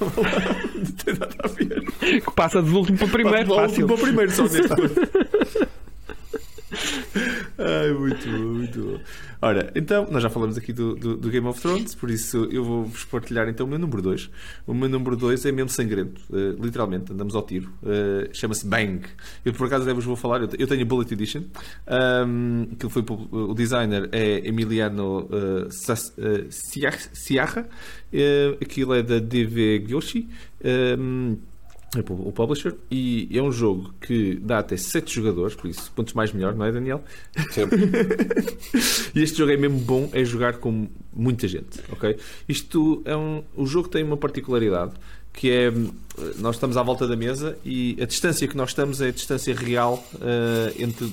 Não 0.00 0.84
tem 1.04 1.14
nada 1.14 1.36
a 1.44 1.48
ver. 1.48 1.84
que 2.20 2.30
passa 2.34 2.60
do 2.60 2.76
último 2.76 2.98
para 2.98 3.06
o 3.06 3.10
primeiro. 3.10 3.46
Para 3.46 3.52
o 3.54 3.56
Fácil. 3.68 3.82
último 3.84 3.86
para 3.86 3.94
o 3.94 3.98
primeiro 4.00 4.32
só 4.32 4.42
neste. 4.42 4.60
Ai, 7.58 7.92
muito 7.92 8.26
bom, 8.28 8.38
muito 8.38 8.80
bom. 8.82 9.00
Ora, 9.42 9.70
então, 9.74 10.06
nós 10.10 10.22
já 10.22 10.30
falamos 10.30 10.56
aqui 10.58 10.72
do, 10.72 10.94
do, 10.94 11.16
do 11.16 11.28
Game 11.30 11.46
of 11.46 11.60
Thrones, 11.60 11.94
por 11.94 12.10
isso 12.10 12.46
eu 12.50 12.62
vou-vos 12.64 13.04
partilhar 13.04 13.48
então 13.48 13.66
o 13.66 13.68
meu 13.68 13.78
número 13.78 14.02
2. 14.02 14.30
O 14.66 14.74
meu 14.74 14.88
número 14.88 15.16
2 15.16 15.44
é 15.46 15.52
mesmo 15.52 15.68
sangrento, 15.70 16.20
eh, 16.32 16.54
literalmente, 16.62 17.12
andamos 17.12 17.34
ao 17.34 17.42
tiro. 17.42 17.70
Eh, 17.84 18.30
Chama-se 18.32 18.66
Bang. 18.66 19.02
Eu 19.44 19.52
por 19.52 19.66
acaso 19.66 19.84
até 19.84 19.92
vos 19.94 20.04
vou 20.04 20.16
falar, 20.16 20.40
eu, 20.42 20.48
te- 20.48 20.56
eu 20.60 20.66
tenho 20.66 20.82
a 20.82 20.84
Bullet 20.84 21.12
Edition. 21.12 21.42
Um, 22.26 22.66
que 22.78 22.88
foi, 22.88 23.04
o 23.30 23.54
designer 23.54 24.08
é 24.12 24.46
Emiliano 24.46 25.28
eh, 25.32 25.68
Siar- 26.50 26.98
Sierra. 27.12 27.68
Aquilo 28.60 28.94
é 28.94 29.02
da 29.02 29.18
DV 29.18 29.84
Gyoshi. 29.86 30.28
Um, 30.98 31.38
o 32.08 32.30
publisher 32.30 32.74
e 32.88 33.28
é 33.36 33.42
um 33.42 33.50
jogo 33.50 33.92
que 34.00 34.36
dá 34.36 34.60
até 34.60 34.76
7 34.76 35.12
jogadores, 35.12 35.56
por 35.56 35.68
isso, 35.68 35.90
quantos 35.94 36.14
mais 36.14 36.32
melhor, 36.32 36.54
não 36.54 36.64
é, 36.64 36.72
Daniel? 36.72 37.02
Sempre. 37.50 37.80
E 39.12 39.22
este 39.22 39.38
jogo 39.38 39.50
é 39.50 39.56
mesmo 39.56 39.78
bom, 39.80 40.08
é 40.12 40.24
jogar 40.24 40.58
com 40.58 40.88
muita 41.12 41.48
gente, 41.48 41.80
ok? 41.90 42.16
Isto 42.48 43.02
é 43.04 43.16
um. 43.16 43.42
O 43.56 43.66
jogo 43.66 43.88
tem 43.88 44.04
uma 44.04 44.16
particularidade 44.16 44.92
que 45.32 45.50
é 45.50 45.72
nós 46.38 46.56
estamos 46.56 46.76
à 46.76 46.82
volta 46.82 47.06
da 47.06 47.16
mesa 47.16 47.56
e 47.64 47.96
a 48.00 48.04
distância 48.04 48.46
que 48.46 48.56
nós 48.56 48.70
estamos 48.70 49.00
é 49.00 49.08
a 49.08 49.10
distância 49.10 49.54
real 49.54 50.04
eh, 50.20 50.74
entre, 50.78 51.06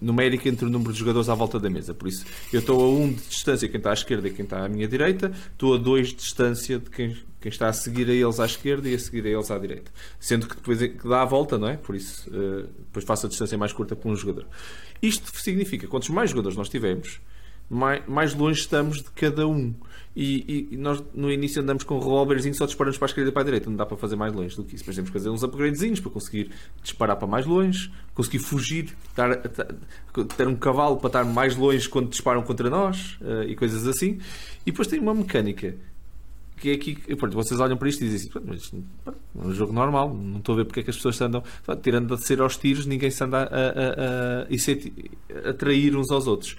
numérica 0.00 0.48
entre 0.48 0.64
o 0.64 0.70
número 0.70 0.92
de 0.92 0.98
jogadores 0.98 1.28
à 1.28 1.34
volta 1.34 1.58
da 1.58 1.68
mesa. 1.68 1.92
Por 1.92 2.08
isso, 2.08 2.24
eu 2.52 2.60
estou 2.60 2.80
a 2.80 2.88
1 2.88 3.02
um 3.02 3.08
de 3.12 3.22
distância 3.28 3.68
quem 3.68 3.78
está 3.78 3.90
à 3.90 3.94
esquerda 3.94 4.28
e 4.28 4.32
quem 4.32 4.44
está 4.44 4.64
à 4.64 4.68
minha 4.68 4.88
direita, 4.88 5.32
estou 5.52 5.74
a 5.74 5.76
2 5.76 6.08
de 6.08 6.14
distância 6.14 6.78
de 6.78 6.88
quem, 6.88 7.16
quem 7.42 7.50
está 7.50 7.68
a 7.68 7.72
seguir 7.72 8.08
a 8.08 8.12
eles 8.12 8.40
à 8.40 8.46
esquerda 8.46 8.88
e 8.88 8.94
a 8.94 8.98
seguir 8.98 9.26
a 9.26 9.30
eles 9.30 9.50
à 9.50 9.58
direita. 9.58 9.90
Sendo 10.18 10.46
que 10.46 10.56
depois 10.56 10.80
é 10.80 10.88
dá 10.88 11.22
a 11.22 11.24
volta, 11.26 11.58
não 11.58 11.68
é? 11.68 11.76
Por 11.76 11.94
isso, 11.94 12.30
eh, 12.32 12.66
depois 12.86 13.04
faço 13.04 13.26
a 13.26 13.28
distância 13.28 13.58
mais 13.58 13.72
curta 13.72 13.94
com 13.94 14.10
um 14.10 14.16
jogador. 14.16 14.46
Isto 15.02 15.36
significa 15.38 15.86
quantos 15.86 16.08
mais 16.08 16.30
jogadores 16.30 16.56
nós 16.56 16.68
tivermos, 16.68 17.20
mais, 17.68 18.34
longe 18.34 18.60
estamos 18.60 18.98
de 18.98 19.10
cada 19.10 19.46
um. 19.46 19.74
E, 20.14 20.68
e- 20.72 20.76
nós 20.76 21.02
no 21.14 21.32
início 21.32 21.62
andamos 21.62 21.84
com 21.84 21.96
um 21.96 21.98
revólverzinho 21.98 22.54
só 22.54 22.66
disparamos 22.66 22.98
para 22.98 23.06
a 23.06 23.08
esquerda 23.08 23.30
e 23.30 23.32
para 23.32 23.40
a 23.40 23.44
direita, 23.46 23.70
não 23.70 23.76
dá 23.78 23.86
para 23.86 23.96
fazer 23.96 24.14
mais 24.14 24.30
longe 24.34 24.54
do 24.54 24.62
que 24.62 24.74
isso. 24.74 24.84
Depois 24.84 24.94
temos 24.96 25.08
que 25.10 25.14
fazer 25.14 25.30
uns 25.30 25.42
upgradezinhos 25.42 26.00
para 26.00 26.10
conseguir 26.10 26.50
disparar 26.82 27.16
para 27.16 27.26
mais 27.26 27.46
longe, 27.46 27.90
conseguir 28.14 28.40
fugir, 28.40 28.94
ta- 29.14 29.40
ter 30.36 30.46
um 30.46 30.54
cavalo 30.54 30.98
para 30.98 31.06
estar 31.06 31.24
mais 31.24 31.56
longe 31.56 31.88
quando 31.88 32.10
disparam 32.10 32.42
contra 32.42 32.68
nós 32.68 33.16
eh, 33.22 33.46
e 33.48 33.56
coisas 33.56 33.86
assim. 33.86 34.18
E 34.66 34.70
depois 34.70 34.86
tem 34.86 35.00
uma 35.00 35.14
mecânica 35.14 35.74
que 36.62 36.70
é 36.70 36.74
aqui, 36.74 37.16
pronto, 37.16 37.34
vocês 37.34 37.58
olham 37.58 37.76
para 37.76 37.88
isto 37.88 38.04
e 38.04 38.08
dizem 38.08 38.30
assim, 38.30 38.30
"Pronto, 38.30 38.46
mas 39.34 39.44
é 39.44 39.48
um 39.48 39.52
jogo 39.52 39.72
normal, 39.72 40.14
não 40.14 40.38
estou 40.38 40.52
a 40.54 40.58
ver 40.58 40.64
porque 40.64 40.78
é 40.78 40.82
que 40.84 40.90
as 40.90 40.96
pessoas 40.96 41.20
andam, 41.20 41.42
pronto, 41.64 41.82
tirando 41.82 42.16
de 42.16 42.24
ser 42.24 42.40
aos 42.40 42.56
tiros, 42.56 42.86
ninguém 42.86 43.10
se 43.10 43.24
anda 43.24 43.38
a, 43.38 43.42
a, 43.42 43.46
a, 43.46 44.46
e 44.48 44.56
se 44.60 44.92
atrair 45.44 45.96
uns 45.96 46.10
aos 46.12 46.28
outros. 46.28 46.56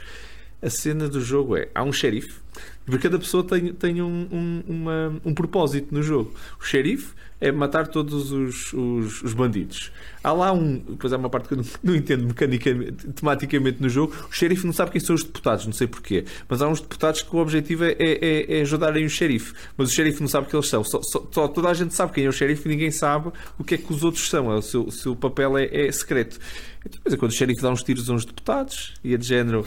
A 0.62 0.70
cena 0.70 1.08
do 1.08 1.22
jogo 1.22 1.56
é, 1.56 1.70
há 1.74 1.84
um 1.84 1.94
xerife, 1.94 2.42
porque 2.86 3.00
cada 3.08 3.18
pessoa 3.20 3.44
tem, 3.44 3.74
tem 3.74 4.02
um, 4.02 4.28
um, 4.32 4.64
uma- 4.68 5.16
um 5.26 5.34
propósito 5.34 5.94
no 5.94 6.02
jogo. 6.04 6.34
O 6.60 6.64
xerife 6.66 7.14
é 7.40 7.52
matar 7.52 7.88
todos 7.88 8.32
os, 8.32 8.72
os, 8.74 9.22
os 9.22 9.34
bandidos. 9.34 9.92
Há 10.24 10.32
lá 10.32 10.54
um, 10.54 10.78
depois 10.78 11.12
há 11.12 11.18
uma 11.18 11.30
parte 11.30 11.48
que 11.50 11.54
eu 11.54 11.58
não, 11.58 11.66
não 11.84 11.96
entendo 11.96 12.26
mecanicamente, 12.26 13.08
tematicamente 13.10 13.82
no 13.82 13.90
jogo, 13.90 14.14
o 14.30 14.34
xerife 14.34 14.66
não 14.66 14.72
sabe 14.72 14.92
quem 14.92 15.02
são 15.02 15.14
os 15.14 15.24
deputados, 15.26 15.66
não 15.66 15.74
sei 15.74 15.86
porquê, 15.88 16.24
mas 16.48 16.62
há 16.62 16.70
uns 16.70 16.80
deputados 16.80 17.22
que 17.22 17.36
o 17.36 17.40
objetivo 17.40 17.84
é, 17.84 17.96
é, 18.00 18.60
é 18.60 18.62
ajudarem 18.62 19.06
o 19.06 19.10
xerife, 19.10 19.54
mas 19.78 19.90
o 19.90 19.92
xerife 19.94 20.22
não 20.22 20.28
sabe 20.30 20.48
quem 20.48 20.58
eles 20.58 20.70
são. 20.70 20.84
Só, 20.86 21.02
só- 21.02 21.28
só 21.32 21.48
toda 21.50 21.68
a 21.70 21.74
gente 21.74 21.94
sabe 21.94 22.14
quem 22.14 22.26
é 22.26 22.30
o 22.30 22.34
xerife 22.34 22.66
e 22.66 22.72
ninguém 22.72 22.92
sabe 22.92 23.32
o 23.60 23.64
que 23.64 23.76
é 23.76 23.78
que 23.78 23.92
os 23.92 24.04
outros 24.04 24.30
são. 24.30 24.50
É 24.52 24.56
O 24.56 24.62
seu, 24.62 24.84
o 24.86 24.92
seu 24.92 25.14
papel 25.16 25.58
é, 25.58 25.66
é 25.88 25.92
secreto. 25.92 26.40
E 26.86 26.90
depois 26.90 27.14
é 27.14 27.18
quando 27.18 27.32
o 27.32 27.34
xerife 27.36 27.62
dá 27.62 27.70
uns 27.70 27.84
tiros 27.84 28.10
a 28.10 28.14
uns 28.14 28.24
deputados 28.26 28.94
e 29.04 29.14
é 29.14 29.18
de 29.18 29.28
género. 29.28 29.66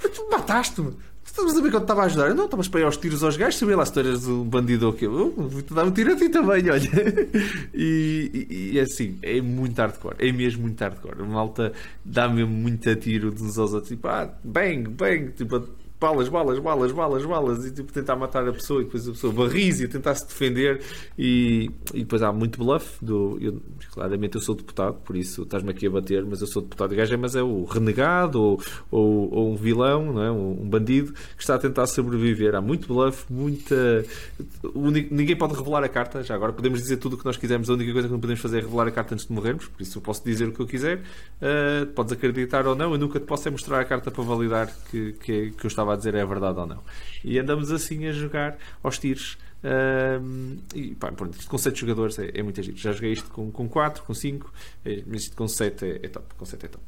Tu 0.00 0.28
mataste-me! 0.30 0.92
Estás 1.38 1.54
a 1.54 1.60
ver 1.60 1.70
quando 1.70 1.82
estava 1.82 2.02
a 2.02 2.04
ajudar? 2.06 2.34
Não, 2.34 2.46
estavas 2.46 2.66
para 2.66 2.80
ir 2.80 2.84
aos 2.84 2.96
tiros 2.96 3.22
aos 3.22 3.36
gajos, 3.36 3.58
sabia 3.58 3.76
lá 3.76 3.84
se 3.84 3.92
tu 3.92 4.00
eras 4.00 4.26
um 4.26 4.42
bandido 4.42 4.86
ou 4.86 4.92
o 4.92 4.96
quê? 4.96 5.04
Eu 5.04 5.32
Vou-te 5.32 5.74
dar 5.74 5.84
um 5.84 5.90
tiro 5.90 6.14
a 6.14 6.16
ti 6.16 6.30
também, 6.30 6.70
olha. 6.70 6.80
E, 7.74 8.46
e, 8.48 8.72
e 8.72 8.78
é 8.78 8.82
assim, 8.82 9.18
é 9.20 9.38
muito 9.42 9.76
hardcore, 9.78 10.16
é 10.18 10.32
mesmo 10.32 10.62
muito 10.62 10.80
hardcore. 10.80 11.20
A 11.20 11.24
malta 11.26 11.74
dá 12.02 12.26
mesmo 12.26 12.54
muito 12.54 12.88
a 12.88 12.96
tiro 12.96 13.30
de 13.30 13.42
uns 13.42 13.58
aos 13.58 13.74
outros, 13.74 13.90
tipo, 13.90 14.08
ah, 14.08 14.32
bang, 14.42 14.88
bang, 14.88 15.32
tipo, 15.32 15.68
balas, 15.98 16.28
balas, 16.28 16.58
balas, 16.58 16.92
balas, 16.92 17.24
balas, 17.24 17.64
e 17.66 17.70
tipo, 17.72 17.92
tentar 17.92 18.16
matar 18.16 18.46
a 18.46 18.52
pessoa, 18.52 18.82
e 18.82 18.84
depois 18.84 19.08
a 19.08 19.12
pessoa 19.12 19.32
barrize 19.32 19.84
e 19.84 19.88
tentar 19.88 20.14
se 20.14 20.26
defender. 20.26 20.80
E, 21.18 21.70
e 21.94 22.00
depois 22.00 22.22
há 22.22 22.32
muito 22.32 22.58
bluff. 22.58 23.04
Do, 23.04 23.38
eu, 23.40 23.60
claramente 23.92 24.36
eu 24.36 24.40
sou 24.40 24.54
deputado, 24.54 24.94
por 25.04 25.16
isso 25.16 25.42
estás-me 25.42 25.70
aqui 25.70 25.86
a 25.86 25.90
bater, 25.90 26.24
mas 26.24 26.40
eu 26.40 26.46
sou 26.46 26.62
deputado. 26.62 26.92
O 26.92 26.96
gajo 26.96 27.14
é, 27.14 27.16
mas 27.16 27.34
é 27.34 27.42
o 27.42 27.64
renegado 27.64 28.40
ou, 28.40 28.60
ou, 28.90 29.34
ou 29.34 29.52
um 29.52 29.56
vilão, 29.56 30.12
não 30.12 30.22
é? 30.22 30.30
um, 30.30 30.62
um 30.62 30.68
bandido 30.68 31.12
que 31.12 31.42
está 31.42 31.54
a 31.54 31.58
tentar 31.58 31.86
sobreviver. 31.86 32.54
Há 32.54 32.60
muito 32.60 32.86
bluff, 32.86 33.24
muita. 33.30 34.04
ninguém 35.10 35.36
pode 35.36 35.54
revelar 35.54 35.82
a 35.82 35.88
carta. 35.88 36.22
Já 36.22 36.34
agora 36.34 36.52
podemos 36.52 36.80
dizer 36.80 36.98
tudo 36.98 37.14
o 37.14 37.18
que 37.18 37.24
nós 37.24 37.36
quisermos. 37.36 37.70
A 37.70 37.72
única 37.74 37.92
coisa 37.92 38.08
que 38.08 38.12
não 38.12 38.20
podemos 38.20 38.40
fazer 38.40 38.58
é 38.58 38.60
revelar 38.60 38.88
a 38.88 38.90
carta 38.90 39.14
antes 39.14 39.26
de 39.26 39.32
morrermos. 39.32 39.66
Por 39.66 39.80
isso 39.82 39.98
eu 39.98 40.02
posso 40.02 40.24
dizer 40.24 40.48
o 40.48 40.52
que 40.52 40.60
eu 40.60 40.66
quiser. 40.66 40.98
Uh, 41.40 41.86
podes 41.94 42.12
acreditar 42.12 42.66
ou 42.66 42.74
não. 42.74 42.92
Eu 42.92 42.98
nunca 42.98 43.18
te 43.18 43.24
posso 43.26 43.48
é 43.48 43.50
mostrar 43.50 43.80
a 43.80 43.84
carta 43.84 44.10
para 44.10 44.22
validar 44.24 44.70
que, 44.90 45.12
que, 45.12 45.32
é- 45.32 45.50
que 45.50 45.64
eu 45.64 45.68
estava 45.68 45.85
a 45.94 45.96
dizer 45.96 46.14
é 46.14 46.24
verdade 46.24 46.58
ou 46.58 46.66
não. 46.66 46.82
E 47.24 47.38
andamos 47.38 47.70
assim 47.70 48.06
a 48.06 48.12
jogar 48.12 48.56
aos 48.82 48.98
tiros. 48.98 49.38
Um, 49.64 50.58
e 50.74 50.94
pá, 50.94 51.10
pronto, 51.10 51.36
isto 51.36 51.50
com 51.50 51.58
7 51.58 51.80
jogadores 51.80 52.18
é, 52.18 52.30
é 52.34 52.42
muito 52.42 52.62
giro. 52.62 52.76
Já 52.76 52.92
joguei 52.92 53.12
isto 53.12 53.30
com, 53.30 53.50
com 53.50 53.68
4, 53.68 54.02
com 54.04 54.14
5, 54.14 54.52
é, 54.84 55.02
mas 55.06 55.22
isto 55.22 55.36
com 55.36 55.48
7 55.48 55.84
é, 55.84 56.00
é 56.02 56.08
top. 56.08 56.26
Com 56.36 56.44
7 56.44 56.66
é 56.66 56.68
top. 56.68 56.84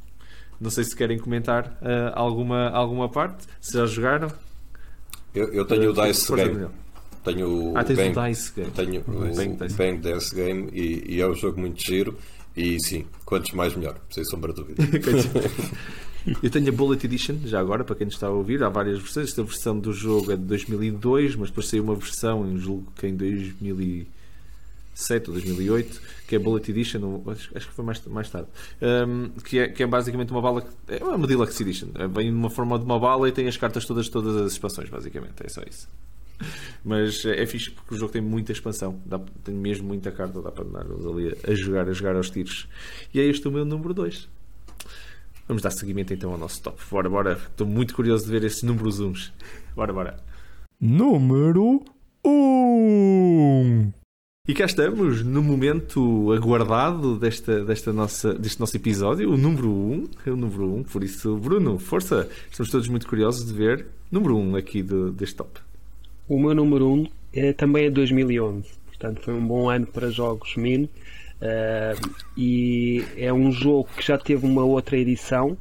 Não 0.60 0.70
sei 0.70 0.84
se 0.84 0.94
querem 0.94 1.18
comentar 1.18 1.78
uh, 1.82 2.12
alguma, 2.14 2.68
alguma 2.70 3.08
parte. 3.08 3.46
Se 3.60 3.74
já 3.74 3.86
jogaram. 3.86 4.30
Eu, 5.34 5.52
eu 5.52 5.64
tenho 5.64 5.90
o 5.90 5.92
Uh, 5.92 6.06
Dice 6.06 6.26
força, 6.26 6.48
Game. 6.48 6.68
Tenho 7.24 7.48
o 7.48 7.76
Ah, 7.76 7.84
tens 7.84 7.96
Bang, 7.96 8.18
o 8.18 8.28
Dice 8.28 8.52
Game. 8.54 8.70
Tenho 8.72 9.00
o 9.06 9.34
Bang, 9.34 9.56
Dice. 9.56 9.76
Bang 9.76 9.98
Dice 9.98 10.34
Game 10.34 10.70
e, 10.72 11.16
e 11.16 11.20
é 11.20 11.26
um 11.28 11.34
jogo 11.34 11.60
muito 11.60 11.80
giro. 11.80 12.18
E 12.56 12.76
sim, 12.80 13.06
quantos 13.24 13.52
mais 13.52 13.74
melhor, 13.76 13.96
sem 14.10 14.24
sombra 14.24 14.52
de 14.52 14.62
dúvida. 14.62 14.82
Eu 16.42 16.50
tenho 16.50 16.68
a 16.68 16.72
Bullet 16.72 17.04
Edition, 17.06 17.36
já 17.44 17.60
agora, 17.60 17.84
para 17.84 17.96
quem 17.96 18.08
está 18.08 18.26
a 18.26 18.30
ouvir, 18.30 18.62
há 18.62 18.68
várias 18.68 18.98
versões. 18.98 19.28
Esta 19.28 19.42
versão 19.42 19.78
do 19.78 19.92
jogo 19.92 20.32
é 20.32 20.36
de 20.36 20.42
2002, 20.42 21.36
mas 21.36 21.48
depois 21.48 21.68
saiu 21.68 21.84
uma 21.84 21.94
versão, 21.94 22.56
julgo 22.58 22.92
que 22.96 23.06
em 23.06 23.16
2007 23.16 25.28
ou 25.28 25.34
2008, 25.34 26.00
que 26.26 26.36
é 26.36 26.38
Bullet 26.38 26.70
Edition, 26.70 27.22
acho, 27.26 27.68
que 27.68 27.74
foi 27.74 27.84
mais, 27.84 28.04
mais 28.06 28.28
tarde, 28.28 28.48
um, 28.82 29.30
que, 29.40 29.58
é, 29.58 29.68
que 29.68 29.82
é 29.82 29.86
basicamente 29.86 30.30
uma 30.30 30.42
bala, 30.42 30.66
é 30.88 31.02
uma 31.02 31.26
Deluxe 31.26 31.62
Edition, 31.62 31.88
É, 31.94 32.06
vem 32.06 32.30
numa 32.30 32.50
forma 32.50 32.78
de 32.78 32.84
uma 32.84 32.98
bala 32.98 33.28
e 33.28 33.32
tem 33.32 33.48
as 33.48 33.56
cartas 33.56 33.84
todas, 33.84 34.08
todas 34.08 34.36
as 34.36 34.52
expansões, 34.52 34.88
basicamente, 34.88 35.34
é 35.44 35.48
só 35.48 35.62
isso. 35.62 35.88
Mas 36.84 37.24
é 37.24 37.42
é 37.42 37.46
fixe 37.46 37.70
porque 37.70 37.94
o 37.94 37.98
jogo 37.98 38.12
tem 38.12 38.22
muita 38.22 38.52
expansão, 38.52 39.00
dá, 39.04 39.18
tem 39.42 39.54
mesmo 39.54 39.88
muita 39.88 40.12
carta, 40.12 40.40
dá 40.40 40.52
para 40.52 40.64
andar 40.64 40.86
ali 40.86 41.36
a 41.46 41.54
jogar, 41.54 41.88
a 41.88 41.92
jogar 41.92 42.14
aos 42.14 42.30
tiros. 42.30 42.68
E 43.12 43.18
é 43.18 43.24
este 43.24 43.48
o 43.48 43.50
meu 43.50 43.64
número 43.64 43.92
2. 43.92 44.28
Vamos 45.48 45.62
dar 45.62 45.70
seguimento 45.70 46.12
então 46.12 46.30
ao 46.30 46.38
nosso 46.38 46.62
top. 46.62 46.78
Bora, 46.90 47.08
bora. 47.08 47.32
Estou 47.32 47.66
muito 47.66 47.94
curioso 47.94 48.26
de 48.26 48.30
ver 48.30 48.44
esses 48.44 48.62
números 48.62 49.00
uns. 49.00 49.32
Bora, 49.74 49.94
bora. 49.94 50.18
número 50.78 51.82
1. 52.22 53.90
E 54.46 54.54
cá 54.54 54.66
estamos 54.66 55.22
no 55.22 55.42
momento 55.42 56.32
aguardado 56.32 57.18
desta, 57.18 57.64
desta 57.64 57.94
nossa, 57.94 58.34
deste 58.34 58.60
nosso 58.60 58.76
episódio, 58.76 59.30
o 59.30 59.38
número 59.38 59.70
1. 59.70 60.08
É 60.26 60.30
o 60.30 60.36
número 60.36 60.74
1, 60.76 60.84
por 60.84 61.02
isso, 61.02 61.36
Bruno, 61.36 61.78
força! 61.78 62.28
Estamos 62.50 62.70
todos 62.70 62.88
muito 62.88 63.06
curiosos 63.06 63.46
de 63.46 63.52
ver 63.54 63.86
número 64.10 64.36
1 64.36 64.56
aqui 64.56 64.82
do, 64.82 65.10
deste 65.12 65.36
top. 65.36 65.60
O 66.28 66.38
meu 66.38 66.54
número 66.54 66.90
1 66.92 67.06
é, 67.32 67.52
também 67.54 67.86
é 67.86 67.90
2011, 67.90 68.68
portanto 68.86 69.22
foi 69.22 69.34
um 69.34 69.46
bom 69.46 69.70
ano 69.70 69.86
para 69.86 70.10
jogos 70.10 70.56
Min. 70.56 70.88
Uh, 71.40 72.14
e 72.36 73.04
é 73.16 73.32
um 73.32 73.52
jogo 73.52 73.88
que 73.96 74.04
já 74.04 74.18
teve 74.18 74.46
uma 74.46 74.64
outra 74.64 74.96
edição. 74.96 75.56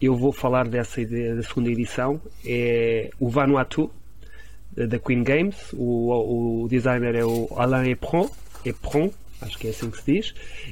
Eu 0.00 0.14
vou 0.14 0.32
falar 0.32 0.68
dessa 0.68 1.04
da 1.04 1.42
segunda 1.42 1.70
edição. 1.70 2.20
É 2.44 3.10
o 3.18 3.28
Vanuatu 3.28 3.90
da 4.72 4.98
Queen 4.98 5.24
Games. 5.24 5.56
O, 5.72 6.64
o 6.64 6.68
designer 6.68 7.14
é 7.14 7.24
o 7.24 7.48
Alain 7.56 7.90
Epron. 7.90 8.28
Epron 8.64 9.10
acho 9.40 9.58
que 9.58 9.66
é 9.66 9.70
assim 9.70 9.90
que 9.90 10.00
se 10.00 10.12
diz. 10.12 10.30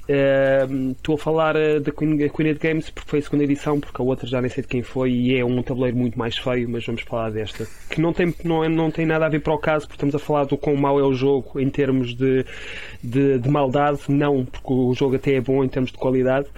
Uh, 0.08 0.92
estou 0.92 1.14
a 1.16 1.18
falar 1.18 1.56
uh, 1.56 1.80
da 1.80 1.92
Queen, 1.92 2.28
Queen 2.28 2.54
Games 2.54 2.90
porque 2.90 3.10
foi 3.10 3.18
a 3.18 3.22
segunda 3.22 3.44
edição, 3.44 3.80
porque 3.80 4.00
a 4.00 4.04
outra 4.04 4.26
já 4.26 4.40
nem 4.40 4.50
sei 4.50 4.62
de 4.62 4.68
quem 4.68 4.82
foi 4.82 5.10
e 5.12 5.36
é 5.38 5.44
um 5.44 5.62
tabuleiro 5.62 5.96
muito 5.96 6.18
mais 6.18 6.36
feio, 6.36 6.68
mas 6.68 6.84
vamos 6.84 7.02
falar 7.02 7.30
desta. 7.30 7.66
Que 7.90 8.00
não 8.00 8.12
tem, 8.12 8.34
não, 8.44 8.64
é, 8.64 8.68
não 8.68 8.90
tem 8.90 9.06
nada 9.06 9.26
a 9.26 9.28
ver 9.28 9.40
para 9.40 9.54
o 9.54 9.58
caso, 9.58 9.86
porque 9.86 9.96
estamos 9.96 10.14
a 10.14 10.18
falar 10.18 10.44
do 10.44 10.56
quão 10.56 10.76
mau 10.76 10.98
é 10.98 11.02
o 11.02 11.12
jogo 11.12 11.60
em 11.60 11.68
termos 11.70 12.14
de, 12.14 12.44
de, 13.02 13.38
de 13.38 13.48
maldade, 13.48 14.00
não, 14.08 14.44
porque 14.44 14.72
o 14.72 14.94
jogo 14.94 15.16
até 15.16 15.34
é 15.34 15.40
bom 15.40 15.64
em 15.64 15.68
termos 15.68 15.90
de 15.90 15.98
qualidade 15.98 16.48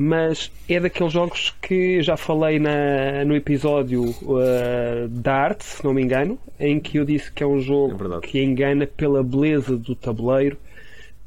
mas 0.00 0.52
é 0.68 0.78
daqueles 0.78 1.12
jogos 1.12 1.52
que 1.60 2.00
já 2.02 2.16
falei 2.16 2.60
na, 2.60 3.24
no 3.26 3.34
episódio 3.34 4.04
uh, 4.04 5.08
da 5.08 5.34
arte, 5.34 5.64
se 5.64 5.84
não 5.84 5.92
me 5.92 6.00
engano, 6.00 6.38
em 6.58 6.78
que 6.78 6.98
eu 6.98 7.04
disse 7.04 7.32
que 7.32 7.42
é 7.42 7.46
um 7.46 7.60
jogo 7.60 8.14
é 8.14 8.20
que 8.20 8.40
engana 8.40 8.86
pela 8.86 9.24
beleza 9.24 9.76
do 9.76 9.96
tabuleiro, 9.96 10.56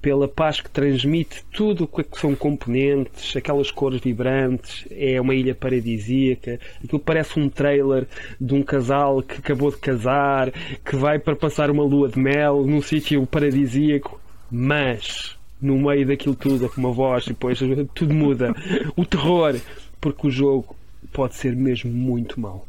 pela 0.01 0.27
paz 0.27 0.59
que 0.59 0.69
transmite 0.69 1.43
tudo 1.53 1.83
o 1.83 1.87
que 1.87 2.19
são 2.19 2.35
componentes, 2.35 3.35
aquelas 3.35 3.69
cores 3.69 4.01
vibrantes, 4.01 4.85
é 4.89 5.21
uma 5.21 5.35
ilha 5.35 5.53
paradisíaca, 5.53 6.59
aquilo 6.83 6.99
parece 6.99 7.39
um 7.39 7.47
trailer 7.47 8.07
de 8.39 8.53
um 8.53 8.63
casal 8.63 9.21
que 9.21 9.35
acabou 9.35 9.69
de 9.69 9.77
casar, 9.77 10.51
que 10.83 10.95
vai 10.95 11.19
para 11.19 11.35
passar 11.35 11.69
uma 11.69 11.83
lua 11.83 12.09
de 12.09 12.19
mel 12.19 12.65
num 12.65 12.81
sítio 12.81 13.25
paradisíaco, 13.27 14.19
mas 14.49 15.37
no 15.61 15.77
meio 15.77 16.07
daquilo 16.07 16.35
tudo, 16.35 16.67
com 16.67 16.81
uma 16.81 16.91
voz, 16.91 17.25
e 17.25 17.29
depois 17.29 17.59
tudo 17.93 18.13
muda. 18.13 18.55
O 18.95 19.05
terror, 19.05 19.55
porque 19.99 20.27
o 20.27 20.31
jogo 20.31 20.75
pode 21.13 21.35
ser 21.35 21.55
mesmo 21.55 21.91
muito 21.91 22.39
mau. 22.39 22.67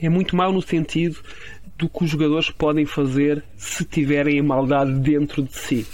É 0.00 0.08
muito 0.08 0.36
mau 0.36 0.52
no 0.52 0.62
sentido 0.62 1.18
do 1.76 1.88
que 1.88 2.04
os 2.04 2.10
jogadores 2.10 2.50
podem 2.50 2.86
fazer 2.86 3.42
se 3.56 3.84
tiverem 3.84 4.38
a 4.38 4.42
maldade 4.42 4.92
dentro 5.00 5.42
de 5.42 5.56
si. 5.56 5.86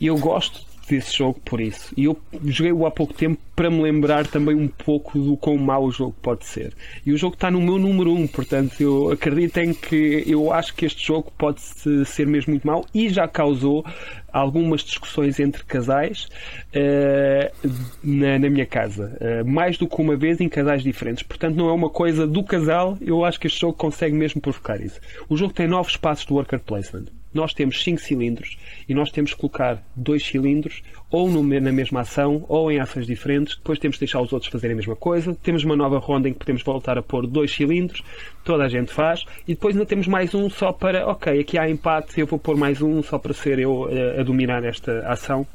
E 0.00 0.06
eu 0.06 0.18
gosto 0.18 0.68
desse 0.88 1.16
jogo 1.16 1.40
por 1.44 1.60
isso. 1.60 1.92
E 1.96 2.04
eu 2.04 2.16
joguei-o 2.44 2.86
há 2.86 2.90
pouco 2.90 3.12
tempo 3.12 3.38
para 3.54 3.70
me 3.70 3.82
lembrar 3.82 4.26
também 4.26 4.54
um 4.54 4.68
pouco 4.68 5.18
do 5.18 5.36
quão 5.36 5.56
mau 5.56 5.84
o 5.84 5.90
jogo 5.90 6.14
pode 6.22 6.46
ser. 6.46 6.72
E 7.04 7.12
o 7.12 7.18
jogo 7.18 7.34
está 7.34 7.50
no 7.50 7.60
meu 7.60 7.78
número 7.78 8.12
1, 8.12 8.20
um, 8.20 8.26
portanto 8.26 8.80
eu 8.80 9.10
acredito 9.10 9.58
em 9.58 9.74
que 9.74 10.24
eu 10.26 10.52
acho 10.52 10.74
que 10.74 10.86
este 10.86 11.04
jogo 11.04 11.32
pode 11.36 11.60
ser 11.60 12.26
mesmo 12.26 12.52
muito 12.52 12.66
mau 12.66 12.86
e 12.94 13.08
já 13.08 13.26
causou 13.28 13.84
algumas 14.32 14.82
discussões 14.82 15.40
entre 15.40 15.64
casais 15.64 16.28
uh, 16.74 17.68
na, 18.02 18.38
na, 18.38 18.48
minha 18.48 18.66
casa. 18.66 19.16
Uh, 19.20 19.48
mais 19.48 19.76
do 19.76 19.88
que 19.88 20.00
uma 20.00 20.16
vez 20.16 20.40
em 20.40 20.48
casais 20.48 20.82
diferentes. 20.82 21.22
Portanto, 21.22 21.56
não 21.56 21.68
é 21.68 21.72
uma 21.72 21.90
coisa 21.90 22.26
do 22.26 22.44
casal, 22.44 22.96
eu 23.00 23.24
acho 23.24 23.40
que 23.40 23.46
este 23.46 23.60
jogo 23.60 23.74
consegue 23.74 24.14
mesmo 24.14 24.40
provocar 24.40 24.80
isso. 24.80 25.00
O 25.28 25.36
jogo 25.36 25.52
tem 25.52 25.66
nove 25.66 25.90
espaços 25.90 26.24
de 26.24 26.32
worker 26.32 26.60
placement 26.60 27.17
nós 27.32 27.52
temos 27.52 27.82
5 27.82 28.00
cilindros 28.00 28.58
e 28.88 28.94
nós 28.94 29.10
temos 29.10 29.34
que 29.34 29.40
colocar 29.40 29.82
dois 29.94 30.24
cilindros 30.24 30.82
ou 31.10 31.30
no, 31.30 31.42
na 31.42 31.72
mesma 31.72 32.00
ação 32.00 32.44
ou 32.48 32.70
em 32.70 32.80
ações 32.80 33.06
diferentes. 33.06 33.56
Depois 33.56 33.78
temos 33.78 33.96
que 33.96 34.04
deixar 34.04 34.20
os 34.20 34.32
outros 34.32 34.50
fazerem 34.50 34.74
a 34.74 34.76
mesma 34.76 34.96
coisa. 34.96 35.34
Temos 35.42 35.62
uma 35.64 35.76
nova 35.76 35.98
ronda 35.98 36.28
em 36.28 36.32
que 36.32 36.38
podemos 36.38 36.62
voltar 36.62 36.96
a 36.96 37.02
pôr 37.02 37.26
dois 37.26 37.52
cilindros. 37.52 38.02
Toda 38.44 38.64
a 38.64 38.68
gente 38.68 38.92
faz. 38.92 39.24
E 39.46 39.54
depois 39.54 39.74
ainda 39.74 39.86
temos 39.86 40.06
mais 40.06 40.34
um 40.34 40.48
só 40.48 40.72
para, 40.72 41.06
ok, 41.06 41.38
aqui 41.38 41.58
há 41.58 41.68
empate, 41.68 42.20
eu 42.20 42.26
vou 42.26 42.38
pôr 42.38 42.56
mais 42.56 42.80
um 42.80 43.02
só 43.02 43.18
para 43.18 43.34
ser 43.34 43.58
eu 43.58 43.84
a, 43.84 43.92
eh, 43.92 44.20
a 44.20 44.22
dominar 44.22 44.64
esta 44.64 45.06
ação. 45.06 45.46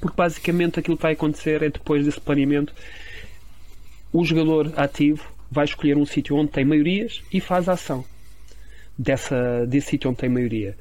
Porque 0.00 0.16
basicamente 0.16 0.80
aquilo 0.80 0.96
que 0.96 1.02
vai 1.02 1.12
acontecer 1.12 1.62
é 1.62 1.68
depois 1.68 2.04
desse 2.04 2.20
planeamento 2.20 2.72
o 4.12 4.24
jogador 4.24 4.72
ativo 4.76 5.26
vai 5.50 5.64
escolher 5.64 5.96
um 5.96 6.04
sítio 6.04 6.36
onde 6.36 6.50
tem 6.50 6.64
maiorias 6.64 7.22
e 7.32 7.40
faz 7.40 7.68
a 7.68 7.72
ação 7.72 8.04
dessa, 8.98 9.66
desse 9.66 9.90
sítio 9.90 10.10
onde 10.10 10.18
tem 10.18 10.28
maioria 10.28 10.76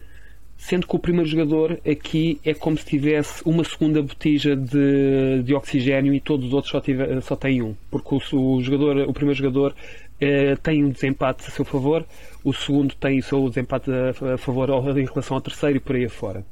sendo 0.62 0.86
que 0.86 0.96
o 0.96 1.00
primeiro 1.00 1.28
jogador 1.28 1.80
aqui 1.90 2.40
é 2.46 2.54
como 2.54 2.78
se 2.78 2.86
tivesse 2.86 3.42
uma 3.44 3.64
segunda 3.64 4.00
botija 4.00 4.56
de, 4.56 5.42
de 5.44 5.56
oxigênio 5.56 6.14
e 6.14 6.20
todos 6.20 6.46
os 6.46 6.54
outros 6.54 6.72
só, 6.72 6.80
tiver, 6.80 7.20
só 7.24 7.36
têm 7.36 7.64
um, 7.64 7.76
porque 7.90 8.14
o, 8.14 8.38
o 8.38 8.62
jogador, 8.62 9.10
o 9.10 9.12
primeiro 9.12 9.40
jogador 9.40 9.76
eh, 10.20 10.56
tem 10.62 10.86
um 10.86 10.92
desempate 10.92 11.48
a 11.48 11.50
seu 11.50 11.66
favor, 11.66 12.06
o 12.44 12.54
segundo 12.54 12.94
tem 12.94 13.18
o 13.18 13.24
seu 13.24 13.50
desempate 13.50 13.90
a, 13.90 14.36
a 14.36 14.38
favor 14.38 14.70
em 14.70 15.06
relação 15.06 15.36
ao 15.36 15.42
terceiro 15.42 15.78
e 15.78 15.80
por 15.80 15.96
aí 15.96 16.06
afora. 16.06 16.46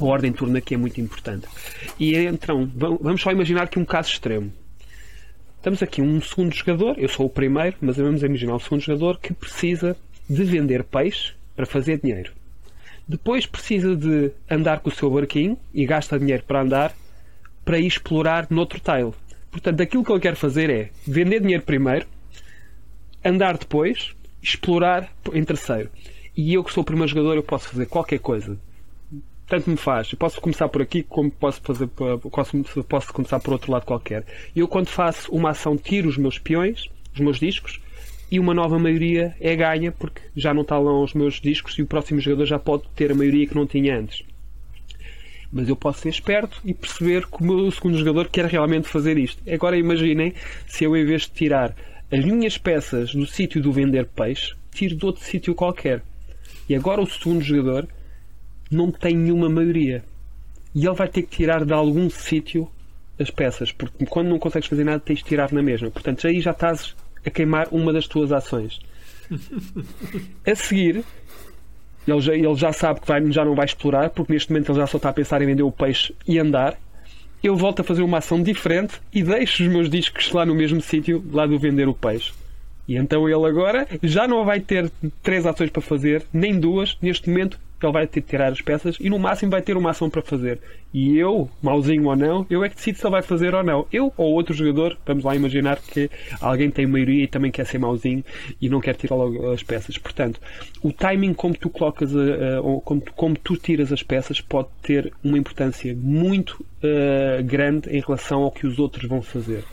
A 0.00 0.04
ordem 0.04 0.32
de 0.32 0.38
turno 0.38 0.58
aqui 0.58 0.74
é 0.74 0.76
muito 0.76 1.00
importante. 1.00 1.46
E 2.00 2.16
então, 2.16 2.68
vamos 2.74 3.22
só 3.22 3.30
imaginar 3.30 3.68
que 3.68 3.78
um 3.78 3.84
caso 3.84 4.10
extremo. 4.10 4.52
Estamos 5.56 5.80
aqui 5.84 6.02
um 6.02 6.20
segundo 6.20 6.52
jogador, 6.52 6.98
eu 6.98 7.08
sou 7.08 7.26
o 7.26 7.30
primeiro, 7.30 7.76
mas 7.80 7.96
vamos 7.96 8.24
imaginar 8.24 8.56
o 8.56 8.60
segundo 8.60 8.80
jogador 8.80 9.20
que 9.20 9.32
precisa 9.32 9.96
de 10.28 10.42
vender 10.42 10.82
peixe 10.82 11.32
para 11.54 11.64
fazer 11.64 12.00
dinheiro 12.00 12.32
depois 13.08 13.46
precisa 13.46 13.94
de 13.94 14.32
andar 14.50 14.80
com 14.80 14.88
o 14.88 14.92
seu 14.92 15.10
barquinho 15.10 15.56
e 15.72 15.86
gasta 15.86 16.18
dinheiro 16.18 16.42
para 16.42 16.62
andar 16.62 16.94
para 17.64 17.78
ir 17.78 17.86
explorar 17.86 18.46
noutro 18.50 18.80
tile. 18.80 19.12
Portanto, 19.50 19.80
aquilo 19.80 20.04
que 20.04 20.12
ele 20.12 20.20
quer 20.20 20.36
fazer 20.36 20.70
é 20.70 20.90
vender 21.06 21.40
dinheiro 21.40 21.62
primeiro, 21.62 22.06
andar 23.24 23.58
depois, 23.58 24.14
explorar 24.42 25.10
em 25.32 25.42
terceiro. 25.44 25.90
E 26.36 26.54
eu 26.54 26.62
que 26.62 26.72
sou 26.72 26.82
o 26.82 26.84
primeiro 26.84 27.08
jogador, 27.08 27.34
eu 27.34 27.42
posso 27.42 27.68
fazer 27.68 27.86
qualquer 27.86 28.18
coisa. 28.18 28.58
Tanto 29.48 29.70
me 29.70 29.76
faz. 29.76 30.12
Eu 30.12 30.18
posso 30.18 30.40
começar 30.40 30.68
por 30.68 30.82
aqui, 30.82 31.02
como 31.02 31.30
posso, 31.30 31.60
fazer, 31.62 31.88
posso, 31.88 32.84
posso 32.84 33.12
começar 33.12 33.40
por 33.40 33.52
outro 33.52 33.72
lado 33.72 33.84
qualquer. 33.84 34.24
Eu, 34.54 34.68
quando 34.68 34.88
faço 34.88 35.32
uma 35.32 35.50
ação, 35.50 35.76
tiro 35.76 36.08
os 36.08 36.16
meus 36.16 36.38
peões, 36.38 36.88
os 37.14 37.20
meus 37.20 37.38
discos, 37.38 37.80
e 38.30 38.40
uma 38.40 38.52
nova 38.52 38.78
maioria 38.78 39.34
é 39.40 39.54
ganha 39.54 39.92
porque 39.92 40.20
já 40.34 40.52
não 40.52 40.64
lá 40.68 41.00
os 41.02 41.14
meus 41.14 41.40
discos 41.40 41.78
e 41.78 41.82
o 41.82 41.86
próximo 41.86 42.20
jogador 42.20 42.46
já 42.46 42.58
pode 42.58 42.84
ter 42.94 43.12
a 43.12 43.14
maioria 43.14 43.46
que 43.46 43.54
não 43.54 43.66
tinha 43.66 43.98
antes. 43.98 44.24
Mas 45.52 45.68
eu 45.68 45.76
posso 45.76 46.00
ser 46.00 46.08
esperto 46.08 46.60
e 46.64 46.74
perceber 46.74 47.26
que 47.26 47.40
o 47.40 47.44
meu 47.44 47.70
segundo 47.70 47.98
jogador 47.98 48.28
quer 48.28 48.46
realmente 48.46 48.88
fazer 48.88 49.16
isto. 49.16 49.40
Agora 49.50 49.78
imaginem 49.78 50.34
se 50.66 50.84
eu, 50.84 50.96
em 50.96 51.04
vez 51.04 51.22
de 51.22 51.30
tirar 51.30 51.74
as 52.10 52.24
minhas 52.24 52.58
peças 52.58 53.14
do 53.14 53.26
sítio 53.26 53.62
do 53.62 53.72
vender 53.72 54.06
peixe, 54.06 54.54
tiro 54.72 54.96
de 54.96 55.06
outro 55.06 55.24
sítio 55.24 55.54
qualquer. 55.54 56.02
E 56.68 56.74
agora 56.74 57.00
o 57.00 57.06
segundo 57.06 57.42
jogador 57.42 57.88
não 58.70 58.90
tem 58.90 59.16
nenhuma 59.16 59.48
maioria. 59.48 60.04
E 60.74 60.84
ele 60.84 60.94
vai 60.94 61.08
ter 61.08 61.22
que 61.22 61.36
tirar 61.36 61.64
de 61.64 61.72
algum 61.72 62.10
sítio 62.10 62.68
as 63.18 63.30
peças, 63.30 63.72
porque 63.72 64.04
quando 64.04 64.28
não 64.28 64.38
consegues 64.38 64.68
fazer 64.68 64.84
nada 64.84 65.00
tens 65.00 65.20
de 65.20 65.24
tirar 65.24 65.50
na 65.52 65.62
mesma. 65.62 65.90
Portanto, 65.90 66.26
aí 66.26 66.40
já 66.40 66.50
estás 66.50 66.94
a 67.26 67.30
queimar 67.30 67.68
uma 67.70 67.92
das 67.92 68.06
tuas 68.06 68.32
ações. 68.32 68.80
A 70.46 70.54
seguir, 70.54 71.04
ele 72.06 72.20
já, 72.20 72.34
ele 72.34 72.54
já 72.54 72.72
sabe 72.72 73.00
que 73.00 73.06
vai, 73.06 73.30
já 73.32 73.44
não 73.44 73.54
vai 73.54 73.66
explorar, 73.66 74.10
porque 74.10 74.32
neste 74.32 74.50
momento 74.50 74.70
ele 74.70 74.78
já 74.78 74.86
só 74.86 74.96
está 74.96 75.08
a 75.08 75.12
pensar 75.12 75.42
em 75.42 75.46
vender 75.46 75.64
o 75.64 75.72
peixe 75.72 76.14
e 76.26 76.38
andar. 76.38 76.78
Eu 77.42 77.56
volto 77.56 77.80
a 77.80 77.84
fazer 77.84 78.02
uma 78.02 78.18
ação 78.18 78.42
diferente 78.42 79.00
e 79.12 79.22
deixo 79.22 79.62
os 79.62 79.68
meus 79.68 79.90
discos 79.90 80.30
lá 80.32 80.46
no 80.46 80.54
mesmo 80.54 80.80
sítio, 80.80 81.24
lá 81.32 81.46
do 81.46 81.58
vender 81.58 81.88
o 81.88 81.94
peixe. 81.94 82.32
E 82.88 82.96
então 82.96 83.28
ele 83.28 83.44
agora 83.44 83.86
já 84.02 84.28
não 84.28 84.44
vai 84.44 84.60
ter 84.60 84.90
três 85.22 85.44
ações 85.44 85.70
para 85.70 85.82
fazer, 85.82 86.24
nem 86.32 86.58
duas. 86.58 86.96
Neste 87.02 87.28
momento 87.28 87.58
ele 87.82 87.92
vai 87.92 88.06
ter 88.06 88.20
de 88.20 88.26
tirar 88.26 88.52
as 88.52 88.60
peças 88.60 88.96
e 88.98 89.10
no 89.10 89.18
máximo 89.18 89.50
vai 89.50 89.60
ter 89.60 89.76
uma 89.76 89.90
ação 89.90 90.08
para 90.08 90.22
fazer. 90.22 90.58
E 90.94 91.18
eu, 91.18 91.50
mauzinho 91.60 92.06
ou 92.06 92.16
não, 92.16 92.46
eu 92.48 92.64
é 92.64 92.70
que 92.70 92.76
decido 92.76 92.98
se 92.98 93.04
ele 93.04 93.10
vai 93.10 93.22
fazer 93.22 93.54
ou 93.54 93.62
não. 93.62 93.86
Eu 93.92 94.12
ou 94.16 94.32
outro 94.32 94.54
jogador, 94.54 94.96
vamos 95.04 95.24
lá 95.24 95.36
imaginar 95.36 95.78
que 95.78 96.10
alguém 96.40 96.70
tem 96.70 96.86
maioria 96.86 97.24
e 97.24 97.28
também 97.28 97.50
quer 97.50 97.66
ser 97.66 97.78
mauzinho 97.78 98.24
e 98.60 98.68
não 98.68 98.80
quer 98.80 98.94
tirar 98.94 99.16
logo 99.16 99.50
as 99.50 99.62
peças. 99.62 99.98
Portanto, 99.98 100.40
o 100.82 100.92
timing 100.92 101.34
como 101.34 101.54
tu 101.54 101.68
colocas, 101.68 102.16
a, 102.16 102.20
a, 102.20 102.80
como, 102.82 103.00
tu, 103.00 103.12
como, 103.12 103.36
tu 103.36 103.56
tiras 103.56 103.92
as 103.92 104.02
peças 104.02 104.40
pode 104.40 104.68
ter 104.82 105.12
uma 105.22 105.36
importância 105.36 105.94
muito 105.94 106.64
uh, 106.82 107.44
grande 107.44 107.90
em 107.90 108.00
relação 108.00 108.42
ao 108.42 108.50
que 108.50 108.66
os 108.66 108.78
outros 108.78 109.06
vão 109.06 109.20
fazer. 109.20 109.64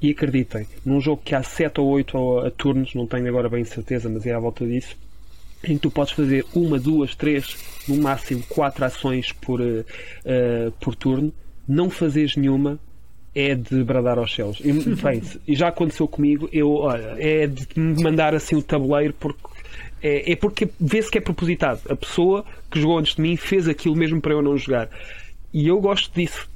E 0.00 0.10
acreditem, 0.10 0.66
num 0.84 1.00
jogo 1.00 1.22
que 1.24 1.34
há 1.34 1.42
7 1.42 1.80
ou 1.80 1.88
8 1.88 2.18
a, 2.18 2.48
a 2.48 2.50
turnos, 2.50 2.94
não 2.94 3.06
tenho 3.06 3.26
agora 3.28 3.48
bem 3.48 3.64
certeza, 3.64 4.08
mas 4.08 4.26
é 4.26 4.32
à 4.32 4.38
volta 4.38 4.66
disso, 4.66 4.96
em 5.64 5.74
que 5.74 5.82
tu 5.82 5.90
podes 5.90 6.12
fazer 6.12 6.44
uma, 6.54 6.78
duas, 6.78 7.14
três, 7.14 7.56
no 7.88 7.96
máximo 7.96 8.42
quatro 8.48 8.84
ações 8.84 9.32
por, 9.32 9.60
uh, 9.60 9.84
por 10.80 10.94
turno, 10.94 11.32
não 11.66 11.90
fazeres 11.90 12.36
nenhuma 12.36 12.78
é 13.34 13.54
de 13.54 13.82
bradar 13.82 14.18
aos 14.18 14.32
céus. 14.32 14.60
E, 14.60 14.72
bem, 15.02 15.22
já 15.48 15.68
aconteceu 15.68 16.06
comigo, 16.06 16.48
eu, 16.52 16.70
olha, 16.70 17.16
é 17.18 17.46
de 17.46 17.66
mandar 17.76 18.34
assim 18.34 18.54
o 18.54 18.62
tabuleiro 18.62 19.14
porque 19.18 19.42
é, 20.04 20.32
é 20.32 20.36
porque 20.36 20.68
vê-se 20.78 21.10
que 21.10 21.16
é 21.16 21.20
propositado. 21.20 21.80
A 21.88 21.96
pessoa 21.96 22.44
que 22.70 22.78
jogou 22.78 22.98
antes 22.98 23.14
de 23.14 23.22
mim 23.22 23.36
fez 23.36 23.66
aquilo 23.66 23.96
mesmo 23.96 24.20
para 24.20 24.34
eu 24.34 24.42
não 24.42 24.56
jogar. 24.56 24.90
E 25.52 25.66
eu 25.66 25.80
gosto 25.80 26.14
disso. 26.14 26.46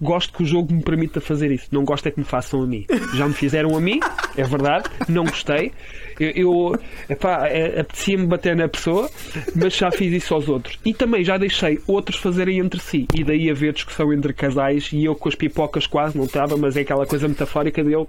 Gosto 0.00 0.32
que 0.32 0.42
o 0.42 0.46
jogo 0.46 0.72
me 0.72 0.82
permita 0.82 1.20
fazer 1.20 1.50
isso. 1.50 1.66
Não 1.70 1.84
gosto 1.84 2.06
é 2.06 2.10
que 2.10 2.18
me 2.18 2.24
façam 2.24 2.62
a 2.62 2.66
mim. 2.66 2.86
Já 3.14 3.26
me 3.26 3.34
fizeram 3.34 3.76
a 3.76 3.80
mim, 3.80 4.00
é 4.36 4.44
verdade. 4.44 4.88
Não 5.08 5.24
gostei. 5.24 5.72
Eu, 6.18 6.30
eu 6.30 6.80
epá, 7.08 7.46
é, 7.48 7.80
apetecia-me 7.80 8.26
bater 8.26 8.54
na 8.56 8.68
pessoa, 8.68 9.08
mas 9.54 9.76
já 9.76 9.90
fiz 9.90 10.12
isso 10.12 10.34
aos 10.34 10.48
outros. 10.48 10.78
E 10.84 10.92
também 10.92 11.24
já 11.24 11.36
deixei 11.38 11.78
outros 11.86 12.18
fazerem 12.18 12.58
entre 12.58 12.80
si. 12.80 13.06
E 13.14 13.24
daí 13.24 13.50
haver 13.50 13.72
discussão 13.72 14.12
entre 14.12 14.32
casais 14.32 14.90
e 14.92 15.04
eu 15.04 15.14
com 15.14 15.28
as 15.28 15.34
pipocas 15.34 15.86
quase 15.86 16.16
não 16.16 16.24
estava, 16.24 16.56
mas 16.56 16.76
é 16.76 16.80
aquela 16.80 17.06
coisa 17.06 17.26
metafórica 17.28 17.82
de 17.82 17.92
eu 17.92 18.08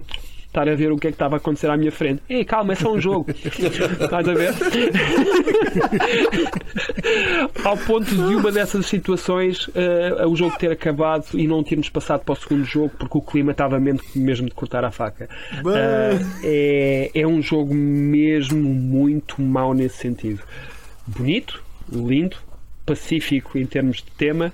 estar 0.52 0.68
a 0.68 0.74
ver 0.74 0.92
o 0.92 0.98
que 0.98 1.06
é 1.06 1.10
que 1.10 1.14
estava 1.14 1.36
a 1.36 1.38
acontecer 1.38 1.70
à 1.70 1.76
minha 1.78 1.90
frente. 1.90 2.22
Ei, 2.28 2.44
calma, 2.44 2.74
é 2.74 2.76
só 2.76 2.92
um 2.92 3.00
jogo. 3.00 3.26
Estás 3.42 4.28
a 4.28 4.34
ver? 4.34 4.52
Ao 7.64 7.76
ponto 7.78 8.14
de 8.14 8.34
uma 8.34 8.52
dessas 8.52 8.84
situações 8.84 9.66
uh, 9.68 10.28
o 10.28 10.36
jogo 10.36 10.54
ter 10.58 10.70
acabado 10.70 11.24
e 11.34 11.48
não 11.48 11.64
termos 11.64 11.88
passado 11.88 12.22
para 12.22 12.34
o 12.34 12.36
segundo 12.36 12.64
jogo 12.64 12.90
porque 12.98 13.16
o 13.16 13.22
clima 13.22 13.52
estava 13.52 13.80
mesmo 13.80 14.48
de 14.48 14.54
cortar 14.54 14.84
a 14.84 14.90
faca. 14.90 15.26
Uh, 15.60 16.20
é, 16.44 17.10
é 17.14 17.26
um 17.26 17.40
jogo 17.40 17.74
mesmo 17.74 18.62
muito 18.62 19.40
mau 19.40 19.72
nesse 19.72 19.96
sentido. 19.96 20.42
Bonito, 21.06 21.62
lindo, 21.90 22.36
pacífico 22.84 23.56
em 23.56 23.64
termos 23.64 23.98
de 23.98 24.10
tema, 24.12 24.52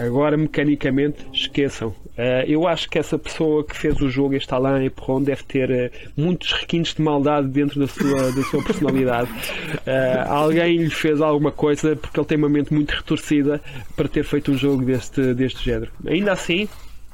Agora, 0.00 0.36
mecanicamente, 0.36 1.26
esqueçam. 1.32 1.88
Uh, 1.88 2.44
eu 2.46 2.66
acho 2.66 2.88
que 2.88 2.98
essa 2.98 3.18
pessoa 3.18 3.64
que 3.64 3.76
fez 3.76 4.00
o 4.00 4.08
jogo, 4.10 4.34
este 4.34 4.52
Alain 4.52 4.88
Perron, 4.90 5.22
deve 5.22 5.42
ter 5.44 5.70
uh, 5.70 6.10
muitos 6.16 6.52
requintes 6.52 6.94
de 6.94 7.02
maldade 7.02 7.48
dentro 7.48 7.80
da 7.80 7.86
sua, 7.86 8.32
da 8.32 8.42
sua 8.42 8.62
personalidade. 8.62 9.30
Uh, 9.30 10.28
alguém 10.28 10.78
lhe 10.78 10.90
fez 10.90 11.20
alguma 11.20 11.52
coisa 11.52 11.96
porque 11.96 12.18
ele 12.18 12.26
tem 12.26 12.38
uma 12.38 12.48
mente 12.48 12.72
muito 12.72 12.90
retorcida 12.90 13.60
para 13.96 14.08
ter 14.08 14.24
feito 14.24 14.52
um 14.52 14.56
jogo 14.56 14.84
deste, 14.84 15.34
deste 15.34 15.64
género. 15.64 15.90
Ainda 16.06 16.32
assim, 16.32 16.68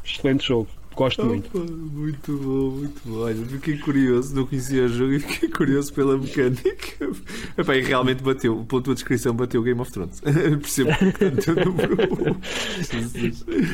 excelente 0.05 0.47
jogo. 0.47 0.69
Gosto 0.97 1.20
Opa, 1.20 1.28
muito. 1.28 1.59
Muito 1.59 2.32
bom, 2.39 2.70
muito 2.70 3.01
bom. 3.05 3.18
Olha, 3.18 3.36
fiquei 3.44 3.77
curioso, 3.77 4.35
não 4.35 4.47
conhecia 4.47 4.85
o 4.85 4.89
jogo 4.89 5.12
e 5.12 5.20
fiquei 5.20 5.51
curioso 5.51 5.93
pela 5.93 6.16
mecânica. 6.16 7.10
Epá, 7.56 7.77
e 7.77 7.82
realmente 7.82 8.23
bateu, 8.23 8.64
pela 8.64 8.81
tua 8.81 8.94
descrição, 8.94 9.35
bateu 9.35 9.62
Game 9.62 9.78
of 9.78 9.93
Thrones. 9.93 10.20
Percebo 10.24 10.90
número. 11.66 11.97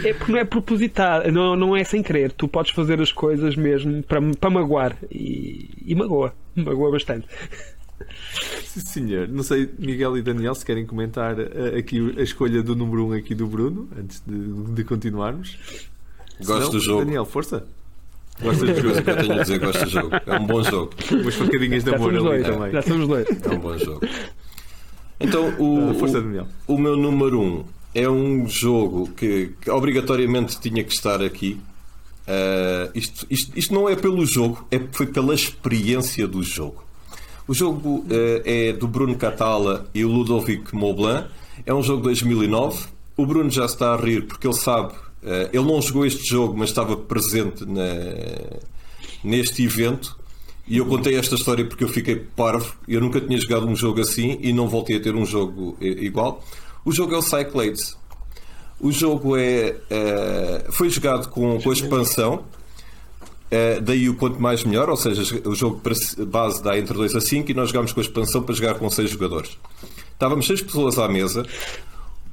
É 0.05 0.13
porque 0.15 0.33
não 0.33 0.39
é 0.41 0.45
propositado, 0.45 1.31
não, 1.31 1.55
não 1.55 1.77
é 1.77 1.85
sem 1.85 2.03
querer. 2.03 2.33
Tu 2.33 2.49
podes 2.49 2.73
fazer 2.73 3.01
as 3.01 3.13
coisas 3.13 3.55
mesmo 3.55 4.03
para, 4.03 4.21
para 4.41 4.51
magoar 4.51 4.97
e, 5.09 5.71
e 5.87 5.95
magoa, 5.95 6.35
magoa 6.57 6.91
bastante. 6.91 7.29
Sim, 8.65 8.81
senhor. 8.81 9.29
Não 9.29 9.45
sei, 9.45 9.71
Miguel 9.79 10.19
e 10.19 10.23
Daniel, 10.23 10.57
se 10.57 10.65
querem 10.65 10.85
comentar 10.85 11.39
uh, 11.39 11.79
aqui 11.79 12.15
a 12.19 12.23
escolha 12.23 12.63
do 12.65 12.75
número 12.75 13.07
1 13.07 13.09
um 13.09 13.13
aqui 13.13 13.33
do 13.33 13.47
Bruno, 13.47 13.89
antes 13.97 14.21
de, 14.27 14.75
de 14.75 14.83
continuarmos. 14.83 15.57
Gosto 16.47 16.71
do 16.73 16.81
jogo. 16.81 17.05
Daniel, 17.05 17.25
força. 17.25 17.65
Gosto 18.43 18.65
coisas 18.65 19.01
que 19.01 19.11
eu 19.11 19.17
tenho 19.17 19.33
a 19.33 19.43
dizer, 19.43 19.59
gosto 19.59 19.85
do 19.85 19.91
jogo. 19.91 20.11
É 20.27 20.39
um 20.39 20.47
bom 20.47 20.63
jogo. 20.63 20.91
Umas 21.13 21.35
facadinhas 21.35 21.85
de 21.85 21.91
Já 21.91 21.97
amor 21.97 22.11
ali 22.11 22.19
dois. 22.25 22.47
também. 22.47 22.73
Já 22.73 22.83
somos 22.83 23.09
dois. 23.09 23.27
É 23.43 23.49
um 23.51 23.59
bom 23.59 23.79
jogo. 23.79 24.01
Então, 25.21 25.55
o, 25.59 25.91
Ah, 25.91 25.95
força, 25.95 26.19
o- 26.19 26.23
Daniel. 26.23 26.47
o 26.67 26.79
meu 26.79 26.97
número 26.97 27.41
1 27.41 27.45
um 27.45 27.65
é 27.95 28.09
um 28.09 28.49
jogo 28.49 29.09
que, 29.17 29.53
que 29.61 29.71
obrigatoriamente 29.71 30.59
tinha 30.61 30.83
que 30.83 30.93
estar 30.93 31.23
aqui. 31.23 31.61
Ah, 32.27 32.91
isto, 32.95 33.27
isto, 33.31 33.53
isto 33.57 33.75
não 33.75 33.89
é 33.89 33.95
pelo 33.95 34.25
jogo, 34.27 34.67
é, 34.71 34.81
foi 34.91 35.07
pela 35.07 35.35
experiência 35.35 36.27
do 36.27 36.43
jogo. 36.43 36.83
O 37.47 37.55
jogo 37.55 38.05
ah, 38.11 38.43
é 38.45 38.73
do 38.73 38.89
Bruno 38.89 39.15
Catala 39.17 39.87
e 39.95 40.05
o 40.05 40.09
Ludovic 40.09 40.75
Maublanc. 40.75 41.29
É 41.65 41.73
um 41.73 41.83
jogo 41.83 41.99
de 41.99 42.05
2009. 42.05 42.87
O 43.17 43.27
Bruno 43.27 43.51
já 43.51 43.67
está 43.67 43.93
a 43.95 43.97
rir 43.97 44.23
porque 44.27 44.47
ele 44.47 44.55
sabe. 44.57 44.95
Ah, 45.25 45.49
ele 45.53 45.65
não 45.65 45.81
jogou 45.81 46.05
este 46.07 46.25
jogo, 46.29 46.57
mas 46.57 46.71
estava 46.71 46.97
presente 46.97 47.65
na- 47.67 48.59
neste 49.23 49.63
evento. 49.65 50.17
E 50.67 50.79
eu 50.79 50.87
contei 50.87 51.17
esta 51.17 51.35
história 51.35 51.65
porque 51.65 51.83
eu 51.85 51.89
fiquei 51.89 52.17
parvo. 52.17 52.75
Eu 52.87 53.01
nunca 53.01 53.21
tinha 53.21 53.39
jogado 53.41 53.67
um 53.67 53.75
jogo 53.75 54.01
assim 54.01 54.39
e 54.41 54.53
não 54.53 54.69
voltei 54.69 54.97
a 54.97 55.01
ter 55.01 55.15
um 55.15 55.27
jogo 55.27 55.77
igual. 55.81 56.43
O 56.85 56.93
jogo 56.93 57.15
é 57.15 57.19
o 57.19 57.23
Cyclades. 57.23 57.97
O 58.81 58.91
jogo 58.93 59.37
é, 59.37 59.77
eh, 59.91 60.67
foi 60.71 60.89
jogado 60.91 61.29
com, 61.29 61.61
com 61.61 61.71
a 61.71 61.73
expansão. 61.73 62.45
Eh, 63.51 63.81
daí 63.81 64.09
o 64.09 64.15
quanto 64.15 64.41
mais 64.41 64.65
melhor, 64.65 64.89
ou 64.89 64.97
seja, 64.97 65.23
o 65.47 65.55
jogo 65.55 65.81
base 66.27 66.63
dá 66.63 66.79
entre 66.79 66.95
2 66.95 67.15
a 67.15 67.21
5 67.21 67.51
e 67.51 67.55
nós 67.55 67.69
jogámos 67.69 67.93
com 67.93 68.01
a 68.01 68.03
expansão 68.03 68.43
para 68.43 68.55
jogar 68.55 68.75
com 68.75 68.89
6 68.89 69.11
jogadores. 69.11 69.59
Estávamos 70.13 70.47
6 70.47 70.63
pessoas 70.63 70.99
à 70.99 71.07
mesa. 71.09 71.45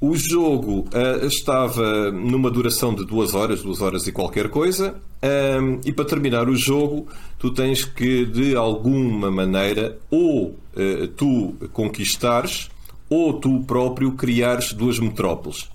O 0.01 0.15
jogo 0.15 0.87
eh, 0.93 1.25
estava 1.25 2.09
numa 2.09 2.49
duração 2.49 2.95
de 2.95 3.05
2 3.05 3.33
horas, 3.33 3.61
2 3.61 3.81
horas 3.81 4.07
e 4.07 4.13
qualquer 4.13 4.47
coisa. 4.47 4.95
Ahm, 5.21 5.81
e 5.85 5.91
para 5.91 6.05
terminar 6.05 6.47
o 6.47 6.55
jogo, 6.55 7.05
tu 7.37 7.51
tens 7.51 7.83
que 7.83 8.25
de 8.25 8.55
alguma 8.55 9.29
maneira 9.29 9.97
ou 10.09 10.55
eh, 10.77 11.09
tu 11.17 11.53
conquistares 11.73 12.69
ou 13.09 13.33
tu 13.33 13.59
próprio 13.67 14.13
criares 14.13 14.71
duas 14.71 14.99
metrópoles. 14.99 15.69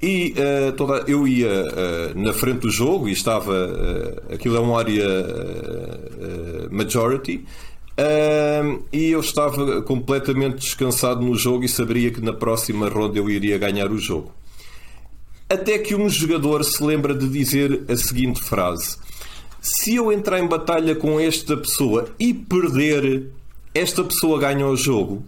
E 0.00 0.34
eh, 0.36 0.70
toda, 0.76 1.04
eu 1.08 1.26
ia 1.26 2.12
na 2.14 2.32
frente 2.32 2.60
do 2.60 2.70
jogo 2.70 3.08
e 3.08 3.12
estava. 3.12 3.52
aquilo 4.32 4.56
é 4.56 4.60
uma 4.60 4.78
área 4.78 5.04
majority. 6.70 7.44
E 8.92 9.10
eu 9.10 9.20
estava 9.20 9.82
completamente 9.82 10.56
descansado 10.56 11.20
no 11.20 11.34
jogo 11.34 11.64
e 11.64 11.68
saberia 11.68 12.10
que 12.10 12.20
na 12.20 12.32
próxima 12.32 12.88
ronda 12.88 13.18
eu 13.18 13.28
iria 13.28 13.58
ganhar 13.58 13.90
o 13.90 13.98
jogo. 13.98 14.32
Até 15.48 15.78
que 15.78 15.94
um 15.94 16.08
jogador 16.08 16.64
se 16.64 16.82
lembra 16.82 17.14
de 17.14 17.28
dizer 17.28 17.84
a 17.88 17.96
seguinte 17.96 18.42
frase: 18.42 18.96
Se 19.60 19.94
eu 19.96 20.10
entrar 20.10 20.40
em 20.40 20.46
batalha 20.46 20.94
com 20.94 21.20
esta 21.20 21.56
pessoa 21.56 22.08
e 22.18 22.32
perder, 22.32 23.30
esta 23.74 24.02
pessoa 24.02 24.38
ganha 24.38 24.66
o 24.66 24.76
jogo. 24.76 25.22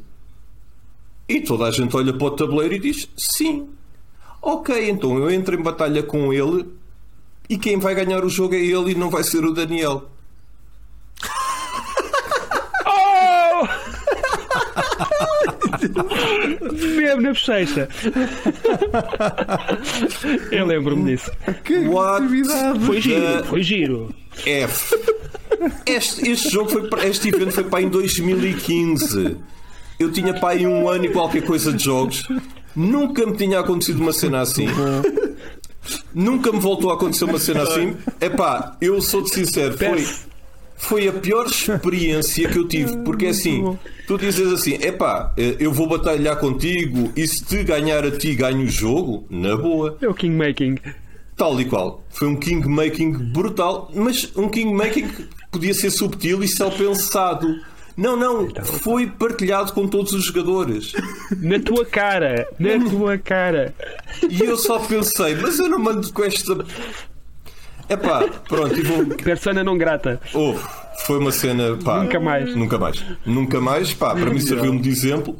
E 1.29 1.41
toda 1.43 1.65
a 1.65 1.71
gente 1.71 1.95
olha 1.95 2.13
para 2.13 2.27
o 2.27 2.31
tabuleiro 2.31 2.75
e 2.75 2.79
diz: 2.79 3.09
Sim. 3.17 3.69
Ok, 4.41 4.91
então 4.91 5.19
eu 5.19 5.31
entro 5.31 5.55
em 5.55 5.63
batalha 5.63 6.03
com 6.03 6.33
ele 6.33 6.67
e 7.49 7.59
quem 7.59 7.79
vai 7.79 7.95
ganhar 7.95 8.25
o 8.25 8.29
jogo 8.29 8.55
é 8.55 8.59
ele 8.59 8.93
e 8.93 8.95
não 8.95 9.11
vai 9.11 9.23
ser 9.23 9.45
o 9.45 9.53
Daniel. 9.53 10.09
Oh! 12.87 13.69
Mesmo 16.97 17.21
na 17.23 17.29
bochecha. 17.31 17.89
Eu 20.51 20.67
lembro-me 20.67 21.13
disso. 21.17 21.31
What 21.89 22.27
Foi 22.87 23.01
giro, 23.01 23.45
foi 23.45 23.63
giro. 23.63 24.15
F? 24.47 24.97
Este, 25.87 26.31
este 26.31 26.51
jogo 26.51 26.71
foi 26.71 26.89
para- 26.89 27.07
este 27.07 27.29
evento 27.29 27.53
foi 27.53 27.65
para 27.65 27.83
em 27.83 27.89
2015. 27.89 29.37
Eu 29.99 30.11
tinha 30.11 30.35
para 30.35 30.51
aí 30.51 30.67
um 30.67 30.89
ano 30.89 31.05
e 31.07 31.09
qualquer 31.09 31.43
coisa 31.43 31.73
de 31.73 31.85
jogos. 31.85 32.27
Nunca 32.75 33.25
me 33.25 33.37
tinha 33.37 33.61
acontecido 33.61 34.01
uma 34.01 34.13
cena 34.13 34.41
assim. 34.41 34.67
Nunca 36.13 36.51
me 36.53 36.59
voltou 36.59 36.91
a 36.91 36.95
acontecer 36.95 37.25
uma 37.25 37.39
cena 37.39 37.63
assim. 37.63 37.95
Epá, 38.21 38.77
eu 38.81 39.01
sou-te 39.01 39.31
sincero, 39.31 39.77
foi, 39.79 39.89
Peço. 39.91 40.27
Foi 40.85 41.09
a 41.09 41.13
pior 41.13 41.47
experiência 41.47 42.49
que 42.49 42.59
eu 42.59 42.69
tive. 42.69 42.99
Porque 43.05 43.27
é 43.27 43.31
assim, 43.31 43.77
tu 44.07 44.19
dizes 44.19 44.53
assim: 44.53 44.75
epá, 44.75 45.33
eh, 45.37 45.57
eu 45.59 45.73
vou 45.73 45.89
batalhar 45.89 46.39
contigo 46.39 47.13
e 47.17 47.27
se 47.27 47.45
te 47.45 47.63
ganhar 47.65 48.05
a 48.05 48.11
ti 48.11 48.35
ganho 48.35 48.65
o 48.65 48.69
jogo, 48.69 49.27
na 49.31 49.57
boa. 49.57 49.97
É 50.01 50.09
o 50.09 50.15
King 50.15 50.37
Making. 50.37 50.77
Tal 51.37 51.61
e 51.61 51.65
qual. 51.65 52.05
Foi 52.11 52.29
um 52.29 52.37
king 52.37 52.67
making 52.69 53.13
brutal, 53.33 53.91
mas 53.93 54.31
um 54.37 54.49
king 54.49 54.73
making 54.73 55.09
que 55.09 55.29
podia 55.51 55.75
ser 55.75 55.91
subtil 55.91 56.45
e 56.45 56.49
só 56.49 56.71
pensado. 56.71 57.61
Não, 57.97 58.17
não, 58.17 58.49
foi 58.65 59.07
partilhado 59.07 59.73
com 59.73 59.87
todos 59.87 60.13
os 60.13 60.25
jogadores. 60.25 60.93
Na 61.39 61.61
tua 61.61 61.85
cara. 61.85 62.49
Na 62.59 62.79
tua 62.91 63.19
cara. 63.19 63.75
E 64.29 64.43
eu 64.43 64.57
só 64.57 64.81
pensei, 64.81 65.37
mas 65.37 65.59
eu 65.59 65.69
não 65.69 65.79
mando 65.79 66.13
com 66.13 66.25
esta. 66.25 66.57
Epá, 67.89 68.27
pronto, 68.49 68.79
e 68.79 68.83
vou. 68.83 69.07
Persona 69.17 69.63
não 69.63 69.77
grata. 69.77 70.21
Houve. 70.33 70.63
Foi 71.07 71.19
uma 71.19 71.33
cena. 71.33 71.77
Pá, 71.85 72.03
Nunca 72.03 72.21
mais. 72.21 72.57
Nunca 72.57 72.79
mais. 72.79 73.05
Nunca 73.27 73.61
mais. 73.61 73.93
Pá, 73.93 74.15
para 74.15 74.31
mim 74.31 74.41
serviu-me 74.41 74.81
de 74.81 74.89
exemplo. 74.89 75.37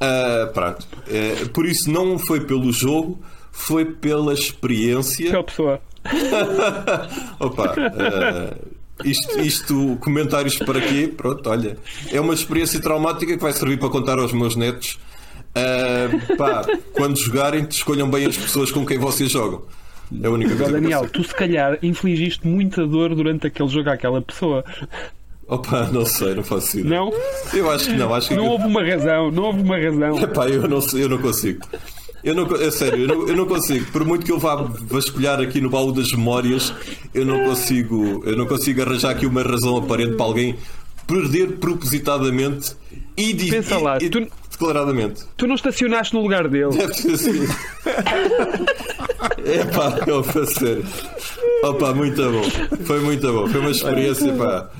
Ah, 0.00 0.50
pronto. 0.52 0.86
Eh, 1.08 1.46
por 1.52 1.66
isso 1.66 1.90
não 1.90 2.18
foi 2.18 2.40
pelo 2.40 2.72
jogo, 2.72 3.18
foi 3.50 3.84
pela 3.84 4.32
experiência. 4.32 5.28
Aquela 5.28 5.44
pessoa. 5.44 5.80
Opa, 7.40 7.74
eh, 7.76 8.54
isto, 9.04 9.40
isto, 9.40 9.98
comentários 10.00 10.56
para 10.58 10.80
quê? 10.80 11.12
Pronto, 11.14 11.48
olha, 11.50 11.76
é 12.12 12.20
uma 12.20 12.34
experiência 12.34 12.80
traumática 12.80 13.36
que 13.36 13.42
vai 13.42 13.52
servir 13.52 13.78
para 13.78 13.88
contar 13.88 14.18
aos 14.18 14.32
meus 14.32 14.54
netos. 14.56 14.98
Eh, 15.54 16.08
pá, 16.36 16.64
quando 16.92 17.18
jogarem, 17.18 17.66
escolham 17.68 18.08
bem 18.08 18.26
as 18.26 18.36
pessoas 18.36 18.70
com 18.70 18.86
quem 18.86 18.98
vocês 18.98 19.30
jogam. 19.30 19.62
É 20.22 20.26
a 20.26 20.30
única 20.30 20.50
coisa 20.50 20.64
que 20.64 20.70
eu 20.76 20.80
Daniel, 20.80 21.00
sei. 21.00 21.08
tu 21.10 21.24
se 21.24 21.34
calhar 21.34 21.78
infligiste 21.82 22.46
muita 22.46 22.86
dor 22.86 23.14
durante 23.14 23.46
aquele 23.46 23.68
jogo 23.68 23.90
àquela 23.90 24.22
pessoa. 24.22 24.64
Opa, 25.46 25.88
não 25.92 26.04
sei, 26.04 26.34
não 26.34 26.42
faço 26.44 26.78
ideia. 26.80 26.94
Não? 26.96 27.12
Eu 27.54 27.70
acho 27.70 27.86
que 27.86 27.96
não, 27.96 28.14
acho 28.14 28.28
que. 28.28 28.36
Não 28.36 28.46
houve 28.46 28.66
uma 28.66 28.84
razão, 28.84 29.30
não 29.30 29.42
houve 29.44 29.60
uma 29.62 29.78
razão. 29.78 30.18
Epá, 30.22 30.48
eu 30.48 30.68
não, 30.68 30.78
eu 30.94 31.08
não 31.08 31.18
consigo. 31.18 31.66
Eu 32.22 32.34
não, 32.34 32.46
é 32.56 32.70
sério, 32.70 32.98
eu 33.04 33.08
não, 33.08 33.28
eu 33.28 33.36
não 33.36 33.46
consigo. 33.46 33.90
Por 33.92 34.04
muito 34.04 34.26
que 34.26 34.32
eu 34.32 34.38
vá 34.38 34.56
vasculhar 34.56 35.40
aqui 35.40 35.60
no 35.60 35.70
baú 35.70 35.92
das 35.92 36.10
memórias, 36.12 36.74
eu 37.14 37.24
não 37.24 37.44
consigo, 37.44 38.22
eu 38.26 38.36
não 38.36 38.44
consigo 38.46 38.82
arranjar 38.82 39.10
aqui 39.12 39.24
uma 39.24 39.42
razão 39.42 39.76
aparente 39.76 40.16
para 40.16 40.26
alguém 40.26 40.56
perder 41.06 41.52
propositadamente 41.58 42.72
e, 43.16 43.34
Pensa 43.50 43.78
lá, 43.78 43.98
e 44.00 44.10
tu- 44.10 44.26
declaradamente. 44.58 45.22
Tu 45.36 45.46
não 45.46 45.54
estacionaste 45.54 46.14
no 46.14 46.20
lugar 46.20 46.48
dele. 46.48 46.70
Deve 46.76 47.12
assim. 47.14 47.46
É 49.44 49.64
pá, 49.64 49.98
eu 50.06 50.24
sério. 50.46 50.84
Opa, 51.62 51.92
muito 51.94 52.22
bom. 52.22 52.42
Foi 52.84 53.00
muito 53.00 53.32
bom. 53.32 53.48
Foi 53.48 53.60
uma 53.60 53.70
experiência, 53.70 54.32
pá. 54.34 54.70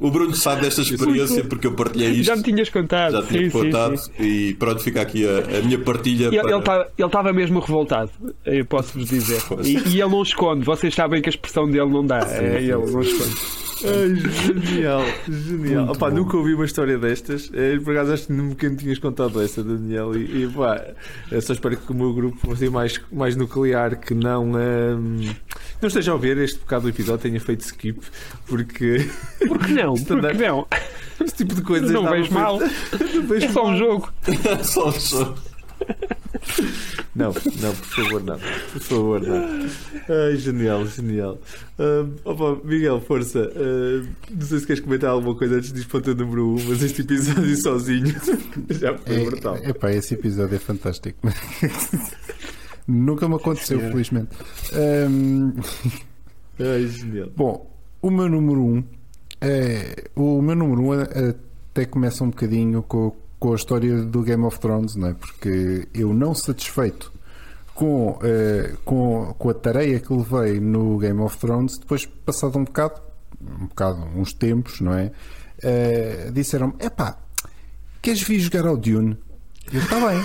O 0.00 0.10
Bruno 0.10 0.34
sabe 0.34 0.62
desta 0.62 0.82
experiência 0.82 1.44
porque 1.44 1.66
eu 1.66 1.72
partilhei 1.72 2.10
isto. 2.10 2.24
Já 2.24 2.36
me 2.36 2.42
tinhas 2.42 2.68
contado. 2.68 3.12
Já 3.12 3.22
tinha 3.22 3.44
sim, 3.44 3.50
sim, 3.50 3.64
contado 3.64 3.96
sim. 3.96 4.10
e 4.20 4.54
pronto, 4.54 4.82
fica 4.82 5.00
aqui 5.02 5.24
a, 5.26 5.58
a 5.58 5.62
minha 5.62 5.78
partilha. 5.78 6.26
Ele 6.26 6.40
para- 6.40 6.58
estava 6.58 6.88
ele 6.98 7.06
estava 7.06 7.32
mesmo 7.32 7.60
revoltado, 7.60 8.10
eu 8.44 8.64
posso-vos 8.66 9.08
dizer. 9.08 9.40
E, 9.62 9.72
e 9.96 10.00
ele 10.00 10.10
não 10.10 10.22
esconde, 10.22 10.64
vocês 10.64 10.94
sabem 10.94 11.22
que 11.22 11.28
a 11.28 11.30
expressão 11.30 11.70
dele 11.70 11.88
não 11.90 12.04
dá. 12.04 12.18
é, 12.30 12.56
ele 12.58 12.72
não 12.72 13.00
esconde. 13.00 13.63
Ai, 13.86 14.14
genial, 14.16 15.02
genial. 15.28 15.90
Opá, 15.90 16.10
nunca 16.10 16.36
ouvi 16.36 16.54
uma 16.54 16.64
história 16.64 16.96
destas. 16.98 17.50
Eh, 17.52 17.78
Por 17.78 17.92
acaso 17.94 18.12
acho 18.12 18.26
que 18.28 18.32
nunca 18.32 18.68
me 18.68 18.76
tinhas 18.76 18.98
contado 18.98 19.40
essa, 19.42 19.62
Daniel. 19.62 20.16
E, 20.16 20.44
e 20.44 20.48
pá, 20.48 20.82
eu 21.30 21.42
só 21.42 21.52
espero 21.52 21.76
que 21.76 21.92
o 21.92 21.94
meu 21.94 22.12
grupo 22.14 22.36
fosse 22.38 22.68
mais, 22.70 23.00
mais 23.12 23.36
nuclear, 23.36 23.98
que 24.00 24.14
não, 24.14 24.52
hum, 24.52 25.20
não 25.82 25.86
esteja 25.88 26.12
a 26.12 26.14
ouvir 26.14 26.38
este 26.38 26.58
bocado 26.60 26.84
do 26.84 26.88
episódio, 26.88 27.22
tenha 27.22 27.40
feito 27.40 27.60
skip, 27.60 28.00
porque 28.46 29.06
Por 29.46 29.58
que 29.58 29.72
não? 29.72 29.92
Por 29.94 29.98
Standard. 30.00 30.38
que 30.38 30.46
não? 30.48 30.66
este 31.20 31.36
tipo 31.44 31.54
de 31.54 31.62
coisas. 31.62 31.90
Não 31.90 32.08
vejo 32.10 32.32
mal. 32.32 32.58
Não 33.14 33.26
vejo 33.26 33.46
É 33.46 33.48
só 33.50 33.66
um 33.66 33.76
jogo. 33.76 34.12
Só 34.64 34.88
um 34.88 34.92
som. 34.92 35.34
Não, 37.14 37.32
não, 37.32 37.74
por 37.74 37.86
favor, 37.86 38.22
não. 38.24 38.38
Por 38.72 38.80
favor, 38.80 39.20
não. 39.20 39.68
Ai, 40.08 40.36
genial, 40.36 40.86
genial. 40.86 41.38
Hum, 41.78 42.14
opa, 42.24 42.60
Miguel, 42.64 43.00
força. 43.00 43.50
Hum, 43.56 44.08
não 44.30 44.46
sei 44.46 44.58
se 44.58 44.66
queres 44.66 44.82
comentar 44.82 45.10
alguma 45.10 45.36
coisa 45.36 45.56
antes 45.56 45.72
de 45.72 45.84
teu 45.84 46.14
número 46.14 46.54
1, 46.54 46.68
mas 46.68 46.82
este 46.82 47.02
episódio 47.02 47.56
sozinho 47.56 48.14
já 48.70 48.98
foi 48.98 49.24
brutal. 49.24 49.56
É, 49.56 49.70
epá, 49.70 49.92
esse 49.92 50.14
episódio 50.14 50.56
é 50.56 50.58
fantástico. 50.58 51.18
Nunca 52.86 53.28
me 53.28 53.36
aconteceu, 53.36 53.78
felizmente. 53.80 54.36
Ahm, 54.74 55.52
Ai, 56.58 56.86
genial. 56.88 57.30
bom, 57.34 57.74
o 58.02 58.10
meu 58.10 58.28
número 58.28 58.60
1 58.60 58.74
um, 58.76 58.84
é, 59.40 60.04
o 60.14 60.42
meu 60.42 60.54
número 60.54 60.82
1 60.82 60.86
um 60.86 60.92
até 60.92 61.86
começa 61.86 62.22
um 62.22 62.30
bocadinho 62.30 62.82
com, 62.82 63.16
com 63.44 63.52
a 63.52 63.56
história 63.56 64.00
do 64.00 64.22
Game 64.22 64.42
of 64.42 64.58
Thrones, 64.58 64.96
não 64.96 65.08
é? 65.08 65.12
Porque 65.12 65.86
eu 65.92 66.14
não 66.14 66.34
satisfeito 66.34 67.12
com, 67.74 68.18
eh, 68.22 68.72
com, 68.86 69.34
com 69.38 69.50
a 69.50 69.52
tarefa 69.52 70.06
que 70.06 70.14
levei 70.14 70.58
no 70.58 70.96
Game 70.96 71.20
of 71.20 71.36
Thrones, 71.36 71.76
depois 71.76 72.06
passado 72.06 72.58
um 72.58 72.64
bocado, 72.64 73.02
um 73.38 73.66
bocado, 73.66 74.02
uns 74.16 74.32
tempos, 74.32 74.80
não 74.80 74.94
é? 74.94 75.12
Eh, 75.62 76.30
disseram-me, 76.32 76.72
epá, 76.80 77.18
queres 78.00 78.22
vir 78.22 78.38
jogar 78.38 78.66
ao 78.66 78.78
Dune? 78.78 79.18
Eu, 79.70 79.82
está 79.82 80.00
bem. 80.08 80.24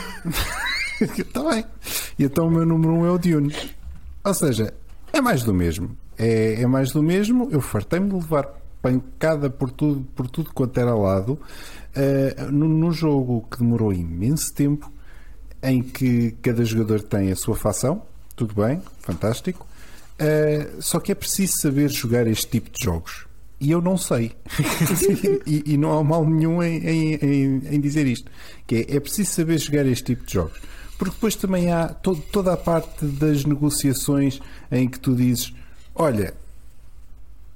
Está 1.02 1.44
bem. 1.52 1.66
E 2.18 2.24
então 2.24 2.48
o 2.48 2.52
meu 2.52 2.66
número 2.66 2.94
1 2.94 3.00
um 3.00 3.06
é 3.06 3.12
o 3.12 3.18
Dune. 3.18 3.54
Ou 4.24 4.34
seja, 4.34 4.74
é 5.12 5.20
mais 5.20 5.44
do 5.44 5.54
mesmo. 5.54 5.94
É, 6.18 6.62
é 6.62 6.66
mais 6.66 6.94
do 6.94 7.04
mesmo. 7.04 7.50
Eu 7.52 7.60
fartei-me 7.60 8.08
de 8.08 8.16
levar 8.16 8.48
pancada 8.82 9.50
por 9.50 9.72
tudo, 9.72 10.08
por 10.16 10.30
tudo 10.30 10.54
quanto 10.54 10.80
era 10.80 10.96
lado 10.96 11.38
eh, 11.96 12.36
num, 12.52 12.92
jogo 12.92 13.48
que 13.52 13.58
demorou 13.60 13.92
imenso 13.94 14.54
tempo, 14.54 14.92
em 15.62 15.82
que 15.82 16.32
cada 16.42 16.64
jogador 16.64 17.02
tem 17.02 17.32
a 17.32 17.36
sua 17.36 17.56
facção. 17.56 18.02
Tudo 18.36 18.54
bem, 18.56 18.82
fantástico. 19.02 19.68
Eh, 20.18 20.68
só 20.80 21.00
que 21.00 21.12
é 21.12 21.16
preciso 21.16 21.58
saber 21.60 21.90
jogar 21.90 22.28
este 22.28 22.48
tipo 22.48 22.70
de 22.70 22.84
jogos. 22.86 23.26
E 23.60 23.72
eu 23.72 23.82
não 23.82 23.98
sei. 23.98 24.32
e, 25.46 25.74
e 25.74 25.78
não 25.78 25.98
há 25.98 26.04
mal 26.04 26.26
nenhum 26.26 26.64
em, 26.64 26.78
em- 26.78 27.14
em- 27.16 27.62
em 27.76 27.80
dizer 27.82 28.08
isto. 28.08 28.32
Que 28.66 28.88
é, 28.90 28.96
é 28.96 29.00
preciso 29.00 29.32
saber 29.32 29.58
jogar 29.58 29.86
este 29.86 30.04
tipo 30.16 30.26
de 30.26 30.34
jogos. 30.34 30.58
Porque 30.98 31.14
depois 31.16 31.36
também 31.36 31.72
há 31.72 31.88
to- 31.90 32.16
toda 32.32 32.54
a 32.54 32.58
parte 32.58 33.06
das 33.06 33.44
negociações 33.46 34.40
em 34.72 34.88
que 34.88 35.00
tu 35.00 35.14
dizes: 35.16 35.54
Olha, 35.96 36.34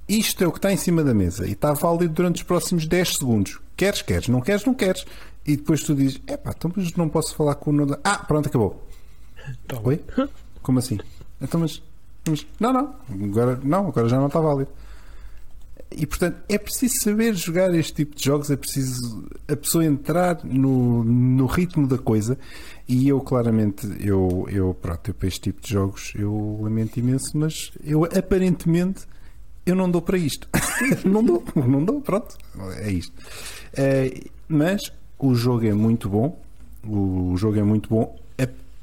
isto 0.08 0.44
é 0.44 0.46
o 0.46 0.52
que 0.52 0.58
está 0.58 0.72
em 0.72 0.76
cima 0.76 1.02
da 1.02 1.14
mesa 1.14 1.46
e 1.46 1.52
está 1.52 1.72
válido 1.72 2.12
durante 2.14 2.36
os 2.36 2.42
próximos 2.42 2.86
10 2.86 3.16
segundos. 3.16 3.60
Queres, 3.76 4.02
queres, 4.02 4.28
não 4.28 4.40
queres, 4.40 4.64
não 4.64 4.74
queres. 4.74 5.04
E 5.46 5.56
depois 5.56 5.82
tu 5.82 5.94
dizes: 5.94 6.20
Epá, 6.26 6.54
então 6.56 6.70
mas 6.74 6.92
não 6.94 7.08
posso 7.08 7.34
falar 7.34 7.54
com 7.56 7.70
o. 7.70 7.72
Nuno." 7.72 7.96
Ah, 8.04 8.18
pronto, 8.18 8.48
acabou. 8.48 8.86
Oi? 9.82 10.00
Como 10.62 10.78
assim? 10.78 10.98
Então, 11.40 11.60
mas, 11.60 11.82
mas- 12.28 12.46
Não, 12.58 12.72
não. 12.72 12.94
Agora, 13.24 13.60
não, 13.62 13.88
agora 13.88 14.08
já 14.08 14.16
não 14.18 14.26
está 14.28 14.40
válido. 14.40 14.70
E 15.96 16.06
portanto 16.06 16.38
é 16.48 16.58
preciso 16.58 16.94
saber 17.02 17.34
jogar 17.34 17.72
este 17.74 17.92
tipo 17.92 18.16
de 18.16 18.24
jogos, 18.24 18.50
é 18.50 18.56
preciso 18.56 19.28
a 19.46 19.54
pessoa 19.54 19.84
entrar 19.84 20.40
no, 20.42 21.04
no 21.04 21.46
ritmo 21.46 21.86
da 21.86 21.98
coisa. 21.98 22.36
E 22.88 23.06
eu 23.08 23.20
claramente, 23.20 23.86
eu, 24.00 24.46
eu, 24.50 24.74
pronto, 24.74 25.08
eu 25.10 25.14
para 25.14 25.28
este 25.28 25.40
tipo 25.40 25.60
de 25.62 25.70
jogos 25.72 26.12
eu 26.16 26.58
lamento 26.62 26.98
imenso, 26.98 27.36
mas 27.36 27.70
eu 27.84 28.04
aparentemente 28.04 29.02
eu 29.66 29.74
não 29.74 29.90
dou 29.90 30.02
para 30.02 30.18
isto. 30.18 30.48
não 31.04 31.22
dou, 31.22 31.42
não 31.54 31.84
dou, 31.84 32.00
pronto, 32.00 32.36
é 32.78 32.90
isto. 32.90 33.12
Eh, 33.76 34.24
mas 34.48 34.92
o 35.18 35.34
jogo 35.34 35.66
é 35.66 35.72
muito 35.72 36.08
bom, 36.08 36.40
o 36.86 37.36
jogo 37.36 37.58
é 37.58 37.62
muito 37.62 37.88
bom, 37.88 38.18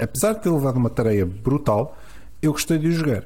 apesar 0.01 0.33
de 0.33 0.41
ter 0.41 0.49
levado 0.49 0.77
uma 0.77 0.89
tarefa 0.89 1.25
brutal, 1.25 1.97
eu 2.41 2.51
gostei 2.51 2.79
de 2.79 2.87
o 2.87 2.91
jogar. 2.91 3.25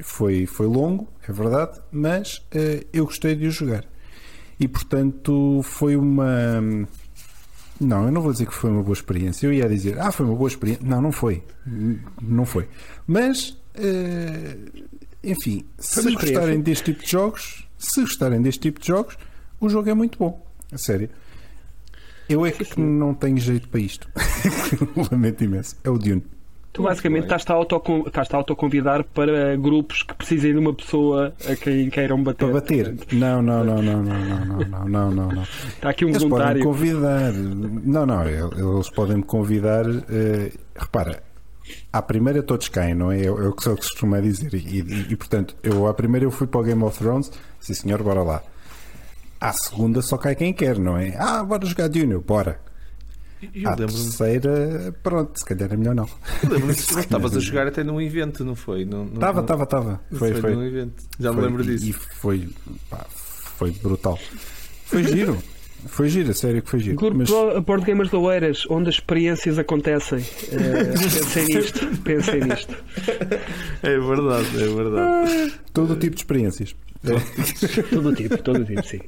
Foi, 0.00 0.44
foi 0.44 0.66
longo, 0.66 1.08
é 1.26 1.32
verdade, 1.32 1.80
mas 1.90 2.44
eh, 2.52 2.84
eu 2.92 3.06
gostei 3.06 3.34
de 3.34 3.46
o 3.46 3.50
jogar. 3.50 3.84
E 4.58 4.66
portanto 4.66 5.60
foi 5.62 5.96
uma. 5.96 6.60
Não, 7.80 8.06
eu 8.06 8.10
não 8.10 8.20
vou 8.20 8.32
dizer 8.32 8.46
que 8.46 8.54
foi 8.54 8.70
uma 8.70 8.82
boa 8.82 8.94
experiência. 8.94 9.46
Eu 9.46 9.52
ia 9.52 9.68
dizer, 9.68 9.98
ah, 9.98 10.10
foi 10.10 10.26
uma 10.26 10.34
boa 10.34 10.48
experiência. 10.48 10.84
Não, 10.84 11.00
não 11.00 11.12
foi. 11.12 11.42
Não 12.20 12.44
foi. 12.44 12.68
Mas, 13.06 13.56
eh, 13.74 14.56
enfim, 15.26 15.64
se 15.78 16.02
gostarem 16.12 16.60
deste 16.60 16.92
tipo 16.92 17.04
de 17.04 17.10
jogos, 17.10 17.66
se 17.78 18.00
gostarem 18.00 18.40
deste 18.40 18.60
tipo 18.60 18.80
de 18.80 18.86
jogos, 18.86 19.16
o 19.60 19.68
jogo 19.68 19.90
é 19.90 19.94
muito 19.94 20.18
bom. 20.18 20.44
A 20.72 20.78
sério. 20.78 21.08
Eu 22.28 22.44
é 22.44 22.50
que 22.50 22.80
não 22.80 23.14
tenho 23.14 23.38
jeito 23.38 23.68
para 23.68 23.80
isto. 23.80 24.08
Lamento 25.12 25.44
imenso. 25.44 25.76
É 25.84 25.90
o 25.90 25.96
Dune. 25.98 26.24
Tu 26.72 26.82
basicamente 26.82 27.22
estás-te 27.22 27.50
a 27.50 27.54
autocon- 27.54 28.04
estás-te 28.06 28.34
a 28.34 28.38
autoconvidar 28.38 29.02
para 29.04 29.56
grupos 29.56 30.02
que 30.02 30.12
precisem 30.12 30.52
de 30.52 30.58
uma 30.58 30.74
pessoa 30.74 31.32
a 31.48 31.56
quem 31.56 31.88
queiram 31.88 32.22
bater. 32.22 32.44
Para 32.44 32.52
bater? 32.54 32.94
Não, 33.12 33.40
não, 33.40 33.64
não, 33.64 33.80
não, 33.80 34.02
não, 34.02 34.24
não, 34.24 34.44
não, 34.44 34.58
não, 34.58 34.88
não, 34.88 35.10
não, 35.10 35.28
não. 35.32 35.42
Está 35.42 35.88
aqui 35.90 36.04
um 36.04 36.08
Eles 36.10 36.24
podem 36.24 36.54
me 36.56 36.62
voluntário. 36.62 36.62
convidar. 36.64 37.32
Não, 37.32 38.04
não, 38.04 38.28
eles 38.28 38.90
podem 38.90 39.16
me 39.18 39.22
convidar. 39.22 39.86
eh, 40.10 40.52
repara, 40.76 41.22
à 41.92 42.00
primeira 42.02 42.42
todos 42.42 42.68
caem, 42.68 42.94
não 42.94 43.10
é? 43.12 43.24
É, 43.24 43.30
o 43.30 43.52
que 43.52 43.62
se 43.62 43.70
costuma 43.70 44.20
dizer. 44.20 44.52
E, 44.54 44.80
e- 44.80 45.06
e, 45.12 45.16
portanto, 45.16 45.54
eu 45.62 45.86
à 45.86 45.94
primeira 45.94 46.24
eu 46.26 46.30
fui 46.30 46.46
para 46.46 46.60
o 46.60 46.64
Game 46.64 46.82
of 46.82 46.98
Thrones, 46.98 47.30
sim 47.60 47.74
senhor, 47.74 48.02
bora 48.02 48.22
lá. 48.22 48.42
À 49.40 49.52
segunda 49.52 50.00
só 50.02 50.16
cai 50.16 50.34
quem 50.34 50.52
quer, 50.52 50.78
não 50.78 50.96
é? 50.96 51.14
Ah, 51.18 51.44
bora 51.44 51.66
jogar 51.66 51.88
Dune, 51.88 52.12
eu, 52.12 52.20
bora. 52.20 52.60
E 53.54 53.64
eu 53.64 53.70
À 53.70 53.76
terceira, 53.76 54.94
pronto, 55.02 55.38
se 55.38 55.44
calhar 55.44 55.70
é 55.70 55.76
melhor 55.76 55.94
não. 55.94 56.08
eu 56.42 56.48
lembro-me 56.50 56.74
que 56.74 56.86
tu 56.86 56.98
estavas 56.98 57.36
a 57.36 57.40
jogar 57.40 57.66
até 57.66 57.84
num 57.84 58.00
evento, 58.00 58.42
não 58.44 58.54
foi? 58.56 58.82
Estava, 59.12 59.40
estava, 59.42 59.62
estava. 59.64 60.00
Foi, 60.10 60.32
Foi, 60.32 60.40
foi. 60.40 60.54
num 60.54 60.62
evento. 60.64 61.04
Já 61.20 61.30
me 61.32 61.36
Foi, 61.36 61.44
lembro 61.46 61.62
e- 61.62 61.66
disso. 61.66 61.86
E 61.86 61.92
foi, 61.92 62.48
pá, 62.88 63.04
foi 63.10 63.70
brutal. 63.72 64.18
Foi 64.86 65.04
giro. 65.04 65.36
Foi 65.86 66.08
giro, 66.08 66.30
a 66.30 66.34
sério 66.34 66.62
que 66.62 66.68
foi 66.70 66.80
giro. 66.80 66.96
Grupo 66.96 67.16
Mas 67.18 67.30
Board 67.64 67.84
Gamers 67.84 68.10
de 68.10 68.16
Oeiras, 68.16 68.64
onde 68.68 68.88
as 68.88 68.96
experiências 68.96 69.58
acontecem. 69.58 70.18
Eh, 70.50 70.92
pensem 70.98 71.44
nisto. 71.46 71.86
Pensem 72.02 72.40
nisto. 72.40 72.74
É 73.82 73.98
verdade, 73.98 74.62
é 74.62 74.66
verdade. 74.74 75.54
todo 75.72 75.92
o 75.94 75.96
tipo 75.96 76.14
de 76.16 76.22
experiências. 76.22 76.74
Todo 77.90 78.08
o 78.08 78.14
tipo, 78.14 78.36
todo 78.42 78.62
o 78.62 78.64
tipo, 78.64 78.82
sim. 78.84 78.98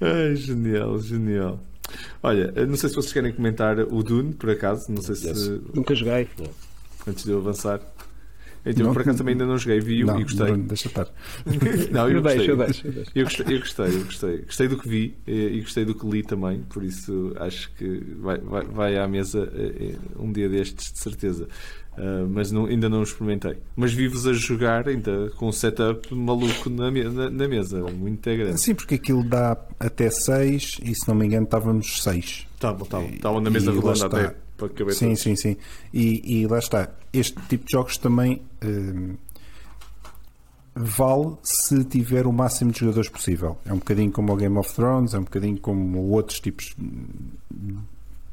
Ai, 0.00 0.34
genial, 0.34 0.98
genial. 0.98 1.60
Olha, 2.20 2.52
eu 2.56 2.66
não 2.66 2.74
sei 2.76 2.88
se 2.88 2.96
vocês 2.96 3.12
querem 3.12 3.32
comentar 3.32 3.78
o 3.78 4.02
Dune, 4.02 4.32
por 4.34 4.50
acaso, 4.50 4.90
não 4.90 5.00
sei 5.00 5.14
se 5.14 5.28
Yes. 5.28 5.50
Nunca 5.72 5.94
joguei. 5.94 6.26
antes 7.06 7.22
de 7.24 7.30
eu 7.30 7.38
avançar. 7.38 7.80
Então, 8.66 8.86
Não. 8.86 8.92
por 8.92 9.02
acaso 9.02 9.18
também 9.18 9.32
ainda 9.32 9.46
não 9.46 9.56
joguei, 9.56 9.78
vi 9.80 10.02
não, 10.04 10.18
e 10.20 10.24
gostei. 10.24 10.46
Bruno, 10.46 10.64
deixa 10.64 10.88
estar. 10.88 11.06
Não, 11.92 12.08
eu, 12.10 12.20
gostei. 12.20 12.50
eu 12.50 12.56
deixo, 12.56 12.86
eu 12.86 12.92
deixo. 12.92 13.12
Eu 13.14 13.24
gostei, 13.24 13.54
eu 13.56 13.60
gostei, 13.60 13.86
eu 13.86 14.04
gostei. 14.04 14.38
Gostei 14.38 14.68
do 14.68 14.76
que 14.78 14.88
vi 14.88 15.14
eh, 15.26 15.32
e 15.32 15.60
gostei 15.60 15.84
do 15.84 15.94
que 15.94 16.06
li 16.06 16.22
também, 16.22 16.60
por 16.68 16.82
isso 16.82 17.32
acho 17.38 17.70
que 17.74 18.02
vai, 18.20 18.38
vai, 18.38 18.64
vai 18.64 18.98
à 18.98 19.06
mesa 19.06 19.48
eh, 19.54 19.94
um 20.18 20.32
dia 20.32 20.48
destes, 20.48 20.92
de 20.92 20.98
certeza. 20.98 21.46
Ah, 21.98 22.26
mas 22.28 22.50
não- 22.52 22.66
ainda 22.66 22.88
não 22.90 23.02
experimentei. 23.02 23.56
Mas 23.74 23.92
vi-vos 23.92 24.26
a 24.26 24.32
jogar 24.34 24.86
ainda 24.88 25.30
com 25.36 25.48
um 25.48 25.52
setup 25.52 26.14
maluco 26.14 26.68
na, 26.68 26.90
me- 26.90 27.04
na, 27.04 27.30
na 27.30 27.48
mesa, 27.48 27.80
muito 27.90 28.22
grande. 28.22 28.60
Sim, 28.60 28.74
porque 28.74 28.96
aquilo 28.96 29.24
dá 29.24 29.56
até 29.80 30.10
6 30.10 30.78
e 30.82 30.94
se 30.94 31.08
não 31.08 31.14
me 31.14 31.24
engano 31.24 31.44
estávamos 31.44 32.02
6. 32.02 32.46
Estavam 32.54 32.82
estavam- 32.84 33.08
estavam 33.10 33.40
na 33.40 33.48
mesa 33.50 33.72
redonda 33.72 33.92
está. 33.92 34.06
até 34.08 34.34
para 34.56 34.68
caber 34.70 34.94
Sim, 34.94 35.06
todos. 35.08 35.20
sim, 35.22 35.36
sim. 35.36 35.56
E, 35.92 36.40
e 36.42 36.46
lá 36.46 36.58
está. 36.58 36.90
Este 37.12 37.40
tipo 37.48 37.66
de 37.66 37.72
jogos 37.72 37.96
também 37.98 38.42
hum, 38.64 39.14
vale 40.74 41.36
se 41.42 41.84
tiver 41.84 42.26
o 42.26 42.32
máximo 42.32 42.70
de 42.70 42.80
jogadores 42.80 43.08
possível. 43.08 43.56
É 43.64 43.72
um 43.72 43.78
bocadinho 43.78 44.10
como 44.12 44.32
o 44.32 44.36
Game 44.36 44.56
of 44.58 44.72
Thrones, 44.74 45.14
é 45.14 45.18
um 45.18 45.24
bocadinho 45.24 45.58
como 45.58 45.98
outros 46.10 46.40
tipos, 46.40 46.74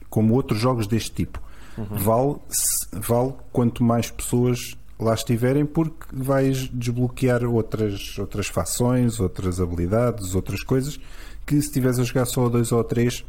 como 0.09 0.33
outros 0.33 0.59
jogos 0.59 0.87
deste 0.87 1.11
tipo. 1.11 1.41
Vale, 1.77 2.35
se- 2.49 2.87
vale 2.99 3.33
quanto 3.51 3.83
mais 3.83 4.11
pessoas 4.11 4.77
lá 4.99 5.13
estiverem, 5.15 5.65
porque 5.65 6.05
vais 6.13 6.67
desbloquear 6.69 7.43
outras, 7.45 8.17
outras 8.19 8.47
fações, 8.47 9.19
outras 9.19 9.59
habilidades, 9.59 10.35
outras 10.35 10.63
coisas 10.63 10.99
que 11.45 11.55
se 11.59 11.67
estiveres 11.67 11.97
a 11.99 12.03
jogar 12.03 12.25
só 12.25 12.45
a 12.45 12.49
dois 12.49 12.71
ou 12.71 12.79
a 12.79 12.83
três 12.83 13.25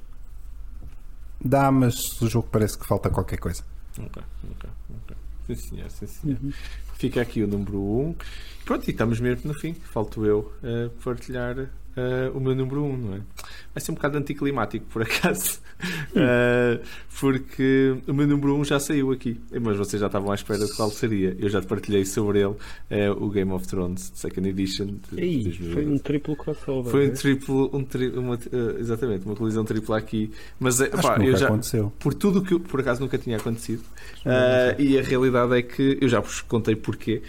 dá, 1.45 1.71
mas 1.71 2.21
o 2.21 2.29
jogo 2.29 2.49
parece 2.51 2.79
que 2.79 2.87
falta 2.87 3.11
qualquer 3.11 3.39
coisa. 3.39 3.63
Ok, 3.99 4.23
ok, 4.51 4.71
ok. 5.05 5.17
Sim, 5.47 5.55
senhor, 5.55 5.91
sim, 5.91 6.07
senhor. 6.07 6.39
Fica 6.95 7.21
aqui 7.21 7.43
o 7.43 7.47
número 7.47 7.79
1. 7.79 8.01
Um. 8.01 8.15
Pronto, 8.65 8.89
e 8.89 8.91
estamos 8.91 9.21
mesmo 9.21 9.53
no 9.53 9.55
fim. 9.59 9.75
Falto 9.75 10.25
eu 10.25 10.53
eh, 10.63 10.89
partilhar 11.05 11.69
eh, 11.97 12.31
o 12.35 12.41
meu 12.41 12.55
número 12.55 12.83
1, 12.85 12.91
um, 12.91 12.97
não 12.97 13.15
é? 13.17 13.21
Vai 13.75 13.81
ser 13.83 13.91
um 13.91 13.95
bocado 13.95 14.19
anticlimático, 14.19 14.87
por 14.87 15.03
acaso. 15.03 15.61
Eh, 16.15 16.81
porque 17.21 17.97
o 18.07 18.13
meu 18.15 18.27
número 18.27 18.55
1 18.57 18.61
um 18.61 18.65
já 18.65 18.79
saiu 18.79 19.11
aqui. 19.11 19.39
Mas 19.61 19.77
vocês 19.77 20.01
já 20.01 20.07
estavam 20.07 20.31
à 20.31 20.35
espera 20.35 20.65
de 20.65 20.73
qual 20.75 20.91
seria. 20.91 21.37
Eu 21.39 21.49
já 21.49 21.61
te 21.61 21.67
partilhei 21.67 22.05
sobre 22.05 22.41
ele, 22.41 22.55
eh, 22.91 23.11
o 23.11 23.29
Game 23.29 23.51
of 23.53 23.67
Thrones 23.67 24.13
Second 24.15 24.49
Edition. 24.49 24.87
de 25.11 25.21
Ei, 25.21 25.43
2012. 25.43 25.73
foi 25.75 25.87
um 25.87 25.99
triplo 25.99 26.37
crossover. 26.37 26.91
Foi 26.91 27.07
um 27.07 27.09
né? 27.11 27.15
triplo, 27.15 27.71
um 27.73 27.85
tri, 27.85 28.09
uma, 28.09 28.35
eh, 28.37 28.77
exatamente, 28.79 29.27
uma 29.27 29.35
colisão 29.37 29.65
tripla 29.65 29.99
aqui. 29.99 30.31
Mas 30.59 30.81
eh, 30.81 30.89
pá, 30.89 31.19
eu 31.23 31.37
já, 31.37 31.47
aconteceu. 31.47 31.93
por 31.99 32.15
tudo 32.15 32.43
que 32.43 32.59
por 32.59 32.81
acaso 32.81 33.01
nunca 33.01 33.19
tinha 33.19 33.37
acontecido. 33.37 33.83
E 34.79 34.99
a 34.99 35.03
realidade 35.03 35.55
é 35.55 35.63
que 35.63 35.99
eu 36.01 36.09
já 36.09 36.21
vos 36.21 36.41
contei 36.41 36.75
porquê. 36.77 37.23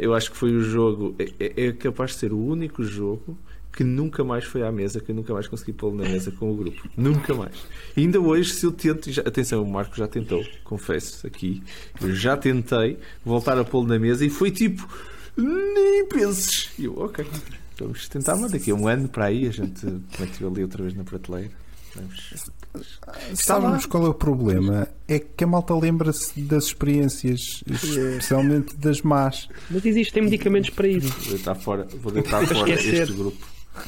Eu 0.00 0.14
acho 0.14 0.30
que 0.30 0.36
foi 0.36 0.52
o 0.52 0.60
jogo, 0.60 1.14
é, 1.18 1.24
é- 1.38 1.66
é 1.66 1.72
capaz 1.72 2.12
de 2.12 2.16
ser 2.18 2.32
o 2.32 2.38
único 2.38 2.82
jogo 2.82 3.36
que 3.72 3.82
nunca 3.82 4.22
mais 4.22 4.44
foi 4.44 4.62
à 4.62 4.70
mesa, 4.70 5.00
que 5.00 5.10
eu 5.10 5.14
nunca 5.14 5.32
mais 5.32 5.48
consegui 5.48 5.72
pô-lo 5.72 5.96
na 5.96 6.08
mesa 6.08 6.30
com 6.30 6.50
o 6.52 6.54
grupo. 6.56 6.86
Nunca 6.96 7.34
mais. 7.34 7.54
E 7.96 8.00
ainda 8.02 8.20
hoje, 8.20 8.52
se 8.52 8.66
eu 8.66 8.72
tento, 8.72 9.10
já- 9.10 9.22
atenção, 9.22 9.62
o 9.62 9.70
Marco 9.70 9.96
já 9.96 10.06
tentou, 10.06 10.44
confesso 10.64 11.26
aqui, 11.26 11.62
eu 12.00 12.14
já 12.14 12.36
tentei 12.36 12.98
voltar 13.24 13.56
a 13.58 13.64
pô-lo 13.64 13.86
na 13.88 13.98
mesa 13.98 14.24
e 14.26 14.28
foi 14.30 14.50
tipo, 14.50 14.86
nem 15.36 16.06
penses. 16.06 16.70
E 16.78 16.84
eu, 16.84 16.98
ok, 16.98 17.24
vamos 17.78 18.08
tentar, 18.08 18.36
mas 18.36 18.52
daqui 18.52 18.70
a 18.70 18.74
um 18.74 18.86
ano 18.86 19.08
para 19.08 19.26
aí 19.26 19.46
a 19.46 19.50
gente 19.50 19.86
mete 20.18 20.44
ali 20.44 20.62
outra 20.62 20.82
vez 20.82 20.94
na 20.94 21.04
prateleira. 21.04 21.50
Vamos. 21.94 22.52
Sabemos 23.34 23.84
qual 23.84 24.06
é 24.06 24.08
o 24.08 24.14
problema? 24.14 24.88
É 25.06 25.18
que 25.18 25.44
a 25.44 25.46
malta 25.46 25.74
lembra-se 25.74 26.40
das 26.40 26.64
experiências, 26.64 27.62
especialmente 27.70 28.74
das 28.76 29.02
más. 29.02 29.46
Mas 29.70 29.84
existem 29.84 30.22
medicamentos 30.22 30.70
para 30.70 30.88
isso. 30.88 31.08
Vou 31.08 31.28
deitar 31.34 31.54
fora, 31.54 31.86
vou 32.00 32.10
deitar 32.12 32.46
fora 32.46 32.70
este 32.70 33.12
grupo. 33.12 33.46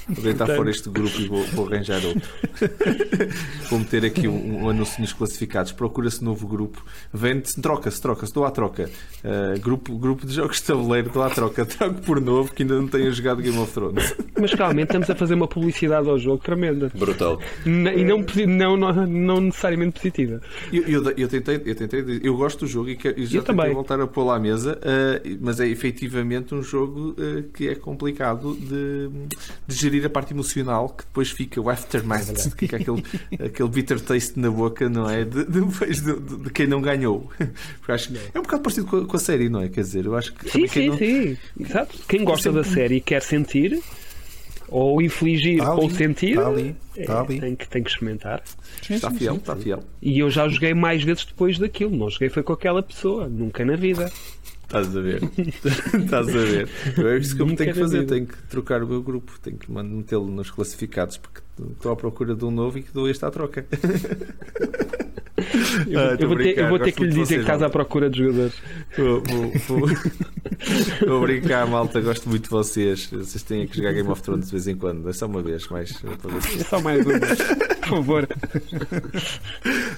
Vou 0.09 0.23
deitar 0.25 0.39
Portanto. 0.47 0.57
fora 0.57 0.71
este 0.71 0.89
grupo 0.89 1.21
e 1.21 1.29
vou, 1.29 1.45
vou 1.49 1.67
arranjar 1.67 2.01
outro. 2.05 2.23
vou 3.71 3.79
meter 3.79 4.05
aqui 4.05 4.27
um, 4.29 4.65
um 4.65 4.71
anúncio 4.71 5.01
nos 5.01 5.13
classificados. 5.13 5.73
Procura-se 5.73 6.23
novo 6.25 6.47
grupo. 6.47 6.85
Vende-se, 7.13 7.61
troca-se, 7.61 8.01
troca-se, 8.01 8.33
dou 8.33 8.45
à 8.45 8.51
troca. 8.51 8.89
Uh, 9.25 9.59
grupo, 9.61 9.97
grupo 9.97 10.27
de 10.27 10.35
jogos 10.35 10.57
de 10.57 10.65
tabuleiro, 10.65 11.11
dou 11.11 11.23
à 11.23 11.31
troca. 11.31 11.65
Troco 11.75 12.01
por 12.03 12.21
novo 12.21 12.53
que 12.53 12.63
ainda 12.63 12.77
não 12.77 12.89
tenha 12.89 13.11
jogado 13.11 13.43
Game 13.43 13.59
of 13.59 13.73
Thrones. 13.73 14.15
Mas 14.41 14.53
realmente 14.53 14.89
estamos 14.89 15.11
a 15.11 15.15
fazer 15.15 15.35
uma 15.35 15.49
publicidade 15.49 16.09
ao 16.09 16.19
jogo 16.19 16.43
tremenda. 16.43 16.91
Brutal. 16.95 17.41
N- 17.67 17.91
E 17.95 18.05
não, 18.05 18.25
não, 18.47 18.77
não, 18.77 19.07
não 19.07 19.41
necessariamente 19.41 19.93
positiva. 20.01 20.41
Eu, 20.73 20.83
eu, 20.85 21.11
eu 21.17 21.29
tentei, 21.29 21.61
eu 21.65 21.75
tentei, 21.75 22.21
eu 22.23 22.37
gosto 22.37 22.61
do 22.61 22.67
jogo 22.67 22.89
e, 22.91 22.97
que, 22.97 23.09
e 23.17 23.27
já 23.27 23.39
Eu 23.39 23.43
tentei 23.43 23.57
também. 23.57 23.75
voltar 23.75 24.01
a 24.01 24.07
pô-lo 24.07 24.31
à 24.31 24.39
mesa, 24.39 24.79
uh, 24.79 25.39
mas 25.41 25.61
é 25.61 25.67
efetivamente 25.69 26.55
um 26.55 26.63
jogo 26.63 27.11
uh, 27.19 27.43
que 27.55 27.69
é 27.69 27.75
complicado 27.75 28.55
de, 28.57 29.09
de 29.67 29.74
gerir 29.77 30.05
a 30.07 30.11
parte 30.11 30.33
emocional, 30.33 30.89
que 30.89 31.05
depois 31.05 31.31
fica 31.31 31.61
o 31.61 31.69
aftermath, 31.71 32.33
que 32.57 32.67
fica 32.67 32.77
aquele, 32.77 33.03
aquele 33.45 33.69
bitter 33.69 34.01
taste 34.01 34.39
na 34.39 34.51
boca, 34.51 34.89
não 34.89 35.09
é? 35.09 35.25
De, 35.25 35.45
depois 35.45 36.01
de, 36.03 36.19
de- 36.21 36.37
de 36.45 36.51
quem 36.51 36.67
não 36.67 36.81
ganhou. 36.81 37.31
Porque 37.81 37.93
acho 37.93 38.09
que 38.13 38.19
é 38.35 38.39
um 38.39 38.43
bocado 38.43 38.63
parecido 38.63 38.87
com 38.87 38.97
a, 38.99 39.07
com 39.07 39.17
a 39.17 39.21
série, 39.21 39.49
não 39.49 39.61
é? 39.61 39.69
Quer 39.69 39.81
dizer, 39.83 40.05
eu 40.07 40.17
acho 40.17 40.33
que 40.35 40.51
Sim, 40.51 40.67
sim, 40.67 40.89
não- 40.89 40.97
sim. 40.99 41.37
Exato. 41.59 41.99
Quem 42.09 42.25
gosta 42.25 42.51
da 42.53 42.65
série 42.65 42.97
e 42.97 43.01
quer 43.01 43.23
sentir, 43.23 43.83
ou 44.69 45.01
infligir, 45.03 45.59
Está 45.59 45.75
ou 45.75 45.85
ali, 45.87 45.95
sentir, 45.95 46.31
está 46.37 46.49
ali, 46.49 46.77
é, 46.97 47.01
está 47.03 47.21
ali. 47.21 47.41
tem, 47.41 47.55
que, 47.55 47.69
tem 47.69 47.83
que 47.83 47.91
experimentar. 47.91 48.43
está 48.89 49.11
fiel, 49.11 49.37
está 49.37 49.55
fiel. 49.55 49.83
E 50.01 50.19
eu 50.19 50.31
já 50.31 50.49
joguei 50.49 50.75
mais 50.75 51.03
vezes 51.03 51.25
depois 51.27 51.59
daquilo. 51.59 51.95
Não 51.95 52.09
joguei 52.11 52.29
foi 52.29 52.43
com 52.43 52.53
aquela 52.53 52.83
pessoa, 52.83 53.29
nunca 53.29 53.65
na 53.65 53.77
vida. 53.77 54.11
Estás 54.75 54.97
a 54.97 55.01
ver? 55.01 55.23
Estás 55.39 56.29
a 56.29 56.33
ver? 56.33 56.69
É 56.99 57.19
isso 57.19 57.37
que 57.37 57.43
eu 57.43 57.55
tenho 57.55 57.73
que 57.73 57.79
fazer. 57.79 58.07
Tenho 58.07 58.27
que 58.27 58.37
trocar 58.49 58.83
o 58.83 58.89
meu 58.89 59.03
grupo. 59.03 59.39
Tenho 59.41 59.57
que 59.57 59.71
metê-lo 59.71 60.29
nos 60.29 60.51
classificados 60.51 61.17
porque 61.17 61.41
estou 61.73 61.93
à 61.93 61.97
procura 61.97 62.35
de 62.35 62.45
um 62.45 62.51
novo 62.51 62.79
e 62.79 62.83
que 62.83 62.93
dou 62.93 63.09
este 63.09 63.25
à 63.25 63.31
troca. 63.31 63.67
Eu, 65.89 66.01
Ah, 66.01 66.17
eu 66.19 66.29
vou 66.29 66.37
ter, 66.37 66.59
eu 66.59 66.69
vou 66.69 66.79
ter 66.79 66.85
gosto 66.87 66.97
que 66.97 67.05
lhe 67.05 67.13
dizer 67.13 67.35
que 67.37 67.41
estás 67.41 67.63
à 67.63 67.69
procura 67.69 68.09
de 68.09 68.19
jogadores. 68.19 68.55
Vou, 68.97 69.23
vou, 69.67 69.89
vou, 71.07 71.21
brincar, 71.23 71.67
malta. 71.67 72.01
Gosto 72.01 72.29
muito 72.29 72.45
de 72.45 72.51
vocês. 72.51 73.07
Vocês 73.07 73.43
têm 73.43 73.67
que 73.67 73.77
jogar 73.77 73.93
Game 73.93 74.09
of 74.09 74.23
Thrones 74.23 74.47
de 74.47 74.53
vez 74.53 74.69
em 74.69 74.77
quando. 74.77 75.09
É 75.09 75.13
só 75.13 75.27
uma 75.27 75.43
vez, 75.43 75.67
mais 75.69 75.91
eh, 76.05 76.61
É 76.61 76.65
só 76.65 76.81
mais 76.81 77.05
uma. 77.05 77.19
Por 77.19 77.89
favor. 77.89 78.29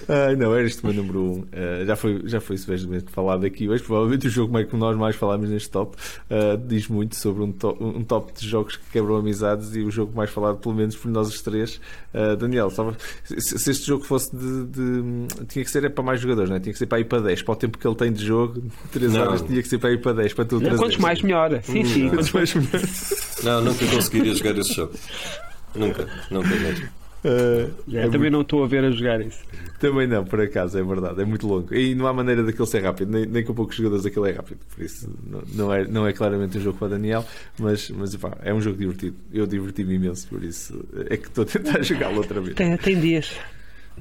Ah, 0.09 0.35
não, 0.37 0.55
era 0.55 0.67
este 0.67 0.83
o 0.83 0.87
meu 0.87 0.95
número 0.95 1.21
1. 1.21 1.25
Um. 1.25 1.45
Ah, 1.53 1.85
já, 1.85 1.97
foi, 1.97 2.23
já 2.25 2.41
foi 2.41 2.57
suficientemente 2.57 3.11
falado 3.11 3.45
aqui 3.45 3.69
hoje. 3.69 3.83
Provavelmente 3.83 4.27
o 4.27 4.31
jogo 4.31 4.65
que 4.65 4.77
nós 4.77 4.97
mais 4.97 5.17
falámos 5.17 5.51
neste 5.51 5.71
top 5.71 5.97
ah, 6.31 6.59
diz 6.67 6.89
muito 6.89 7.15
sobre 7.17 7.43
um 7.43 7.53
top, 7.53 7.83
um 7.83 8.03
top 8.03 8.33
de 8.33 8.49
jogos 8.49 8.77
que 8.77 8.85
quebram 8.91 9.17
amizades 9.17 9.75
e 9.75 9.81
o 9.81 9.91
jogo 9.91 10.17
mais 10.17 10.31
falado, 10.31 10.59
pelo 10.59 10.75
menos 10.75 10.97
por 10.97 11.11
nós 11.11 11.29
três. 11.51 11.81
Ah, 12.13 12.35
Daniel, 12.35 12.71
só- 12.71 12.93
se, 13.25 13.59
se 13.59 13.71
este 13.71 13.87
jogo 13.87 14.05
fosse 14.05 14.35
de, 14.37 14.65
de- 14.67 15.27
Tinha 15.49 15.65
que 15.65 15.71
ser 15.71 15.85
é 15.85 15.89
para 15.89 16.05
mais 16.05 16.21
jogadores, 16.21 16.51
não 16.51 16.57
é? 16.57 16.61
Tinha 16.61 16.73
que 16.73 16.79
ser 16.79 16.87
para 16.87 17.01
ir 17.01 17.05
para 17.05 17.21
10. 17.23 17.43
Para 17.43 17.53
o 17.53 17.57
tempo 17.57 17.79
que 17.79 17.87
ele 17.87 17.97
tem 17.97 18.13
de 18.13 18.25
jogo, 18.25 18.63
3 18.93 19.13
Não. 19.13 19.21
horas, 19.23 19.43
tinha 19.43 19.63
que 19.63 19.69
ser 19.69 19.79
para 19.79 19.93
ir 19.93 20.01
para 20.03 20.13
10. 20.13 20.35
Para 20.35 20.45
tu 20.45 20.61
Não, 20.61 20.77
quantos 20.77 20.97
mais, 20.99 21.23
melhor. 21.23 21.61
Sim, 21.63 21.85
sim. 21.85 22.09
Quantos 22.09 22.33
mais 22.33 22.55
melhor. 22.55 22.83
Não, 23.43 23.61
nunca 23.65 23.87
conseguiria 23.87 24.35
jogar 24.35 24.59
esse 24.59 24.75
jogo. 24.75 24.93
Nunca, 25.75 26.07
nunca 26.31 26.49
mesmo. 26.49 26.89
Já, 27.89 28.01
é 28.01 28.09
também 28.09 28.31
não 28.31 28.43
estou 28.43 28.63
a 28.63 28.67
ver 28.67 28.85
a 28.85 28.91
jogar 28.91 29.21
isso. 29.21 29.39
Também 29.79 30.07
não, 30.07 30.25
por 30.25 30.41
acaso, 30.41 30.79
é 30.79 30.83
verdade, 30.83 31.21
é 31.21 31.25
muito 31.25 31.47
longo. 31.47 31.75
E 31.75 31.95
não 31.95 32.07
há 32.07 32.13
maneira 32.13 32.43
daquele 32.43 32.67
ser 32.67 32.83
rápido, 32.83 33.11
nem, 33.11 33.27
nem 33.27 33.45
com 33.45 33.55
poucos 33.55 33.77
jogadores 33.77 34.07
aquele 34.07 34.31
é 34.31 34.33
rápido. 34.33 34.61
Por 34.75 34.85
isso, 34.85 35.11
não, 35.29 35.43
não 35.53 35.75
é, 35.75 35.87
não 35.87 36.07
é 36.07 36.13
claramente 36.13 36.59
um 36.59 36.61
jogo 36.61 36.79
para 36.79 36.89
Daniel, 36.89 37.25
mas, 37.59 37.91
mas 37.91 38.15
pá, 38.17 38.37
é 38.43 38.55
um 38.55 38.61
jogo 38.61 38.79
divertido. 38.79 39.17
Eu 39.33 39.47
diverti-me 39.47 39.95
imenso, 39.95 40.29
por 40.29 40.43
isso 40.43 40.85
é 41.11 41.17
que 41.17 41.27
estou 41.29 41.43
a 41.43 41.47
tentar 41.47 41.83
jogá-lo 41.85 42.19
outra 42.19 42.41
vez. 42.41 42.55
Tem, 42.55 42.77
tem 42.77 43.01
dias. 43.01 43.33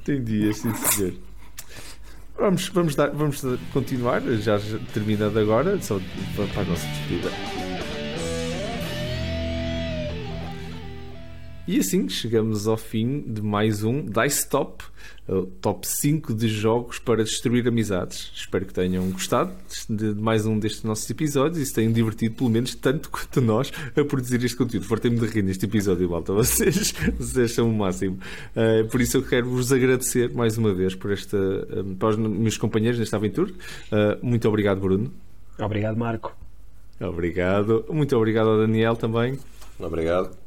Tem 0.04 0.22
dias, 0.22 0.58
sim 0.58 0.74
senhor. 0.74 1.12
Vamos, 2.38 2.68
vamos, 2.68 2.94
dar, 2.94 3.10
vamos 3.10 3.42
continuar, 3.72 4.20
já 4.20 4.60
terminando 4.92 5.38
agora, 5.38 5.80
só 5.80 5.98
para 6.34 6.46
para 6.48 6.62
a 6.62 6.64
nossa 6.66 6.86
despedida. 6.86 7.65
E 11.68 11.80
assim 11.80 12.08
chegamos 12.08 12.68
ao 12.68 12.76
fim 12.76 13.22
de 13.22 13.42
mais 13.42 13.82
um 13.82 14.04
Dice 14.04 14.48
Top, 14.48 14.84
o 15.28 15.46
top 15.46 15.84
5 15.84 16.32
de 16.32 16.46
jogos 16.46 17.00
para 17.00 17.24
destruir 17.24 17.66
amizades. 17.66 18.30
Espero 18.36 18.64
que 18.64 18.72
tenham 18.72 19.10
gostado 19.10 19.52
de 19.90 20.14
mais 20.14 20.46
um 20.46 20.56
destes 20.60 20.84
nossos 20.84 21.10
episódios 21.10 21.58
e 21.58 21.66
se 21.66 21.74
tenham 21.74 21.90
divertido, 21.92 22.36
pelo 22.36 22.50
menos 22.50 22.72
tanto 22.76 23.10
quanto 23.10 23.40
nós, 23.40 23.72
a 23.96 24.04
produzir 24.04 24.44
este 24.44 24.56
conteúdo. 24.56 24.86
Fartei-me 24.86 25.18
de 25.18 25.26
rir 25.26 25.42
neste 25.42 25.64
episódio, 25.64 26.08
malta. 26.08 26.32
Vocês, 26.34 26.94
vocês 27.18 27.50
são 27.50 27.68
o 27.68 27.74
máximo. 27.74 28.16
Uh, 28.54 28.86
por 28.88 29.00
isso 29.00 29.16
eu 29.16 29.22
quero 29.24 29.48
vos 29.50 29.72
agradecer 29.72 30.32
mais 30.32 30.56
uma 30.56 30.72
vez 30.72 30.94
por 30.94 31.10
esta, 31.10 31.36
um, 31.36 31.96
para 31.96 32.10
os 32.10 32.16
meus 32.16 32.56
companheiros 32.56 33.00
nesta 33.00 33.16
aventura. 33.16 33.50
Uh, 33.50 34.24
muito 34.24 34.48
obrigado, 34.48 34.80
Bruno. 34.80 35.12
Obrigado, 35.58 35.96
Marco. 35.96 36.32
Obrigado. 37.00 37.84
Muito 37.90 38.16
obrigado 38.16 38.50
ao 38.50 38.58
Daniel 38.58 38.94
também. 38.94 39.36
Obrigado. 39.80 40.45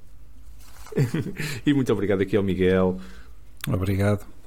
E 1.66 1.74
muito 1.74 1.92
obrigado 1.92 2.22
aqui 2.22 2.36
ao 2.36 2.44
Miguel. 2.44 2.98
Obrigado. 3.68 4.39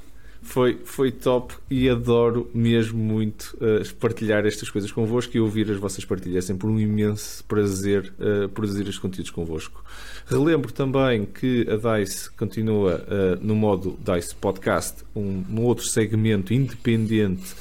Foi, 0.43 0.81
foi 0.85 1.12
top 1.12 1.55
e 1.70 1.89
adoro 1.89 2.51
mesmo 2.52 2.98
muito 2.98 3.56
uh, 3.56 3.94
partilhar 3.94 4.44
estas 4.44 4.69
coisas 4.69 4.90
convosco 4.90 5.36
e 5.36 5.40
ouvir 5.40 5.70
as 5.70 5.77
vossas 5.78 6.05
partilhas. 6.05 6.44
É 6.44 6.47
sempre 6.48 6.66
um 6.66 6.78
imenso 6.78 7.44
prazer 7.44 8.12
uh, 8.19 8.48
produzir 8.48 8.82
estes 8.82 8.98
conteúdos 8.98 9.31
convosco. 9.31 9.85
Relembro 10.27 10.73
também 10.73 11.24
que 11.24 11.66
a 11.70 11.97
DICE 11.98 12.31
continua 12.32 12.97
uh, 12.97 13.39
no 13.40 13.55
modo 13.55 13.97
DICE 14.05 14.35
Podcast, 14.35 15.05
um, 15.14 15.44
um 15.48 15.62
outro 15.62 15.86
segmento 15.86 16.52
independente 16.52 17.55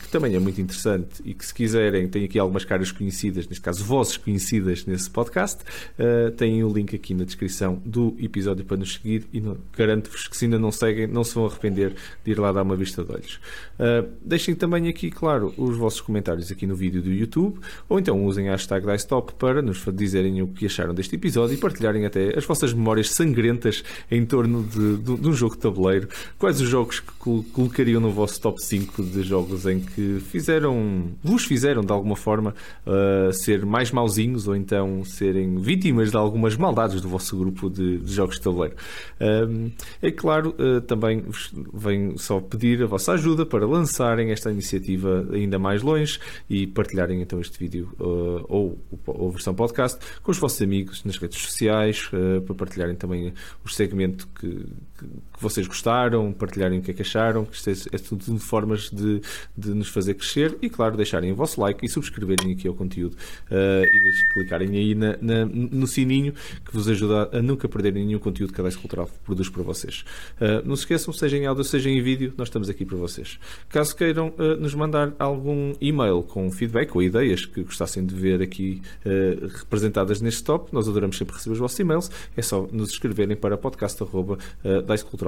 que 0.00 0.08
também 0.08 0.34
é 0.34 0.38
muito 0.38 0.60
interessante 0.60 1.20
e 1.24 1.34
que, 1.34 1.44
se 1.44 1.52
quiserem, 1.52 2.08
tem 2.08 2.24
aqui 2.24 2.38
algumas 2.38 2.64
caras 2.64 2.90
conhecidas, 2.90 3.46
neste 3.46 3.60
caso, 3.60 3.84
vozes 3.84 4.16
conhecidas 4.16 4.86
nesse 4.86 5.10
podcast. 5.10 5.62
têm 6.36 6.64
o 6.64 6.72
link 6.72 6.94
aqui 6.94 7.12
na 7.12 7.24
descrição 7.24 7.80
do 7.84 8.16
episódio 8.18 8.64
para 8.64 8.78
nos 8.78 8.94
seguir 8.94 9.26
e 9.32 9.42
garanto-vos 9.76 10.28
que, 10.28 10.36
se 10.36 10.46
ainda 10.46 10.58
não 10.58 10.72
seguem, 10.72 11.06
não 11.06 11.22
se 11.24 11.34
vão 11.34 11.46
arrepender 11.46 11.94
de 12.24 12.32
ir 12.32 12.38
lá 12.38 12.52
dar 12.52 12.62
uma 12.62 12.76
vista 12.76 13.02
de 13.04 13.12
olhos. 13.12 13.40
Uh, 13.78 14.08
deixem 14.24 14.54
também 14.54 14.88
aqui, 14.88 15.10
claro, 15.10 15.54
os 15.56 15.76
vossos 15.76 16.00
comentários 16.00 16.50
aqui 16.50 16.66
no 16.66 16.74
vídeo 16.74 17.02
do 17.02 17.10
YouTube, 17.10 17.58
ou 17.88 17.98
então 17.98 18.24
usem 18.24 18.48
a 18.48 18.52
hashtag 18.52 18.86
DiceTop 18.86 19.34
para 19.34 19.62
nos 19.62 19.84
dizerem 19.92 20.42
o 20.42 20.48
que 20.48 20.66
acharam 20.66 20.94
deste 20.94 21.16
episódio 21.16 21.54
e 21.54 21.56
partilharem 21.56 22.04
até 22.04 22.36
as 22.36 22.44
vossas 22.44 22.72
memórias 22.72 23.10
sangrentas 23.10 23.82
em 24.10 24.24
torno 24.24 24.62
de, 24.62 24.96
de, 24.98 25.16
de 25.16 25.28
um 25.28 25.32
jogo 25.32 25.54
de 25.54 25.60
tabuleiro. 25.60 26.08
Quais 26.38 26.60
os 26.60 26.68
jogos 26.68 27.00
que 27.00 27.42
colocariam 27.52 28.00
no 28.00 28.10
vosso 28.10 28.40
top 28.40 28.62
5 28.62 29.02
de 29.02 29.22
jogos 29.22 29.66
em 29.66 29.80
que 29.80 30.20
fizeram, 30.20 31.10
vos 31.22 31.44
fizeram 31.44 31.82
de 31.82 31.92
alguma 31.92 32.16
forma 32.16 32.54
uh, 32.86 33.32
ser 33.32 33.64
mais 33.64 33.90
mauzinhos 33.90 34.46
ou 34.46 34.56
então 34.56 35.04
serem 35.04 35.58
vítimas 35.58 36.10
de 36.10 36.16
algumas 36.16 36.56
maldades 36.56 37.00
do 37.00 37.08
vosso 37.08 37.36
grupo 37.36 37.70
de, 37.70 37.98
de 37.98 38.12
jogos 38.12 38.36
de 38.36 38.42
tabuleiro. 38.42 38.76
Uh, 39.20 39.70
é 40.02 40.10
claro, 40.10 40.54
também 40.86 41.24
venho 41.90 42.18
só 42.18 42.40
pedir 42.40 42.82
a 42.82 42.86
vossa 42.86 43.12
ajuda 43.12 43.44
para 43.44 43.66
lançarem 43.66 44.30
esta 44.30 44.50
iniciativa 44.50 45.26
ainda 45.32 45.58
mais 45.58 45.82
longe 45.82 46.18
e 46.48 46.66
partilharem 46.66 47.20
então 47.20 47.40
este 47.40 47.58
vídeo 47.58 47.92
uh, 47.98 48.44
ou, 48.48 48.78
ou 49.06 49.30
versão 49.30 49.54
podcast 49.54 49.98
com 50.22 50.30
os 50.30 50.38
vossos 50.38 50.62
amigos 50.62 51.04
nas 51.04 51.16
redes 51.16 51.40
sociais, 51.42 52.08
uh, 52.12 52.40
para 52.42 52.54
partilharem 52.54 52.94
também 52.94 53.32
o 53.64 53.68
segmento 53.68 54.28
que, 54.28 54.66
que, 55.40 55.42
vocês 55.42 55.66
gostaram, 55.66 56.32
partilharem 56.32 56.78
o 56.78 56.82
que 56.82 56.90
é 56.90 56.94
que 56.94 57.02
acharam, 57.02 57.44
que 57.44 57.56
isto 57.56 57.70
é, 57.70 57.96
é 57.96 57.98
tudo 57.98 58.38
formas 58.38 58.90
de, 58.90 59.20
de 59.56 59.70
nos 59.70 59.88
fazer 59.88 60.14
crescer 60.14 60.58
e, 60.60 60.68
claro, 60.68 60.96
deixarem 60.96 61.32
o 61.32 61.34
vosso 61.34 61.60
like 61.60 61.84
e 61.84 61.88
subscreverem 61.88 62.52
aqui 62.52 62.68
ao 62.68 62.74
conteúdo 62.74 63.14
uh, 63.14 63.84
e 63.84 64.02
deixem, 64.02 64.28
clicarem 64.34 64.76
aí 64.76 64.94
na, 64.94 65.16
na, 65.20 65.46
no 65.46 65.86
sininho 65.86 66.34
que 66.64 66.72
vos 66.72 66.88
ajuda 66.88 67.30
a 67.32 67.42
nunca 67.42 67.68
perderem 67.68 68.06
nenhum 68.06 68.18
conteúdo 68.18 68.52
que 68.52 68.60
a 68.60 68.64
Dice 68.64 68.78
Cultural 68.78 69.10
produz 69.24 69.48
para 69.48 69.62
vocês. 69.62 70.04
não 70.64 70.76
se 70.76 70.82
esqueçam, 70.82 71.12
seja 71.12 71.36
em 71.36 71.46
áudio, 71.46 71.64
seja 71.64 71.88
em 71.88 72.00
vídeo, 72.02 72.32
nós 72.36 72.48
estamos 72.48 72.68
aqui 72.68 72.84
para 72.84 72.96
vocês. 72.96 73.38
Caso 73.68 73.94
queiram 73.96 74.28
uh, 74.38 74.56
nos 74.60 74.74
mandar 74.74 75.14
algum 75.18 75.72
e-mail 75.80 76.22
com 76.22 76.50
feedback 76.50 76.94
ou 76.94 77.02
ideias 77.02 77.46
que 77.46 77.62
gostassem 77.62 78.04
de 78.04 78.14
ver 78.14 78.42
aqui 78.42 78.82
uh, 79.06 79.46
representadas 79.58 80.20
neste 80.20 80.44
top, 80.44 80.72
nós 80.72 80.88
adoramos 80.88 81.16
sempre 81.16 81.34
receber 81.34 81.54
os 81.54 81.58
vossos 81.58 81.78
e-mails. 81.78 82.10
É 82.36 82.42
só 82.42 82.68
nos 82.72 82.90
escreverem 82.90 83.36
para 83.36 83.56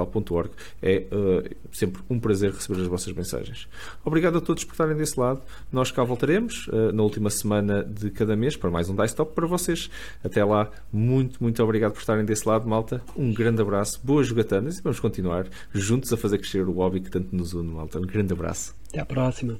podcast.dicecultural.org. 0.06 0.50
É 0.82 1.06
uh, 1.12 1.56
sempre 1.72 2.02
um 2.08 2.18
prazer 2.18 2.52
receber 2.52 2.80
as 2.80 2.86
vossas 2.86 3.12
mensagens. 3.12 3.68
Obrigado 4.04 4.38
a 4.38 4.40
todos 4.40 4.64
por 4.64 4.72
estarem 4.72 4.96
desse 4.96 5.18
lado. 5.18 5.42
Nós 5.72 5.90
cá 5.90 6.02
voltaremos 6.04 6.68
na 6.92 7.02
última 7.02 7.30
semana 7.30 7.84
de 7.84 8.10
cada 8.10 8.36
mês 8.36 8.56
para 8.56 8.70
mais 8.70 8.88
um 8.88 8.96
Dice 8.96 9.14
Top 9.14 9.34
para 9.34 9.46
vocês. 9.46 9.90
Até 10.22 10.44
lá, 10.44 10.70
muito, 10.92 11.42
muito 11.42 11.62
obrigado 11.62 11.92
por 11.92 12.00
estarem 12.00 12.24
desse 12.24 12.48
lado, 12.48 12.68
malta. 12.68 13.02
Um 13.16 13.32
grande 13.32 13.62
abraço, 13.62 14.00
boas 14.02 14.26
jogatanas 14.26 14.78
e 14.78 14.82
vamos 14.82 15.00
continuar 15.00 15.46
juntos 15.72 16.12
a 16.12 16.16
fazer 16.16 16.38
crescer 16.38 16.66
o 16.68 16.72
hobby 16.72 17.00
que 17.00 17.10
tanto 17.10 17.34
nos 17.34 17.52
une, 17.52 17.68
malta. 17.68 17.98
Um 17.98 18.06
grande 18.06 18.32
abraço. 18.32 18.74
Até 18.88 19.00
à 19.00 19.06
próxima. 19.06 19.58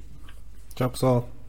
Tchau, 0.75 0.89
pessoal. 0.89 1.42